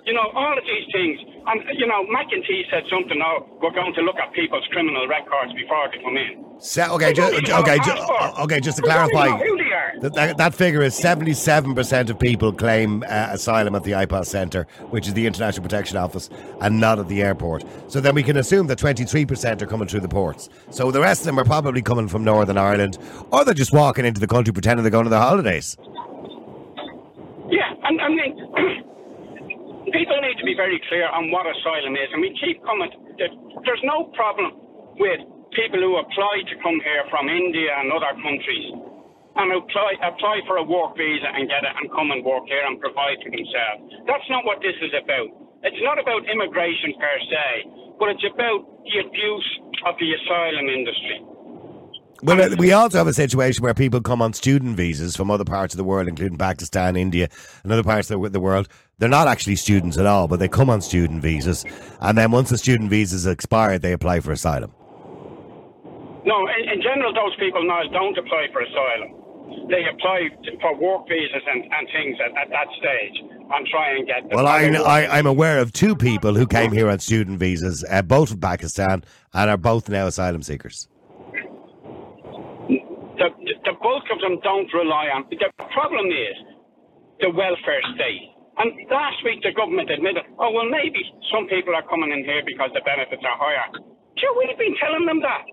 You 0.08 0.16
know, 0.16 0.32
all 0.32 0.56
of 0.56 0.64
these 0.64 0.88
things. 0.96 1.20
And, 1.50 1.62
you 1.80 1.88
know, 1.88 2.04
McEntee 2.14 2.70
said 2.70 2.84
something, 2.92 3.22
oh, 3.24 3.48
we're 3.62 3.72
going 3.72 3.94
to 3.94 4.02
look 4.02 4.18
at 4.18 4.34
people's 4.34 4.66
criminal 4.72 5.08
records 5.08 5.54
before 5.54 5.90
they 5.90 6.04
come 6.04 6.18
in. 6.18 6.44
So, 6.60 6.84
okay, 6.96 7.14
ju- 7.14 7.22
don't 7.22 7.34
even 7.36 7.46
have 7.46 7.62
okay, 7.62 7.78
ju- 7.80 8.42
okay. 8.44 8.60
Just 8.60 8.78
to 8.78 8.82
We 8.84 8.90
clarify, 8.90 9.30
who 9.30 9.58
they 9.58 9.64
are. 9.72 9.94
that, 10.02 10.14
that, 10.16 10.38
that 10.38 10.56
figure 10.56 10.82
is 10.82 10.94
seventy-seven 10.96 11.74
percent 11.76 12.10
of 12.10 12.20
people 12.20 12.52
claim 12.52 13.04
uh, 13.08 13.30
asylum 13.32 13.76
at 13.76 13.84
the 13.84 13.92
IPAS 13.92 14.26
Centre, 14.26 14.68
which 14.90 15.08
is 15.08 15.14
the 15.14 15.26
International 15.28 15.62
Protection 15.64 15.96
Office, 15.98 16.30
and 16.60 16.80
not 16.82 16.98
at 17.00 17.08
the 17.08 17.22
airport. 17.22 17.64
So 17.88 18.02
then 18.02 18.14
we 18.16 18.24
can 18.24 18.36
assume 18.38 18.68
that 18.68 18.80
twenty-three 18.80 19.26
percent 19.28 19.62
are 19.62 19.68
coming 19.68 19.88
through 19.88 20.02
the 20.02 20.10
ports. 20.10 20.50
So 20.72 20.90
the 20.92 21.00
rest 21.00 21.22
of 21.22 21.26
them 21.28 21.40
are 21.40 21.46
probably 21.46 21.82
coming 21.84 22.08
from 22.08 22.24
Northern 22.24 22.58
Ireland, 22.58 22.98
or 23.32 23.46
they're 23.46 23.54
just 23.54 23.72
walking 23.72 24.04
into 24.04 24.20
the 24.20 24.28
country 24.28 24.52
pretending 24.52 24.84
they're 24.84 24.92
going 24.92 25.06
to 25.06 25.10
their 25.12 25.20
holidays. 25.22 25.78
Yeah, 27.50 27.72
and 27.84 28.02
I 28.02 28.10
mean, 28.10 28.84
people 29.94 30.18
need 30.22 30.38
to 30.40 30.46
be 30.46 30.56
very 30.56 30.80
clear 30.90 31.08
on 31.10 31.32
what 31.32 31.48
asylum 31.48 31.96
is, 31.96 32.10
and 32.12 32.22
we 32.22 32.32
keep 32.40 32.64
coming. 32.64 32.92
There's 33.18 33.84
no 33.84 34.12
problem 34.16 34.56
with 35.00 35.20
people 35.56 35.80
who 35.80 35.98
apply 35.98 36.44
to 36.50 36.56
come 36.60 36.80
here 36.84 37.04
from 37.10 37.30
India 37.30 37.72
and 37.78 37.92
other 37.92 38.14
countries 38.20 38.68
and 39.38 39.54
apply 39.54 39.94
apply 40.02 40.42
for 40.50 40.58
a 40.58 40.66
work 40.66 40.98
visa 40.98 41.30
and 41.30 41.48
get 41.48 41.62
it 41.62 41.74
and 41.78 41.86
come 41.94 42.10
and 42.12 42.26
work 42.26 42.44
here 42.50 42.66
and 42.66 42.82
provide 42.82 43.22
for 43.22 43.30
themselves. 43.30 43.86
That's 44.10 44.26
not 44.30 44.44
what 44.46 44.60
this 44.66 44.76
is 44.82 44.92
about. 44.98 45.30
It's 45.64 45.82
not 45.86 46.02
about 46.02 46.26
immigration 46.26 46.94
per 46.98 47.16
se, 47.30 47.48
but 48.00 48.10
it's 48.10 48.26
about 48.26 48.66
the 48.86 48.98
abuse 49.06 49.50
of 49.86 49.94
the 50.02 50.10
asylum 50.14 50.68
industry. 50.70 51.22
Well, 52.24 52.42
uh, 52.42 52.56
we 52.58 52.72
also 52.72 52.98
have 52.98 53.08
a 53.08 53.14
situation 53.14 53.64
where 53.64 53.76
people 53.76 54.02
come 54.02 54.24
on 54.24 54.34
student 54.34 54.76
visas 54.76 55.16
from 55.16 55.30
other 55.30 55.46
parts 55.46 55.74
of 55.74 55.78
the 55.78 55.84
world, 55.84 56.08
including 56.08 56.38
Pakistan, 56.38 56.96
India, 56.96 57.30
and 57.64 57.72
other 57.72 57.84
parts 57.84 58.10
of 58.10 58.34
the 58.34 58.40
world. 58.40 58.68
They're 59.00 59.10
not 59.10 59.28
actually 59.28 59.58
students 59.58 60.00
at 60.00 60.08
all, 60.08 60.28
but 60.28 60.40
they 60.40 60.48
come 60.48 60.72
on 60.72 60.82
student 60.82 61.22
visas, 61.22 61.64
and 62.02 62.18
then 62.18 62.32
once 62.32 62.50
the 62.50 62.58
student 62.58 62.90
visas 62.90 63.28
expire, 63.28 63.78
they 63.78 63.94
apply 63.94 64.22
for 64.22 64.32
asylum. 64.32 64.74
No, 66.26 66.48
in, 66.48 66.70
in 66.74 66.82
general, 66.82 67.14
those 67.14 67.36
people 67.40 67.64
now 67.64 67.84
don't 67.94 68.18
apply 68.18 68.48
for 68.52 68.62
asylum. 68.62 69.70
They 69.70 69.86
apply 69.94 70.30
for 70.60 70.76
work 70.82 71.08
visas 71.08 71.44
and, 71.46 71.64
and 71.64 71.88
things 71.94 72.18
at, 72.26 72.32
at 72.42 72.50
that 72.50 72.68
stage 72.80 73.22
and 73.54 73.68
try 73.68 73.92
and 73.92 74.08
get. 74.08 74.36
Well, 74.36 74.48
I, 74.48 74.64
I, 74.64 75.20
I'm 75.20 75.28
aware 75.28 75.60
of 75.60 75.72
two 75.72 75.96
people 75.96 76.34
who 76.34 76.48
came 76.48 76.72
here 76.72 76.90
on 76.90 76.98
student 76.98 77.38
visas, 77.38 77.86
uh, 77.88 78.02
both 78.02 78.30
from 78.30 78.40
Pakistan, 78.40 79.04
and 79.32 79.50
are 79.50 79.58
both 79.58 79.90
now 79.90 80.08
asylum 80.08 80.42
seekers. 80.42 80.88
the, 82.68 83.30
the 83.64 83.74
bulk 83.80 84.04
of 84.12 84.20
them 84.22 84.40
don't 84.42 84.74
rely 84.74 85.06
on. 85.14 85.26
The 85.30 85.38
problem 85.72 86.08
is 86.08 86.36
the 87.20 87.30
welfare 87.30 87.82
state. 87.94 88.34
And 88.58 88.74
last 88.92 89.18
week 89.26 89.42
the 89.44 89.54
government 89.54 89.90
admitted, 89.92 90.26
oh, 90.40 90.52
well, 90.52 90.70
maybe 90.70 91.00
some 91.34 91.48
people 91.48 91.76
are 91.76 91.86
coming 91.88 92.12
in 92.12 92.26
here 92.26 92.44
because 92.46 92.72
the 92.74 92.82
benefits 92.86 93.24
are 93.24 93.38
higher. 93.38 93.68
Sure, 94.18 94.34
we've 94.38 94.58
been 94.58 94.76
telling 94.82 95.06
them 95.06 95.22
that. 95.22 95.46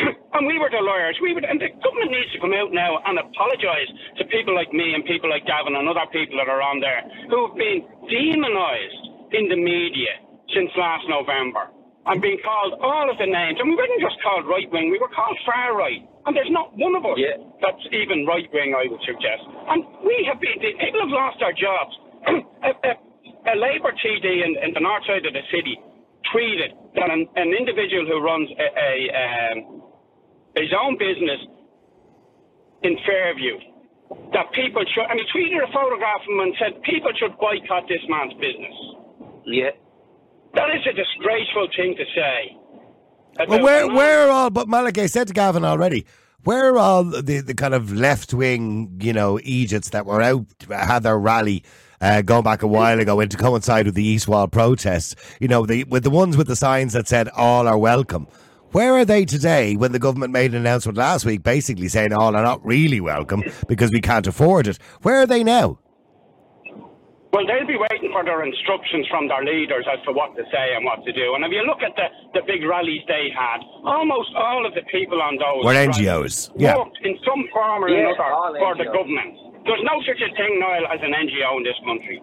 and 0.36 0.46
we 0.46 0.58
were 0.58 0.70
the 0.70 0.80
lawyers. 0.82 1.16
We 1.22 1.34
were, 1.34 1.44
and 1.44 1.60
the 1.60 1.70
government 1.82 2.12
needs 2.12 2.32
to 2.36 2.40
come 2.40 2.54
out 2.56 2.72
now 2.72 3.00
and 3.06 3.18
apologise 3.20 3.90
to 4.18 4.24
people 4.30 4.54
like 4.54 4.72
me 4.72 4.94
and 4.94 5.04
people 5.04 5.28
like 5.30 5.46
Gavin 5.46 5.76
and 5.76 5.86
other 5.88 6.06
people 6.12 6.38
that 6.40 6.48
are 6.48 6.62
on 6.62 6.80
there 6.80 7.02
who 7.28 7.38
have 7.48 7.56
been 7.58 7.84
demonised 8.08 9.02
in 9.36 9.48
the 9.50 9.58
media 9.58 10.22
since 10.54 10.70
last 10.78 11.06
November 11.08 11.70
and 12.06 12.22
being 12.22 12.40
called 12.42 12.74
all 12.80 13.06
of 13.10 13.18
the 13.18 13.28
names. 13.28 13.60
And 13.60 13.70
we 13.70 13.76
weren't 13.76 14.00
just 14.00 14.18
called 14.24 14.48
right 14.48 14.68
wing, 14.72 14.90
we 14.90 14.98
were 14.98 15.12
called 15.12 15.36
far 15.44 15.76
right. 15.76 16.02
And 16.26 16.36
there's 16.36 16.52
not 16.52 16.72
one 16.76 16.94
of 16.96 17.04
us 17.06 17.18
that's 17.62 17.84
even 17.92 18.26
right 18.26 18.48
wing, 18.52 18.74
I 18.76 18.88
would 18.90 19.02
suggest. 19.04 19.42
And 19.68 19.84
we 20.04 20.24
have 20.28 20.40
been, 20.40 20.58
people 20.60 21.00
have 21.04 21.12
lost 21.12 21.38
their 21.40 21.54
jobs. 21.54 21.92
A, 22.26 22.68
a, 22.68 22.92
a 23.52 23.54
Labour 23.56 23.92
TD 23.92 24.24
in, 24.24 24.56
in 24.62 24.74
the 24.74 24.80
north 24.80 25.04
side 25.06 25.24
of 25.24 25.32
the 25.32 25.44
city 25.50 25.78
tweeted 26.34 26.76
that 26.94 27.10
an, 27.10 27.26
an 27.36 27.50
individual 27.54 28.06
who 28.06 28.20
runs 28.20 28.48
a, 28.58 28.68
a 28.78 28.92
um, 29.16 29.82
his 30.56 30.72
own 30.76 30.98
business 30.98 31.40
in 32.82 32.96
Fairview 33.06 33.56
that 34.32 34.50
people 34.52 34.82
should, 34.92 35.06
and 35.08 35.20
he 35.20 35.26
tweeted 35.30 35.62
a 35.62 35.72
photograph 35.72 36.20
of 36.22 36.34
him 36.34 36.40
and 36.40 36.54
said 36.58 36.82
people 36.82 37.10
should 37.18 37.36
boycott 37.38 37.86
this 37.88 38.02
man's 38.08 38.34
business. 38.34 38.76
Yeah. 39.46 39.70
That 40.54 40.70
is 40.70 40.82
a 40.86 40.92
disgraceful 40.92 41.68
thing 41.76 41.94
to 41.96 42.04
say. 42.14 42.56
Well, 43.48 43.62
where 43.62 43.88
where 43.88 44.26
are 44.26 44.30
all? 44.30 44.50
But 44.50 44.68
Malik, 44.68 44.98
said 45.08 45.28
to 45.28 45.32
Gavin 45.32 45.64
already. 45.64 46.06
Where 46.42 46.74
are 46.74 46.78
all 46.78 47.04
the, 47.04 47.40
the 47.40 47.54
kind 47.54 47.74
of 47.74 47.92
left 47.92 48.32
wing, 48.32 48.98
you 49.02 49.12
know, 49.12 49.36
eejits 49.36 49.90
that 49.90 50.06
were 50.06 50.22
out 50.22 50.46
had 50.70 51.00
their 51.00 51.18
rally 51.18 51.62
uh, 52.00 52.22
going 52.22 52.42
back 52.42 52.62
a 52.62 52.66
while 52.66 52.98
ago 53.00 53.20
and 53.20 53.30
to 53.30 53.36
coincide 53.36 53.86
with 53.86 53.94
the 53.94 54.04
East 54.04 54.28
Wall 54.28 54.48
protests? 54.48 55.14
You 55.40 55.48
know, 55.48 55.66
the 55.66 55.84
with 55.84 56.04
the 56.04 56.10
ones 56.10 56.36
with 56.36 56.46
the 56.46 56.56
signs 56.56 56.92
that 56.92 57.08
said 57.08 57.28
"All 57.36 57.66
are 57.68 57.78
welcome." 57.78 58.26
Where 58.72 58.94
are 58.94 59.04
they 59.04 59.24
today? 59.24 59.74
When 59.74 59.90
the 59.90 59.98
government 59.98 60.32
made 60.32 60.52
an 60.52 60.58
announcement 60.58 60.96
last 60.96 61.24
week, 61.24 61.42
basically 61.42 61.88
saying 61.88 62.12
all 62.12 62.36
are 62.36 62.42
not 62.42 62.64
really 62.64 63.00
welcome 63.00 63.42
because 63.66 63.90
we 63.90 64.00
can't 64.00 64.26
afford 64.28 64.68
it. 64.68 64.78
Where 65.02 65.22
are 65.22 65.26
they 65.26 65.42
now? 65.42 65.80
Well, 67.32 67.46
they'll 67.46 67.66
be 67.66 67.78
waiting 67.78 68.10
for 68.10 68.24
their 68.24 68.42
instructions 68.42 69.06
from 69.06 69.28
their 69.28 69.44
leaders 69.44 69.86
as 69.86 70.02
to 70.04 70.12
what 70.12 70.34
to 70.34 70.42
say 70.50 70.74
and 70.74 70.84
what 70.84 71.04
to 71.04 71.12
do. 71.12 71.34
And 71.34 71.44
if 71.44 71.52
you 71.52 71.62
look 71.62 71.78
at 71.78 71.94
the, 71.94 72.06
the 72.34 72.42
big 72.46 72.66
rallies 72.66 73.02
they 73.06 73.30
had, 73.30 73.62
almost 73.84 74.30
all 74.34 74.66
of 74.66 74.74
the 74.74 74.82
people 74.90 75.22
on 75.22 75.38
those 75.38 75.64
Were 75.64 75.78
NGOs, 75.78 76.50
yeah. 76.56 76.76
worked 76.76 76.98
in 77.02 77.16
some 77.26 77.46
form 77.52 77.84
or 77.84 77.88
Yeah, 77.88 78.10
another 78.10 78.34
all 78.34 78.54
for 78.58 78.74
the 78.74 78.90
government. 78.90 79.49
There's 79.66 79.84
no 79.84 80.00
such 80.06 80.22
a 80.22 80.30
thing, 80.36 80.60
Niall, 80.60 80.88
as 80.92 81.00
an 81.02 81.12
NGO 81.12 81.58
in 81.58 81.64
this 81.64 81.80
country. 81.84 82.22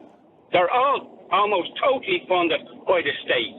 They're 0.53 0.71
all 0.71 1.27
almost 1.31 1.71
totally 1.83 2.23
funded 2.29 2.61
by 2.87 3.01
the 3.03 3.13
state. 3.25 3.55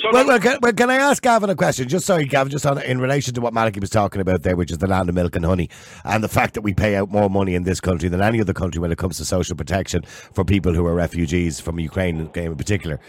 So 0.00 0.10
Well, 0.12 0.26
well, 0.26 0.38
can, 0.38 0.58
well, 0.62 0.72
can 0.72 0.90
I 0.90 0.96
ask 0.96 1.22
Gavin 1.22 1.50
a 1.50 1.56
question? 1.56 1.88
Just 1.88 2.06
sorry, 2.06 2.24
Gavin, 2.24 2.50
just 2.50 2.64
on 2.66 2.80
in 2.82 3.00
relation 3.00 3.34
to 3.34 3.40
what 3.40 3.52
Maliki 3.52 3.80
was 3.80 3.90
talking 3.90 4.20
about 4.20 4.42
there, 4.42 4.54
which 4.54 4.70
is 4.70 4.78
the 4.78 4.86
land 4.86 5.08
of 5.08 5.14
milk 5.14 5.34
and 5.34 5.44
honey, 5.44 5.70
and 6.04 6.22
the 6.22 6.28
fact 6.28 6.54
that 6.54 6.60
we 6.60 6.72
pay 6.72 6.94
out 6.94 7.10
more 7.10 7.28
money 7.28 7.54
in 7.54 7.64
this 7.64 7.80
country 7.80 8.08
than 8.08 8.20
any 8.20 8.40
other 8.40 8.52
country 8.52 8.80
when 8.80 8.92
it 8.92 8.98
comes 8.98 9.16
to 9.18 9.24
social 9.24 9.56
protection 9.56 10.02
for 10.04 10.44
people 10.44 10.72
who 10.72 10.86
are 10.86 10.94
refugees 10.94 11.58
from 11.58 11.80
Ukraine 11.80 12.30
in 12.34 12.56
particular. 12.56 13.00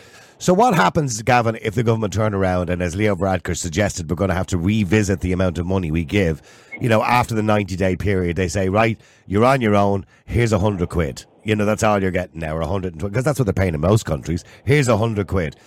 So, 0.42 0.54
what 0.54 0.74
happens, 0.74 1.22
Gavin, 1.22 1.58
if 1.62 1.76
the 1.76 1.84
government 1.84 2.14
turn 2.14 2.34
around 2.34 2.70
and, 2.70 2.82
as 2.82 2.96
Leo 2.96 3.14
Varadkar 3.14 3.58
suggested, 3.58 4.10
we're 4.10 4.16
going 4.16 4.30
to 4.30 4.36
have 4.36 4.48
to 4.48 4.58
revisit 4.58 5.20
the 5.20 5.34
amount 5.34 5.58
of 5.58 5.66
money 5.66 5.92
we 5.92 6.06
give? 6.06 6.42
You 6.80 6.88
know, 6.88 7.04
after 7.04 7.36
the 7.36 7.44
ninety 7.44 7.76
day 7.76 7.98
period, 7.98 8.38
they 8.38 8.48
say, 8.48 8.70
right, 8.70 9.00
you're 9.28 9.44
on 9.44 9.60
your 9.60 9.76
own. 9.76 10.06
Here's 10.26 10.54
a 10.54 10.60
hundred 10.60 10.90
quid. 10.90 11.26
You 11.44 11.56
know, 11.58 11.66
that's 11.66 11.84
all 11.84 12.02
you're 12.02 12.12
getting 12.12 12.40
now, 12.40 12.56
or 12.56 12.62
a 12.62 12.68
hundred 12.68 12.94
and 12.94 13.02
twenty, 13.02 13.12
because 13.12 13.26
that's 13.26 13.38
what 13.38 13.46
they're 13.46 13.54
paying 13.54 13.74
in 13.74 13.82
most 13.82 14.06
countries. 14.06 14.46
Here's 14.64 14.88
a 14.88 14.98
hundred 14.98 15.28
quid. 15.28 15.58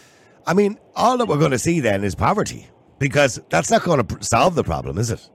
I 0.46 0.54
mean, 0.54 0.78
all 0.96 1.16
that 1.18 1.26
we're 1.26 1.38
going 1.38 1.52
to 1.52 1.58
see 1.58 1.80
then 1.80 2.04
is 2.04 2.14
poverty 2.14 2.66
because 2.98 3.40
that's 3.48 3.70
not 3.70 3.82
going 3.82 4.04
to 4.04 4.24
solve 4.24 4.54
the 4.54 4.64
problem, 4.64 4.98
is 4.98 5.10
it? 5.10 5.28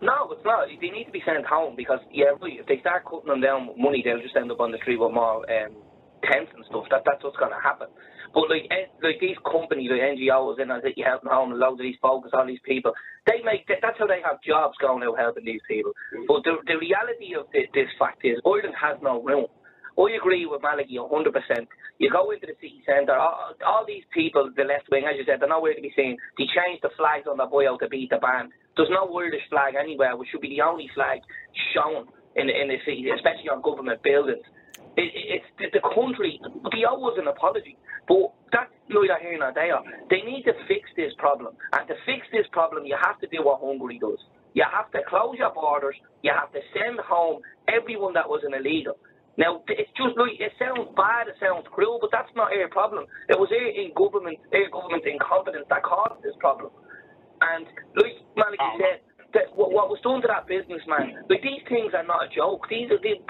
No, 0.00 0.30
it's 0.30 0.44
not. 0.44 0.68
They 0.68 0.90
need 0.90 1.06
to 1.06 1.10
be 1.10 1.22
sent 1.26 1.44
home 1.46 1.74
because, 1.76 1.98
yeah, 2.12 2.30
if 2.40 2.66
they 2.66 2.78
start 2.80 3.04
cutting 3.04 3.28
them 3.28 3.40
down 3.40 3.66
with 3.66 3.78
money, 3.78 4.02
they'll 4.04 4.22
just 4.22 4.36
end 4.36 4.50
up 4.50 4.60
on 4.60 4.70
the 4.70 4.78
street 4.78 4.98
with 4.98 5.12
more 5.12 5.42
um, 5.42 5.74
tents 6.22 6.52
and 6.54 6.64
stuff. 6.70 6.86
That 6.90 7.02
That's 7.04 7.22
what's 7.22 7.36
going 7.36 7.50
to 7.50 7.62
happen. 7.62 7.88
But, 8.34 8.46
like, 8.46 8.70
eh, 8.70 8.86
like 9.02 9.18
these 9.18 9.38
companies, 9.42 9.90
like 9.90 10.04
NGOs, 10.04 10.60
and 10.60 10.70
I 10.70 10.80
think 10.80 10.94
you 10.96 11.04
helping 11.04 11.30
home, 11.30 11.50
and 11.50 11.58
loads 11.58 11.80
of 11.80 11.86
these 11.86 11.98
focus 12.00 12.30
on 12.34 12.46
these 12.46 12.62
people, 12.62 12.92
they 13.26 13.42
make 13.42 13.66
that's 13.66 13.98
how 13.98 14.06
they 14.06 14.20
have 14.22 14.38
jobs 14.46 14.76
going 14.78 15.02
out 15.02 15.18
helping 15.18 15.46
these 15.46 15.64
people. 15.66 15.92
But 16.28 16.44
the, 16.44 16.62
the 16.66 16.78
reality 16.78 17.34
of 17.34 17.50
this, 17.50 17.66
this 17.74 17.88
fact 17.98 18.22
is, 18.22 18.38
Ireland 18.46 18.76
has 18.78 18.98
no 19.02 19.22
room. 19.22 19.48
Oh, 19.98 20.06
I 20.06 20.14
agree 20.14 20.46
with 20.46 20.62
Maliki 20.62 20.94
100%. 20.94 21.66
You 21.98 22.10
go 22.10 22.30
into 22.30 22.46
the 22.46 22.54
city 22.62 22.82
centre, 22.86 23.18
all, 23.18 23.50
all 23.66 23.84
these 23.86 24.04
people, 24.14 24.48
the 24.56 24.62
left 24.62 24.86
wing, 24.92 25.04
as 25.10 25.18
you 25.18 25.24
said, 25.26 25.42
they're 25.42 25.50
nowhere 25.50 25.74
to 25.74 25.82
be 25.82 25.92
seen. 25.96 26.16
They 26.38 26.46
changed 26.46 26.86
the 26.86 26.94
flags 26.96 27.26
on 27.26 27.38
the 27.38 27.46
boy 27.50 27.68
out 27.68 27.80
to 27.82 27.88
beat 27.90 28.10
the 28.10 28.22
band. 28.22 28.54
There's 28.78 28.94
no 28.94 29.10
Irish 29.18 29.42
flag 29.50 29.74
anywhere, 29.74 30.16
which 30.16 30.30
should 30.30 30.40
be 30.46 30.54
the 30.54 30.62
only 30.62 30.88
flag 30.94 31.20
shown 31.74 32.06
in 32.38 32.46
in 32.48 32.68
the 32.70 32.78
city, 32.86 33.10
especially 33.10 33.50
on 33.50 33.60
government 33.62 33.98
buildings. 34.06 34.46
It, 34.96 35.10
it, 35.10 35.42
it's 35.42 35.50
the, 35.58 35.66
the 35.74 35.82
country. 35.82 36.38
The 36.46 36.86
O 36.86 37.02
was 37.02 37.18
an 37.18 37.26
apology, 37.26 37.76
but 38.06 38.30
that's 38.54 38.70
neither 38.88 39.18
here 39.18 39.38
nor 39.38 39.50
there. 39.52 39.82
They 40.10 40.22
need 40.22 40.46
to 40.46 40.54
fix 40.70 40.86
this 40.94 41.10
problem, 41.18 41.58
and 41.74 41.88
to 41.90 41.94
fix 42.06 42.22
this 42.30 42.46
problem, 42.54 42.86
you 42.86 42.94
have 43.02 43.18
to 43.20 43.26
do 43.26 43.42
what 43.42 43.58
Hungary 43.58 43.98
does. 43.98 44.22
You 44.54 44.64
have 44.70 44.90
to 44.94 45.02
close 45.10 45.36
your 45.38 45.52
borders. 45.52 45.96
You 46.22 46.32
have 46.38 46.52
to 46.54 46.62
send 46.70 47.00
home 47.02 47.42
everyone 47.66 48.14
that 48.14 48.30
was 48.30 48.42
an 48.46 48.54
illegal. 48.54 48.94
Now, 49.38 49.62
it's 49.70 49.90
just 49.96 50.18
like, 50.18 50.36
it 50.42 50.52
sounds 50.58 50.90
bad, 50.98 51.30
it 51.30 51.38
sounds 51.40 51.64
cruel, 51.72 51.98
but 52.02 52.10
that's 52.12 52.30
not 52.36 52.52
our 52.52 52.68
problem. 52.68 53.06
It 53.30 53.38
was 53.38 53.48
our 53.54 53.70
in 53.70 53.94
government, 53.96 54.38
our 54.52 54.68
government 54.68 55.06
incompetence 55.06 55.66
that 55.70 55.84
caused 55.86 56.20
this 56.22 56.36
problem. 56.42 56.70
And 57.42 57.66
like 57.96 58.18
Malachy 58.36 58.60
Oh, 58.60 58.78
said, 58.80 59.00
that 59.34 59.52
what, 59.56 59.72
what 59.72 59.90
was 59.90 60.00
done 60.06 60.22
to 60.22 60.28
that 60.30 60.48
businessman, 60.48 61.26
like 61.30 61.42
these 61.42 61.62
things 61.68 61.92
are 61.94 62.06
not 62.06 62.26
a 62.26 62.30
joke. 62.32 62.66
These 62.70 62.90
are 62.92 63.00
these, 63.02 63.20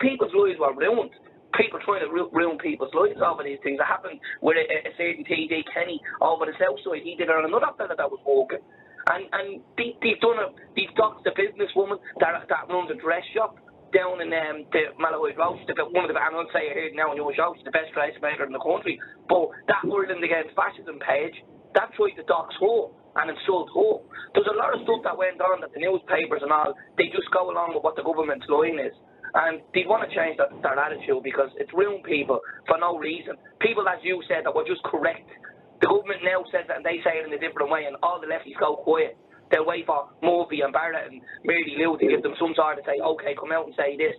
people's 0.00 0.34
lives 0.36 0.60
were 0.60 0.74
ruined. 0.76 1.12
People 1.56 1.80
trying 1.86 2.04
to 2.04 2.10
ruin 2.12 2.58
people's 2.58 2.92
lives 2.94 3.22
over 3.24 3.42
these 3.42 3.62
things. 3.64 3.80
It 3.80 3.88
happened 3.88 4.20
with 4.42 4.58
a, 4.60 4.66
a 4.88 4.92
certain 5.00 5.24
TD 5.24 5.64
Kenny 5.72 6.00
over 6.20 6.46
the 6.46 6.54
south 6.60 6.78
side. 6.84 7.02
He 7.02 7.16
did 7.16 7.30
it 7.30 7.34
on 7.34 7.46
another 7.48 7.72
fella 7.78 7.96
that 7.96 8.10
was 8.12 8.20
walking. 8.26 8.60
And 9.08 9.24
and 9.32 9.62
they, 9.78 9.96
they've 10.02 10.20
done 10.20 10.38
a 10.42 10.50
they've 10.76 10.92
doxed 10.98 11.24
a 11.30 11.34
businesswoman 11.34 11.98
that 12.20 12.44
that 12.50 12.68
runs 12.68 12.90
a 12.92 12.98
dress 13.00 13.24
shop 13.34 13.56
down 13.92 14.20
in 14.20 14.30
um, 14.32 14.66
the. 14.72 14.92
She's 14.94 15.68
the, 15.72 15.86
one 15.90 16.04
of 16.04 16.12
the 16.12 16.18
and 16.18 16.34
I'll 16.36 16.50
say 16.52 16.68
it 16.70 16.76
here 16.76 16.92
now 16.94 17.12
in 17.12 17.18
your 17.18 17.32
show. 17.34 17.54
The 17.64 17.72
best 17.72 17.92
dressmaker 17.92 18.44
in 18.44 18.52
the 18.52 18.62
country. 18.62 19.00
But 19.28 19.50
that 19.68 19.84
Ireland 19.86 20.22
against 20.24 20.54
fascism 20.56 21.00
page, 21.00 21.34
that's 21.74 21.92
why 21.96 22.12
the 22.16 22.24
docs 22.24 22.54
her 22.60 22.92
and 23.18 23.32
insult 23.32 23.70
her. 23.74 23.92
There's 24.34 24.50
a 24.52 24.56
lot 24.56 24.74
of 24.76 24.84
stuff 24.84 25.02
that 25.04 25.16
went 25.16 25.40
on 25.40 25.60
that 25.64 25.72
the 25.74 25.80
newspapers 25.82 26.44
and 26.44 26.52
all 26.52 26.76
they 26.96 27.10
just 27.10 27.28
go 27.32 27.50
along 27.50 27.74
with 27.74 27.82
what 27.82 27.96
the 27.96 28.04
government's 28.04 28.46
line 28.48 28.78
is. 28.78 28.94
And 29.34 29.60
they 29.76 29.84
want 29.84 30.08
to 30.08 30.10
change 30.14 30.40
that, 30.40 30.48
that 30.64 30.80
attitude 30.80 31.20
because 31.20 31.52
it's 31.60 31.72
ruined 31.76 32.04
people 32.04 32.40
for 32.64 32.80
no 32.80 32.96
reason. 32.96 33.36
People, 33.60 33.84
as 33.84 34.00
you 34.00 34.22
said, 34.24 34.48
that 34.48 34.54
were 34.54 34.64
just 34.64 34.80
correct. 34.88 35.28
The 35.84 35.86
government 35.86 36.24
now 36.24 36.42
says 36.50 36.64
that 36.68 36.80
and 36.80 36.86
they 36.86 36.98
say 37.04 37.20
it 37.20 37.28
in 37.28 37.32
a 37.36 37.38
different 37.38 37.70
way, 37.70 37.84
and 37.84 37.94
all 38.02 38.18
the 38.18 38.26
lefties 38.26 38.58
go 38.58 38.80
quiet. 38.82 39.16
They'll 39.50 39.66
wait 39.66 39.86
for 39.86 40.08
Murphy 40.22 40.60
and 40.60 40.72
Barrett 40.72 41.10
and 41.10 41.20
Mary 41.44 41.76
Lou 41.78 41.98
to 41.98 42.06
give 42.06 42.22
them 42.22 42.34
some 42.38 42.52
sort 42.54 42.78
of 42.78 42.84
say, 42.84 43.00
okay, 43.00 43.34
come 43.38 43.52
out 43.52 43.66
and 43.66 43.74
say 43.76 43.96
this. 43.96 44.14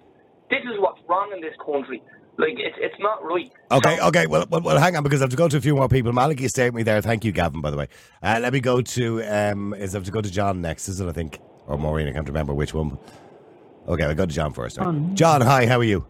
This 0.50 0.62
is 0.64 0.80
what's 0.80 1.00
wrong 1.08 1.32
in 1.36 1.42
this 1.42 1.54
country. 1.64 2.02
Like, 2.38 2.56
it's, 2.58 2.78
it's 2.80 2.96
not 3.00 3.24
right. 3.24 3.52
Okay, 3.72 4.00
okay. 4.00 4.26
Well, 4.26 4.46
well, 4.50 4.62
well, 4.62 4.80
hang 4.80 4.96
on 4.96 5.04
because 5.04 5.22
I 5.22 5.26
have 5.26 5.32
to 5.32 5.36
go 5.36 5.50
to 5.50 5.58
a 5.58 5.62
few 5.62 5.76
more 5.76 5.90
people. 5.90 6.14
Malachy 6.14 6.48
stay 6.48 6.66
with 6.70 6.76
me 6.76 6.84
there. 6.84 7.02
Thank 7.02 7.26
you, 7.26 7.32
Gavin. 7.32 7.62
By 7.62 7.70
the 7.70 7.78
way, 7.78 7.88
uh, 8.24 8.40
let 8.42 8.54
me 8.54 8.62
go 8.62 8.82
to 8.82 9.22
um, 9.24 9.74
is 9.74 9.94
I 9.94 9.98
have 9.98 10.06
to 10.06 10.12
go 10.12 10.22
to 10.22 10.32
John 10.32 10.62
next, 10.62 10.88
is 10.88 11.02
it? 11.02 11.08
I 11.08 11.12
think 11.12 11.40
or 11.68 11.78
Maureen. 11.78 12.08
I 12.08 12.12
can't 12.14 12.28
remember 12.28 12.54
which 12.54 12.74
one. 12.74 12.98
Okay, 13.88 14.04
I'll 14.04 14.16
go 14.16 14.26
to 14.26 14.34
John 14.34 14.54
first. 14.54 14.78
John. 14.78 15.16
John, 15.16 15.42
hi. 15.42 15.66
How 15.66 15.80
are 15.80 15.84
you? 15.84 16.06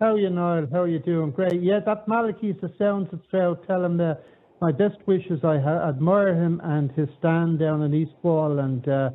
How 0.00 0.14
are 0.14 0.18
you, 0.18 0.30
Niall? 0.30 0.66
How 0.72 0.82
are 0.82 0.88
you 0.88 0.98
doing? 0.98 1.30
Great. 1.30 1.62
Yeah, 1.62 1.80
that 1.86 2.08
Malachy's 2.08 2.56
the 2.60 2.72
sounds 2.78 3.12
of 3.12 3.20
trout. 3.30 3.64
Tell 3.66 3.84
him 3.84 4.00
uh, 4.00 4.14
my 4.60 4.72
best 4.72 4.96
wishes. 5.06 5.40
I 5.44 5.58
ha- 5.58 5.88
admire 5.88 6.34
him 6.34 6.60
and 6.64 6.90
his 6.92 7.08
stand 7.18 7.58
down 7.58 7.82
in 7.82 7.94
East 7.94 8.12
Wall, 8.22 8.58
and 8.58 8.86
uh, 8.88 9.10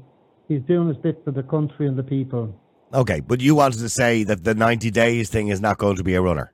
he's 0.48 0.62
doing 0.64 0.88
his 0.88 0.98
bit 0.98 1.22
for 1.24 1.32
the 1.32 1.44
country 1.44 1.88
and 1.88 1.98
the 1.98 2.04
people. 2.04 2.54
Okay, 2.94 3.20
but 3.20 3.42
you 3.42 3.56
wanted 3.56 3.80
to 3.80 3.90
say 3.90 4.24
that 4.24 4.44
the 4.44 4.54
ninety 4.54 4.92
days 4.92 5.30
thing 5.30 5.50
is 5.50 5.62
not 5.62 5.78
going 5.78 5.98
to 5.98 6.04
be 6.04 6.16
a 6.16 6.22
runner. 6.22 6.52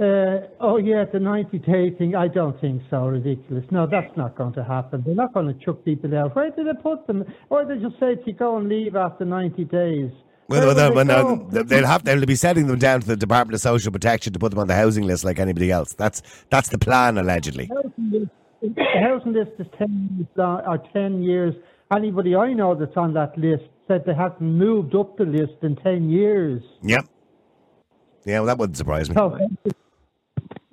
Uh, 0.00 0.48
oh 0.60 0.76
yeah, 0.76 1.04
the 1.12 1.20
90 1.20 1.58
day 1.58 1.90
thing. 1.96 2.16
I 2.16 2.26
don't 2.26 2.60
think 2.60 2.82
so. 2.90 3.06
Ridiculous. 3.06 3.64
No, 3.70 3.86
that's 3.86 4.14
not 4.16 4.36
going 4.36 4.52
to 4.54 4.64
happen. 4.64 5.04
They're 5.06 5.14
not 5.14 5.32
going 5.32 5.46
to 5.46 5.64
chuck 5.64 5.84
people 5.84 6.16
out. 6.18 6.34
Where 6.34 6.50
did 6.50 6.66
they 6.66 6.82
put 6.82 7.06
them? 7.06 7.24
Or 7.48 7.64
they 7.64 7.76
just 7.76 8.00
say 8.00 8.14
if 8.14 8.26
you 8.26 8.32
go 8.32 8.56
and 8.56 8.68
leave 8.68 8.96
after 8.96 9.24
90 9.24 9.64
days. 9.66 10.10
Well, 10.48 10.66
well, 10.66 10.94
well, 10.94 11.04
they 11.04 11.04
no, 11.04 11.36
go? 11.36 11.62
they'll 11.62 11.86
have 11.86 12.04
they'll 12.04 12.24
be 12.26 12.34
sending 12.34 12.66
them 12.66 12.78
down 12.78 13.00
to 13.00 13.06
the 13.06 13.16
Department 13.16 13.54
of 13.54 13.60
Social 13.60 13.90
Protection 13.90 14.32
to 14.34 14.38
put 14.38 14.50
them 14.50 14.58
on 14.58 14.68
the 14.68 14.74
housing 14.74 15.04
list 15.04 15.24
like 15.24 15.38
anybody 15.38 15.70
else. 15.70 15.94
That's 15.94 16.22
that's 16.50 16.68
the 16.68 16.78
plan 16.78 17.16
allegedly. 17.16 17.70
housing 17.72 18.10
list, 18.10 18.30
the 18.60 18.84
housing 19.00 19.32
list 19.32 19.52
is 19.58 19.66
10 19.78 20.16
years 20.18 20.62
or 20.66 20.78
10 20.92 21.22
years. 21.22 21.54
Anybody 21.94 22.36
I 22.36 22.52
know 22.52 22.74
that's 22.74 22.96
on 22.96 23.14
that 23.14 23.36
list 23.38 23.64
said 23.88 24.04
they 24.06 24.14
haven't 24.14 24.40
moved 24.40 24.94
up 24.94 25.16
the 25.16 25.24
list 25.24 25.62
in 25.62 25.76
10 25.76 26.10
years. 26.10 26.62
Yep. 26.82 27.06
Yeah, 28.24 28.40
well, 28.40 28.46
that 28.46 28.58
wouldn't 28.58 28.76
surprise 28.76 29.08
me. 29.10 29.16
So, 29.16 29.38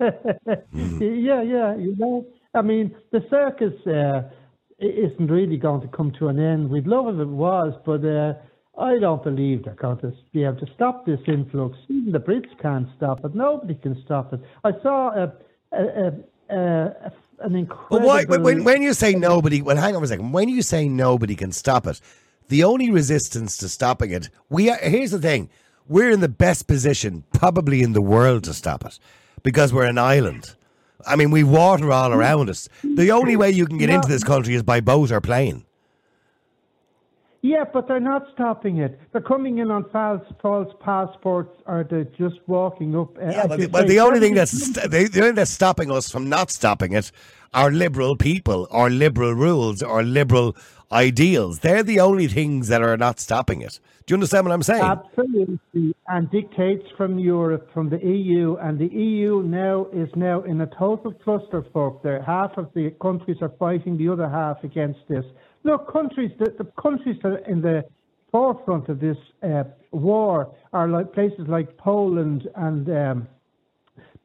yeah, 0.00 1.42
yeah, 1.42 1.76
you 1.76 1.94
know. 1.98 2.26
I 2.54 2.62
mean, 2.62 2.94
the 3.12 3.24
circus 3.30 3.74
uh, 3.86 4.30
isn't 4.78 5.30
really 5.30 5.56
going 5.56 5.80
to 5.82 5.88
come 5.88 6.12
to 6.18 6.28
an 6.28 6.38
end. 6.38 6.70
We'd 6.70 6.86
love 6.86 7.08
if 7.14 7.20
it 7.20 7.28
was, 7.28 7.74
but 7.84 8.04
uh, 8.04 8.34
I 8.78 8.98
don't 8.98 9.22
believe 9.22 9.64
they're 9.64 9.74
going 9.74 9.98
to 9.98 10.12
be 10.32 10.44
able 10.44 10.58
to 10.60 10.66
stop 10.74 11.04
this 11.04 11.20
influx. 11.26 11.76
Even 11.88 12.12
the 12.12 12.18
Brits 12.18 12.48
can't 12.60 12.88
stop 12.96 13.24
it. 13.24 13.34
Nobody 13.34 13.74
can 13.74 14.02
stop 14.04 14.32
it. 14.32 14.40
I 14.64 14.72
saw 14.82 15.10
a, 15.10 15.32
a, 15.72 15.82
a, 15.82 16.56
a, 16.56 17.12
an 17.40 17.54
incredible. 17.54 18.06
why, 18.06 18.24
when- 18.24 18.64
when, 18.64 18.82
you 18.82 18.94
say 18.94 19.14
nobody, 19.14 19.60
well, 19.60 19.76
hang 19.76 19.94
on 19.94 20.02
a 20.02 20.06
second. 20.06 20.32
When 20.32 20.48
you 20.48 20.62
say 20.62 20.88
nobody 20.88 21.34
can 21.34 21.52
stop 21.52 21.86
it, 21.86 22.00
the 22.48 22.64
only 22.64 22.90
resistance 22.90 23.56
to 23.58 23.68
stopping 23.68 24.10
it, 24.10 24.30
we 24.48 24.70
are, 24.70 24.78
here's 24.78 25.10
the 25.10 25.18
thing: 25.18 25.48
we're 25.86 26.10
in 26.10 26.20
the 26.20 26.28
best 26.28 26.66
position, 26.66 27.24
probably 27.32 27.82
in 27.82 27.92
the 27.92 28.02
world, 28.02 28.44
to 28.44 28.54
stop 28.54 28.84
it, 28.84 28.98
because 29.42 29.72
we're 29.72 29.84
an 29.84 29.98
island. 29.98 30.54
I 31.06 31.16
mean, 31.16 31.30
we 31.30 31.44
water 31.44 31.92
all 31.92 32.10
mm. 32.10 32.16
around 32.16 32.50
us. 32.50 32.68
The 32.82 33.10
only 33.10 33.36
way 33.36 33.50
you 33.50 33.66
can 33.66 33.78
get 33.78 33.90
into 33.90 34.08
this 34.08 34.24
country 34.24 34.54
is 34.54 34.62
by 34.62 34.80
boat 34.80 35.10
or 35.10 35.20
plane. 35.20 35.64
Yeah, 37.42 37.64
but 37.72 37.88
they're 37.88 37.98
not 37.98 38.22
stopping 38.32 38.76
it. 38.78 39.00
They're 39.10 39.20
coming 39.20 39.58
in 39.58 39.68
on 39.72 39.90
false 39.90 40.22
false 40.40 40.72
passports, 40.80 41.50
or 41.66 41.84
they're 41.88 42.04
just 42.04 42.40
walking 42.46 42.96
up. 42.96 43.18
Uh, 43.18 43.30
Yeah, 43.30 43.46
but, 43.48 43.58
the, 43.58 43.68
say, 43.80 43.86
the 43.88 43.98
only 43.98 44.20
thing 44.20 44.34
that's 44.34 44.52
st- 44.52 44.88
the, 44.88 44.88
the 44.88 45.04
only 45.04 45.10
thing 45.10 45.34
that's 45.34 45.50
stopping 45.50 45.90
us 45.90 46.08
from 46.08 46.28
not 46.28 46.52
stopping 46.52 46.92
it 46.92 47.10
are 47.52 47.72
liberal 47.72 48.16
people, 48.16 48.68
or 48.70 48.90
liberal 48.90 49.34
rules, 49.34 49.82
or 49.82 50.04
liberal 50.04 50.56
ideals. 50.92 51.58
They're 51.60 51.82
the 51.82 51.98
only 51.98 52.28
things 52.28 52.68
that 52.68 52.80
are 52.80 52.96
not 52.96 53.18
stopping 53.18 53.60
it. 53.60 53.80
Do 54.06 54.12
you 54.12 54.16
understand 54.16 54.46
what 54.46 54.52
I'm 54.52 54.62
saying? 54.62 54.82
Absolutely, 54.82 55.94
and 56.06 56.30
dictates 56.30 56.86
from 56.96 57.18
Europe, 57.18 57.68
from 57.74 57.90
the 57.90 57.98
EU, 57.98 58.56
and 58.56 58.78
the 58.78 58.86
EU 58.86 59.42
now 59.42 59.86
is 59.92 60.08
now 60.14 60.42
in 60.42 60.60
a 60.60 60.66
total 60.78 61.12
clusterfuck. 61.12 62.02
There, 62.04 62.22
half 62.22 62.52
of 62.56 62.70
the 62.74 62.90
countries 63.02 63.38
are 63.40 63.52
fighting 63.58 63.96
the 63.96 64.08
other 64.08 64.28
half 64.28 64.62
against 64.62 65.00
this. 65.08 65.24
Look, 65.64 65.92
countries, 65.92 66.30
the, 66.38 66.54
the 66.58 66.70
countries 66.80 67.16
that 67.22 67.28
are 67.28 67.38
in 67.38 67.60
the 67.60 67.84
forefront 68.30 68.88
of 68.88 68.98
this 68.98 69.16
uh, 69.42 69.64
war 69.92 70.54
are 70.72 70.88
like 70.88 71.12
places 71.12 71.46
like 71.48 71.76
Poland 71.76 72.48
and 72.56 72.88
um, 72.88 73.28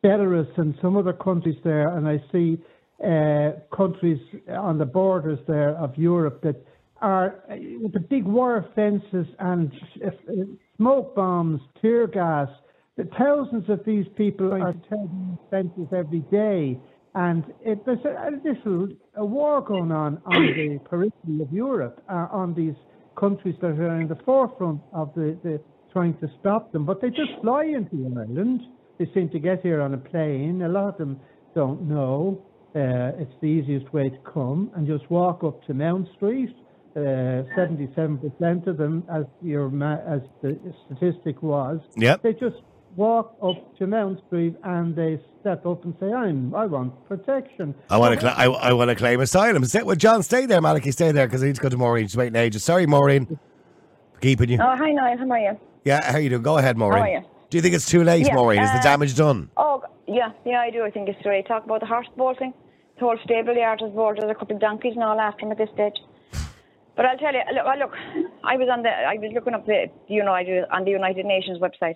Belarus 0.04 0.48
and 0.58 0.76
some 0.82 0.96
other 0.98 1.14
countries 1.14 1.58
there, 1.64 1.96
and 1.98 2.08
I 2.08 2.22
see 2.32 2.58
uh, 3.04 3.52
countries 3.76 4.20
on 4.50 4.78
the 4.78 4.86
borders 4.86 5.40
there 5.48 5.76
of 5.76 5.96
Europe 5.98 6.42
that 6.44 6.56
are 7.02 7.44
uh, 7.52 7.56
with 7.82 7.94
the 7.94 8.00
big 8.00 8.26
wire 8.26 8.66
fences 8.76 9.28
and 9.40 9.72
uh, 10.04 10.10
smoke 10.78 11.16
bombs, 11.16 11.62
tear 11.82 12.08
gas. 12.08 12.48
The 12.96 13.08
thousands 13.18 13.70
of 13.70 13.82
these 13.86 14.06
people 14.16 14.52
are 14.54 14.74
taking 14.74 15.38
fences 15.52 15.88
every 15.96 16.22
day, 16.32 16.80
and 17.18 17.44
it, 17.66 17.84
there's 17.86 18.06
a, 18.06 18.30
a 18.30 18.32
little 18.48 18.90
a 19.16 19.26
war 19.26 19.60
going 19.62 19.92
on 19.92 20.22
on 20.28 20.42
the 20.56 20.78
periphery 20.90 21.42
of 21.42 21.52
Europe, 21.52 22.04
uh, 22.08 22.28
on 22.32 22.54
these 22.54 22.76
countries 23.20 23.56
that 23.60 23.72
are 23.72 24.00
in 24.00 24.08
the 24.08 24.20
forefront 24.24 24.80
of 24.94 25.12
the, 25.16 25.36
the 25.44 25.60
trying 25.92 26.16
to 26.20 26.28
stop 26.40 26.72
them. 26.72 26.86
But 26.86 27.02
they 27.02 27.10
just 27.10 27.32
fly 27.42 27.64
into 27.64 28.14
Ireland. 28.16 28.62
They 29.00 29.10
seem 29.16 29.30
to 29.32 29.40
get 29.40 29.64
here 29.64 29.82
on 29.82 29.96
a 29.96 29.98
plane. 29.98 30.62
A 30.62 30.70
lot 30.70 30.90
of 30.90 30.98
them 31.00 31.20
don't 31.56 31.82
know. 31.90 32.46
Uh, 32.76 33.18
it's 33.24 33.34
the 33.42 33.48
easiest 33.48 33.92
way 33.94 34.10
to 34.10 34.18
come 34.32 34.70
and 34.76 34.86
just 34.86 35.10
walk 35.10 35.44
up 35.44 35.66
to 35.66 35.74
Mount 35.74 36.08
Street. 36.18 36.54
Uh, 36.96 37.46
77% 37.58 38.68
of 38.68 38.78
them, 38.78 39.04
as 39.12 39.24
your 39.42 39.68
as 40.16 40.22
the 40.44 40.60
statistic 40.86 41.42
was, 41.42 41.80
Yep. 41.96 42.22
they 42.22 42.34
just 42.34 42.58
walk 42.98 43.38
up 43.42 43.78
to 43.78 43.88
Mount 43.88 44.20
Street 44.28 44.56
and 44.64 44.96
they 44.96 45.22
step 45.40 45.66
up 45.66 45.86
and 45.86 45.96
say, 46.00 46.12
"I'm 46.12 46.54
I 46.54 46.66
want 46.66 47.08
protection." 47.08 47.74
I 47.90 47.98
want 47.98 48.16
to. 48.16 48.20
Cl- 48.20 48.34
I, 48.36 48.46
I 48.46 48.74
want 48.74 48.90
to 48.90 48.96
claim 48.96 49.22
asylum. 49.22 49.64
Stay, 49.66 49.84
well, 49.84 49.96
John, 49.96 50.24
stay 50.24 50.46
there, 50.46 50.60
Malachy. 50.60 50.92
Stay 50.92 51.12
there 51.12 51.28
because 51.28 51.44
I 51.44 51.48
need 51.48 51.56
to 51.56 51.62
go 51.62 51.70
to 51.70 51.78
Maureen. 51.78 52.08
She's 52.08 52.18
waiting 52.18 52.36
ages. 52.36 52.64
Sorry, 52.64 52.86
Maureen. 52.86 53.40
Keeping 54.20 54.50
you. 54.50 54.58
Oh, 54.60 54.76
hi, 54.76 54.92
Niall. 54.92 55.18
How 55.18 55.30
are 55.30 55.40
you? 55.40 55.60
Yeah, 55.86 56.12
how 56.12 56.18
you 56.18 56.30
doing? 56.30 56.42
Go 56.42 56.58
ahead, 56.58 56.78
Maureen. 56.78 57.00
How 57.00 57.06
are 57.06 57.12
you? 57.12 57.22
Do 57.50 57.58
you 57.58 57.62
think 57.62 57.76
it's 57.76 57.90
too 57.90 58.04
late, 58.04 58.26
Yeah, 58.26 58.34
Maureen? 58.36 58.62
Is 58.62 58.72
the 58.72 58.80
uh, 58.80 58.84
damage 58.84 59.16
done? 59.16 59.50
Oh, 59.56 59.82
yeah, 60.08 60.32
yeah, 60.46 60.60
I 60.60 60.70
do. 60.70 60.84
I 60.84 60.92
think 60.92 61.08
it's 61.08 61.22
too 61.24 61.30
late. 61.30 61.48
Talk 61.48 61.64
about 61.64 61.80
the 61.80 61.86
horse 61.86 62.08
bolting. 62.18 62.54
The 62.96 63.06
whole 63.06 63.18
stable 63.24 63.56
yard 63.56 63.82
is 63.86 63.92
bored. 63.94 64.18
There's 64.18 64.30
a 64.30 64.36
couple 64.36 64.56
of 64.56 64.62
donkeys 64.62 64.94
and 64.96 65.04
all 65.04 65.20
after 65.20 65.46
him 65.46 65.52
at 65.52 65.58
this 65.58 65.70
stage. 65.74 65.94
But 66.96 67.06
I'll 67.06 67.18
tell 67.18 67.32
you, 67.32 67.42
look, 67.54 67.66
look, 67.80 67.94
I 68.44 68.58
was 68.58 68.68
on 68.74 68.82
the, 68.82 68.90
I 68.90 69.14
was 69.14 69.32
looking 69.34 69.54
up 69.54 69.66
the, 69.68 69.86
you 70.08 70.24
know, 70.26 70.34
I 70.34 70.44
do 70.44 70.64
on 70.72 70.84
the 70.84 70.92
United 70.92 71.26
Nations 71.28 71.60
website 71.60 71.96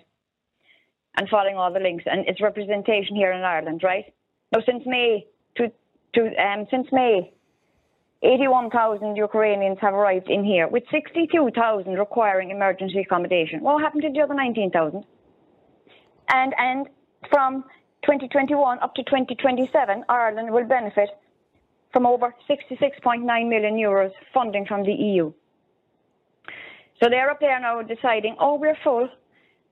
and 1.16 1.28
following 1.28 1.56
all 1.56 1.72
the 1.72 1.80
links, 1.80 2.04
and 2.06 2.26
it's 2.26 2.40
representation 2.40 3.16
here 3.16 3.32
in 3.32 3.42
Ireland, 3.42 3.82
right? 3.82 4.12
Now, 4.52 4.60
since 4.66 4.82
May, 4.86 5.26
to, 5.56 5.70
to, 6.14 6.20
um, 6.42 6.66
since 6.70 6.86
May 6.92 7.32
81,000 8.22 9.16
Ukrainians 9.16 9.78
have 9.80 9.94
arrived 9.94 10.30
in 10.30 10.44
here, 10.44 10.68
with 10.68 10.84
62,000 10.90 11.94
requiring 11.94 12.50
emergency 12.50 13.00
accommodation. 13.00 13.60
What 13.60 13.82
happened 13.82 14.02
to 14.02 14.10
the 14.12 14.20
other 14.20 14.34
19,000? 14.34 15.04
And, 16.28 16.54
and 16.56 16.88
from 17.28 17.64
2021 18.04 18.78
up 18.78 18.94
to 18.94 19.02
2027, 19.02 20.04
Ireland 20.08 20.52
will 20.52 20.64
benefit 20.64 21.10
from 21.92 22.06
over 22.06 22.34
66.9 22.48 23.48
million 23.48 23.74
euros 23.74 24.12
funding 24.32 24.66
from 24.66 24.84
the 24.84 24.92
EU. 24.92 25.32
So 27.02 27.08
they're 27.10 27.30
up 27.30 27.40
there 27.40 27.58
now 27.60 27.82
deciding, 27.82 28.36
oh, 28.38 28.54
we're 28.54 28.78
full. 28.84 29.08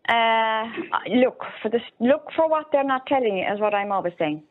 Uh, 0.09 0.64
look 1.09 1.42
for 1.62 1.68
this. 1.68 1.82
Look 2.01 2.26
for 2.34 2.48
what 2.48 2.66
they're 2.72 2.84
not 2.84 3.07
telling 3.07 3.38
you, 3.38 3.44
is 3.53 3.61
what 3.61 3.74
I'm 3.74 3.92
always 3.92 4.14
saying. 4.18 4.42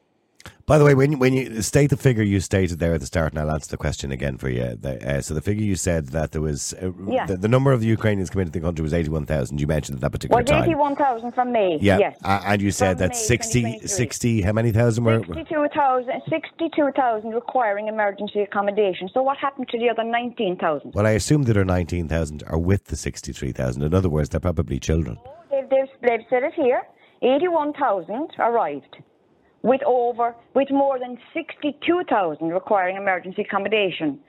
By 0.66 0.78
the 0.78 0.86
way, 0.86 0.94
when 0.94 1.12
you, 1.14 1.18
when 1.18 1.34
you 1.34 1.62
state 1.64 1.90
the 1.90 1.98
figure 1.98 2.24
you 2.24 2.40
stated 2.40 2.78
there 2.80 2.94
at 2.94 3.00
the 3.02 3.08
start, 3.08 3.34
and 3.34 3.40
I'll 3.42 3.52
answer 3.52 3.70
the 3.72 3.76
question 3.78 4.12
again 4.12 4.38
for 4.38 4.48
you. 4.50 4.76
The, 4.80 5.18
uh, 5.18 5.22
so 5.22 5.34
the 5.34 5.42
figure 5.42 5.66
you 5.66 5.76
said 5.76 6.08
that 6.10 6.32
there 6.32 6.42
was 6.42 6.74
uh, 6.82 6.92
Yeah. 7.08 7.26
the, 7.26 7.36
the 7.38 7.48
number 7.48 7.72
of 7.74 7.84
Ukrainians 7.84 8.30
coming 8.30 8.46
to 8.46 8.52
the 8.52 8.62
country 8.62 8.84
was 8.84 8.94
eighty-one 8.94 9.26
thousand. 9.26 9.60
You 9.60 9.66
mentioned 9.68 9.96
at 9.98 10.02
that 10.02 10.12
particular 10.12 10.38
Well, 10.38 10.46
time. 10.46 10.64
81,000 10.70 11.32
from 11.34 11.52
May. 11.52 11.80
Yeah, 11.82 11.98
Yes. 11.98 12.18
uh, 12.24 12.42
and 12.46 12.62
you 12.62 12.72
said 12.72 13.00
From 13.00 13.08
that 13.08 13.10
May 13.10 13.16
60, 13.16 13.80
60 13.88 14.42
how 14.44 14.52
many 14.54 14.72
thousand 14.72 15.04
were? 15.04 15.18
62,000 15.26 16.22
62,000 16.30 17.32
requiring 17.32 17.88
emergency 17.88 18.40
accommodation. 18.42 19.10
So 19.14 19.24
what 19.24 19.38
happened 19.38 19.68
to 19.70 19.80
the 19.80 19.90
other 19.90 20.04
19,000? 20.04 20.94
Well, 20.94 21.08
I 21.08 21.12
assume 21.12 21.44
that 21.44 21.58
our 21.58 21.66
nineteen 21.66 22.08
thousand 22.08 22.44
are 22.48 22.60
with 22.60 22.86
the 22.86 22.96
sixty-three 22.96 23.52
thousand. 23.54 23.82
In 23.82 23.94
other 23.96 24.08
words, 24.10 24.30
they're 24.30 24.40
probably 24.40 24.80
children. 24.80 25.18
They've, 25.60 25.70
they've, 25.70 26.10
they've 26.10 26.26
said 26.30 26.44
it 26.44 26.54
here. 26.54 26.84
81,000 27.22 28.30
arrived 28.40 28.98
with 29.62 29.82
over, 29.86 30.36
with 30.54 30.72
more 30.72 31.00
than 31.00 31.18
62,000 31.34 32.50
requiring 32.50 32.96
emergency 32.96 33.42
accommodation. 33.42 34.20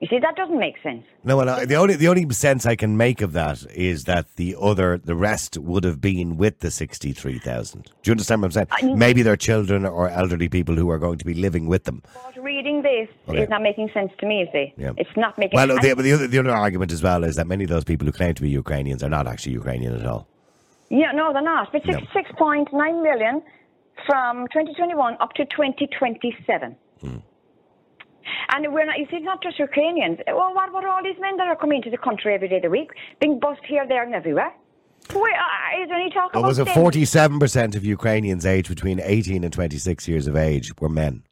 You 0.00 0.08
see, 0.08 0.18
that 0.18 0.34
doesn't 0.34 0.58
make 0.58 0.74
sense. 0.82 1.04
No, 1.22 1.36
well, 1.36 1.64
the 1.64 1.76
only 1.76 1.94
the 1.94 2.08
only 2.08 2.28
sense 2.30 2.66
I 2.66 2.74
can 2.74 2.96
make 2.96 3.20
of 3.22 3.34
that 3.34 3.64
is 3.72 4.02
that 4.06 4.34
the 4.34 4.56
other, 4.60 4.98
the 4.98 5.14
rest 5.14 5.56
would 5.56 5.84
have 5.84 6.00
been 6.00 6.36
with 6.36 6.58
the 6.58 6.72
sixty-three 6.72 7.38
thousand. 7.38 7.84
Do 8.02 8.10
you 8.10 8.12
understand 8.14 8.42
what 8.42 8.56
I'm 8.56 8.66
saying? 8.80 8.98
Maybe 8.98 9.22
they're 9.22 9.36
children 9.36 9.86
or 9.86 10.08
elderly 10.08 10.48
people 10.48 10.74
who 10.74 10.90
are 10.90 10.98
going 10.98 11.18
to 11.18 11.24
be 11.24 11.34
living 11.34 11.68
with 11.68 11.84
them. 11.84 12.02
But 12.14 12.42
reading 12.42 12.82
this 12.82 13.08
Okay. 13.28 13.44
is 13.44 13.48
not 13.48 13.62
making 13.62 13.90
sense 13.94 14.10
to 14.18 14.26
me, 14.26 14.40
you 14.40 14.48
see. 14.52 14.74
Yeah. 14.76 14.90
It's 14.96 15.16
not 15.16 15.38
making 15.38 15.56
Well, 15.56 15.68
the, 15.68 15.94
the 15.94 16.12
other 16.12 16.26
the 16.26 16.38
other 16.40 16.50
argument 16.50 16.90
as 16.90 17.00
well 17.00 17.22
is 17.22 17.36
that 17.36 17.46
many 17.46 17.62
of 17.62 17.70
those 17.70 17.84
people 17.84 18.04
who 18.04 18.12
claim 18.12 18.34
to 18.34 18.42
be 18.42 18.50
Ukrainians 18.50 19.04
are 19.04 19.08
not 19.08 19.28
actually 19.28 19.52
Ukrainian 19.52 19.94
at 19.94 20.04
all. 20.04 20.26
Yeah, 20.92 21.10
no, 21.12 21.32
they're 21.32 21.42
not. 21.42 21.72
But 21.72 21.86
No. 21.86 21.94
66.9 21.94 23.02
million 23.02 23.42
from 24.06 24.46
2021 24.52 25.16
up 25.20 25.32
to 25.34 25.46
2027. 25.46 26.76
Hmm. 27.00 27.16
And 28.54 28.72
we're 28.72 28.84
not, 28.84 28.98
you 28.98 29.06
see, 29.10 29.16
it's 29.16 29.24
not 29.24 29.42
just 29.42 29.58
Ukrainians. 29.58 30.18
Well, 30.26 30.54
what 30.54 30.68
about 30.68 30.84
all 30.84 31.02
these 31.02 31.18
men 31.18 31.38
that 31.38 31.48
are 31.48 31.56
coming 31.56 31.78
into 31.78 31.90
the 31.90 31.96
country 31.96 32.34
every 32.34 32.48
day 32.48 32.56
of 32.56 32.62
the 32.62 32.70
week, 32.70 32.90
being 33.20 33.40
bussed 33.40 33.64
here, 33.66 33.86
there, 33.88 34.04
and 34.04 34.14
everywhere? 34.14 34.52
Wait, 35.14 35.32
uh, 35.32 35.82
is 35.82 35.88
there 35.88 35.98
any 35.98 36.10
talk 36.10 36.30
It 36.34 36.38
about 36.38 36.46
was 36.46 36.58
a 36.58 36.66
forty-seven 36.66 37.40
percent 37.40 37.74
of 37.74 37.84
Ukrainians 37.84 38.46
aged 38.46 38.68
between 38.68 39.00
eighteen 39.02 39.42
and 39.42 39.52
twenty-six 39.52 40.06
years 40.06 40.28
of 40.28 40.36
age 40.36 40.70
were 40.78 40.88
men. 40.88 41.24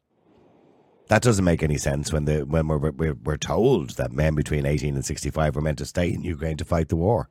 That 1.07 1.21
doesn't 1.21 1.45
make 1.45 1.63
any 1.63 1.77
sense 1.77 2.11
when 2.11 2.25
the 2.25 2.41
when 2.41 2.67
we're, 2.67 2.91
we're 2.91 3.13
we're 3.13 3.37
told 3.37 3.91
that 3.91 4.11
men 4.11 4.35
between 4.35 4.65
eighteen 4.65 4.95
and 4.95 5.05
sixty-five 5.05 5.55
were 5.55 5.61
meant 5.61 5.77
to 5.77 5.85
stay 5.85 6.11
in 6.11 6.23
Ukraine 6.23 6.57
to 6.57 6.65
fight 6.65 6.89
the 6.89 6.97
war. 6.97 7.29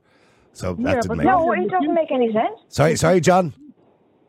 So 0.53 0.73
that 0.73 0.81
Yeah, 0.81 0.93
didn't 0.95 1.07
but 1.07 1.17
make. 1.17 1.27
No, 1.27 1.51
it 1.53 1.69
doesn't 1.69 1.93
make 1.93 2.11
any 2.11 2.31
sense. 2.33 2.59
Sorry, 2.69 2.95
sorry, 2.95 3.21
John. 3.21 3.53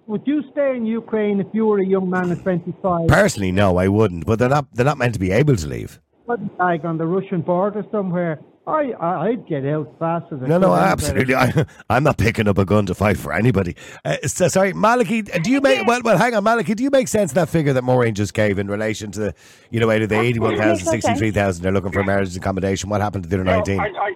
Would 0.07 0.23
you 0.27 0.43
stay 0.53 0.77
in 0.77 0.85
Ukraine 0.85 1.41
if 1.41 1.47
you 1.53 1.67
were 1.67 1.79
a 1.79 1.87
young 1.87 2.11
man 2.11 2.31
at 2.33 2.43
25? 2.43 3.09
Personally, 3.09 3.53
no, 3.53 3.77
I 3.77 3.89
wouldn't. 3.89 4.27
But 4.27 4.39
they're 4.39 4.49
not. 4.49 4.67
They're 4.75 4.85
not 4.85 4.99
meant 4.99 5.15
to 5.15 5.21
be 5.21 5.31
able 5.31 5.57
to 5.57 5.67
leave. 5.67 6.01
Like 6.27 6.85
on 6.85 6.99
the 6.99 7.07
Russian 7.07 7.41
border 7.43 7.85
somewhere. 7.91 8.41
I, 8.65 8.93
I 8.93 9.27
I'd 9.29 9.49
get 9.49 9.67
out 9.67 9.93
fast 9.99 10.27
as 10.33 10.41
I 10.41 10.47
No, 10.47 10.59
no, 10.59 10.73
absolutely. 10.73 11.35
I, 11.45 11.67
I'm 11.91 12.05
not 12.05 12.17
picking 12.17 12.47
up 12.47 12.59
a 12.59 12.65
gun 12.65 12.87
to 12.87 12.95
fight 12.95 13.17
for 13.17 13.33
anybody. 13.33 13.75
Uh, 14.05 14.19
so, 14.25 14.47
sorry, 14.47 14.73
Malachy, 14.73 15.23
do 15.23 15.51
you 15.51 15.61
make 15.61 15.85
well? 15.85 16.01
Well, 16.05 16.17
hang 16.17 16.35
on, 16.37 16.45
Malachy. 16.45 16.75
Do 16.77 16.85
you 16.85 16.91
make 16.91 17.09
sense 17.09 17.33
of 17.33 17.35
that 17.35 17.49
figure 17.49 17.73
that 17.73 17.83
Maureen 17.83 18.15
just 18.15 18.35
gave 18.35 18.61
in 18.61 18.69
relation 18.69 19.11
to 19.13 19.21
the, 19.21 19.35
you 19.71 19.81
know, 19.81 19.91
out 19.91 20.03
of 20.03 20.09
the 20.11 20.21
eighty-one 20.21 20.57
thousand, 20.57 20.87
sixty-three 20.87 21.33
thousand, 21.33 21.65
they're 21.65 21.73
looking 21.73 21.91
for 21.91 22.05
marriage 22.05 22.37
accommodation. 22.37 22.89
What 22.89 23.01
happened 23.01 23.25
to 23.25 23.29
the 23.31 23.37
other 23.37 23.45
No, 23.45 23.57
nineteen? 23.57 23.81
I, 23.81 24.13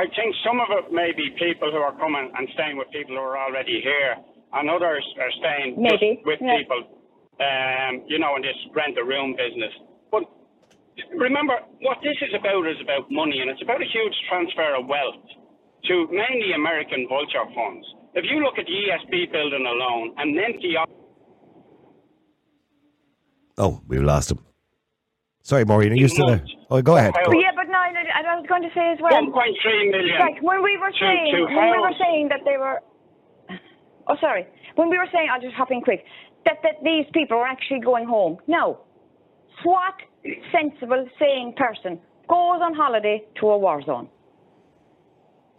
I, 0.00 0.04
I 0.04 0.06
think 0.16 0.34
some 0.44 0.60
of 0.60 0.68
it 0.72 0.92
may 0.92 1.12
be 1.12 1.28
people 1.36 1.70
who 1.70 1.78
are 1.78 1.92
coming 1.98 2.32
and 2.32 2.48
staying 2.54 2.76
with 2.78 2.88
people 2.90 3.16
who 3.16 3.20
are 3.22 3.38
already 3.38 3.80
here, 3.84 4.16
and 4.52 4.70
others 4.70 5.04
are 5.20 5.32
staying 5.38 5.76
just 5.76 6.00
Maybe, 6.00 6.22
with 6.24 6.40
yeah. 6.40 6.56
people, 6.56 6.80
um, 7.40 8.02
you 8.08 8.18
know, 8.18 8.36
in 8.36 8.42
this 8.42 8.56
rent 8.74 8.96
a 8.98 9.04
room 9.04 9.36
business. 9.36 9.72
But 10.10 10.24
remember, 11.16 11.60
what 11.82 11.98
this 12.02 12.16
is 12.22 12.32
about 12.32 12.66
is 12.66 12.80
about 12.82 13.10
money, 13.10 13.40
and 13.40 13.50
it's 13.50 13.62
about 13.62 13.80
a 13.82 13.88
huge 13.92 14.16
transfer 14.28 14.74
of 14.76 14.86
wealth 14.88 15.20
to 15.88 15.94
mainly 16.08 16.52
American 16.56 17.06
vulture 17.08 17.44
funds. 17.54 17.86
If 18.14 18.24
you 18.24 18.42
look 18.42 18.58
at 18.58 18.66
the 18.66 18.72
ESB 18.72 19.32
building 19.32 19.66
alone, 19.66 20.14
an 20.18 20.36
empty 20.38 20.74
Oh, 23.58 23.82
we've 23.86 24.02
lost 24.02 24.30
him. 24.30 24.38
Sorry, 25.42 25.64
Maureen, 25.64 25.92
are 25.92 25.96
you 25.96 26.08
still 26.08 26.28
there? 26.28 26.44
Oh, 26.70 26.80
go 26.80 26.96
ahead. 26.96 27.12
But 27.12 27.36
yeah, 27.36 27.49
but 27.94 28.06
I 28.14 28.32
I 28.32 28.36
was 28.36 28.46
going 28.48 28.62
to 28.62 28.70
say 28.74 28.92
as 28.92 28.98
well. 29.00 29.12
1.3 29.12 29.90
million 29.90 30.18
Like 30.18 30.42
when 30.42 30.62
we 30.62 30.76
were 30.76 30.90
to- 30.90 30.98
saying, 31.00 31.34
to 31.36 31.44
when 31.56 31.70
we 31.70 31.78
were 31.78 31.96
saying 31.98 32.28
that 32.28 32.40
they 32.44 32.56
were. 32.56 32.80
Oh, 34.08 34.16
sorry. 34.20 34.46
When 34.76 34.88
we 34.90 34.98
were 34.98 35.06
saying, 35.12 35.28
I'll 35.32 35.40
just 35.40 35.54
hop 35.54 35.70
in 35.70 35.80
quick, 35.82 36.04
that 36.44 36.58
that 36.62 36.82
these 36.82 37.06
people 37.12 37.36
are 37.38 37.46
actually 37.46 37.80
going 37.80 38.06
home. 38.06 38.38
No. 38.46 38.80
What 39.64 39.94
sensible, 40.52 41.06
sane 41.18 41.54
person 41.56 41.98
goes 42.28 42.60
on 42.62 42.74
holiday 42.74 43.24
to 43.40 43.48
a 43.50 43.58
war 43.58 43.82
zone? 43.82 44.08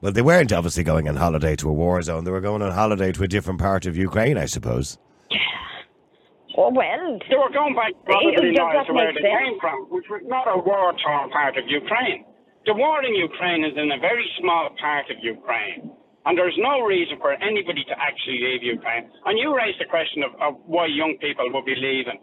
Well, 0.02 0.12
they 0.12 0.22
weren't 0.24 0.52
obviously 0.52 0.84
going 0.84 1.08
on 1.08 1.16
holiday 1.16 1.56
to 1.58 1.70
a 1.70 1.74
war 1.74 2.02
zone. 2.02 2.24
They 2.24 2.32
were 2.32 2.42
going 2.42 2.62
on 2.64 2.72
holiday 2.72 3.12
to 3.12 3.24
a 3.24 3.28
different 3.28 3.60
part 3.60 3.86
of 3.86 3.96
Ukraine, 3.96 4.38
I 4.38 4.46
suppose. 4.46 4.98
Oh 6.58 6.72
well. 6.72 7.20
They 7.30 7.38
were 7.38 7.54
going 7.54 7.76
back 7.76 7.94
probably 8.04 8.52
that 8.56 8.86
to 8.88 8.94
where 8.94 9.14
they 9.14 9.22
sense? 9.22 9.40
came 9.40 9.56
from, 9.60 9.88
which 9.88 10.08
was 10.10 10.22
not 10.26 10.48
a 10.48 10.58
war-torn 10.58 11.30
part 11.32 11.58
of 11.58 11.68
Ukraine. 11.68 12.26
The 12.66 12.74
war 12.74 13.04
in 13.04 13.16
Ukraine 13.16 13.66
is 13.66 13.74
in 13.78 13.92
a 13.92 14.00
very 14.00 14.28
small 14.40 14.70
part 14.80 15.10
of 15.10 15.18
Ukraine, 15.24 15.92
and 16.26 16.38
there's 16.38 16.58
no 16.60 16.82
reason 16.82 17.18
for 17.18 17.34
anybody 17.34 17.84
to 17.88 17.96
actually 17.98 18.40
leave 18.44 18.64
Ukraine. 18.64 19.10
And 19.26 19.40
you 19.40 19.56
raised 19.56 19.80
the 19.80 19.90
question 19.90 20.24
of, 20.24 20.32
of 20.42 20.62
why 20.66 20.86
young 20.86 21.18
people 21.20 21.46
would 21.54 21.66
be 21.66 21.76
leaving. 21.76 22.20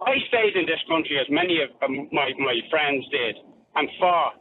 I 0.00 0.18
stayed 0.28 0.56
in 0.56 0.66
this 0.66 0.82
country 0.88 1.18
as 1.20 1.28
many 1.30 1.62
of 1.62 1.70
my, 2.12 2.32
my 2.38 2.56
friends 2.68 3.06
did 3.12 3.36
and 3.76 3.88
fought 4.00 4.40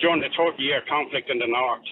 during 0.00 0.20
the 0.20 0.32
30-year 0.36 0.82
conflict 0.88 1.30
in 1.30 1.38
the 1.38 1.46
north 1.46 1.86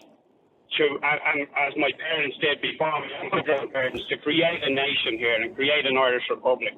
to, 0.78 0.85
and, 1.03 1.19
and 1.27 1.39
as 1.57 1.73
my 1.77 1.90
parents 1.99 2.36
did 2.40 2.61
before 2.61 3.01
me, 3.01 3.09
my 3.32 3.43
grandparents, 3.43 4.03
to 4.09 4.16
create 4.19 4.61
a 4.62 4.70
nation 4.70 5.19
here 5.19 5.40
and 5.43 5.55
create 5.55 5.86
an 5.86 5.97
Irish 5.97 6.24
Republic. 6.31 6.74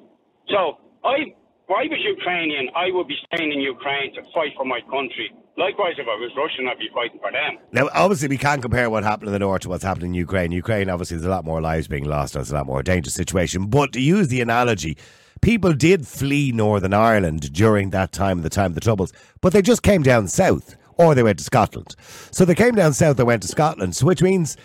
So, 0.49 0.77
I, 1.03 1.33
if 1.67 1.69
I 1.69 1.83
was 1.89 1.99
Ukrainian, 2.03 2.69
I 2.75 2.91
would 2.91 3.07
be 3.07 3.17
staying 3.25 3.51
in 3.51 3.59
Ukraine 3.59 4.13
to 4.15 4.21
fight 4.33 4.53
for 4.55 4.65
my 4.65 4.81
country. 4.81 5.33
Likewise, 5.57 5.93
if 5.97 6.05
I 6.05 6.15
was 6.19 6.31
Russian, 6.37 6.67
I'd 6.67 6.77
be 6.77 6.89
fighting 6.93 7.19
for 7.19 7.31
them. 7.31 7.57
Now, 7.71 7.89
obviously, 7.93 8.27
we 8.27 8.37
can't 8.37 8.61
compare 8.61 8.89
what 8.89 9.03
happened 9.03 9.29
in 9.29 9.33
the 9.33 9.39
north 9.39 9.61
to 9.61 9.69
what's 9.69 9.83
happening 9.83 10.11
in 10.11 10.15
Ukraine. 10.15 10.51
Ukraine, 10.51 10.89
obviously, 10.89 11.17
there's 11.17 11.25
a 11.25 11.29
lot 11.29 11.45
more 11.45 11.61
lives 11.61 11.87
being 11.87 12.03
lost, 12.03 12.33
There's 12.33 12.51
a 12.51 12.55
lot 12.55 12.67
more 12.67 12.83
dangerous 12.83 13.15
situation. 13.15 13.67
But 13.67 13.93
to 13.93 14.01
use 14.01 14.27
the 14.27 14.41
analogy, 14.41 14.97
people 15.41 15.73
did 15.73 16.05
flee 16.05 16.51
Northern 16.51 16.93
Ireland 16.93 17.53
during 17.53 17.91
that 17.91 18.11
time, 18.11 18.41
the 18.41 18.49
time 18.49 18.71
of 18.71 18.75
the 18.75 18.81
Troubles, 18.81 19.13
but 19.41 19.53
they 19.53 19.61
just 19.61 19.81
came 19.81 20.03
down 20.03 20.27
south, 20.27 20.75
or 20.97 21.15
they 21.15 21.23
went 21.23 21.39
to 21.39 21.43
Scotland. 21.43 21.95
So 22.31 22.45
they 22.45 22.55
came 22.55 22.75
down 22.75 22.93
south, 22.93 23.17
they 23.17 23.23
went 23.23 23.41
to 23.43 23.47
Scotland, 23.47 23.97
which 23.97 24.21
means 24.21 24.57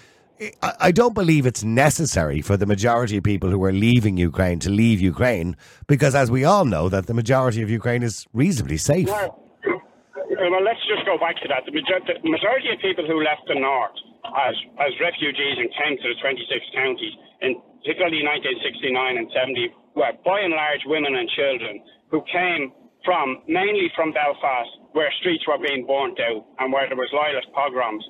I, 0.62 0.90
don't 0.90 1.14
believe 1.14 1.44
it's 1.44 1.62
necessary 1.62 2.40
for 2.40 2.56
the 2.56 2.64
majority 2.64 3.18
of 3.18 3.24
people 3.24 3.50
who 3.50 3.62
are 3.62 3.72
leaving 3.72 4.16
Ukraine 4.16 4.58
to 4.60 4.70
leave 4.70 4.98
Ukraine, 4.98 5.54
because 5.86 6.14
as 6.14 6.30
we 6.30 6.44
all 6.44 6.64
know, 6.64 6.88
that 6.88 7.06
the 7.06 7.12
majority 7.12 7.60
of 7.60 7.68
Ukraine 7.68 8.02
is 8.02 8.26
reasonably 8.32 8.78
safe. 8.78 9.08
Well, 9.08 9.36
well, 9.66 10.64
let's 10.64 10.80
just 10.88 11.04
go 11.04 11.18
back 11.20 11.36
to 11.44 11.48
that. 11.52 11.68
The 11.68 11.76
the 11.76 12.30
majority 12.30 12.72
of 12.72 12.80
people 12.80 13.04
who 13.04 13.20
left 13.20 13.44
the 13.52 13.60
north 13.60 13.92
as, 14.24 14.56
as 14.80 14.92
refugees 14.96 15.60
and 15.60 15.68
came 15.76 16.00
to 16.00 16.06
the 16.08 16.16
26 16.24 16.48
counties, 16.72 17.14
in 17.44 17.60
particularly 17.84 18.24
1969 18.24 19.20
and 19.20 19.28
70, 19.28 19.76
were 19.92 20.12
by 20.24 20.40
and 20.40 20.56
large 20.56 20.88
women 20.88 21.20
and 21.20 21.28
children 21.36 21.84
who 22.08 22.24
came 22.32 22.72
from 23.04 23.44
mainly 23.44 23.92
from 23.92 24.16
Belfast, 24.16 24.72
where 24.92 25.10
streets 25.20 25.46
were 25.46 25.58
being 25.58 25.86
burnt 25.86 26.18
out 26.20 26.44
and 26.58 26.72
where 26.72 26.86
there 26.88 26.98
was 26.98 27.10
loyalist 27.12 27.48
pogroms, 27.54 28.02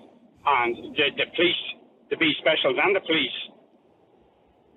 and 0.47 0.97
the, 0.97 1.07
the 1.16 1.28
police, 1.36 1.62
the 2.09 2.16
B 2.16 2.32
specials, 2.40 2.77
and 2.81 2.97
the 2.97 3.05
police 3.05 3.39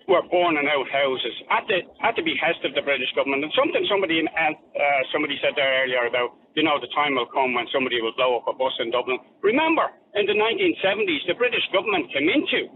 were 0.08 0.24
burning 0.28 0.68
out 0.68 0.88
houses 0.92 1.36
at 1.48 1.64
the 1.72 1.80
at 2.04 2.16
the 2.20 2.24
behest 2.24 2.60
of 2.68 2.76
the 2.76 2.84
British 2.84 3.08
government. 3.16 3.44
And 3.48 3.54
something 3.56 3.84
somebody 3.88 4.20
uh, 4.20 4.52
uh, 4.52 5.02
somebody 5.16 5.40
said 5.40 5.56
there 5.56 5.88
earlier 5.88 6.12
about 6.12 6.36
you 6.56 6.64
know 6.64 6.76
the 6.80 6.92
time 6.92 7.16
will 7.16 7.30
come 7.32 7.56
when 7.56 7.68
somebody 7.72 8.04
will 8.04 8.16
blow 8.20 8.40
up 8.40 8.48
a 8.52 8.54
bus 8.54 8.76
in 8.84 8.92
Dublin. 8.92 9.20
Remember, 9.40 9.88
in 10.20 10.28
the 10.28 10.36
1970s, 10.36 11.24
the 11.28 11.40
British 11.40 11.64
government 11.72 12.12
came 12.12 12.28
into 12.28 12.68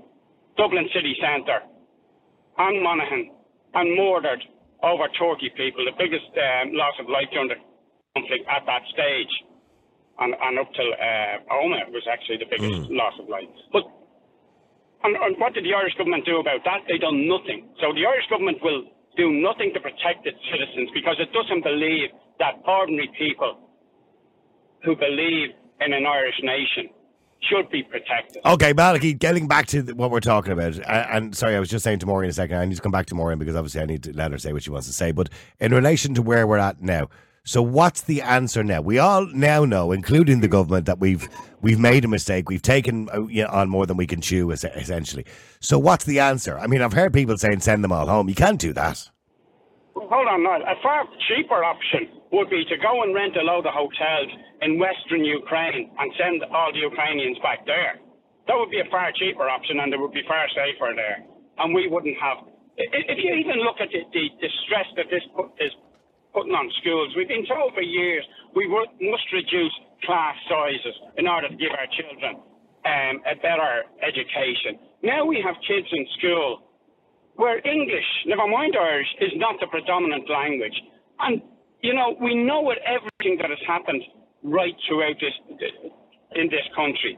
Dublin 0.55 0.87
city 0.95 1.15
centre 1.19 1.67
and 2.57 2.81
Monaghan 2.81 3.31
and 3.75 3.87
murdered 3.95 4.41
over 4.83 5.09
30 5.19 5.49
people, 5.57 5.85
the 5.85 5.97
biggest 5.97 6.29
um, 6.37 6.73
loss 6.73 6.93
of 7.01 7.09
life 7.09 7.29
during 7.33 7.49
the 7.49 7.59
conflict 8.17 8.43
at 8.49 8.65
that 8.65 8.81
stage. 8.89 9.33
And, 10.17 10.33
and 10.33 10.57
up 10.57 10.73
till 10.73 10.89
uh, 10.97 11.61
Omagh 11.61 11.93
was 11.93 12.01
actually 12.09 12.41
the 12.41 12.49
biggest 12.49 12.89
loss 12.89 13.13
of 13.21 13.29
life. 13.29 13.45
But 13.71 13.85
and, 15.03 15.15
and 15.15 15.37
what 15.37 15.53
did 15.53 15.63
the 15.63 15.73
Irish 15.77 15.93
government 15.93 16.25
do 16.25 16.41
about 16.41 16.65
that? 16.65 16.89
They 16.89 16.97
done 16.97 17.29
nothing. 17.29 17.69
So 17.77 17.93
the 17.93 18.01
Irish 18.01 18.25
government 18.29 18.57
will 18.63 18.89
do 19.15 19.29
nothing 19.29 19.71
to 19.73 19.79
protect 19.79 20.25
its 20.25 20.37
citizens 20.49 20.89
because 20.93 21.17
it 21.19 21.29
doesn't 21.33 21.63
believe 21.63 22.09
that 22.39 22.57
ordinary 22.65 23.09
people 23.17 23.61
who 24.83 24.95
believe 24.95 25.53
in 25.81 25.93
an 25.93 26.05
Irish 26.05 26.41
nation 26.41 26.89
should 27.41 27.69
be 27.69 27.83
protected. 27.83 28.41
Okay, 28.45 28.73
Malachy, 28.73 29.13
getting 29.13 29.47
back 29.47 29.67
to 29.67 29.81
what 29.93 30.09
we're 30.09 30.19
talking 30.19 30.51
about, 30.51 30.79
uh, 30.79 31.07
and 31.11 31.35
sorry, 31.35 31.55
I 31.55 31.59
was 31.59 31.69
just 31.69 31.83
saying 31.83 31.99
to 31.99 32.05
Maureen 32.05 32.29
a 32.29 32.33
second, 32.33 32.57
I 32.57 32.65
need 32.65 32.75
to 32.75 32.81
come 32.81 32.91
back 32.91 33.05
to 33.07 33.15
Maureen 33.15 33.37
because 33.37 33.55
obviously 33.55 33.81
I 33.81 33.85
need 33.85 34.03
to 34.03 34.13
let 34.13 34.31
her 34.31 34.39
say 34.39 34.53
what 34.53 34.63
she 34.63 34.71
wants 34.71 34.87
to 34.87 34.93
say, 34.93 35.11
but 35.11 35.29
in 35.59 35.71
relation 35.71 36.15
to 36.15 36.21
where 36.21 36.47
we're 36.47 36.57
at 36.57 36.81
now, 36.81 37.09
so 37.47 37.61
what's 37.61 38.01
the 38.01 38.21
answer 38.21 38.61
now? 38.61 38.81
We 38.81 38.99
all 38.99 39.25
now 39.27 39.63
know, 39.63 39.93
including 39.93 40.41
the 40.41 40.49
government, 40.49 40.85
that 40.85 40.99
we've 40.99 41.29
we've 41.61 41.79
made 41.79 42.03
a 42.03 42.07
mistake. 42.09 42.49
We've 42.49 42.61
taken 42.61 43.07
uh, 43.07 43.25
you 43.27 43.43
know, 43.43 43.49
on 43.49 43.69
more 43.69 43.85
than 43.85 43.95
we 43.95 44.05
can 44.05 44.19
chew, 44.19 44.51
essentially. 44.51 45.23
So 45.61 45.79
what's 45.79 46.03
the 46.03 46.19
answer? 46.19 46.59
I 46.59 46.67
mean, 46.67 46.81
I've 46.81 46.91
heard 46.91 47.13
people 47.13 47.37
saying 47.37 47.61
send 47.61 47.85
them 47.85 47.93
all 47.93 48.05
home. 48.05 48.27
You 48.27 48.35
can't 48.35 48.59
do 48.59 48.73
that. 48.73 49.09
Hold 49.95 50.27
on, 50.27 50.43
Niall. 50.43 50.61
A 50.67 50.75
far 50.83 51.07
cheaper 51.31 51.63
option 51.63 52.19
would 52.33 52.49
be 52.49 52.65
to 52.67 52.75
go 52.83 53.03
and 53.03 53.15
rent 53.15 53.37
a 53.37 53.41
load 53.41 53.65
of 53.65 53.73
hotels 53.73 54.27
in 54.61 54.77
western 54.77 55.23
Ukraine 55.23 55.89
and 55.97 56.11
send 56.19 56.43
all 56.51 56.73
the 56.73 56.79
Ukrainians 56.83 57.39
back 57.39 57.65
there. 57.65 57.95
That 58.47 58.59
would 58.59 58.71
be 58.71 58.81
a 58.83 58.91
far 58.91 59.11
cheaper 59.15 59.47
option 59.47 59.79
and 59.79 59.93
it 59.93 59.99
would 59.99 60.11
be 60.11 60.23
far 60.27 60.47
safer 60.51 60.91
there. 60.95 61.23
And 61.59 61.73
we 61.73 61.87
wouldn't 61.87 62.17
have. 62.19 62.43
If 62.75 63.17
you 63.23 63.33
even 63.39 63.63
look 63.63 63.79
at 63.79 63.87
the, 63.87 64.03
the, 64.11 64.23
the 64.43 64.49
stress 64.67 64.85
that 64.99 65.07
this 65.09 65.23
is 65.63 65.71
putting 66.37 66.53
on 66.53 66.69
schools, 66.77 67.09
we've 67.17 67.27
been 67.27 67.49
told 67.49 67.73
for 67.73 67.81
years 67.81 68.21
we 68.53 68.69
must 68.69 69.25
reduce 69.33 69.73
class 70.05 70.37
sizes 70.45 70.93
in 71.17 71.25
order 71.25 71.49
to 71.49 71.57
give 71.57 71.73
our 71.73 71.89
children 71.97 72.37
um, 72.85 73.15
a 73.25 73.33
better 73.41 73.89
education. 74.05 74.77
Now 75.01 75.25
we 75.25 75.41
have 75.41 75.57
kids 75.65 75.89
in 75.89 76.05
school 76.21 76.69
where 77.41 77.57
English, 77.65 78.05
never 78.29 78.45
mind 78.45 78.77
Irish, 78.77 79.09
is 79.21 79.33
not 79.41 79.57
the 79.59 79.65
predominant 79.65 80.29
language. 80.29 80.77
And, 81.25 81.41
you 81.81 81.93
know, 81.97 82.13
we 82.21 82.37
know 82.37 82.61
with 82.61 82.77
everything 82.85 83.41
that 83.41 83.49
has 83.49 83.61
happened 83.65 84.05
right 84.43 84.77
throughout 84.85 85.17
this, 85.17 85.33
in 86.37 86.53
this 86.53 86.65
country 86.77 87.17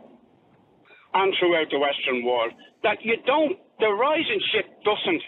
and 1.14 1.34
throughout 1.40 1.68
the 1.72 1.80
Western 1.80 2.24
world, 2.24 2.52
that 2.84 3.04
you 3.04 3.20
don't, 3.28 3.60
the 3.80 3.92
rising 3.92 4.40
ship 4.56 4.68
doesn't 4.88 5.24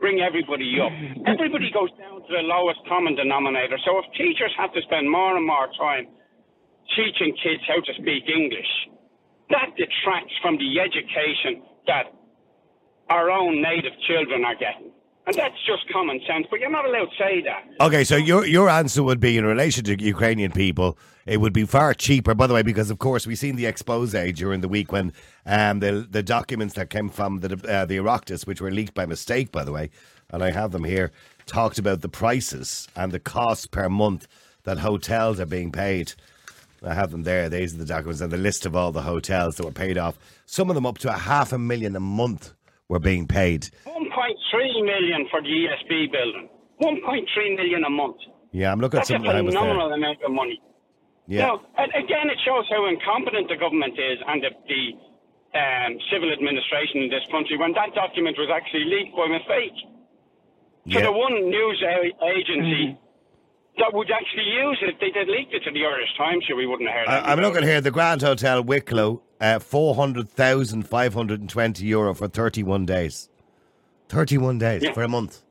bring 0.00 0.20
everybody 0.20 0.80
up. 0.80 0.90
Everybody 1.28 1.70
goes 1.70 1.92
down 2.00 2.24
to 2.24 2.30
the 2.32 2.42
lowest 2.42 2.80
common 2.88 3.14
denominator. 3.14 3.78
So 3.84 4.00
if 4.00 4.06
teachers 4.16 4.52
have 4.58 4.72
to 4.72 4.80
spend 4.82 5.10
more 5.10 5.36
and 5.36 5.46
more 5.46 5.68
time 5.78 6.08
teaching 6.96 7.36
kids 7.38 7.62
how 7.68 7.78
to 7.78 7.92
speak 8.00 8.24
English, 8.26 8.72
that 9.50 9.76
detracts 9.76 10.34
from 10.42 10.56
the 10.58 10.80
education 10.80 11.62
that 11.86 12.10
our 13.10 13.30
own 13.30 13.60
native 13.62 13.92
children 14.08 14.44
are 14.44 14.54
getting. 14.54 14.90
And 15.26 15.36
that's 15.36 15.54
just 15.66 15.86
common 15.92 16.20
sense, 16.26 16.46
but 16.50 16.60
you're 16.60 16.70
not 16.70 16.86
allowed 16.86 17.04
to 17.04 17.16
say 17.18 17.42
that. 17.42 17.84
Okay, 17.84 18.04
so 18.04 18.16
your 18.16 18.46
your 18.46 18.68
answer 18.68 19.02
would 19.02 19.20
be 19.20 19.36
in 19.36 19.44
relation 19.44 19.84
to 19.84 20.02
Ukrainian 20.02 20.50
people, 20.50 20.96
it 21.30 21.36
would 21.40 21.52
be 21.52 21.64
far 21.64 21.94
cheaper. 21.94 22.34
By 22.34 22.48
the 22.48 22.54
way, 22.54 22.62
because 22.62 22.90
of 22.90 22.98
course 22.98 23.24
we've 23.24 23.38
seen 23.38 23.54
the 23.54 23.66
expose 23.66 24.10
during 24.34 24.62
the 24.62 24.68
week 24.68 24.90
when 24.90 25.12
um, 25.46 25.78
the 25.78 26.04
the 26.10 26.24
documents 26.24 26.74
that 26.74 26.90
came 26.90 27.08
from 27.08 27.38
the 27.38 27.52
uh, 27.68 27.84
the 27.84 27.98
Oireachtas, 27.98 28.48
which 28.48 28.60
were 28.60 28.72
leaked 28.72 28.94
by 28.94 29.06
mistake, 29.06 29.52
by 29.52 29.62
the 29.62 29.70
way, 29.70 29.90
and 30.30 30.42
I 30.42 30.50
have 30.50 30.72
them 30.72 30.82
here, 30.82 31.12
talked 31.46 31.78
about 31.78 32.00
the 32.00 32.08
prices 32.08 32.88
and 32.96 33.12
the 33.12 33.20
costs 33.20 33.66
per 33.66 33.88
month 33.88 34.26
that 34.64 34.78
hotels 34.78 35.38
are 35.38 35.46
being 35.46 35.70
paid. 35.70 36.14
I 36.82 36.94
have 36.94 37.12
them 37.12 37.22
there. 37.22 37.48
These 37.48 37.74
are 37.74 37.78
the 37.78 37.84
documents 37.84 38.20
and 38.20 38.32
the 38.32 38.36
list 38.38 38.66
of 38.66 38.74
all 38.74 38.90
the 38.90 39.02
hotels 39.02 39.56
that 39.56 39.64
were 39.64 39.70
paid 39.70 39.98
off. 39.98 40.18
Some 40.46 40.68
of 40.68 40.74
them 40.74 40.86
up 40.86 40.98
to 40.98 41.10
a 41.10 41.16
half 41.16 41.52
a 41.52 41.58
million 41.58 41.94
a 41.94 42.00
month 42.00 42.54
were 42.88 42.98
being 42.98 43.28
paid. 43.28 43.68
1.3 43.86 44.84
million 44.84 45.28
for 45.30 45.40
the 45.42 45.48
ESB 45.48 46.10
building. 46.10 46.48
1.3 46.82 47.56
million 47.56 47.84
a 47.84 47.90
month. 47.90 48.16
Yeah, 48.50 48.72
I'm 48.72 48.80
looking 48.80 48.98
at 48.98 49.06
That's 49.06 49.10
a 49.10 49.12
some 49.12 49.26
of 49.26 49.36
the 49.36 49.44
was 49.44 49.54
there. 49.54 49.62
phenomenal 49.62 49.92
amount 49.92 50.18
of 50.24 50.32
money. 50.32 50.60
Yeah. 51.30 51.46
Now, 51.46 51.62
and 51.78 51.90
again, 51.94 52.26
it 52.26 52.38
shows 52.44 52.66
how 52.74 52.90
incompetent 52.90 53.46
the 53.48 53.54
government 53.56 53.94
is 53.94 54.18
and 54.26 54.42
the, 54.42 54.50
the 54.66 54.82
um, 55.54 55.92
civil 56.10 56.32
administration 56.32 57.06
in 57.06 57.08
this 57.08 57.22
country 57.30 57.54
when 57.56 57.70
that 57.78 57.94
document 57.94 58.34
was 58.36 58.50
actually 58.50 58.84
leaked 58.90 59.14
by 59.14 59.30
mistake. 59.30 59.78
So 60.90 60.98
Yeah. 60.98 61.06
the 61.06 61.12
one 61.12 61.34
news 61.48 61.78
a- 61.86 62.18
agency 62.34 62.98
that 63.78 63.94
would 63.94 64.10
actually 64.10 64.50
use 64.66 64.78
it, 64.82 64.94
If 64.94 64.98
they 65.00 65.10
did 65.10 65.28
leak 65.28 65.48
it 65.52 65.62
to 65.64 65.70
the 65.70 65.86
Irish 65.86 66.10
Times, 66.18 66.42
sure 66.46 66.56
we 66.56 66.66
wouldn't 66.66 66.90
have 66.90 67.06
heard 67.06 67.08
I, 67.08 67.30
I'm 67.32 67.38
looking 67.40 67.62
here. 67.62 67.80
The 67.80 67.92
Grand 67.92 68.22
Hotel 68.22 68.60
Wicklow, 68.64 69.22
uh, 69.40 69.60
four 69.60 69.94
hundred 69.94 70.28
thousand 70.28 70.88
five 70.88 71.14
hundred 71.14 71.40
and 71.40 71.48
twenty 71.48 71.86
euro 71.86 72.12
for 72.12 72.26
thirty-one 72.26 72.86
days. 72.86 73.28
Thirty-one 74.08 74.58
days 74.58 74.82
Yeah. 74.82 74.92
for 74.92 75.02
a 75.04 75.08
month. 75.08 75.42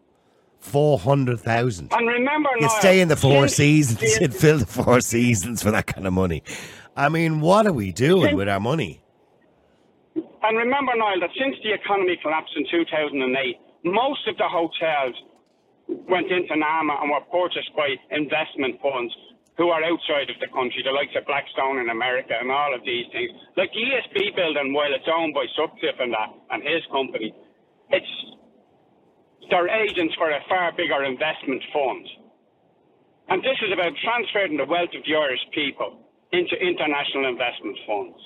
Four 0.60 1.00
hundred 1.00 1.40
thousand. 1.40 1.92
And 1.94 2.08
remember, 2.08 2.50
You 2.60 2.70
stay 2.70 3.00
in 3.02 3.08
the 3.08 3.16
Four 3.16 3.48
since 3.48 3.56
Seasons. 3.56 4.20
You'd 4.22 4.36
fill 4.36 4.58
the 4.60 4.66
Four 4.66 5.02
Seasons 5.02 5.64
for 5.64 5.72
that 5.72 5.88
kind 5.88 6.06
of 6.06 6.14
money. 6.14 6.44
I 6.96 7.08
mean, 7.10 7.40
what 7.40 7.66
are 7.66 7.72
we 7.74 7.92
doing 7.92 8.24
Since- 8.32 8.36
with 8.36 8.50
our 8.50 8.60
money? 8.60 9.02
And 10.16 10.58
remember, 10.58 10.96
Niall, 10.96 11.20
that 11.22 11.30
since 11.40 11.56
the 11.64 11.72
economy 11.74 12.18
collapsed 12.22 12.54
in 12.56 12.66
2008, 12.72 13.56
most 13.86 14.28
of 14.28 14.36
the 14.38 14.48
hotels 14.48 15.16
went 15.88 16.32
into 16.32 16.56
NAMA 16.56 16.96
and 17.02 17.12
were 17.12 17.24
purchased 17.32 17.72
by 17.76 17.96
investment 18.12 18.80
funds 18.82 19.14
who 19.58 19.70
are 19.70 19.84
outside 19.84 20.30
of 20.32 20.40
the 20.40 20.48
country, 20.56 20.80
the 20.84 20.92
likes 20.92 21.12
of 21.16 21.26
Blackstone 21.28 21.80
in 21.80 21.90
America 21.90 22.32
and 22.40 22.52
all 22.52 22.74
of 22.74 22.84
these 22.84 23.06
things. 23.12 23.32
Like 23.58 23.72
the 23.76 23.84
ESB 23.84 24.36
building, 24.36 24.72
while 24.74 24.92
it's 24.94 25.08
owned 25.12 25.34
by 25.36 25.46
Subtip 25.60 26.00
and 26.00 26.12
that 26.14 26.32
and 26.52 26.64
his 26.64 26.84
company, 26.92 27.34
it's 27.92 28.14
they're 29.50 29.70
agents 29.70 30.16
for 30.16 30.30
a 30.30 30.40
far 30.48 30.72
bigger 30.72 31.04
investment 31.04 31.64
fund. 31.74 32.08
And 33.30 33.44
this 33.44 33.58
is 33.66 33.72
about 33.72 33.94
transferring 34.04 34.58
the 34.58 34.66
wealth 34.66 34.90
of 34.96 35.04
the 35.06 35.16
Irish 35.16 35.42
people 35.54 36.00
into 36.32 36.56
international 36.56 37.28
investment 37.28 37.78
funds. 37.86 38.18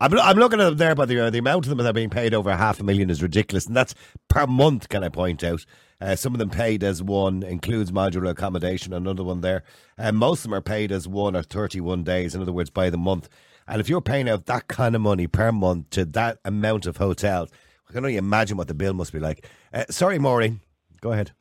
I'm, 0.00 0.18
I'm 0.18 0.36
looking 0.36 0.60
at 0.60 0.64
them 0.64 0.76
there, 0.76 0.94
but 0.94 1.08
the, 1.08 1.18
uh, 1.20 1.30
the 1.30 1.38
amount 1.38 1.66
of 1.66 1.70
them 1.70 1.78
that 1.78 1.86
are 1.86 1.92
being 1.92 2.10
paid 2.10 2.34
over 2.34 2.54
half 2.54 2.80
a 2.80 2.84
million 2.84 3.10
is 3.10 3.22
ridiculous, 3.22 3.66
and 3.66 3.76
that's 3.76 3.94
per 4.28 4.46
month. 4.46 4.88
Can 4.88 5.04
I 5.04 5.08
point 5.08 5.44
out? 5.44 5.64
Uh, 6.00 6.16
some 6.16 6.34
of 6.34 6.40
them 6.40 6.50
paid 6.50 6.82
as 6.82 7.02
one 7.02 7.42
includes 7.42 7.92
modular 7.92 8.30
accommodation. 8.30 8.92
Another 8.92 9.22
one 9.22 9.40
there, 9.40 9.62
and 9.96 10.16
most 10.16 10.40
of 10.40 10.42
them 10.44 10.54
are 10.54 10.60
paid 10.60 10.90
as 10.90 11.06
one 11.06 11.36
or 11.36 11.42
thirty-one 11.42 12.02
days. 12.02 12.34
In 12.34 12.42
other 12.42 12.52
words, 12.52 12.70
by 12.70 12.90
the 12.90 12.98
month. 12.98 13.28
And 13.66 13.80
if 13.80 13.88
you're 13.88 14.02
paying 14.02 14.28
out 14.28 14.46
that 14.46 14.68
kind 14.68 14.94
of 14.94 15.00
money 15.00 15.26
per 15.26 15.52
month 15.52 15.90
to 15.90 16.04
that 16.06 16.38
amount 16.44 16.86
of 16.86 16.96
hotels, 16.98 17.50
I 17.88 17.92
can 17.92 18.04
only 18.04 18.16
imagine 18.16 18.56
what 18.56 18.68
the 18.68 18.74
bill 18.74 18.94
must 18.94 19.12
be 19.12 19.20
like. 19.20 19.46
Uh, 19.72 19.84
sorry, 19.90 20.18
Maureen, 20.18 20.60
go 21.00 21.12
ahead. 21.12 21.32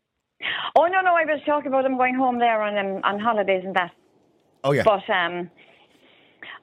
Oh 0.75 0.85
no, 0.87 1.01
no, 1.01 1.13
I 1.13 1.25
was 1.25 1.41
talking 1.45 1.67
about 1.67 1.83
them 1.83 1.97
going 1.97 2.15
home 2.15 2.39
there 2.39 2.61
on 2.61 2.77
um, 2.77 3.01
on 3.03 3.19
holidays 3.19 3.63
and 3.65 3.75
that. 3.75 3.91
Oh 4.63 4.71
yeah. 4.71 4.83
But 4.83 5.07
um, 5.09 5.49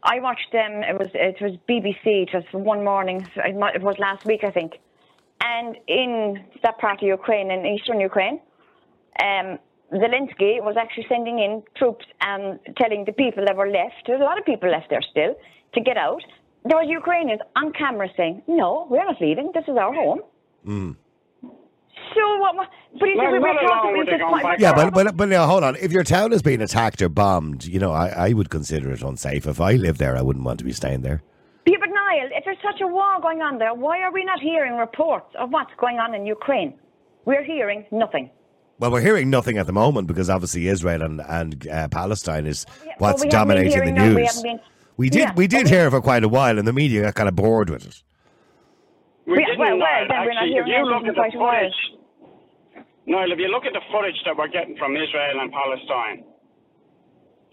I 0.02 0.20
watched 0.20 0.52
them. 0.52 0.82
It 0.82 0.98
was 0.98 1.08
it 1.14 1.36
was 1.40 1.52
BBC. 1.68 2.04
It 2.04 2.30
was 2.34 2.44
one 2.52 2.84
morning. 2.84 3.26
It 3.36 3.56
it 3.74 3.82
was 3.82 3.96
last 3.98 4.24
week, 4.24 4.44
I 4.44 4.50
think. 4.50 4.72
And 5.40 5.76
in 5.86 6.44
that 6.62 6.78
part 6.78 7.02
of 7.02 7.08
Ukraine, 7.08 7.50
in 7.50 7.64
eastern 7.64 7.98
Ukraine, 8.00 8.40
um, 9.22 9.58
Zelensky 9.92 10.62
was 10.62 10.76
actually 10.78 11.06
sending 11.08 11.38
in 11.38 11.62
troops 11.76 12.04
and 12.20 12.58
telling 12.76 13.04
the 13.04 13.12
people 13.12 13.44
that 13.46 13.56
were 13.56 13.70
left. 13.70 14.06
There's 14.06 14.20
a 14.20 14.24
lot 14.24 14.38
of 14.38 14.44
people 14.44 14.70
left 14.70 14.90
there 14.90 15.02
still 15.10 15.34
to 15.74 15.80
get 15.80 15.96
out. 15.96 16.22
There 16.64 16.76
was 16.76 16.86
Ukrainians 16.88 17.40
on 17.56 17.72
camera 17.72 18.08
saying, 18.16 18.42
"No, 18.46 18.86
we're 18.90 19.04
not 19.04 19.20
leaving. 19.20 19.50
This 19.54 19.64
is 19.66 19.76
our 19.76 19.92
home." 19.94 20.20
Mm. 20.66 20.96
So 22.14 22.38
what? 22.38 22.54
what 22.56 22.68
but 22.98 23.06
you 23.08 23.14
see, 23.14 23.18
Well, 23.18 23.32
we 23.32 23.38
were 23.38 23.54
talking. 23.54 23.90
would 23.92 23.98
we 24.00 24.04
they 24.12 24.18
just- 24.18 24.30
go 24.30 24.42
back 24.42 24.58
Yeah, 24.58 24.74
but 24.74 24.92
but 24.92 25.16
but 25.16 25.28
now 25.28 25.46
hold 25.46 25.64
on. 25.64 25.76
If 25.76 25.92
your 25.92 26.04
town 26.04 26.32
is 26.32 26.42
being 26.42 26.60
attacked 26.60 27.00
or 27.02 27.08
bombed, 27.08 27.64
you 27.64 27.78
know, 27.78 27.92
I, 27.92 28.08
I 28.28 28.32
would 28.32 28.50
consider 28.50 28.90
it 28.92 29.02
unsafe. 29.02 29.46
If 29.46 29.60
I 29.60 29.72
lived 29.74 29.98
there, 30.00 30.16
I 30.16 30.22
wouldn't 30.22 30.44
want 30.44 30.58
to 30.58 30.64
be 30.64 30.72
staying 30.72 31.02
there. 31.02 31.22
Yeah, 31.66 31.76
but 31.78 31.88
Niall, 31.88 32.28
if 32.32 32.44
there's 32.44 32.56
such 32.62 32.80
a 32.80 32.86
war 32.86 33.20
going 33.22 33.42
on 33.42 33.58
there, 33.58 33.74
why 33.74 34.00
are 34.00 34.12
we 34.12 34.24
not 34.24 34.40
hearing 34.40 34.76
reports 34.76 35.34
of 35.38 35.50
what's 35.50 35.72
going 35.78 35.98
on 35.98 36.14
in 36.14 36.26
Ukraine? 36.26 36.74
We're 37.26 37.44
hearing 37.44 37.84
nothing. 37.92 38.30
Well, 38.80 38.90
we're 38.90 39.02
hearing 39.02 39.28
nothing 39.30 39.58
at 39.58 39.66
the 39.66 39.72
moment 39.74 40.06
because 40.08 40.28
obviously 40.30 40.66
Israel 40.68 41.02
and 41.02 41.20
and 41.20 41.68
uh, 41.68 41.88
Palestine 41.88 42.46
is 42.46 42.66
what's 42.98 43.22
we 43.22 43.28
haven't 43.28 43.30
been 43.30 43.30
dominating 43.30 43.70
the 43.70 43.74
hearing 43.76 43.94
no- 43.94 44.12
news. 44.14 44.44
We 45.00 45.06
haven't 45.08 45.08
been- 45.08 45.08
We 45.08 45.08
did 45.08 45.20
Yeah, 45.20 45.32
we 45.34 45.46
did 45.46 45.66
hear 45.68 45.90
for 45.90 46.00
quite 46.00 46.24
a 46.24 46.28
while, 46.28 46.58
and 46.58 46.66
the 46.68 46.72
media 46.72 47.02
got 47.02 47.14
kind 47.14 47.28
of 47.28 47.36
bored 47.36 47.70
with 47.70 47.86
it. 47.86 47.96
We 49.26 49.38
Yeah, 49.40 49.46
didn't, 49.46 49.58
well, 49.60 49.78
well, 49.78 49.78
Niall, 49.78 50.08
then 50.08 50.20
we're 50.20 50.32
not 50.34 50.42
actually, 50.42 50.56
if 50.60 50.66
hearing 50.66 50.84
you 50.84 50.90
look 50.92 51.06
at 51.06 51.14
the 51.14 51.20
quite 51.24 51.34
a 51.34 51.38
while. 51.38 51.70
footage, 51.70 51.80
Niall, 53.06 53.32
if 53.32 53.38
you 53.38 53.48
look 53.48 53.64
at 53.64 53.72
the 53.72 53.84
footage 53.92 54.20
that 54.26 54.36
we're 54.36 54.48
getting 54.48 54.76
from 54.76 54.96
Israel 54.96 55.40
and 55.40 55.50
Palestine 55.52 56.18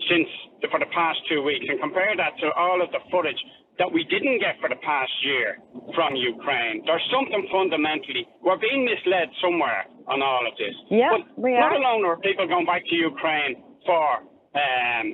since 0.09 0.29
the, 0.61 0.67
for 0.69 0.79
the 0.79 0.85
past 0.87 1.19
two 1.29 1.41
weeks, 1.43 1.65
and 1.69 1.79
compare 1.79 2.13
that 2.17 2.37
to 2.39 2.51
all 2.53 2.81
of 2.81 2.89
the 2.91 2.99
footage 3.11 3.39
that 3.79 3.91
we 3.91 4.03
didn't 4.05 4.39
get 4.39 4.59
for 4.59 4.69
the 4.69 4.75
past 4.77 5.11
year 5.23 5.57
from 5.95 6.15
Ukraine, 6.15 6.83
there's 6.85 7.03
something 7.13 7.47
fundamentally 7.51 8.27
we're 8.41 8.57
being 8.57 8.85
misled 8.85 9.29
somewhere 9.41 9.85
on 10.07 10.21
all 10.21 10.43
of 10.47 10.53
this. 10.57 10.75
Yeah, 10.89 11.09
but 11.13 11.21
we 11.37 11.53
not 11.53 11.73
alone 11.75 12.05
are 12.05 12.17
people 12.17 12.47
going 12.47 12.65
back 12.65 12.83
to 12.89 12.95
Ukraine 12.95 13.53
for 13.85 14.07
um, 14.55 15.05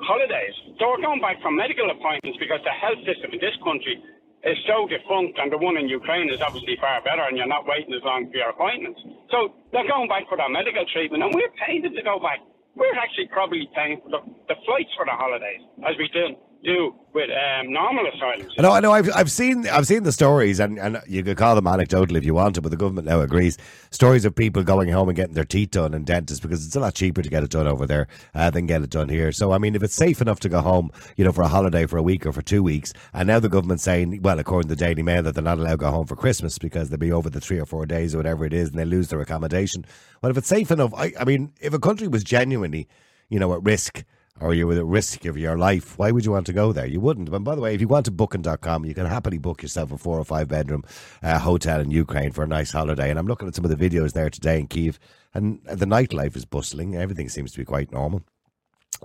holidays. 0.00 0.54
So 0.80 0.90
we're 0.90 1.04
going 1.04 1.20
back 1.20 1.38
from 1.42 1.54
medical 1.54 1.86
appointments 1.90 2.38
because 2.40 2.62
the 2.66 2.74
health 2.74 2.98
system 3.06 3.30
in 3.34 3.40
this 3.40 3.54
country 3.62 4.00
is 4.44 4.58
so 4.68 4.84
defunct, 4.84 5.40
and 5.40 5.48
the 5.48 5.56
one 5.56 5.80
in 5.80 5.88
Ukraine 5.88 6.28
is 6.28 6.36
obviously 6.44 6.76
far 6.76 7.00
better, 7.00 7.24
and 7.24 7.36
you're 7.38 7.48
not 7.48 7.64
waiting 7.64 7.94
as 7.96 8.04
long 8.04 8.28
for 8.28 8.36
your 8.36 8.52
appointments. 8.52 9.00
So 9.32 9.56
they're 9.72 9.88
going 9.88 10.08
back 10.08 10.28
for 10.28 10.36
their 10.36 10.52
medical 10.52 10.84
treatment, 10.92 11.24
and 11.24 11.32
we're 11.32 11.54
paying 11.64 11.80
them 11.80 11.96
to 11.96 12.04
go 12.04 12.20
back. 12.20 12.44
We're 12.76 12.98
actually 12.98 13.32
probably 13.32 13.64
paying 13.72 14.04
for 14.04 14.10
the, 14.12 14.20
the 14.52 14.56
flights 14.68 14.92
for 14.98 15.08
the 15.08 15.16
holidays, 15.16 15.64
as 15.86 15.96
we 15.96 16.10
do 16.12 16.36
do 16.64 16.94
with 17.12 17.30
um, 17.30 17.72
normal 17.72 18.06
asylums. 18.12 18.52
I 18.58 18.62
know, 18.62 18.72
I 18.72 18.80
know. 18.80 18.92
I've, 18.92 19.08
I've 19.14 19.30
seen, 19.30 19.68
I've 19.68 19.86
seen 19.86 20.02
the 20.02 20.10
stories, 20.10 20.58
and, 20.58 20.78
and 20.78 21.00
you 21.06 21.22
could 21.22 21.36
call 21.36 21.54
them 21.54 21.66
anecdotal 21.66 22.16
if 22.16 22.24
you 22.24 22.34
want 22.34 22.56
to, 22.56 22.62
but 22.62 22.70
the 22.70 22.76
government 22.76 23.06
now 23.06 23.20
agrees. 23.20 23.56
Stories 23.90 24.24
of 24.24 24.34
people 24.34 24.64
going 24.64 24.88
home 24.88 25.08
and 25.08 25.14
getting 25.14 25.34
their 25.34 25.44
teeth 25.44 25.70
done 25.70 25.94
in 25.94 26.04
dentists 26.04 26.40
because 26.40 26.66
it's 26.66 26.74
a 26.74 26.80
lot 26.80 26.94
cheaper 26.94 27.22
to 27.22 27.28
get 27.28 27.44
it 27.44 27.50
done 27.50 27.68
over 27.68 27.86
there 27.86 28.08
uh, 28.34 28.50
than 28.50 28.66
get 28.66 28.82
it 28.82 28.90
done 28.90 29.08
here. 29.08 29.30
So, 29.30 29.52
I 29.52 29.58
mean, 29.58 29.76
if 29.76 29.82
it's 29.82 29.94
safe 29.94 30.20
enough 30.20 30.40
to 30.40 30.48
go 30.48 30.60
home, 30.60 30.90
you 31.16 31.24
know, 31.24 31.32
for 31.32 31.42
a 31.42 31.48
holiday 31.48 31.86
for 31.86 31.98
a 31.98 32.02
week 32.02 32.26
or 32.26 32.32
for 32.32 32.42
two 32.42 32.62
weeks, 32.62 32.92
and 33.12 33.28
now 33.28 33.38
the 33.38 33.48
government's 33.48 33.84
saying, 33.84 34.22
well, 34.22 34.38
according 34.40 34.68
to 34.68 34.74
the 34.74 34.84
Daily 34.84 35.02
Mail, 35.02 35.22
that 35.22 35.34
they're 35.34 35.44
not 35.44 35.58
allowed 35.58 35.70
to 35.72 35.76
go 35.76 35.90
home 35.90 36.06
for 36.06 36.16
Christmas 36.16 36.58
because 36.58 36.88
they'll 36.88 36.98
be 36.98 37.12
over 37.12 37.30
the 37.30 37.40
three 37.40 37.60
or 37.60 37.66
four 37.66 37.86
days 37.86 38.14
or 38.14 38.18
whatever 38.18 38.44
it 38.44 38.52
is, 38.52 38.70
and 38.70 38.78
they 38.78 38.84
lose 38.84 39.08
their 39.08 39.20
accommodation. 39.20 39.84
Well, 40.20 40.30
if 40.30 40.38
it's 40.38 40.48
safe 40.48 40.70
enough, 40.70 40.92
I, 40.94 41.12
I 41.20 41.24
mean, 41.24 41.52
if 41.60 41.74
a 41.74 41.78
country 41.78 42.08
was 42.08 42.24
genuinely, 42.24 42.88
you 43.28 43.38
know, 43.38 43.52
at 43.54 43.62
risk 43.62 44.04
or 44.40 44.52
you're 44.52 44.72
at 44.72 44.84
risk 44.84 45.24
of 45.26 45.38
your 45.38 45.56
life, 45.56 45.96
why 45.98 46.10
would 46.10 46.24
you 46.24 46.32
want 46.32 46.46
to 46.46 46.52
go 46.52 46.72
there? 46.72 46.86
You 46.86 47.00
wouldn't. 47.00 47.28
And 47.28 47.44
by 47.44 47.54
the 47.54 47.60
way, 47.60 47.74
if 47.74 47.80
you 47.80 47.86
want 47.86 48.04
to 48.06 48.10
booking.com, 48.10 48.84
you 48.84 48.94
can 48.94 49.06
happily 49.06 49.38
book 49.38 49.62
yourself 49.62 49.92
a 49.92 49.98
four 49.98 50.18
or 50.18 50.24
five 50.24 50.48
bedroom 50.48 50.82
uh, 51.22 51.38
hotel 51.38 51.80
in 51.80 51.90
Ukraine 51.90 52.32
for 52.32 52.42
a 52.42 52.46
nice 52.46 52.72
holiday. 52.72 53.10
And 53.10 53.18
I'm 53.18 53.26
looking 53.26 53.46
at 53.46 53.54
some 53.54 53.64
of 53.64 53.76
the 53.76 53.88
videos 53.88 54.12
there 54.12 54.30
today 54.30 54.58
in 54.58 54.66
Kiev, 54.66 54.98
and 55.34 55.60
the 55.64 55.86
nightlife 55.86 56.36
is 56.36 56.44
bustling. 56.44 56.96
Everything 56.96 57.28
seems 57.28 57.52
to 57.52 57.58
be 57.58 57.64
quite 57.64 57.92
normal. 57.92 58.22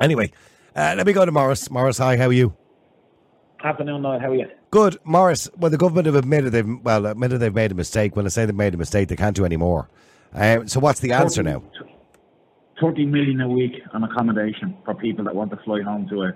Anyway, 0.02 0.32
uh, 0.76 0.96
let 0.98 1.06
me 1.06 1.14
go 1.14 1.26
to 1.26 1.32
Morris. 1.32 1.70
Morris, 1.70 2.00
hi, 2.00 2.18
how 2.18 2.28
are 2.28 2.34
you? 2.34 2.56
Afternoon, 3.64 4.02
Niall. 4.02 4.20
How 4.20 4.32
are 4.32 4.36
you? 4.36 4.48
Good, 4.72 4.98
Morris. 5.04 5.50
Well, 5.58 5.70
the 5.70 5.78
government 5.78 6.06
have 6.06 6.16
admitted 6.16 6.54
they've 6.54 6.80
well 6.82 7.06
admitted 7.06 7.40
they've 7.40 7.54
made 7.54 7.72
a 7.72 7.76
mistake. 7.76 8.16
When 8.16 8.26
I 8.26 8.30
say 8.30 8.46
they've 8.46 8.56
made 8.56 8.74
a 8.74 8.78
mistake, 8.78 9.10
they 9.10 9.16
can't 9.16 9.36
do 9.36 9.46
any 9.46 9.58
more. 9.58 9.90
Um, 10.34 10.68
so, 10.68 10.80
what's 10.80 11.02
the 11.02 11.12
answer 11.12 11.44
now? 11.44 11.64
30 12.82 13.06
million 13.06 13.42
a 13.42 13.48
week 13.48 13.74
on 13.94 14.04
accommodation 14.04 14.78
for 14.86 14.96
people 14.96 15.26
that 15.26 15.36
want 15.36 15.52
to 15.52 15.58
fly 15.66 15.82
home 15.82 16.08
to 16.10 16.24
a, 16.24 16.34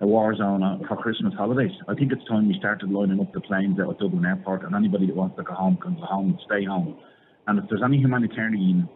a 0.00 0.06
war 0.06 0.34
zone 0.34 0.84
for 0.86 0.96
Christmas 0.96 1.34
holidays. 1.34 1.72
I 1.88 1.94
think 1.94 2.12
it's 2.12 2.24
time 2.28 2.48
we 2.48 2.58
started 2.58 2.90
lining 2.90 3.20
up 3.20 3.32
the 3.32 3.40
planes 3.40 3.78
out 3.80 3.90
of 3.90 3.98
Dublin 3.98 4.24
Airport, 4.24 4.64
and 4.64 4.74
anybody 4.74 5.06
that 5.06 5.16
wants 5.16 5.36
to 5.36 5.42
go 5.42 5.54
home 5.54 5.76
can 5.82 5.94
go 5.94 6.02
home 6.02 6.30
and 6.30 6.38
stay 6.46 6.64
home. 6.64 6.98
And 7.46 7.58
if 7.58 7.64
there's 7.68 7.82
any 7.84 7.98
humanitarian 7.98 8.88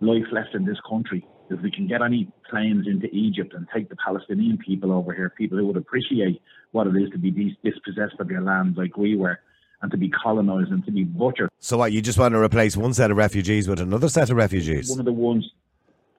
life 0.00 0.26
left 0.32 0.54
in 0.54 0.64
this 0.64 0.78
country, 0.88 1.26
if 1.50 1.60
we 1.60 1.70
can 1.70 1.86
get 1.86 2.02
any 2.02 2.30
planes 2.50 2.86
into 2.86 3.06
Egypt 3.08 3.54
and 3.54 3.66
take 3.74 3.88
the 3.88 3.96
Palestinian 3.96 4.58
people 4.58 4.92
over 4.92 5.14
here, 5.14 5.30
people 5.30 5.58
who 5.58 5.66
would 5.66 5.76
appreciate 5.76 6.40
what 6.72 6.86
it 6.86 6.94
is 6.96 7.10
to 7.10 7.18
be 7.18 7.30
dispossessed 7.64 8.20
of 8.20 8.30
your 8.30 8.42
land 8.42 8.76
like 8.76 8.96
we 8.96 9.16
were, 9.16 9.40
and 9.80 9.90
to 9.90 9.96
be 9.96 10.10
colonised 10.10 10.70
and 10.70 10.84
to 10.84 10.90
be 10.90 11.04
butchered. 11.04 11.48
So, 11.58 11.78
what? 11.78 11.92
You 11.92 12.02
just 12.02 12.18
want 12.18 12.34
to 12.34 12.40
replace 12.40 12.76
one 12.76 12.92
set 12.92 13.10
of 13.10 13.16
refugees 13.16 13.68
with 13.68 13.80
another 13.80 14.08
set 14.08 14.28
of 14.28 14.36
refugees? 14.36 14.90
One 14.90 14.98
of 14.98 15.06
the 15.06 15.12
ones 15.12 15.50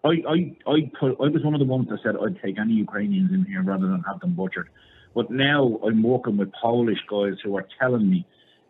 I, 0.03 0.07
I, 0.07 0.55
I, 0.65 0.91
put, 0.97 1.17
I 1.19 1.27
was 1.27 1.43
one 1.43 1.53
of 1.53 1.59
the 1.59 1.65
ones 1.65 1.89
that 1.89 1.99
said 2.03 2.15
I'd 2.15 2.41
take 2.41 2.57
any 2.57 2.73
Ukrainians 2.73 3.31
in 3.33 3.43
here 3.45 3.63
rather 3.63 3.87
than 3.87 4.01
have 4.07 4.21
them 4.21 4.33
butchered. 4.33 4.69
But 5.13 5.29
now 5.29 5.79
I'm 5.85 6.01
working 6.03 6.37
with 6.37 6.51
Polish 6.53 6.99
guys 7.09 7.33
who 7.43 7.57
are 7.57 7.67
telling 7.79 8.09
me 8.09 8.25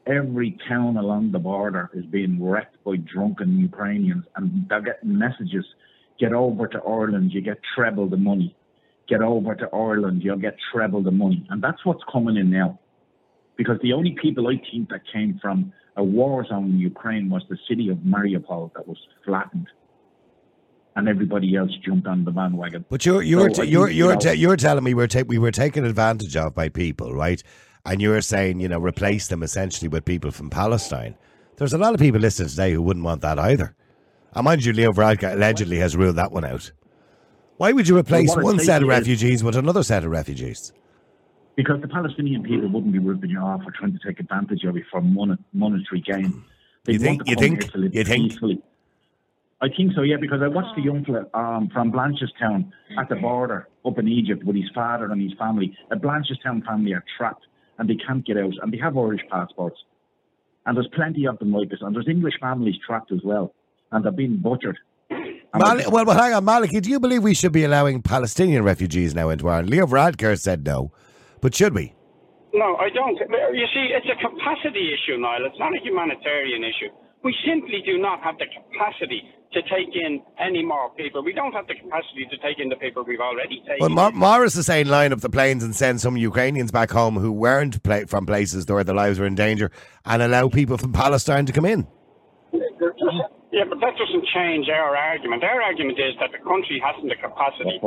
every 0.08 0.58
town 0.68 0.98
along 0.98 1.32
the 1.32 1.40
border 1.40 1.92
is 1.94 2.06
being 2.06 2.44
wrecked 2.44 2.84
by 2.84 2.96
drunken 2.96 3.60
Ukrainians, 3.60 4.24
and 4.36 4.66
they're 4.70 4.82
getting 4.82 5.20
messages: 5.20 5.66
get 6.20 6.34
over 6.34 6.68
to 6.68 6.82
Ireland, 6.82 7.32
you 7.32 7.42
get 7.42 7.60
treble 7.76 8.10
the 8.10 8.18
money. 8.18 8.56
Get 9.08 9.22
over 9.22 9.54
to 9.56 9.68
Ireland, 9.74 10.24
you'll 10.24 10.38
get 10.38 10.56
treble 10.72 11.04
the 11.04 11.12
money, 11.12 11.46
and 11.50 11.62
that's 11.62 11.84
what's 11.84 12.04
coming 12.12 12.38
in 12.38 12.50
now. 12.50 12.80
Because 13.56 13.78
the 13.84 13.94
only 13.94 14.16
people 14.20 14.48
I 14.48 14.62
think 14.72 14.90
that 14.90 15.02
came 15.12 15.38
from 15.42 15.74
a 15.98 16.04
war 16.04 16.46
zone 16.48 16.72
in 16.72 16.80
Ukraine 16.80 17.30
was 17.30 17.44
the 17.50 17.58
city 17.68 17.90
of 17.90 17.98
Mariupol 17.98 18.72
that 18.74 18.88
was 18.88 18.98
flattened 19.26 19.68
and 21.00 21.10
everybody 21.10 21.56
else 21.56 21.72
jumped 21.84 22.08
on 22.08 22.24
the 22.26 22.32
bandwagon. 22.32 22.86
But 22.90 23.06
you're 23.06 23.24
you're 23.24 23.54
So 23.54 23.64
I 23.64 23.66
you're 23.66 23.88
think, 23.88 23.98
you're, 23.98 24.08
you 24.10 24.14
know, 24.14 24.20
te- 24.20 24.34
you're 24.34 24.56
telling 24.58 24.84
me 24.84 24.94
we're 24.94 25.08
ta- 25.08 25.24
we 25.28 25.38
were 25.40 25.52
taken 25.52 25.86
advantage 25.86 26.36
of 26.38 26.54
by 26.54 26.70
people, 26.70 27.14
right? 27.14 27.42
And 27.86 28.02
you're 28.02 28.22
saying 28.22 28.60
you 28.60 28.68
know 28.68 28.80
replace 28.80 29.28
them 29.28 29.42
essentially 29.42 29.88
with 29.88 30.06
people 30.06 30.32
from 30.32 30.50
Palestine. 30.50 31.16
There's 31.58 31.74
a 31.74 31.78
lot 31.78 31.94
of 31.94 32.00
people 32.00 32.20
listening 32.22 32.50
today 32.50 32.72
who 32.74 32.82
wouldn't 32.82 33.04
want 33.06 33.22
that 33.22 33.40
either. 33.40 33.76
And 34.34 34.46
mind 34.46 34.64
you, 34.64 34.74
Leo 34.74 34.92
Varadkar 34.92 35.34
allegedly 35.34 35.78
has 35.80 35.96
ruled 35.98 36.18
that 36.18 36.32
one 36.32 36.46
out. 36.46 36.72
Why 37.58 37.72
would 37.74 37.88
you 37.88 37.98
replace 37.98 38.34
one 38.36 38.60
set 38.60 38.82
of 38.84 38.88
saying 38.88 38.92
is- 38.92 38.98
refugees 39.00 39.44
with 39.44 39.56
another 39.56 39.84
set 39.84 40.04
of 40.04 40.12
refugees? 40.12 40.72
because 41.56 41.82
the 41.82 41.90
Palestinian 41.90 42.42
people 42.42 42.70
wouldn't 42.70 42.94
be 42.94 43.00
ripping 43.00 43.32
you 43.32 43.38
off 43.40 43.60
or 43.66 43.72
trying 43.72 43.92
to 43.92 44.00
take 44.08 44.18
advantage 44.22 44.64
of 44.64 44.78
you 44.78 44.86
for 44.90 45.02
mon- 45.02 45.38
monetary 45.52 46.00
gain. 46.00 46.42
They 46.86 46.94
You 46.94 47.00
think- 47.00 47.28
you 47.28 47.36
think- 47.36 47.64
here 47.64 47.72
to 47.72 47.78
live 47.80 47.94
you 47.96 48.04
think? 48.06 48.30
peacefully. 48.32 48.62
I 49.62 49.68
think 49.68 49.92
so, 49.94 50.04
yeah, 50.04 50.16
because 50.20 50.40
I 50.42 50.48
watched 50.48 50.76
the 50.76 50.82
young 50.82 51.04
fella 51.04 51.26
um, 51.34 51.70
from 51.74 51.92
Blanchardstown 51.92 52.72
at 52.98 53.10
the 53.10 53.16
border 53.16 53.68
up 53.86 53.98
in 54.00 54.08
Egypt 54.08 54.44
with 54.46 54.56
his 54.56 54.70
father 54.74 55.12
and 55.12 55.22
his 55.22 55.38
family. 55.38 55.76
A 55.92 55.98
Blanchardstown 55.98 56.66
family 56.66 56.94
are 56.94 57.04
trapped 57.18 57.46
and 57.78 57.90
they 57.90 57.96
can't 57.96 58.26
get 58.26 58.38
out, 58.38 58.54
and 58.62 58.72
they 58.74 58.78
have 58.78 58.98
Irish 58.98 59.22
passports. 59.32 59.78
And 60.66 60.76
there's 60.78 60.90
plenty 60.94 61.26
of 61.26 61.40
them 61.40 61.52
like 61.52 61.70
this, 61.70 61.80
and 61.82 61.96
there's 61.96 62.08
English 62.08 62.36
families 62.40 62.76
trapped 62.86 63.12
as 63.12 63.20
well, 63.24 63.54
and 63.92 64.04
they're 64.04 64.12
being 64.12 64.38
butchered. 64.38 64.78
Mal- 65.10 65.90
well, 65.90 66.06
well, 66.06 66.18
hang 66.18 66.34
on, 66.34 66.46
Malachy. 66.46 66.80
Do 66.80 66.90
you 66.90 67.00
believe 67.00 67.24
we 67.24 67.34
should 67.34 67.54
be 67.54 67.64
allowing 67.64 68.02
Palestinian 68.02 68.64
refugees 68.64 69.16
now 69.16 69.30
into 69.30 69.48
Ireland? 69.48 69.70
Leo 69.70 69.88
Varadkar 69.88 70.40
said 70.40 70.66
no, 70.66 70.92
but 71.42 71.56
should 71.56 71.74
we? 71.74 71.94
No, 72.54 72.76
I 72.76 72.90
don't. 72.90 73.18
You 73.18 73.68
see, 73.74 73.90
it's 73.96 74.08
a 74.08 74.20
capacity 74.22 74.92
issue, 74.94 75.18
Niall. 75.18 75.46
It's 75.46 75.58
not 75.58 75.72
a 75.76 75.80
humanitarian 75.82 76.64
issue. 76.64 76.90
We 77.24 77.36
simply 77.46 77.82
do 77.86 77.98
not 77.98 78.22
have 78.24 78.38
the 78.38 78.46
capacity 78.46 79.24
to 79.52 79.62
take 79.64 79.94
in 79.96 80.22
any 80.40 80.64
more 80.64 80.90
people. 80.92 81.24
We 81.24 81.34
don't 81.34 81.52
have 81.54 81.68
the 81.68 81.76
capacity 81.76 82.26
to 82.30 82.38
take 82.38 82.60
in 82.60 82.70
the 82.70 82.76
people 82.76 83.04
we've 83.04 83.20
already 83.20 83.60
taken. 83.62 83.78
Well, 83.80 83.90
Mar- 83.90 84.12
Morris 84.12 84.56
is 84.56 84.68
saying 84.68 84.88
line 84.88 85.12
up 85.12 85.20
the 85.20 85.30
planes 85.30 85.64
and 85.64 85.76
send 85.76 86.00
some 86.00 86.16
Ukrainians 86.18 86.72
back 86.72 86.92
home 86.92 87.16
who 87.18 87.32
weren't 87.32 87.82
pla- 87.84 88.06
from 88.06 88.26
places 88.26 88.66
where 88.68 88.84
their 88.84 88.96
lives 88.96 89.20
were 89.20 89.26
in 89.26 89.36
danger 89.36 89.72
and 90.06 90.22
allow 90.22 90.50
people 90.50 90.78
from 90.78 90.94
Palestine 90.94 91.46
to 91.48 91.52
come 91.52 91.66
in. 91.66 91.88
Yeah, 93.52 93.64
but 93.68 93.80
that 93.82 93.98
doesn't 93.98 94.26
change 94.34 94.70
our 94.70 94.96
argument. 94.96 95.44
Our 95.44 95.62
argument 95.62 95.98
is 96.00 96.14
that 96.20 96.32
the 96.32 96.38
country 96.38 96.82
hasn't 96.86 97.10
the 97.10 97.16
capacity 97.16 97.80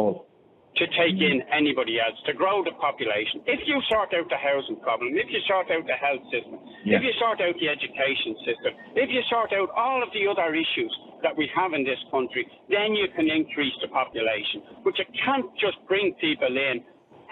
to 0.77 0.85
take 0.97 1.21
in 1.21 1.45
anybody 1.53 2.01
else, 2.01 2.17
to 2.25 2.33
grow 2.33 2.65
the 2.65 2.73
population. 2.81 3.45
If 3.45 3.61
you 3.69 3.77
sort 3.93 4.09
out 4.17 4.25
the 4.33 4.41
housing 4.41 4.81
problem, 4.81 5.13
if 5.13 5.29
you 5.29 5.41
sort 5.45 5.69
out 5.71 5.85
the 5.85 5.99
health 6.01 6.25
system, 6.33 6.59
Yeah. 6.85 6.97
if 6.97 7.05
you 7.05 7.13
sort 7.21 7.41
out 7.45 7.55
the 7.61 7.69
education 7.69 8.33
system, 8.41 8.73
if 8.97 9.11
you 9.11 9.21
sort 9.29 9.53
out 9.53 9.69
all 9.77 10.03
of 10.03 10.11
the 10.13 10.27
other 10.27 10.55
issues 10.55 10.93
that 11.21 11.37
we 11.37 11.47
have 11.55 11.75
in 11.75 11.85
this 11.85 12.01
country, 12.11 12.49
then 12.69 12.95
you 12.97 13.07
can 13.09 13.29
increase 13.31 13.77
the 13.85 13.89
population. 13.89 14.63
But 14.83 14.99
you 14.99 15.05
can't 15.25 15.47
just 15.61 15.77
bring 15.87 16.15
people 16.15 16.57
in 16.57 16.83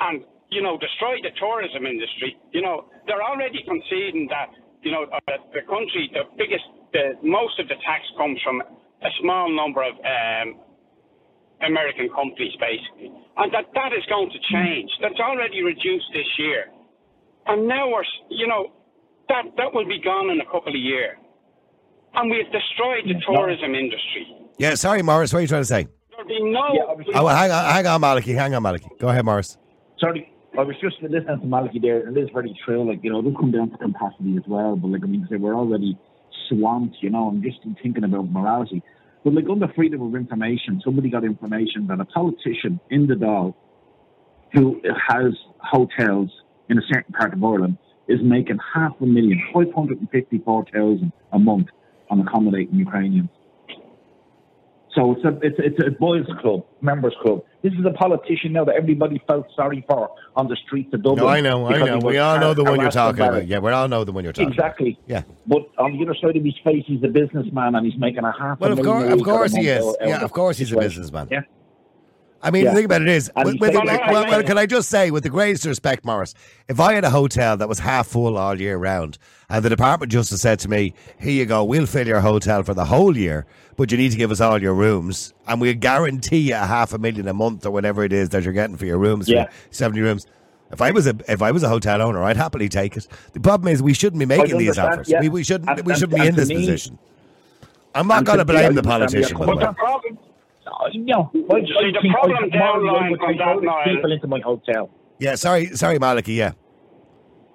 and, 0.01 0.25
you 0.51 0.61
know, 0.61 0.77
destroy 0.77 1.17
the 1.23 1.31
tourism 1.41 1.87
industry. 1.87 2.37
You 2.53 2.61
know, 2.61 2.85
they're 3.07 3.23
already 3.25 3.63
conceding 3.65 4.29
that, 4.29 4.51
you 4.83 4.93
know, 4.93 5.05
uh, 5.05 5.19
the 5.53 5.63
country, 5.63 6.11
the 6.13 6.25
biggest, 6.37 6.65
the, 6.93 7.17
most 7.23 7.59
of 7.59 7.69
the 7.69 7.77
tax 7.87 8.05
comes 8.17 8.39
from 8.43 8.61
a 8.61 9.11
small 9.21 9.49
number 9.49 9.83
of 9.83 9.95
um, 10.05 10.61
American 11.67 12.09
companies, 12.11 12.53
basically. 12.59 13.13
And 13.37 13.53
that 13.53 13.67
that 13.75 13.93
is 13.93 14.05
going 14.09 14.31
to 14.31 14.41
change. 14.53 14.91
That's 15.01 15.21
already 15.21 15.63
reduced 15.63 16.07
this 16.13 16.27
year. 16.39 16.67
And 17.47 17.67
now 17.67 17.89
we're, 17.89 18.05
you 18.29 18.47
know, 18.47 18.73
that, 19.29 19.45
that 19.57 19.73
will 19.75 19.87
be 19.87 20.01
gone 20.01 20.31
in 20.31 20.41
a 20.41 20.45
couple 20.45 20.73
of 20.73 20.81
years. 20.81 21.17
And 22.15 22.31
we've 22.31 22.51
destroyed 22.51 23.05
the 23.07 23.15
tourism 23.27 23.75
industry. 23.75 24.27
Yeah, 24.59 24.75
sorry, 24.75 25.03
Morris. 25.03 25.33
What 25.33 25.39
are 25.39 25.43
you 25.43 25.49
trying 25.49 25.63
to 25.63 25.67
say? 25.67 25.87
There'll 26.11 26.27
be 26.27 26.43
no. 26.51 27.05
Oh, 27.15 27.25
well, 27.25 27.37
hang 27.37 27.51
on, 27.51 27.65
hang 27.65 27.87
on, 27.87 28.01
Malachy. 28.01 28.35
Hang 28.35 28.55
on, 28.55 28.63
Malachy. 28.63 28.89
Go 28.99 29.09
ahead, 29.09 29.25
Morris. 29.25 29.57
Sorry, 29.99 30.33
I 30.59 30.63
was 30.63 30.77
just 30.81 30.97
listening 31.03 31.25
to 31.41 31.47
Malachy 31.47 31.79
there, 31.79 32.07
and 32.07 32.17
it 32.17 32.21
is 32.21 32.31
very 32.35 32.55
true. 32.65 32.89
Like, 32.89 33.01
you 33.03 33.11
know, 33.11 33.21
it'll 33.21 33.35
come 33.35 33.53
down 33.53 33.71
to 33.71 33.79
capacity 33.79 34.37
as 34.37 34.43
well. 34.47 34.77
But, 34.77 34.89
like, 34.89 35.03
I 35.05 35.07
mean, 35.07 35.27
say 35.31 35.37
we're 35.37 35.55
already 35.55 35.97
swamped, 36.49 36.97
you 37.01 37.11
know, 37.11 37.29
I'm 37.29 37.43
just 37.43 37.59
thinking 37.83 38.05
about 38.05 38.29
morality. 38.31 38.83
But, 39.23 39.35
like, 39.35 39.45
under 39.51 39.69
freedom 39.75 40.03
of 40.03 40.15
information, 40.15 40.81
somebody 40.85 41.11
got 41.11 41.25
information 41.25 41.87
that 41.89 42.01
a 42.01 42.05
politician 42.05 42.81
in 42.91 43.07
the 43.07 43.15
Dáil 43.15 43.55
who 44.53 44.81
has 45.09 45.33
hotels 45.59 46.31
in 46.69 46.79
a 46.79 46.83
certain 46.93 47.13
part 47.13 47.33
of 47.33 47.45
Ireland 47.45 47.77
is 48.09 48.19
making 48.23 48.59
half 48.75 48.93
a 49.01 49.07
million, 49.07 49.41
554,000 49.53 51.13
a 51.33 51.39
month 51.39 51.69
on 52.09 52.21
accommodating 52.21 52.75
Ukrainians. 52.77 53.29
So 54.95 55.13
it's 55.13 55.25
a 55.25 55.29
it's 55.47 55.59
a, 55.59 55.63
it's 55.65 55.79
a 55.87 55.91
boys' 55.93 56.27
club, 56.41 56.65
members' 56.81 57.15
club. 57.23 57.45
This 57.63 57.73
is 57.75 57.85
a 57.87 57.93
politician 57.93 58.53
now 58.53 58.65
that 58.65 58.75
everybody 58.75 59.23
felt 59.29 59.47
sorry 59.55 59.85
for 59.89 60.11
on 60.35 60.49
the 60.49 60.57
streets 60.67 60.93
of 60.95 61.03
Dublin. 61.03 61.19
No, 61.25 61.29
I 61.29 61.41
know, 61.41 61.67
I 61.67 61.79
know. 61.79 61.99
We 61.99 62.19
all 62.19 62.41
know 62.41 62.55
the 62.55 62.65
one 62.65 62.81
you're 62.81 62.91
talking 62.91 63.21
about. 63.23 63.47
Yeah, 63.47 63.59
we 63.61 63.71
all 63.71 63.87
know 63.87 64.03
the 64.03 64.11
one 64.13 64.25
you're 64.25 64.33
talking 64.33 64.51
Exactly. 64.51 64.99
about. 65.07 65.09
Yeah. 65.09 65.23
But 65.47 65.69
on 65.79 65.97
the 65.97 66.03
other 66.05 66.15
side 66.21 66.37
of 66.37 66.45
his 66.45 66.55
face, 66.65 66.85
he's 66.87 67.05
a 67.05 67.09
businessman 67.09 67.75
and 67.77 67.87
he's 67.87 67.99
making 68.01 68.25
a 68.25 68.33
half. 68.37 68.59
Well, 68.59 68.71
a 68.71 68.73
of 68.73 68.79
million 68.79 68.95
course, 68.95 69.05
a 69.05 69.13
of 69.13 69.19
week 69.19 69.29
out 69.29 69.33
course 69.37 69.53
he 69.55 69.69
is. 69.69 69.97
Yeah, 70.01 70.25
of 70.25 70.33
course 70.33 70.59
he's 70.59 70.73
a 70.73 70.77
businessman. 70.79 71.29
Yeah. 71.31 71.43
I 72.43 72.51
mean, 72.51 72.65
Yeah. 72.65 72.71
the 72.71 72.77
thing 72.77 72.85
about 72.87 73.03
it 73.03 73.09
is, 73.09 73.31
with, 73.37 73.61
with, 73.61 73.73
said- 73.75 73.85
with- 73.85 74.01
well, 74.09 74.25
well, 74.25 74.43
can 74.43 74.57
I 74.57 74.65
just 74.67 74.89
say, 74.89 75.11
with 75.11 75.25
the 75.25 75.29
greatest 75.31 75.67
respect, 75.67 76.05
Morris, 76.07 76.35
if 76.69 76.81
I 76.81 76.95
had 76.95 77.05
a 77.05 77.11
hotel 77.11 77.57
that 77.59 77.69
was 77.69 77.81
half 77.81 78.07
full 78.07 78.39
all 78.39 78.59
year 78.59 78.79
round, 78.79 79.19
and 79.51 79.63
the 79.65 79.69
department 79.69 80.11
justice 80.11 80.41
said 80.41 80.59
to 80.61 80.69
me, 80.69 80.95
"Here 81.19 81.33
you 81.33 81.45
go, 81.45 81.63
we'll 81.65 81.85
fill 81.87 82.07
your 82.07 82.21
hotel 82.21 82.63
for 82.63 82.73
the 82.73 82.87
whole 82.87 83.15
year, 83.17 83.45
but 83.77 83.93
you 83.93 83.99
need 83.99 84.13
to 84.13 84.17
give 84.17 84.31
us 84.31 84.41
all 84.41 84.61
your 84.63 84.75
rooms, 84.75 85.35
and 85.47 85.61
we'll 85.61 85.75
guarantee 85.75 86.39
you 86.49 86.55
a 86.55 86.59
half 86.59 86.95
a 86.95 86.99
million 86.99 87.29
a 87.29 87.35
month 87.35 87.67
or 87.67 87.71
whatever 87.73 88.05
it 88.05 88.13
is 88.13 88.31
that 88.31 88.43
you're 88.45 88.55
getting 88.55 88.77
for 88.77 88.87
your 88.87 88.99
rooms, 88.99 89.27
for 89.27 89.33
Yeah. 89.35 89.47
seventy 89.71 90.01
rooms." 90.01 90.27
If 90.73 90.81
I 90.81 90.93
was 90.93 91.07
a 91.09 91.17
if 91.29 91.43
I 91.43 91.51
was 91.51 91.63
a 91.65 91.69
hotel 91.69 92.01
owner, 92.01 92.23
I'd 92.23 92.37
happily 92.37 92.69
take 92.69 92.97
it. 92.97 93.07
The 93.33 93.41
problem 93.41 93.69
is 93.73 93.83
we 93.83 93.93
shouldn't 93.93 94.21
be 94.21 94.25
making 94.27 94.57
these 94.57 94.79
offers. 94.79 95.09
yeah. 95.11 95.21
We, 95.21 95.29
we 95.29 95.43
shouldn't 95.43 95.69
And- 95.69 95.85
we 95.87 95.95
shouldn't 95.95 96.13
be 96.15 96.21
and 96.21 96.29
in 96.31 96.37
this 96.37 96.49
me- 96.49 96.55
position. 96.55 96.99
I'm 97.93 98.07
not 98.07 98.25
going 98.25 98.39
to 98.39 98.45
to 98.45 98.53
me, 98.53 98.59
I 98.61 98.63
blame 98.63 98.75
the 98.77 98.83
politician. 98.85 99.37
where 99.37 99.49
by 99.49 99.55
the 99.55 99.75
you're 100.05 100.10
way. 100.85 100.93
coming 100.93 101.05
from. 101.05 101.05
problem, 101.05 101.05
No, 101.07 101.31
I, 101.57 101.61
see, 101.61 101.73
I 101.77 101.93
the 101.93 101.99
think 102.03 102.15
problem 102.15 102.45
I, 102.45 102.49
tomorrow 102.49 102.81
down 102.85 102.89
I 102.89 102.93
line 102.93 103.13
take 103.13 103.23
on 103.23 103.37
that, 103.39 103.61
these 103.61 103.67
Niall- 103.67 103.85
people 103.97 104.13
into 104.13 104.27
my 104.29 104.41
hotel. 104.41 104.91
Yeah, 105.19 105.35
sorry, 105.35 105.67
sorry, 105.77 105.99
Malachy. 105.99 106.33
Yeah, 106.33 106.53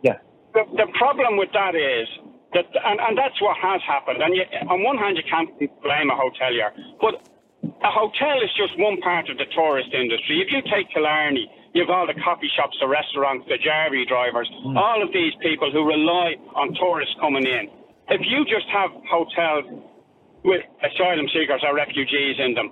Yeah. 0.04 0.18
the, 0.54 0.64
the 0.78 0.88
problem 0.94 1.38
with 1.38 1.50
that 1.54 1.74
is 1.74 2.08
that, 2.54 2.66
and, 2.86 3.00
and 3.02 3.18
that's 3.18 3.42
what 3.42 3.58
has 3.58 3.82
happened. 3.88 4.22
And 4.22 4.36
you, 4.36 4.44
on 4.70 4.84
one 4.84 4.98
hand, 4.98 5.18
you 5.18 5.24
can't 5.30 5.50
blame 5.82 6.10
a 6.14 6.16
hotelier, 6.16 6.70
but 7.02 7.16
a 7.66 7.90
hotel 7.92 8.38
is 8.46 8.52
just 8.56 8.78
one 8.78 9.02
part 9.02 9.30
of 9.30 9.38
the 9.38 9.46
tourist 9.56 9.90
industry. 9.94 10.42
If 10.46 10.54
you 10.54 10.62
take 10.70 10.94
Killarney, 10.94 11.50
you 11.74 11.82
have 11.82 11.90
all 11.90 12.06
the 12.08 12.14
coffee 12.22 12.50
shops, 12.56 12.78
the 12.80 12.88
restaurants, 12.88 13.46
the 13.50 13.58
Jarvey 13.58 14.08
drivers, 14.08 14.48
mm. 14.64 14.78
all 14.78 15.02
of 15.02 15.12
these 15.12 15.34
people 15.42 15.72
who 15.74 15.84
rely 15.84 16.36
on 16.54 16.74
tourists 16.78 17.16
coming 17.20 17.46
in. 17.46 17.68
If 18.08 18.22
you 18.30 18.46
just 18.46 18.70
have 18.72 18.92
hotels 19.10 19.66
with 20.46 20.62
asylum 20.86 21.26
seekers 21.34 21.66
or 21.66 21.74
refugees 21.76 22.38
in 22.38 22.54
them, 22.54 22.70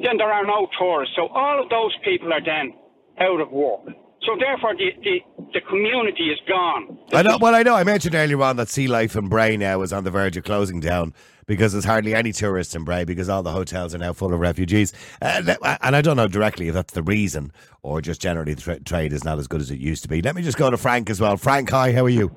then 0.00 0.16
there 0.18 0.32
are 0.32 0.44
no 0.44 0.68
tourists. 0.78 1.14
So 1.16 1.28
all 1.28 1.62
of 1.62 1.68
those 1.68 1.94
people 2.04 2.32
are 2.32 2.44
then 2.44 2.74
out 3.18 3.40
of 3.40 3.50
work. 3.50 3.80
So 4.22 4.32
therefore, 4.38 4.74
the, 4.74 4.90
the, 5.02 5.20
the 5.52 5.60
community 5.68 6.30
is 6.30 6.38
gone. 6.48 6.98
I 7.12 7.22
know. 7.22 7.38
Well, 7.40 7.54
I 7.54 7.62
know. 7.62 7.74
I 7.76 7.84
mentioned 7.84 8.14
earlier 8.14 8.42
on 8.42 8.56
that 8.56 8.68
Sea 8.68 8.88
Life 8.88 9.14
in 9.14 9.28
Bray 9.28 9.56
now 9.56 9.82
is 9.82 9.92
on 9.92 10.04
the 10.04 10.10
verge 10.10 10.36
of 10.36 10.42
closing 10.42 10.80
down 10.80 11.14
because 11.46 11.72
there's 11.72 11.84
hardly 11.84 12.12
any 12.12 12.32
tourists 12.32 12.74
in 12.74 12.82
Bray 12.82 13.04
because 13.04 13.28
all 13.28 13.44
the 13.44 13.52
hotels 13.52 13.94
are 13.94 13.98
now 13.98 14.12
full 14.12 14.34
of 14.34 14.40
refugees. 14.40 14.92
Uh, 15.22 15.54
and 15.80 15.94
I 15.94 16.02
don't 16.02 16.16
know 16.16 16.26
directly 16.26 16.66
if 16.66 16.74
that's 16.74 16.92
the 16.92 17.04
reason 17.04 17.52
or 17.82 18.00
just 18.00 18.20
generally 18.20 18.54
the 18.54 18.62
tra- 18.62 18.80
trade 18.80 19.12
is 19.12 19.22
not 19.22 19.38
as 19.38 19.46
good 19.46 19.60
as 19.60 19.70
it 19.70 19.78
used 19.78 20.02
to 20.02 20.08
be. 20.08 20.20
Let 20.20 20.34
me 20.34 20.42
just 20.42 20.58
go 20.58 20.70
to 20.70 20.76
Frank 20.76 21.08
as 21.08 21.20
well. 21.20 21.36
Frank, 21.36 21.70
hi. 21.70 21.92
How 21.92 22.04
are 22.04 22.08
you? 22.08 22.32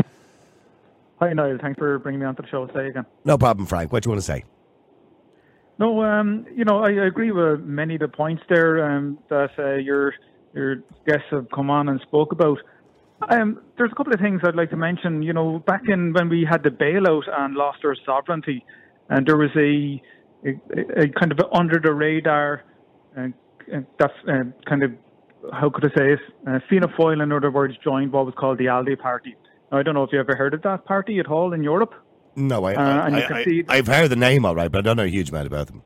Hi, 1.19 1.33
Niall. 1.33 1.57
Thanks 1.59 1.79
for 1.79 1.97
bringing 1.97 2.19
me 2.19 2.27
onto 2.27 2.43
the 2.43 2.47
show 2.49 2.67
today 2.67 2.89
again. 2.89 3.05
No 3.25 3.37
problem, 3.37 3.65
Frank. 3.65 3.91
What 3.91 4.03
do 4.03 4.07
you 4.07 4.11
want 4.11 4.21
to 4.21 4.25
say? 4.25 4.43
No, 5.79 6.03
um, 6.03 6.45
you 6.53 6.65
know, 6.65 6.83
I 6.83 6.91
agree 7.07 7.31
with 7.31 7.61
many 7.61 7.95
of 7.95 8.01
the 8.01 8.09
points 8.09 8.43
there 8.49 8.83
um, 8.83 9.17
that 9.29 9.51
uh, 9.57 9.75
your 9.75 10.13
your 10.53 10.75
guests 11.07 11.27
have 11.31 11.47
come 11.55 11.69
on 11.69 11.87
and 11.87 12.01
spoke 12.01 12.33
about. 12.33 12.57
Um, 13.29 13.61
there's 13.77 13.91
a 13.91 13.95
couple 13.95 14.13
of 14.13 14.19
things 14.19 14.41
I'd 14.43 14.55
like 14.55 14.71
to 14.71 14.77
mention. 14.77 15.23
You 15.23 15.31
know, 15.31 15.59
back 15.59 15.83
in 15.87 16.11
when 16.11 16.27
we 16.27 16.45
had 16.49 16.63
the 16.63 16.69
bailout 16.69 17.23
and 17.31 17.55
lost 17.55 17.79
our 17.85 17.95
sovereignty, 18.05 18.65
and 19.09 19.25
there 19.25 19.37
was 19.37 19.51
a 19.55 20.01
a, 20.45 21.03
a 21.03 21.07
kind 21.17 21.31
of 21.31 21.39
under 21.53 21.79
the 21.81 21.93
radar, 21.93 22.63
uh, 23.17 23.27
that's 23.97 24.13
uh, 24.27 24.43
kind 24.67 24.83
of 24.83 24.91
how 25.53 25.69
could 25.69 25.85
I 25.85 25.95
say 25.97 26.13
it? 26.13 26.19
Uh, 26.45 26.59
Fianna 26.69 26.89
Fáil, 26.89 27.23
in 27.23 27.31
other 27.31 27.51
words, 27.51 27.75
joined 27.81 28.11
what 28.11 28.25
was 28.25 28.35
called 28.37 28.57
the 28.57 28.65
ALDE 28.65 28.99
party. 28.99 29.35
Now, 29.71 29.79
I 29.79 29.83
don't 29.83 29.93
know 29.93 30.03
if 30.03 30.09
you 30.11 30.19
ever 30.19 30.35
heard 30.35 30.53
of 30.53 30.61
that 30.63 30.83
party 30.83 31.19
at 31.19 31.27
all 31.27 31.53
in 31.53 31.63
Europe. 31.63 31.93
No, 32.35 32.63
I, 32.65 32.75
Uh, 32.75 33.05
and 33.05 33.15
you 33.15 33.21
I, 33.23 33.27
can 33.27 33.35
I, 33.35 33.43
see- 33.43 33.65
I, 33.67 33.75
have 33.77 33.87
heard 33.87 34.09
the 34.09 34.15
name 34.15 34.45
all 34.45 34.55
right, 34.55 34.71
but 34.71 34.79
I 34.79 34.81
don't 34.81 34.97
know 34.97 35.03
a 35.03 35.07
huge 35.07 35.29
amount 35.29 35.47
about 35.47 35.67
them. 35.67 35.83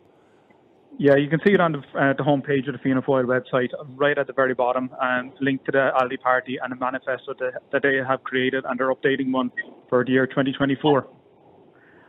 Yeah, 0.99 1.15
you 1.15 1.27
can 1.27 1.39
see 1.45 1.53
it 1.53 1.59
on 1.59 1.71
the, 1.71 1.79
uh, 1.99 2.13
the 2.13 2.23
homepage 2.23 2.67
of 2.67 2.73
the 2.73 2.79
Fianna 2.79 3.01
Fáil 3.01 3.25
website, 3.25 3.69
right 3.95 4.15
at 4.17 4.27
the 4.27 4.33
very 4.33 4.53
bottom, 4.53 4.91
and 5.01 5.31
linked 5.41 5.65
to 5.65 5.71
the 5.71 5.91
ALDE 5.99 6.21
Party 6.21 6.59
and 6.63 6.71
a 6.71 6.75
manifesto 6.75 7.33
that, 7.39 7.63
that 7.71 7.81
they 7.81 7.97
have 8.07 8.23
created, 8.23 8.63
and 8.65 8.79
they're 8.79 8.93
updating 8.93 9.31
one 9.31 9.51
for 9.89 10.05
the 10.05 10.11
year 10.11 10.27
2024. 10.27 11.07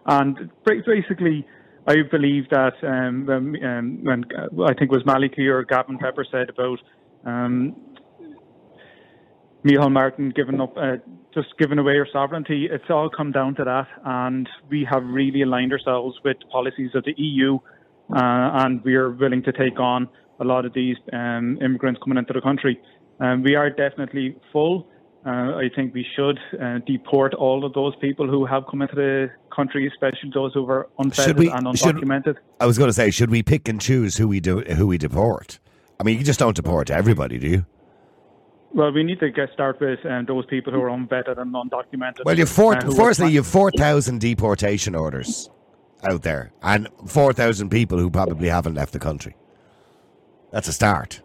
And 0.07 0.51
basically, 0.67 1.47
I 1.87 1.97
believe 2.11 2.49
that 2.51 2.75
um, 2.83 3.27
when, 3.27 3.65
um, 3.65 4.05
when 4.05 4.25
uh, 4.35 4.65
I 4.65 4.75
think 4.75 4.91
it 4.91 4.91
was 4.91 5.05
Malachy 5.07 5.47
or 5.49 5.65
Gavin 5.65 5.99
Pepper 5.99 6.27
said 6.31 6.51
about 6.51 6.79
um, 7.25 7.75
Micheál 9.65 9.91
Martin 9.91 10.31
giving 10.31 10.61
up, 10.61 10.77
uh, 10.77 10.97
just 11.33 11.49
giving 11.59 11.79
away 11.79 11.97
our 11.97 12.07
sovereignty. 12.13 12.69
It's 12.71 12.85
all 12.91 13.09
come 13.09 13.33
down 13.33 13.55
to 13.57 13.65
that, 13.65 13.89
and 14.05 14.49
we 14.69 14.87
have 14.91 15.03
really 15.05 15.43
aligned 15.43 15.73
ourselves 15.73 16.17
with 16.23 16.37
policies 16.53 16.91
of 16.95 17.05
the 17.05 17.15
EU, 17.17 17.57
uh, 18.15 18.51
and 18.63 18.85
we 18.85 18.95
are 18.95 19.11
willing 19.11 19.43
to 19.45 19.53
take 19.53 19.81
on 19.81 20.09
a 20.41 20.45
lot 20.45 20.67
of 20.67 20.75
these 20.75 20.97
um, 21.13 21.59
immigrants 21.63 22.01
coming 22.05 22.19
into 22.19 22.35
the 22.35 22.43
country. 22.43 22.79
Um, 23.21 23.43
we 23.43 23.55
are 23.55 23.71
definitely 23.71 24.37
full. 24.53 24.87
Uh, 25.27 25.57
I 25.57 25.71
think 25.75 25.95
we 25.95 26.05
should 26.15 26.39
uh, 26.61 26.81
deport 26.87 27.33
all 27.33 27.65
of 27.65 27.73
those 27.73 27.95
people 28.03 28.29
who 28.29 28.45
have 28.45 28.65
come 28.71 28.83
into 28.83 28.95
the 28.95 29.31
country, 29.55 29.89
especially 29.89 30.31
those 30.35 30.53
who 30.53 30.69
are 30.69 30.89
Should 30.99 31.07
unfettered 31.07 31.39
we? 31.39 31.51
and 31.51 31.79
Should, 31.79 31.97
undocumented. 31.97 32.37
I 32.61 32.67
was 32.67 32.77
going 32.77 32.91
to 32.91 32.93
say, 32.93 33.11
should 33.11 33.31
we 33.31 33.43
pick 33.43 33.67
and 33.67 33.81
choose 33.81 34.19
who 34.19 34.29
we 34.29 34.41
do, 34.41 34.61
who 34.61 34.87
we 34.87 34.99
deport? 34.99 35.59
I 35.99 36.03
mean, 36.03 36.19
you 36.19 36.25
just 36.25 36.39
don't 36.39 36.55
deport 36.55 36.91
everybody, 36.91 37.39
do 37.39 37.49
you? 37.49 37.67
Well, 38.75 38.91
we 38.91 39.05
need 39.05 39.21
to 39.21 39.31
get 39.31 39.53
start 39.53 39.81
with 39.81 40.05
um, 40.05 40.27
those 40.27 40.45
people 40.47 40.73
who 40.73 40.83
are 40.83 40.91
unvetted 40.91 41.39
and 41.39 41.55
undocumented. 41.55 42.25
Well, 42.25 42.37
you've 42.37 42.49
four, 42.49 42.77
uh, 42.77 42.91
firstly, 42.91 43.31
you've 43.31 43.47
4,000 43.47 44.21
deportation 44.21 44.97
orders 44.97 45.49
out 46.03 46.23
there 46.23 46.53
and 46.61 46.89
4,000 47.07 47.71
people 47.71 47.99
who 47.99 48.11
probably 48.11 48.49
haven't 48.49 48.75
left 48.75 48.93
the 48.93 48.99
country. 48.99 49.37
That's 50.51 50.67
a 50.67 50.73
start. 50.73 51.23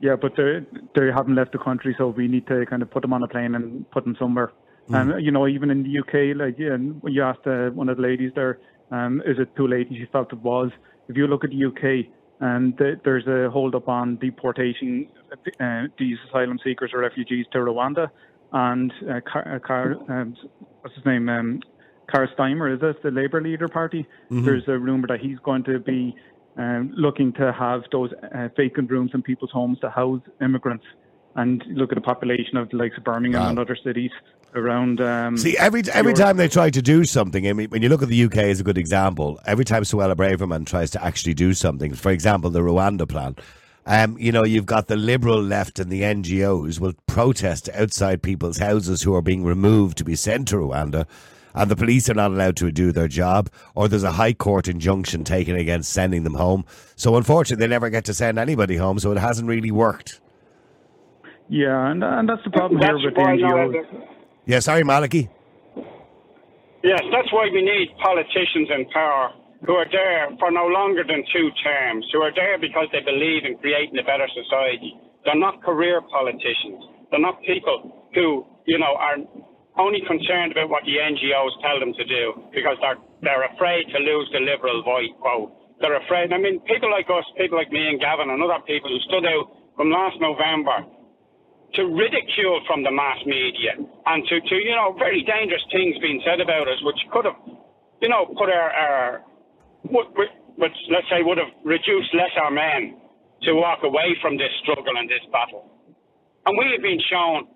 Yeah, 0.00 0.16
but 0.16 0.36
they 0.36 0.60
they 0.94 1.10
haven't 1.10 1.34
left 1.34 1.52
the 1.52 1.58
country, 1.58 1.94
so 1.96 2.08
we 2.08 2.28
need 2.28 2.46
to 2.48 2.66
kind 2.66 2.82
of 2.82 2.90
put 2.90 3.00
them 3.02 3.12
on 3.14 3.22
a 3.22 3.28
plane 3.28 3.54
and 3.54 3.90
put 3.90 4.04
them 4.04 4.16
somewhere. 4.18 4.52
Mm. 4.90 5.14
And 5.14 5.24
you 5.24 5.30
know, 5.30 5.46
even 5.46 5.70
in 5.70 5.82
the 5.82 5.98
UK, 6.00 6.36
like 6.36 6.58
yeah, 6.58 6.74
and 6.74 7.02
when 7.02 7.14
you 7.14 7.22
asked 7.22 7.46
uh, 7.46 7.70
one 7.70 7.88
of 7.88 7.96
the 7.96 8.02
ladies 8.02 8.32
there, 8.34 8.58
um, 8.90 9.22
is 9.24 9.38
it 9.38 9.54
too 9.56 9.66
late? 9.66 9.88
And 9.88 9.96
she 9.96 10.04
felt 10.12 10.32
it 10.32 10.40
was. 10.40 10.70
If 11.08 11.16
you 11.16 11.26
look 11.26 11.44
at 11.44 11.50
the 11.50 11.64
UK, 11.64 12.12
and 12.40 12.76
th- 12.76 12.98
there's 13.04 13.26
a 13.26 13.50
hold 13.50 13.74
up 13.74 13.88
on 13.88 14.16
deportation 14.16 15.08
uh, 15.60 15.82
these 15.98 16.16
asylum 16.28 16.58
seekers 16.62 16.92
or 16.92 17.00
refugees 17.00 17.46
to 17.52 17.58
Rwanda, 17.58 18.08
and 18.52 18.92
uh, 19.10 19.20
Car, 19.30 19.54
uh, 19.56 19.66
Car 19.66 19.96
um, 20.08 20.36
what's 20.80 20.94
his 20.96 21.04
name? 21.04 21.28
Um, 21.28 21.60
Karl 22.10 22.28
Starmer, 22.38 22.72
is 22.72 22.80
this 22.80 22.94
the 23.02 23.10
Labour 23.10 23.42
leader 23.42 23.68
party? 23.68 24.06
Mhm. 24.30 24.44
There's 24.44 24.68
a 24.68 24.78
rumor 24.78 25.08
that 25.08 25.20
he's 25.20 25.38
going 25.40 25.64
to 25.64 25.78
be 25.80 26.14
um, 26.56 26.92
looking 26.96 27.32
to 27.34 27.52
have 27.52 27.82
those 27.92 28.10
uh, 28.34 28.48
vacant 28.56 28.90
rooms 28.90 29.10
in 29.12 29.22
people's 29.22 29.50
homes 29.50 29.78
to 29.80 29.90
house 29.90 30.22
immigrants. 30.40 30.84
And 31.34 31.62
look 31.68 31.92
at 31.92 31.96
the 31.96 32.00
population 32.00 32.56
of 32.56 32.70
the 32.70 32.78
likes 32.78 32.96
of 32.96 33.04
Birmingham 33.04 33.50
and 33.50 33.58
other 33.58 33.76
cities 33.84 34.10
around. 34.54 35.02
Um, 35.02 35.36
See, 35.36 35.54
every 35.58 35.82
every 35.92 36.12
Europe. 36.12 36.16
time 36.16 36.36
they 36.38 36.48
try 36.48 36.70
to 36.70 36.80
do 36.80 37.04
something, 37.04 37.46
I 37.46 37.52
mean, 37.52 37.68
when 37.68 37.82
you 37.82 37.90
look 37.90 38.02
at 38.02 38.08
the 38.08 38.24
UK 38.24 38.38
as 38.38 38.58
a 38.58 38.64
good 38.64 38.78
example, 38.78 39.38
every 39.44 39.66
time 39.66 39.82
Suella 39.82 40.14
Braverman 40.14 40.64
tries 40.64 40.90
to 40.92 41.04
actually 41.04 41.34
do 41.34 41.52
something, 41.52 41.92
for 41.92 42.10
example, 42.10 42.48
the 42.48 42.60
Rwanda 42.60 43.06
plan, 43.06 43.36
um, 43.86 44.18
you 44.18 44.32
know, 44.32 44.44
you've 44.44 44.66
got 44.66 44.88
the 44.88 44.96
liberal 44.96 45.40
left 45.40 45.78
and 45.78 45.90
the 45.90 46.02
NGOs 46.02 46.80
will 46.80 46.94
protest 47.06 47.68
outside 47.72 48.22
people's 48.22 48.58
houses 48.58 49.02
who 49.02 49.14
are 49.14 49.22
being 49.22 49.44
removed 49.44 49.96
to 49.98 50.04
be 50.04 50.16
sent 50.16 50.48
to 50.48 50.56
Rwanda, 50.56 51.06
and 51.54 51.70
the 51.70 51.76
police 51.76 52.10
are 52.10 52.14
not 52.14 52.32
allowed 52.32 52.56
to 52.56 52.70
do 52.72 52.90
their 52.92 53.08
job, 53.08 53.48
or 53.74 53.88
there's 53.88 54.02
a 54.02 54.12
high 54.12 54.32
court 54.32 54.68
injunction 54.68 55.24
taken 55.24 55.56
against 55.56 55.92
sending 55.92 56.24
them 56.24 56.34
home. 56.34 56.64
So 56.96 57.16
unfortunately, 57.16 57.64
they 57.64 57.70
never 57.70 57.88
get 57.88 58.04
to 58.06 58.14
send 58.14 58.38
anybody 58.38 58.76
home, 58.76 58.98
so 58.98 59.12
it 59.12 59.18
hasn't 59.18 59.48
really 59.48 59.70
worked. 59.70 60.20
Yeah, 61.48 61.90
and, 61.90 62.02
and 62.02 62.28
that's 62.28 62.42
the 62.44 62.50
problem 62.50 62.80
That's 62.80 62.98
here 62.98 63.06
with 63.06 63.14
the 63.14 63.20
NGOs. 63.20 63.72
the- 63.72 64.06
Yeah, 64.46 64.58
sorry, 64.58 64.82
Malachy. 64.82 65.28
Yes, 66.82 67.00
that's 67.12 67.32
why 67.32 67.48
we 67.52 67.62
need 67.62 67.88
politicians 68.02 68.68
in 68.74 68.84
power 68.92 69.32
who 69.66 69.74
are 69.74 69.90
there 69.90 70.30
for 70.38 70.50
no 70.54 70.66
longer 70.70 71.02
than 71.02 71.26
two 71.34 71.50
terms, 71.62 72.06
who 72.14 72.22
are 72.22 72.34
there 72.34 72.56
because 72.58 72.86
they 72.94 73.02
believe 73.02 73.42
in 73.44 73.58
creating 73.58 73.98
a 73.98 74.06
better 74.06 74.30
society. 74.30 74.94
They're 75.26 75.38
not 75.38 75.62
career 75.66 76.00
politicians. 76.06 77.10
They're 77.10 77.22
not 77.22 77.42
people 77.42 78.06
who, 78.14 78.46
you 78.66 78.78
know, 78.78 78.94
are 78.94 79.18
only 79.78 80.00
concerned 80.06 80.54
about 80.54 80.70
what 80.70 80.86
the 80.86 80.96
NGOs 81.02 81.54
tell 81.60 81.82
them 81.82 81.92
to 81.98 82.04
do 82.06 82.24
because 82.54 82.78
they're 82.80 83.02
they're 83.22 83.46
afraid 83.52 83.90
to 83.90 83.98
lose 83.98 84.30
the 84.32 84.40
liberal 84.40 84.86
vote. 84.86 85.50
They're 85.80 85.98
afraid. 85.98 86.32
I 86.32 86.38
mean, 86.38 86.60
people 86.64 86.90
like 86.90 87.10
us, 87.10 87.26
people 87.36 87.58
like 87.58 87.72
me 87.72 87.90
and 87.90 88.00
Gavin 88.00 88.30
and 88.30 88.40
other 88.40 88.62
people 88.64 88.88
who 88.88 89.00
stood 89.10 89.26
out 89.26 89.50
from 89.76 89.90
last 89.90 90.16
November 90.20 90.86
to 91.74 91.82
ridicule 91.84 92.60
from 92.66 92.84
the 92.84 92.90
mass 92.92 93.18
media 93.26 93.76
and 93.76 94.24
to, 94.28 94.40
to 94.40 94.54
you 94.54 94.72
know, 94.72 94.94
very 94.96 95.26
dangerous 95.26 95.64
things 95.72 95.96
being 96.00 96.22
said 96.24 96.40
about 96.40 96.68
us, 96.68 96.78
which 96.82 96.96
could 97.12 97.24
have, 97.26 97.36
you 98.00 98.08
know, 98.08 98.24
put 98.38 98.48
our, 98.48 98.70
our 98.70 99.22
would, 99.90 100.06
let's 100.58 101.08
say 101.10 101.22
would 101.22 101.38
have 101.38 101.52
reduced 101.64 102.14
lesser 102.14 102.50
men 102.50 102.98
to 103.42 103.54
walk 103.54 103.80
away 103.84 104.16
from 104.22 104.36
this 104.36 104.50
struggle 104.62 104.96
and 104.96 105.08
this 105.08 105.22
battle. 105.30 105.70
And 106.46 106.56
we 106.56 106.66
have 106.72 106.82
been 106.82 107.00
shown 107.10 107.48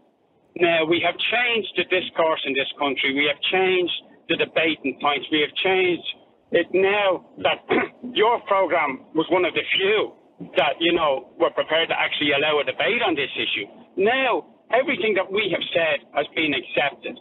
now 0.57 0.85
we 0.85 1.01
have 1.07 1.15
changed 1.15 1.73
the 1.77 1.85
discourse 1.87 2.43
in 2.45 2.55
this 2.55 2.67
country. 2.79 3.15
We 3.15 3.31
have 3.31 3.39
changed 3.55 3.95
the 4.29 4.37
debating 4.37 4.99
points. 5.01 5.27
We 5.31 5.41
have 5.47 5.55
changed 5.63 6.09
it 6.51 6.67
now 6.75 7.31
that 7.39 7.63
your 8.13 8.41
program 8.51 9.07
was 9.15 9.27
one 9.31 9.45
of 9.45 9.55
the 9.55 9.63
few 9.79 10.13
that, 10.57 10.75
you 10.81 10.93
know, 10.93 11.31
we're 11.39 11.55
prepared 11.55 11.89
to 11.91 11.97
actually 11.99 12.33
allow 12.35 12.59
a 12.59 12.65
debate 12.65 13.03
on 13.07 13.15
this 13.15 13.31
issue. 13.39 13.67
Now, 13.97 14.47
everything 14.75 15.15
that 15.15 15.31
we 15.31 15.47
have 15.55 15.63
said 15.71 16.03
has 16.17 16.27
been 16.35 16.51
accepted. 16.57 17.21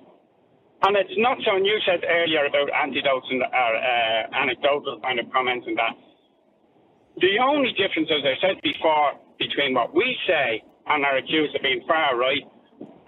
And 0.81 0.95
it's 0.95 1.11
not 1.18 1.38
so, 1.43 1.56
and 1.56 1.65
you 1.65 1.76
said 1.85 2.07
earlier 2.07 2.45
about 2.45 2.72
antidotes 2.72 3.27
and 3.30 3.43
uh, 3.43 4.23
anecdotal 4.31 4.99
kind 5.03 5.19
of 5.19 5.27
comments 5.31 5.68
and 5.68 5.77
that. 5.77 5.95
The 7.19 7.35
only 7.43 7.76
difference, 7.76 8.07
as 8.07 8.23
I 8.23 8.35
said 8.39 8.56
before, 8.64 9.19
between 9.39 9.76
what 9.76 9.93
we 9.93 10.15
say 10.27 10.64
and 10.88 11.03
are 11.03 11.18
accused 11.18 11.56
of 11.56 11.61
being 11.64 11.84
far 11.88 12.15
right 12.15 12.43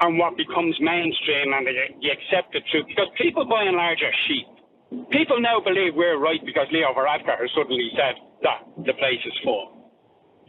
and 0.01 0.17
what 0.19 0.35
becomes 0.35 0.75
mainstream 0.81 1.53
and 1.53 1.63
the, 1.67 1.73
the 2.01 2.09
accepted 2.11 2.63
truth, 2.71 2.87
because 2.87 3.07
people 3.15 3.45
by 3.45 3.63
and 3.63 3.77
large 3.77 4.03
are 4.03 4.15
sheep. 4.27 4.47
People 5.11 5.39
now 5.39 5.61
believe 5.63 5.95
we're 5.95 6.19
right 6.19 6.43
because 6.43 6.67
Leo 6.71 6.91
Varadkar 6.91 7.39
has 7.39 7.49
suddenly 7.55 7.87
said 7.95 8.19
that 8.43 8.67
the 8.83 8.93
place 8.99 9.23
is 9.23 9.33
full. 9.43 9.79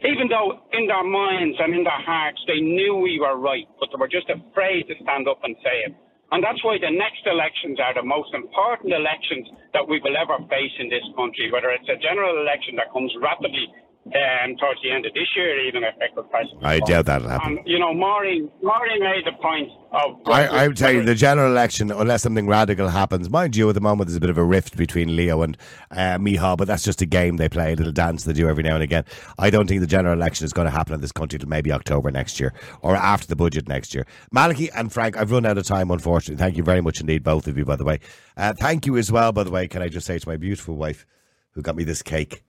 Even 0.03 0.27
though 0.27 0.59
in 0.73 0.87
their 0.87 1.03
minds 1.05 1.55
and 1.63 1.73
in 1.73 1.83
their 1.85 2.03
hearts 2.03 2.43
they 2.47 2.59
knew 2.59 2.95
we 2.99 3.19
were 3.21 3.37
right, 3.37 3.67
but 3.79 3.87
they 3.87 3.97
were 3.97 4.11
just 4.11 4.27
afraid 4.27 4.83
to 4.91 4.95
stand 5.03 5.29
up 5.29 5.39
and 5.43 5.55
say 5.63 5.87
it. 5.87 5.95
And 6.33 6.41
that's 6.41 6.63
why 6.65 6.81
the 6.81 6.89
next 6.89 7.21
elections 7.29 7.77
are 7.77 7.93
the 7.93 8.01
most 8.01 8.33
important 8.33 8.89
elections 8.89 9.53
that 9.77 9.85
we 9.85 10.01
will 10.01 10.17
ever 10.17 10.41
face 10.49 10.73
in 10.81 10.89
this 10.89 11.05
country, 11.13 11.53
whether 11.53 11.69
it's 11.69 11.85
a 11.85 12.01
general 12.01 12.41
election 12.41 12.73
that 12.81 12.89
comes 12.89 13.13
rapidly 13.21 13.69
um, 14.05 14.55
towards 14.57 14.81
the 14.83 14.91
end 14.91 15.05
of 15.05 15.13
this 15.13 15.27
year, 15.35 15.65
even 15.67 15.83
if 15.83 15.95
Echo 16.01 16.23
President. 16.23 16.63
I 16.63 16.79
doubt 16.79 17.05
that'll 17.05 17.29
happen. 17.29 17.57
And, 17.57 17.67
you 17.67 17.79
know, 17.79 17.93
Maureen, 17.93 18.51
Maureen 18.61 19.01
made 19.01 19.23
the 19.25 19.31
point 19.41 19.69
of. 19.91 20.19
I, 20.27 20.47
I 20.47 20.67
would 20.67 20.75
tell 20.75 20.91
you, 20.91 21.03
the 21.03 21.15
general 21.15 21.49
election, 21.49 21.89
unless 21.89 22.23
something 22.23 22.47
radical 22.47 22.89
happens, 22.89 23.29
mind 23.29 23.55
you, 23.55 23.69
at 23.69 23.75
the 23.75 23.81
moment 23.81 24.09
there's 24.09 24.17
a 24.17 24.21
bit 24.21 24.29
of 24.29 24.37
a 24.37 24.43
rift 24.43 24.75
between 24.75 25.15
Leo 25.15 25.41
and 25.41 25.57
uh, 25.91 26.17
Micheál, 26.17 26.57
but 26.57 26.67
that's 26.67 26.83
just 26.83 27.01
a 27.01 27.05
game 27.05 27.37
they 27.37 27.47
play, 27.47 27.73
a 27.73 27.75
little 27.75 27.93
dance 27.93 28.25
they 28.25 28.33
do 28.33 28.49
every 28.49 28.63
now 28.63 28.75
and 28.75 28.83
again. 28.83 29.05
I 29.39 29.49
don't 29.49 29.67
think 29.67 29.79
the 29.79 29.87
general 29.87 30.13
election 30.13 30.45
is 30.45 30.53
going 30.53 30.65
to 30.65 30.71
happen 30.71 30.93
in 30.93 31.01
this 31.01 31.13
country 31.13 31.39
till 31.39 31.49
maybe 31.49 31.71
October 31.71 32.11
next 32.11 32.39
year 32.39 32.53
or 32.81 32.95
after 32.95 33.27
the 33.27 33.37
budget 33.37 33.69
next 33.69 33.95
year. 33.95 34.05
Malachy 34.31 34.69
and 34.71 34.91
Frank, 34.91 35.15
I've 35.15 35.31
run 35.31 35.45
out 35.45 35.57
of 35.57 35.65
time, 35.65 35.89
unfortunately. 35.91 36.41
Thank 36.43 36.57
you 36.57 36.63
very 36.63 36.81
much 36.81 36.99
indeed, 36.99 37.23
both 37.23 37.47
of 37.47 37.57
you, 37.57 37.63
by 37.63 37.77
the 37.77 37.85
way. 37.85 37.99
Uh, 38.35 38.53
thank 38.53 38.85
you 38.85 38.97
as 38.97 39.11
well, 39.11 39.31
by 39.31 39.43
the 39.43 39.51
way, 39.51 39.67
can 39.67 39.81
I 39.81 39.87
just 39.87 40.05
say 40.05 40.19
to 40.19 40.27
my 40.27 40.35
beautiful 40.35 40.75
wife 40.75 41.05
who 41.51 41.61
got 41.61 41.75
me 41.75 41.85
this 41.85 42.01
cake 42.01 42.43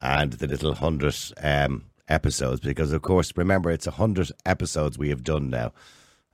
and 0.00 0.32
the 0.34 0.46
little 0.46 0.74
hundred 0.74 1.16
um, 1.42 1.84
episodes 2.08 2.60
because, 2.60 2.92
of 2.92 3.02
course, 3.02 3.32
remember 3.36 3.70
it's 3.70 3.86
a 3.86 3.92
hundred 3.92 4.30
episodes 4.46 4.98
we 4.98 5.10
have 5.10 5.24
done 5.24 5.50
now. 5.50 5.72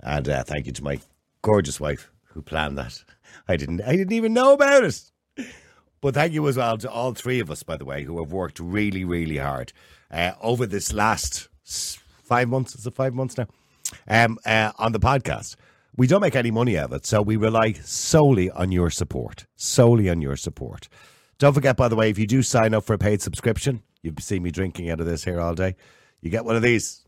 And 0.01 0.29
uh, 0.29 0.45
thank 0.45 0.67
you 0.67 0.73
to 0.73 0.85
my 0.85 1.01
gorgeous 1.43 1.81
wife 1.81 2.11
who 2.25 2.43
planned 2.43 2.79
that. 2.79 3.03
I 3.49 3.57
didn't, 3.57 3.83
I 3.83 3.93
didn't 3.93 4.13
even 4.13 4.33
know 4.33 4.53
about 4.53 4.85
it. 4.85 5.01
But 6.01 6.15
thank 6.15 6.33
you 6.33 6.47
as 6.49 6.57
well 6.57 6.79
to 6.79 6.91
all 6.91 7.15
three 7.15 7.41
of 7.41 7.51
us, 7.51 7.63
by 7.63 7.77
the 7.77 7.85
way, 7.85 8.05
who 8.05 8.19
have 8.19 8.33
worked 8.33 8.61
really, 8.61 9.05
really 9.05 9.39
hard 9.39 9.73
uh, 10.11 10.33
over 10.41 10.67
this 10.67 10.93
last 10.93 11.49
five 11.65 12.49
months. 12.49 12.75
Is 12.75 12.87
it 12.87 12.95
five 12.95 13.15
months 13.15 13.37
now? 13.39 13.47
Um, 14.07 14.39
uh, 14.45 14.73
on 14.79 14.93
the 14.93 15.01
podcast. 15.01 15.57
We 15.97 16.07
don't 16.07 16.21
make 16.21 16.37
any 16.37 16.51
money 16.51 16.77
out 16.77 16.87
of 16.87 16.93
it, 16.93 17.07
so 17.07 17.23
we 17.23 17.37
rely 17.37 17.73
solely 17.73 18.51
on 18.51 18.71
your 18.71 18.91
support. 18.91 19.47
Solely 19.57 20.11
on 20.11 20.21
your 20.21 20.37
support. 20.37 20.89
Don't 21.39 21.53
forget, 21.53 21.77
by 21.77 21.89
the 21.89 21.97
way, 21.97 22.09
if 22.09 22.19
you 22.19 22.27
do 22.27 22.43
sign 22.43 22.73
up 22.73 22.85
for 22.85 22.95
a 22.95 22.99
paid 22.99 23.21
subscription, 23.21 23.83
you've 24.03 24.19
seen 24.21 24.43
me 24.43 24.51
drinking 24.51 24.89
out 24.91 25.01
of 25.01 25.07
this 25.07 25.25
here 25.25 25.39
all 25.39 25.55
day. 25.55 25.77
You 26.23 26.31
get 26.31 26.47
one 26.47 26.57
of 26.57 26.63
these. 26.63 27.05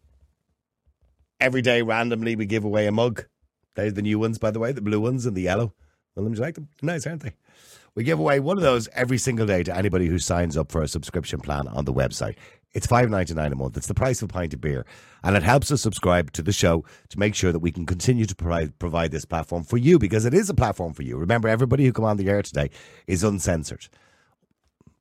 Every 1.41 1.63
day, 1.63 1.83
randomly, 1.83 2.37
we 2.37 2.45
give 2.45 2.65
away 2.65 2.87
a 2.87 2.93
mug. 2.93 3.25
They're 3.75 3.91
the 3.91 4.03
new 4.03 4.19
ones, 4.19 4.39
by 4.39 4.51
the 4.51 4.59
way, 4.59 4.73
the 4.73 4.83
blue 4.83 5.01
ones 5.01 5.25
and 5.25 5.37
the 5.37 5.43
yellow. 5.43 5.73
Do 6.17 6.25
you 6.25 6.35
like 6.35 6.57
them? 6.57 6.69
Nice, 6.83 7.07
aren't 7.07 7.23
they? 7.23 7.35
We 7.95 8.03
give 8.05 8.19
away 8.19 8.41
one 8.41 8.57
of 8.57 8.63
those 8.63 8.89
every 8.89 9.19
single 9.19 9.47
day 9.47 9.63
to 9.63 9.77
anybody 9.77 10.07
who 10.07 10.19
signs 10.19 10.57
up 10.57 10.71
for 10.71 10.83
a 10.83 10.89
subscription 10.89 11.41
plan 11.41 11.69
on 11.69 11.85
the 11.85 11.93
website. 11.93 12.37
It's 12.73 12.87
five 12.87 13.09
ninety 13.09 13.35
nine 13.35 13.53
a 13.53 13.57
month. 13.57 13.77
It's 13.77 13.87
the 13.87 13.95
price 13.95 14.21
of 14.21 14.31
a 14.31 14.33
pint 14.33 14.53
of 14.53 14.61
beer, 14.61 14.85
and 15.23 15.37
it 15.37 15.43
helps 15.43 15.73
us 15.73 15.81
subscribe 15.81 16.33
to 16.33 16.43
the 16.43 16.53
show 16.53 16.85
to 17.09 17.19
make 17.19 17.35
sure 17.35 17.51
that 17.51 17.61
we 17.61 17.71
can 17.71 17.87
continue 17.87 18.27
to 18.27 18.35
provide 18.35 18.79
provide 18.79 19.11
this 19.11 19.25
platform 19.25 19.65
for 19.65 19.79
you 19.79 19.99
because 19.99 20.27
it 20.27 20.35
is 20.35 20.51
a 20.51 20.55
platform 20.55 20.93
for 20.93 21.03
you. 21.03 21.17
Remember, 21.17 21.49
everybody 21.49 21.87
who 21.87 21.93
come 21.93 22.05
on 22.05 22.19
the 22.19 22.29
air 22.29 22.43
today 22.43 22.71
is 23.07 23.25
uncensored 23.25 23.89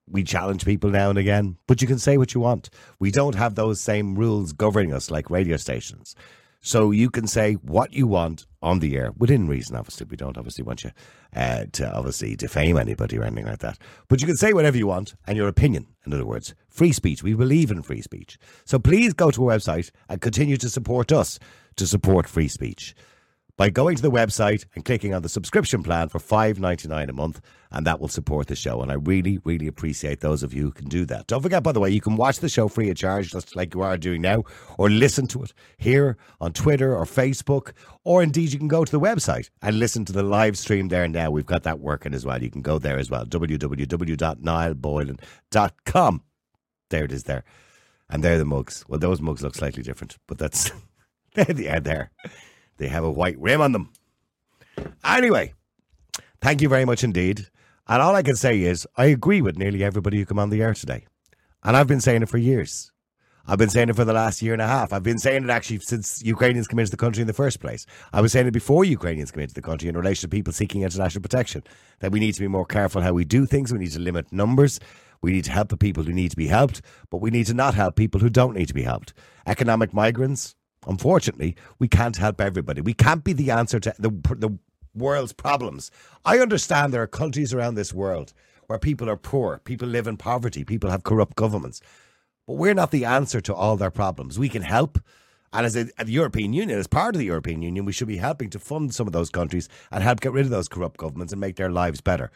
we 0.10 0.24
challenge 0.24 0.66
people 0.66 0.90
now 0.90 1.10
and 1.10 1.20
again, 1.20 1.58
but 1.68 1.82
you 1.82 1.88
can 1.88 2.00
say 2.00 2.18
what 2.18 2.34
you 2.34 2.42
want. 2.42 2.70
We 3.00 3.12
don't 3.12 3.36
have 3.36 3.56
those 3.56 3.82
same 3.82 4.16
rules 4.16 4.54
governing 4.54 4.94
us 4.94 5.12
like 5.12 5.30
radio 5.30 5.58
stations. 5.58 6.16
So 6.62 6.92
you 6.92 7.10
can 7.10 7.28
say 7.28 7.54
what 7.54 7.94
you 7.94 8.08
want 8.08 8.46
on 8.62 8.80
the 8.80 8.98
air 8.98 9.12
within 9.18 9.48
reason. 9.48 9.76
Obviously, 9.76 10.08
we 10.10 10.18
don't 10.18 10.38
obviously 10.38 10.64
want 10.64 10.84
you 10.84 10.92
uh, 11.36 11.66
to 11.74 11.92
obviously 11.94 12.36
defame 12.36 12.78
anybody 12.78 13.18
or 13.18 13.24
anything 13.24 13.46
like 13.46 13.60
that. 13.60 13.78
But 14.08 14.22
you 14.22 14.28
can 14.28 14.36
say 14.36 14.54
whatever 14.54 14.78
you 14.78 14.88
want 14.88 15.16
and 15.28 15.38
your 15.38 15.48
opinion. 15.48 15.88
In 16.06 16.14
other 16.14 16.26
words, 16.26 16.56
free 16.70 16.92
speech. 16.92 17.24
We 17.24 17.36
believe 17.36 17.72
in 17.72 17.84
free 17.84 18.02
speech. 18.02 18.38
So 18.66 18.80
please 18.80 19.14
go 19.14 19.32
to 19.32 19.50
our 19.50 19.58
website 19.58 19.92
and 20.10 20.20
continue 20.20 20.58
to 20.58 20.70
support 20.70 21.12
us 21.12 21.40
to 21.76 21.86
support 21.86 22.28
free 22.28 22.48
speech 22.48 22.96
by 23.58 23.72
going 23.72 23.96
to 23.96 24.02
the 24.02 24.12
website 24.12 24.66
and 24.76 24.86
clicking 24.86 25.14
on 25.14 25.24
the 25.24 25.30
subscription 25.30 25.84
plan 25.84 26.10
for 26.10 26.20
five 26.20 26.60
ninety 26.60 26.88
nine 26.88 27.10
a 27.10 27.14
month, 27.14 27.42
and 27.72 27.86
that 27.86 28.00
will 28.00 28.08
support 28.08 28.48
the 28.48 28.56
show. 28.56 28.82
And 28.82 28.92
I 28.92 28.96
really, 28.96 29.38
really 29.44 29.68
appreciate 29.68 30.22
those 30.22 30.42
of 30.44 30.54
you 30.54 30.64
who 30.64 30.72
can 30.72 30.88
do 30.88 31.06
that. 31.06 31.28
Don't 31.28 31.42
forget, 31.42 31.64
by 31.64 31.72
the 31.72 31.80
way, 31.80 31.90
you 31.90 32.00
can 32.00 32.16
watch 32.16 32.38
the 32.40 32.50
show 32.50 32.68
free 32.68 32.90
of 32.90 32.98
charge, 32.98 33.32
just 33.32 33.56
like 33.56 33.74
you 33.74 33.82
are 33.82 33.98
doing 33.98 34.22
now, 34.22 34.44
or 34.78 34.90
listen 34.90 35.26
to 35.28 35.44
it 35.44 35.54
here 35.78 36.18
on 36.40 36.54
Twitter 36.54 36.96
or 36.96 37.06
Facebook, 37.06 37.74
or 38.04 38.22
indeed 38.24 38.54
you 38.54 38.60
can 38.60 38.68
go 38.68 38.86
to 38.86 38.92
the 38.92 39.00
website 39.00 39.50
and 39.62 39.80
listen 39.80 40.06
to 40.06 40.14
the 40.14 40.24
live 40.24 40.58
stream 40.58 40.88
there 40.90 41.08
now. 41.08 41.32
We've 41.32 41.46
got 41.46 41.64
that 41.64 41.80
working 41.80 42.14
as 42.14 42.26
well. 42.26 42.42
You 42.42 42.52
can 42.52 42.62
go 42.62 42.80
there 42.80 43.00
as 43.00 43.10
well, 43.10 43.26
www.niallboylan.com. 43.26 46.22
There 46.90 47.04
it 47.04 47.12
is 47.12 47.24
there. 47.24 47.44
And 48.10 48.24
there 48.24 48.36
are 48.36 48.38
the 48.38 48.46
mugs. 48.46 48.86
Well, 48.88 49.00
those 49.00 49.20
mugs 49.20 49.44
look 49.44 49.56
slightly 49.56 49.84
different, 49.84 50.16
but 50.28 50.38
that's 50.38 50.72
they're 51.34 51.82
there. 51.82 52.12
They 52.78 52.88
have 52.88 53.04
a 53.04 53.12
white 53.12 53.40
rim 53.40 53.62
on 53.62 53.72
them. 53.72 53.92
Anyway, 55.04 55.54
thank 56.42 56.62
you 56.62 56.70
very 56.70 56.86
much 56.86 57.04
indeed. 57.04 57.48
And 57.88 58.02
all 58.02 58.16
I 58.16 58.24
can 58.24 58.36
say 58.36 58.62
is, 58.62 58.88
I 58.96 59.06
agree 59.06 59.42
with 59.42 59.58
nearly 59.58 59.84
everybody 59.84 60.18
who 60.18 60.26
come 60.26 60.40
on 60.40 60.50
the 60.50 60.62
air 60.62 60.74
today. 60.74 61.06
And 61.64 61.76
I've 61.76 61.88
been 61.88 62.02
saying 62.02 62.22
it 62.22 62.30
for 62.30 62.38
years. 62.38 62.92
I've 63.50 63.58
been 63.58 63.70
saying 63.70 63.88
it 63.88 63.96
for 63.96 64.04
the 64.04 64.12
last 64.12 64.42
year 64.42 64.52
and 64.52 64.62
a 64.62 64.68
half. 64.68 64.92
I've 64.92 65.04
been 65.04 65.20
saying 65.20 65.46
it 65.46 65.50
actually 65.50 65.80
since 65.80 66.22
Ukrainians 66.22 66.68
came 66.68 66.80
into 66.80 66.92
the 66.92 66.98
country 66.98 67.22
in 67.22 67.28
the 67.28 67.34
first 67.34 67.62
place. 67.62 67.86
I 68.12 68.20
was 68.20 68.34
saying 68.34 68.46
it 68.46 68.52
before 68.52 68.84
Ukrainians 68.84 69.32
came 69.32 69.44
into 69.44 69.54
the 69.54 69.62
country 69.62 69.88
in 69.88 69.96
relation 69.96 70.30
to 70.30 70.36
people 70.36 70.52
seeking 70.52 70.82
international 70.82 71.22
protection. 71.22 71.64
That 72.00 72.12
we 72.12 72.20
need 72.20 72.34
to 72.34 72.42
be 72.42 72.50
more 72.50 72.66
careful 72.66 73.02
how 73.02 73.14
we 73.14 73.24
do 73.24 73.46
things. 73.46 73.72
We 73.72 73.80
need 73.80 73.94
to 73.94 74.00
limit 74.00 74.34
numbers. 74.34 74.82
We 75.22 75.32
need 75.32 75.46
to 75.46 75.52
help 75.52 75.70
the 75.70 75.78
people 75.78 76.04
who 76.04 76.12
need 76.12 76.32
to 76.32 76.38
be 76.38 76.48
helped, 76.48 76.82
but 77.10 77.22
we 77.22 77.32
need 77.32 77.48
to 77.48 77.54
not 77.54 77.74
help 77.74 77.96
people 77.96 78.20
who 78.20 78.30
don't 78.30 78.54
need 78.54 78.68
to 78.68 78.74
be 78.74 78.84
helped. 78.84 79.14
Economic 79.48 79.94
migrants, 79.94 80.56
Unfortunately, 80.88 81.56
we 81.80 81.88
can't 81.88 82.18
help 82.18 82.40
everybody. 82.40 82.82
We 82.82 82.94
can't 82.94 83.24
be 83.24 83.34
the 83.34 83.52
answer 83.52 83.80
to 83.80 83.94
the, 84.00 84.10
the 84.10 84.58
world's 84.96 85.34
problems. 85.34 85.92
I 86.26 86.40
understand 86.40 86.94
there 86.94 87.04
are 87.04 87.08
countries 87.08 87.54
around 87.54 87.76
this 87.76 87.94
world 87.94 88.34
where 88.68 88.80
people 88.80 89.10
are 89.10 89.18
poor, 89.18 89.60
people 89.64 89.88
live 89.88 90.08
in 90.08 90.18
poverty, 90.18 90.64
people 90.64 90.90
have 90.90 91.04
corrupt 91.04 91.36
governments. 91.36 91.82
But 92.48 92.56
we're 92.56 92.74
not 92.74 92.92
the 92.92 93.06
answer 93.06 93.42
to 93.42 93.54
all 93.54 93.78
their 93.78 93.92
problems. 93.92 94.40
We 94.40 94.50
can 94.50 94.62
help. 94.62 95.00
And 95.54 95.66
as 95.66 95.76
a, 95.76 95.86
the 95.86 96.12
European 96.12 96.54
Union, 96.54 96.78
as 96.78 96.88
part 96.88 97.16
of 97.16 97.20
the 97.20 97.26
European 97.26 97.62
Union, 97.62 97.86
we 97.86 97.94
should 97.94 98.08
be 98.08 98.18
helping 98.18 98.50
to 98.52 98.60
fund 98.60 98.94
some 98.94 99.08
of 99.08 99.14
those 99.14 99.30
countries 99.30 99.70
and 99.92 100.04
help 100.04 100.20
get 100.20 100.34
rid 100.34 100.46
of 100.46 100.52
those 100.52 100.68
corrupt 100.68 100.98
governments 100.98 101.34
and 101.34 101.40
make 101.40 101.56
their 101.56 101.72
lives 101.72 102.02
better. 102.02 102.32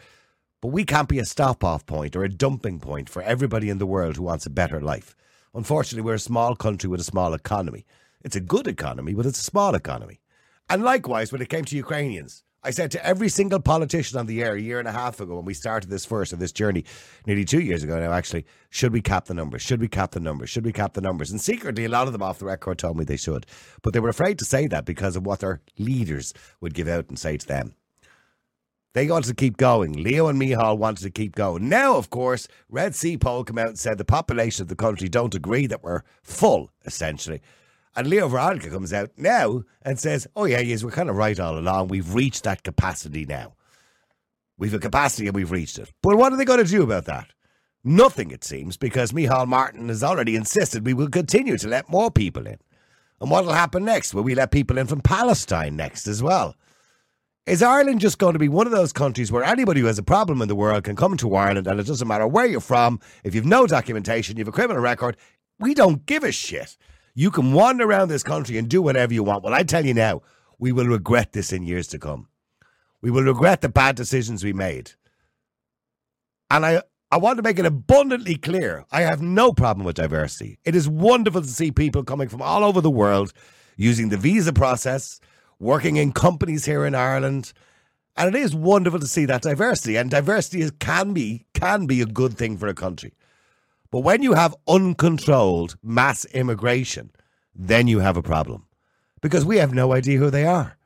But 0.61 0.69
we 0.69 0.85
can't 0.85 1.09
be 1.09 1.19
a 1.19 1.25
stop 1.25 1.63
off 1.63 1.85
point 1.85 2.15
or 2.15 2.23
a 2.23 2.29
dumping 2.29 2.79
point 2.79 3.09
for 3.09 3.21
everybody 3.21 3.69
in 3.69 3.79
the 3.79 3.85
world 3.85 4.15
who 4.15 4.23
wants 4.23 4.45
a 4.45 4.49
better 4.49 4.79
life. 4.79 5.15
Unfortunately, 5.53 6.05
we're 6.05 6.15
a 6.15 6.19
small 6.19 6.55
country 6.55 6.89
with 6.89 7.01
a 7.01 7.05
small 7.05 7.33
economy. 7.33 7.85
It's 8.23 8.35
a 8.35 8.41
good 8.41 8.67
economy, 8.67 9.13
but 9.13 9.25
it's 9.25 9.39
a 9.39 9.43
small 9.43 9.75
economy. 9.75 10.19
And 10.69 10.83
likewise, 10.83 11.31
when 11.31 11.41
it 11.41 11.49
came 11.49 11.65
to 11.65 11.75
Ukrainians, 11.75 12.43
I 12.63 12.69
said 12.69 12.91
to 12.91 13.03
every 13.03 13.27
single 13.27 13.59
politician 13.59 14.19
on 14.19 14.27
the 14.27 14.43
air 14.43 14.53
a 14.53 14.61
year 14.61 14.77
and 14.77 14.87
a 14.87 14.91
half 14.91 15.19
ago 15.19 15.37
when 15.37 15.45
we 15.45 15.55
started 15.55 15.89
this 15.89 16.05
first 16.05 16.31
of 16.31 16.37
this 16.37 16.51
journey, 16.51 16.85
nearly 17.25 17.43
two 17.43 17.59
years 17.59 17.81
ago 17.81 17.99
now, 17.99 18.11
actually, 18.11 18.45
should 18.69 18.93
we 18.93 19.01
cap 19.01 19.25
the 19.25 19.33
numbers? 19.33 19.63
Should 19.63 19.81
we 19.81 19.87
cap 19.87 20.11
the 20.11 20.19
numbers? 20.19 20.51
Should 20.51 20.65
we 20.65 20.71
cap 20.71 20.93
the 20.93 21.01
numbers? 21.01 21.31
And 21.31 21.41
secretly, 21.41 21.85
a 21.85 21.89
lot 21.89 22.05
of 22.05 22.13
them 22.13 22.21
off 22.21 22.37
the 22.37 22.45
record 22.45 22.77
told 22.77 22.97
me 22.97 23.03
they 23.03 23.17
should. 23.17 23.47
But 23.81 23.93
they 23.93 23.99
were 23.99 24.09
afraid 24.09 24.37
to 24.39 24.45
say 24.45 24.67
that 24.67 24.85
because 24.85 25.15
of 25.15 25.25
what 25.25 25.39
their 25.39 25.61
leaders 25.79 26.35
would 26.59 26.75
give 26.75 26.87
out 26.87 27.09
and 27.09 27.17
say 27.17 27.35
to 27.37 27.47
them. 27.47 27.73
They 28.93 29.07
wanted 29.07 29.29
to 29.29 29.35
keep 29.35 29.57
going. 29.57 29.93
Leo 29.93 30.27
and 30.27 30.39
Micheál 30.39 30.77
wanted 30.77 31.03
to 31.03 31.09
keep 31.09 31.33
going. 31.33 31.67
Now, 31.69 31.95
of 31.95 32.09
course, 32.09 32.47
Red 32.69 32.93
C 32.93 33.17
poll 33.17 33.43
came 33.43 33.57
out 33.57 33.69
and 33.69 33.79
said 33.79 33.97
the 33.97 34.05
population 34.05 34.61
of 34.61 34.67
the 34.67 34.75
country 34.75 35.07
don't 35.07 35.33
agree 35.33 35.65
that 35.67 35.81
we're 35.81 36.01
full, 36.21 36.69
essentially. 36.85 37.41
And 37.95 38.07
Leo 38.07 38.29
Varadkar 38.29 38.71
comes 38.71 38.93
out 38.93 39.11
now 39.17 39.63
and 39.81 39.99
says, 39.99 40.27
oh, 40.35 40.45
yeah, 40.45 40.59
yes, 40.59 40.83
we're 40.83 40.91
kind 40.91 41.09
of 41.09 41.17
right 41.17 41.39
all 41.39 41.57
along. 41.57 41.89
We've 41.89 42.13
reached 42.13 42.43
that 42.45 42.63
capacity 42.63 43.25
now. 43.25 43.55
We've 44.57 44.73
a 44.73 44.79
capacity 44.79 45.27
and 45.27 45.35
we've 45.35 45.51
reached 45.51 45.77
it. 45.79 45.91
But 46.01 46.17
what 46.17 46.31
are 46.31 46.37
they 46.37 46.45
going 46.45 46.63
to 46.63 46.69
do 46.69 46.83
about 46.83 47.05
that? 47.05 47.27
Nothing, 47.83 48.31
it 48.31 48.43
seems, 48.43 48.77
because 48.77 49.11
Micheál 49.11 49.47
Martin 49.47 49.89
has 49.89 50.03
already 50.03 50.35
insisted 50.35 50.85
we 50.85 50.93
will 50.93 51.09
continue 51.09 51.57
to 51.57 51.67
let 51.67 51.89
more 51.89 52.11
people 52.11 52.45
in. 52.45 52.57
And 53.19 53.29
what 53.29 53.43
will 53.43 53.53
happen 53.53 53.83
next? 53.85 54.13
Will 54.13 54.23
we 54.23 54.35
let 54.35 54.51
people 54.51 54.77
in 54.77 54.87
from 54.87 55.01
Palestine 55.01 55.75
next 55.75 56.07
as 56.07 56.21
well? 56.23 56.55
Is 57.47 57.63
Ireland 57.63 57.99
just 57.99 58.19
going 58.19 58.33
to 58.33 58.39
be 58.39 58.49
one 58.49 58.67
of 58.67 58.71
those 58.71 58.93
countries 58.93 59.31
where 59.31 59.43
anybody 59.43 59.81
who 59.81 59.87
has 59.87 59.97
a 59.97 60.03
problem 60.03 60.43
in 60.43 60.47
the 60.47 60.55
world 60.55 60.83
can 60.83 60.95
come 60.95 61.17
to 61.17 61.35
Ireland 61.35 61.65
and 61.65 61.79
it 61.79 61.87
doesn't 61.87 62.07
matter 62.07 62.27
where 62.27 62.45
you're 62.45 62.61
from, 62.61 62.99
if 63.23 63.33
you've 63.33 63.45
no 63.45 63.65
documentation, 63.65 64.37
you 64.37 64.41
have 64.41 64.47
a 64.47 64.51
criminal 64.51 64.81
record, 64.81 65.17
We 65.59 65.73
don't 65.73 66.05
give 66.05 66.23
a 66.23 66.31
shit. 66.31 66.77
You 67.13 67.31
can 67.31 67.53
wander 67.53 67.85
around 67.85 68.07
this 68.07 68.23
country 68.23 68.57
and 68.57 68.69
do 68.69 68.81
whatever 68.81 69.13
you 69.13 69.23
want. 69.23 69.43
Well, 69.43 69.53
I 69.53 69.63
tell 69.63 69.85
you 69.85 69.93
now, 69.93 70.21
we 70.59 70.71
will 70.71 70.85
regret 70.85 71.33
this 71.33 71.51
in 71.51 71.63
years 71.63 71.87
to 71.87 71.99
come. 71.99 72.27
We 73.01 73.11
will 73.11 73.23
regret 73.23 73.61
the 73.61 73.69
bad 73.69 73.95
decisions 73.95 74.43
we 74.43 74.53
made. 74.53 74.91
And 76.49 76.65
I, 76.65 76.83
I 77.11 77.17
want 77.17 77.37
to 77.37 77.43
make 77.43 77.59
it 77.59 77.65
abundantly 77.65 78.35
clear 78.35 78.85
I 78.91 79.01
have 79.01 79.21
no 79.21 79.51
problem 79.51 79.85
with 79.85 79.95
diversity. 79.95 80.59
It 80.63 80.75
is 80.75 80.87
wonderful 80.87 81.41
to 81.41 81.47
see 81.47 81.71
people 81.71 82.03
coming 82.03 82.29
from 82.29 82.41
all 82.41 82.63
over 82.63 82.79
the 82.79 82.91
world 82.91 83.33
using 83.75 84.09
the 84.09 84.17
visa 84.17 84.53
process, 84.53 85.19
working 85.59 85.97
in 85.97 86.11
companies 86.11 86.65
here 86.65 86.85
in 86.85 86.93
Ireland. 86.95 87.53
And 88.15 88.35
it 88.35 88.39
is 88.39 88.53
wonderful 88.53 88.99
to 88.99 89.07
see 89.07 89.25
that 89.25 89.41
diversity. 89.41 89.95
And 89.95 90.11
diversity 90.11 90.61
is, 90.61 90.71
can 90.79 91.13
be 91.13 91.45
can 91.53 91.85
be 91.85 92.01
a 92.01 92.05
good 92.05 92.37
thing 92.37 92.57
for 92.57 92.67
a 92.67 92.73
country. 92.73 93.13
But 93.91 93.99
when 93.99 94.23
you 94.23 94.33
have 94.33 94.55
uncontrolled 94.67 95.75
mass 95.83 96.23
immigration, 96.25 97.11
then 97.53 97.87
you 97.87 97.99
have 97.99 98.15
a 98.15 98.23
problem. 98.23 98.65
Because 99.21 99.45
we 99.45 99.57
have 99.57 99.73
no 99.73 99.93
idea 99.93 100.17
who 100.17 100.29
they 100.29 100.45
are. 100.45 100.77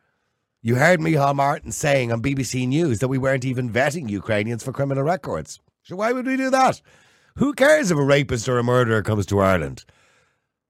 You 0.64 0.76
heard 0.76 1.00
Micheál 1.00 1.36
Martin 1.36 1.72
saying 1.72 2.12
on 2.12 2.24
BBC 2.24 2.68
News 2.68 2.98
that 3.00 3.08
we 3.08 3.20
weren't 3.20 3.46
even 3.46 3.70
vetting 3.70 4.10
Ukrainians 4.10 4.64
for 4.64 4.72
criminal 4.72 5.04
records. 5.04 5.60
So 5.84 5.96
why 5.96 6.12
would 6.12 6.26
we 6.26 6.36
do 6.36 6.50
that? 6.50 6.82
Who 7.36 7.54
cares 7.54 7.92
if 7.92 7.98
a 7.98 8.04
rapist 8.04 8.50
or 8.50 8.58
a 8.58 8.64
murderer 8.64 9.04
comes 9.04 9.28
to 9.28 9.40
Ireland? 9.40 9.86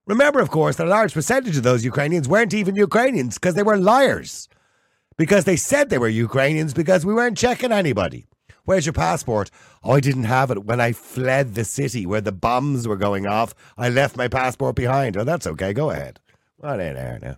Remember, 0.05 0.41
of 0.41 0.49
course, 0.49 0.75
that 0.75 0.87
a 0.87 0.89
large 0.89 1.13
percentage 1.13 1.55
of 1.55 1.63
those 1.63 1.85
Ukrainians 1.85 2.27
weren't 2.27 2.53
even 2.53 2.75
Ukrainians 2.75 3.35
because 3.35 3.55
they 3.55 3.63
were 3.63 3.77
liars. 3.77 4.49
Because 5.17 5.45
they 5.45 5.55
said 5.55 5.89
they 5.89 5.97
were 5.97 6.09
Ukrainians 6.09 6.73
because 6.73 7.05
we 7.05 7.13
weren't 7.13 7.37
checking 7.37 7.71
anybody. 7.71 8.25
Where's 8.65 8.85
your 8.85 8.93
passport? 8.93 9.51
I 9.83 9.99
didn't 9.99 10.23
have 10.23 10.49
it 10.49 10.65
when 10.65 10.81
I 10.81 10.91
fled 10.91 11.53
the 11.53 11.63
city 11.63 12.05
where 12.05 12.21
the 12.21 12.31
bombs 12.31 12.87
were 12.87 12.97
going 12.97 13.27
off. 13.27 13.53
I 13.77 13.89
left 13.89 14.17
my 14.17 14.27
passport 14.27 14.75
behind. 14.75 15.15
Oh, 15.15 15.23
that's 15.23 15.45
okay. 15.45 15.71
Go 15.71 15.91
ahead. 15.91 16.19
What 16.57 16.79
in 16.79 16.95
there 16.95 17.19
now? 17.21 17.37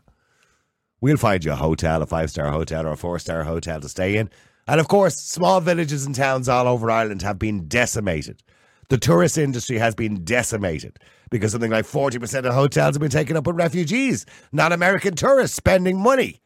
We'll 1.01 1.17
find 1.17 1.43
you 1.43 1.51
a 1.51 1.55
hotel, 1.55 2.01
a 2.01 2.05
five 2.07 2.29
star 2.29 2.49
hotel, 2.51 2.87
or 2.87 2.93
a 2.93 2.97
four 2.97 3.19
star 3.19 3.43
hotel 3.43 3.81
to 3.81 3.89
stay 3.89 4.15
in. 4.15 4.29
And 4.67 4.79
of 4.79 4.87
course, 4.87 5.17
small 5.17 5.59
villages 5.59 6.05
and 6.05 6.15
towns 6.15 6.47
all 6.47 6.67
over 6.67 6.89
Ireland 6.89 7.21
have 7.21 7.37
been 7.37 7.67
decimated. 7.67 8.41
The 8.89 8.97
tourist 8.97 9.37
industry 9.37 9.77
has 9.79 9.95
been 9.95 10.23
decimated 10.23 10.97
because 11.29 11.51
something 11.51 11.71
like 11.71 11.85
40% 11.85 12.45
of 12.45 12.53
hotels 12.53 12.95
have 12.95 13.01
been 13.01 13.09
taken 13.09 13.35
up 13.35 13.45
with 13.45 13.57
refugees, 13.57 14.25
not 14.53 14.71
American 14.71 15.13
tourists 15.13 15.57
spending 15.57 15.99
money. 15.99 16.41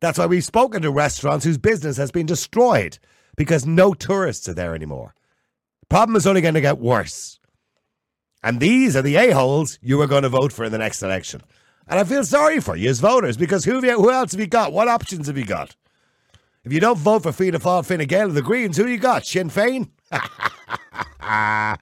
That's 0.00 0.18
why 0.18 0.26
we've 0.26 0.44
spoken 0.44 0.80
to 0.82 0.90
restaurants 0.90 1.44
whose 1.44 1.58
business 1.58 1.98
has 1.98 2.10
been 2.10 2.26
destroyed 2.26 2.98
because 3.38 3.64
no 3.64 3.94
tourists 3.94 4.48
are 4.48 4.54
there 4.54 4.74
anymore. 4.74 5.14
The 5.80 5.86
problem 5.86 6.16
is 6.16 6.26
only 6.26 6.40
going 6.42 6.54
to 6.54 6.60
get 6.60 6.78
worse. 6.78 7.38
And 8.42 8.60
these 8.60 8.96
are 8.96 9.02
the 9.02 9.16
a-holes 9.16 9.78
you 9.80 10.00
are 10.02 10.06
going 10.06 10.24
to 10.24 10.28
vote 10.28 10.52
for 10.52 10.64
in 10.64 10.72
the 10.72 10.78
next 10.78 11.02
election. 11.02 11.42
And 11.86 11.98
I 11.98 12.04
feel 12.04 12.24
sorry 12.24 12.60
for 12.60 12.76
you 12.76 12.90
as 12.90 13.00
voters 13.00 13.36
because 13.36 13.64
who, 13.64 13.84
you, 13.84 13.96
who 13.96 14.10
else 14.10 14.32
have 14.32 14.40
you 14.40 14.46
got? 14.46 14.72
What 14.72 14.88
options 14.88 15.28
have 15.28 15.38
you 15.38 15.46
got? 15.46 15.76
If 16.64 16.72
you 16.72 16.80
don't 16.80 16.98
vote 16.98 17.22
for 17.22 17.32
Fianna 17.32 17.60
Fáil, 17.60 17.86
Fine 17.86 18.06
Gael, 18.06 18.28
the 18.28 18.42
Greens, 18.42 18.76
who 18.76 18.86
you 18.86 18.98
got? 18.98 19.24
Sinn 19.24 19.48
Féin? 19.48 19.88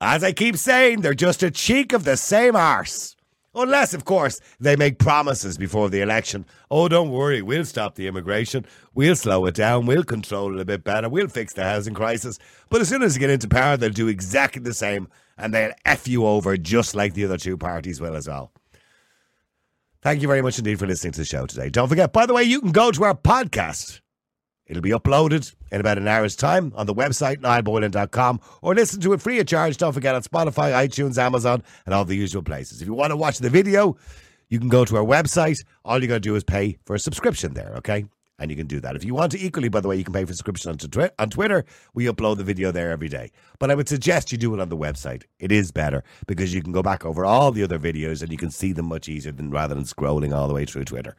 As 0.00 0.22
I 0.22 0.32
keep 0.32 0.56
saying, 0.56 1.00
they're 1.00 1.14
just 1.14 1.42
a 1.42 1.50
cheek 1.50 1.92
of 1.92 2.04
the 2.04 2.16
same 2.16 2.54
arse. 2.54 3.15
Unless, 3.56 3.94
of 3.94 4.04
course, 4.04 4.38
they 4.60 4.76
make 4.76 4.98
promises 4.98 5.56
before 5.56 5.88
the 5.88 6.02
election. 6.02 6.44
Oh, 6.70 6.88
don't 6.88 7.10
worry, 7.10 7.40
we'll 7.40 7.64
stop 7.64 7.94
the 7.94 8.06
immigration. 8.06 8.66
We'll 8.94 9.16
slow 9.16 9.46
it 9.46 9.54
down. 9.54 9.86
We'll 9.86 10.04
control 10.04 10.54
it 10.54 10.60
a 10.60 10.64
bit 10.66 10.84
better. 10.84 11.08
We'll 11.08 11.28
fix 11.28 11.54
the 11.54 11.64
housing 11.64 11.94
crisis. 11.94 12.38
But 12.68 12.82
as 12.82 12.88
soon 12.90 13.02
as 13.02 13.14
they 13.14 13.20
get 13.20 13.30
into 13.30 13.48
power, 13.48 13.78
they'll 13.78 13.90
do 13.90 14.08
exactly 14.08 14.60
the 14.60 14.74
same 14.74 15.08
and 15.38 15.54
they'll 15.54 15.72
F 15.86 16.06
you 16.06 16.26
over 16.26 16.56
just 16.58 16.94
like 16.94 17.14
the 17.14 17.24
other 17.24 17.38
two 17.38 17.56
parties 17.56 17.98
will 18.00 18.14
as 18.14 18.28
well. 18.28 18.52
Thank 20.02 20.20
you 20.20 20.28
very 20.28 20.42
much 20.42 20.58
indeed 20.58 20.78
for 20.78 20.86
listening 20.86 21.14
to 21.14 21.20
the 21.20 21.24
show 21.24 21.46
today. 21.46 21.70
Don't 21.70 21.88
forget, 21.88 22.12
by 22.12 22.26
the 22.26 22.34
way, 22.34 22.42
you 22.44 22.60
can 22.60 22.72
go 22.72 22.90
to 22.90 23.04
our 23.04 23.14
podcast. 23.14 24.00
It'll 24.66 24.82
be 24.82 24.90
uploaded 24.90 25.54
in 25.70 25.80
about 25.80 25.98
an 25.98 26.08
hour's 26.08 26.34
time 26.34 26.72
on 26.76 26.86
the 26.86 26.94
website, 26.94 27.38
niallboylan.com, 27.38 28.40
or 28.62 28.74
listen 28.74 29.00
to 29.00 29.12
it 29.12 29.22
free 29.22 29.38
of 29.38 29.46
charge. 29.46 29.76
Don't 29.76 29.92
forget 29.92 30.14
on 30.14 30.22
Spotify, 30.22 30.72
iTunes, 30.72 31.18
Amazon, 31.18 31.62
and 31.84 31.94
all 31.94 32.04
the 32.04 32.16
usual 32.16 32.42
places. 32.42 32.82
If 32.82 32.88
you 32.88 32.94
want 32.94 33.12
to 33.12 33.16
watch 33.16 33.38
the 33.38 33.50
video, 33.50 33.96
you 34.48 34.58
can 34.58 34.68
go 34.68 34.84
to 34.84 34.96
our 34.96 35.04
website. 35.04 35.64
All 35.84 36.00
you 36.00 36.08
got 36.08 36.14
to 36.14 36.20
do 36.20 36.34
is 36.34 36.44
pay 36.44 36.78
for 36.84 36.94
a 36.94 36.98
subscription 36.98 37.54
there, 37.54 37.74
okay? 37.76 38.06
And 38.38 38.50
you 38.50 38.56
can 38.56 38.66
do 38.66 38.80
that. 38.80 38.96
If 38.96 39.04
you 39.04 39.14
want 39.14 39.32
to, 39.32 39.42
equally, 39.42 39.68
by 39.68 39.80
the 39.80 39.88
way, 39.88 39.96
you 39.96 40.04
can 40.04 40.12
pay 40.12 40.24
for 40.24 40.34
subscription 40.34 40.70
on, 40.70 40.76
twi- 40.76 41.10
on 41.18 41.30
Twitter. 41.30 41.64
We 41.94 42.04
upload 42.04 42.36
the 42.36 42.44
video 42.44 42.70
there 42.70 42.90
every 42.90 43.08
day. 43.08 43.30
But 43.58 43.70
I 43.70 43.74
would 43.74 43.88
suggest 43.88 44.30
you 44.30 44.36
do 44.36 44.52
it 44.52 44.60
on 44.60 44.68
the 44.68 44.76
website. 44.76 45.22
It 45.38 45.50
is 45.50 45.72
better 45.72 46.04
because 46.26 46.52
you 46.52 46.62
can 46.62 46.72
go 46.72 46.82
back 46.82 47.06
over 47.06 47.24
all 47.24 47.50
the 47.50 47.62
other 47.62 47.78
videos 47.78 48.20
and 48.22 48.30
you 48.30 48.36
can 48.36 48.50
see 48.50 48.72
them 48.72 48.86
much 48.86 49.08
easier 49.08 49.32
than 49.32 49.50
rather 49.50 49.74
than 49.74 49.84
scrolling 49.84 50.36
all 50.36 50.48
the 50.48 50.54
way 50.54 50.66
through 50.66 50.84
Twitter. 50.84 51.16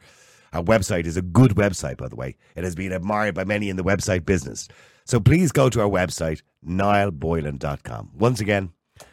Our 0.52 0.62
website 0.62 1.06
is 1.06 1.16
a 1.16 1.22
good 1.22 1.52
website, 1.52 1.98
by 1.98 2.08
the 2.08 2.16
way. 2.16 2.36
It 2.56 2.64
has 2.64 2.74
been 2.74 2.92
admired 2.92 3.34
by 3.34 3.44
many 3.44 3.68
in 3.68 3.76
the 3.76 3.84
website 3.84 4.24
business. 4.24 4.68
So 5.04 5.20
please 5.20 5.52
go 5.52 5.68
to 5.70 5.80
our 5.80 5.88
website, 5.88 6.42
niallboylan.com. 6.66 8.10
Once 8.14 8.40
again, 8.40 8.72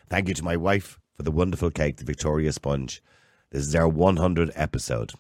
thank 0.10 0.28
you 0.28 0.34
to 0.34 0.44
my 0.44 0.58
wife 0.58 1.00
for 1.14 1.24
the 1.24 1.32
wonderful 1.32 1.72
cake, 1.72 1.98
the 1.98 2.06
Victoria 2.06 2.52
Sponge. 2.52 3.02
This 3.52 3.66
is 3.66 3.76
our 3.76 3.88
100 3.88 4.52
episode. 4.56 5.14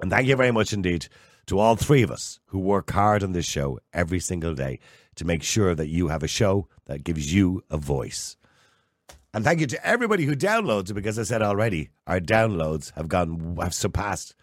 And 0.00 0.10
thank 0.10 0.28
you 0.28 0.36
very 0.36 0.52
much 0.52 0.72
indeed 0.72 1.08
to 1.46 1.58
all 1.58 1.76
three 1.76 2.02
of 2.02 2.10
us 2.10 2.38
who 2.46 2.58
work 2.58 2.90
hard 2.90 3.22
on 3.22 3.32
this 3.32 3.46
show 3.46 3.78
every 3.92 4.20
single 4.20 4.54
day 4.54 4.78
to 5.16 5.24
make 5.24 5.42
sure 5.42 5.74
that 5.74 5.88
you 5.88 6.08
have 6.08 6.22
a 6.22 6.28
show 6.28 6.68
that 6.86 7.04
gives 7.04 7.32
you 7.32 7.62
a 7.70 7.76
voice. 7.76 8.36
And 9.34 9.44
thank 9.44 9.60
you 9.60 9.66
to 9.66 9.86
everybody 9.86 10.24
who 10.24 10.36
downloads 10.36 10.90
it 10.90 10.94
because 10.94 11.18
I 11.18 11.22
said 11.22 11.42
already, 11.42 11.90
our 12.06 12.20
downloads 12.20 12.92
have 12.94 13.08
gone 13.08 13.56
have 13.60 13.74
surpassed 13.74 14.34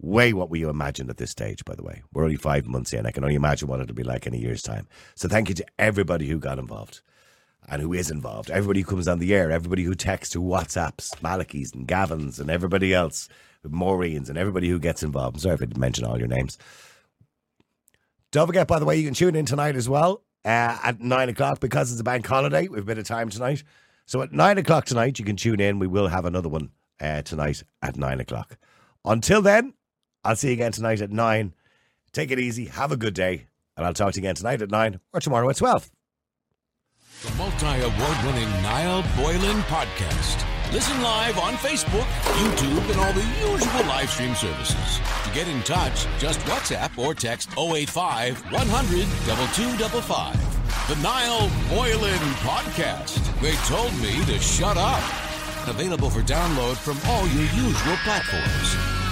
way 0.00 0.32
what 0.32 0.50
we 0.50 0.62
imagined 0.62 1.10
at 1.10 1.16
this 1.16 1.30
stage, 1.30 1.64
by 1.64 1.74
the 1.74 1.82
way. 1.82 2.02
We're 2.12 2.24
only 2.24 2.36
five 2.36 2.66
months 2.66 2.92
in. 2.92 3.06
I 3.06 3.10
can 3.10 3.24
only 3.24 3.36
imagine 3.36 3.68
what 3.68 3.80
it'll 3.80 3.94
be 3.94 4.02
like 4.02 4.26
in 4.26 4.34
a 4.34 4.38
year's 4.38 4.62
time. 4.62 4.86
So 5.14 5.28
thank 5.28 5.48
you 5.48 5.54
to 5.56 5.66
everybody 5.78 6.28
who 6.28 6.38
got 6.38 6.58
involved 6.58 7.00
and 7.68 7.80
who 7.80 7.92
is 7.92 8.10
involved. 8.10 8.50
Everybody 8.50 8.80
who 8.80 8.90
comes 8.90 9.08
on 9.08 9.18
the 9.18 9.34
air, 9.34 9.50
everybody 9.50 9.82
who 9.84 9.94
texts, 9.94 10.34
who 10.34 10.40
WhatsApps, 10.40 11.22
Malachy's 11.22 11.72
and 11.72 11.86
Gavin's 11.86 12.38
and 12.38 12.50
everybody 12.50 12.92
else, 12.92 13.28
Maureen's 13.66 14.28
and 14.28 14.38
everybody 14.38 14.68
who 14.68 14.78
gets 14.78 15.02
involved. 15.02 15.36
I'm 15.36 15.40
sorry 15.40 15.54
if 15.54 15.62
I 15.62 15.66
didn't 15.66 15.80
mention 15.80 16.04
all 16.04 16.18
your 16.18 16.28
names. 16.28 16.58
Don't 18.30 18.46
forget, 18.46 18.66
by 18.66 18.78
the 18.78 18.84
way, 18.84 18.96
you 18.96 19.04
can 19.04 19.14
tune 19.14 19.36
in 19.36 19.46
tonight 19.46 19.76
as 19.76 19.88
well 19.88 20.22
uh, 20.44 20.76
at 20.82 21.00
nine 21.00 21.28
o'clock 21.28 21.60
because 21.60 21.92
it's 21.92 22.00
a 22.00 22.04
bank 22.04 22.26
holiday. 22.26 22.68
We've 22.68 22.82
a 22.82 22.84
bit 22.84 22.98
of 22.98 23.04
time 23.04 23.30
tonight. 23.30 23.62
So 24.06 24.20
at 24.22 24.32
nine 24.32 24.58
o'clock 24.58 24.84
tonight, 24.84 25.18
you 25.18 25.24
can 25.24 25.36
tune 25.36 25.60
in. 25.60 25.78
We 25.78 25.86
will 25.86 26.08
have 26.08 26.26
another 26.26 26.48
one 26.48 26.70
uh, 27.00 27.22
tonight 27.22 27.62
at 27.80 27.96
nine 27.96 28.20
o'clock. 28.20 28.58
Until 29.04 29.40
then, 29.40 29.74
I'll 30.24 30.36
see 30.36 30.48
you 30.48 30.54
again 30.54 30.72
tonight 30.72 31.00
at 31.00 31.10
nine. 31.10 31.52
Take 32.12 32.30
it 32.30 32.38
easy. 32.38 32.66
Have 32.66 32.92
a 32.92 32.96
good 32.96 33.14
day. 33.14 33.46
And 33.76 33.84
I'll 33.84 33.92
talk 33.92 34.12
to 34.12 34.20
you 34.20 34.22
again 34.22 34.36
tonight 34.36 34.62
at 34.62 34.70
nine 34.70 35.00
or 35.12 35.20
tomorrow 35.20 35.48
at 35.50 35.56
12. 35.56 35.90
The 37.22 37.34
multi 37.34 37.66
award 37.66 38.16
winning 38.24 38.50
Niall 38.62 39.02
Boylan 39.16 39.62
Podcast. 39.62 40.44
Listen 40.72 41.00
live 41.02 41.38
on 41.38 41.54
Facebook, 41.54 42.04
YouTube, 42.42 42.90
and 42.90 43.00
all 43.00 43.12
the 43.12 43.24
usual 43.40 43.86
live 43.86 44.10
stream 44.10 44.34
services. 44.34 45.00
To 45.24 45.30
get 45.32 45.46
in 45.48 45.62
touch, 45.62 46.06
just 46.18 46.40
WhatsApp 46.40 46.96
or 46.98 47.14
text 47.14 47.50
085 47.58 48.40
100 48.52 49.02
2255. 49.54 50.88
The 50.88 51.02
Niall 51.02 51.50
Boylan 51.70 52.18
Podcast. 52.42 53.20
They 53.40 53.54
told 53.66 53.92
me 54.02 54.24
to 54.26 54.38
shut 54.38 54.76
up. 54.76 55.02
Available 55.68 56.10
for 56.10 56.20
download 56.20 56.76
from 56.76 56.98
all 57.10 57.26
your 57.28 57.44
usual 57.54 57.96
platforms. 58.04 59.03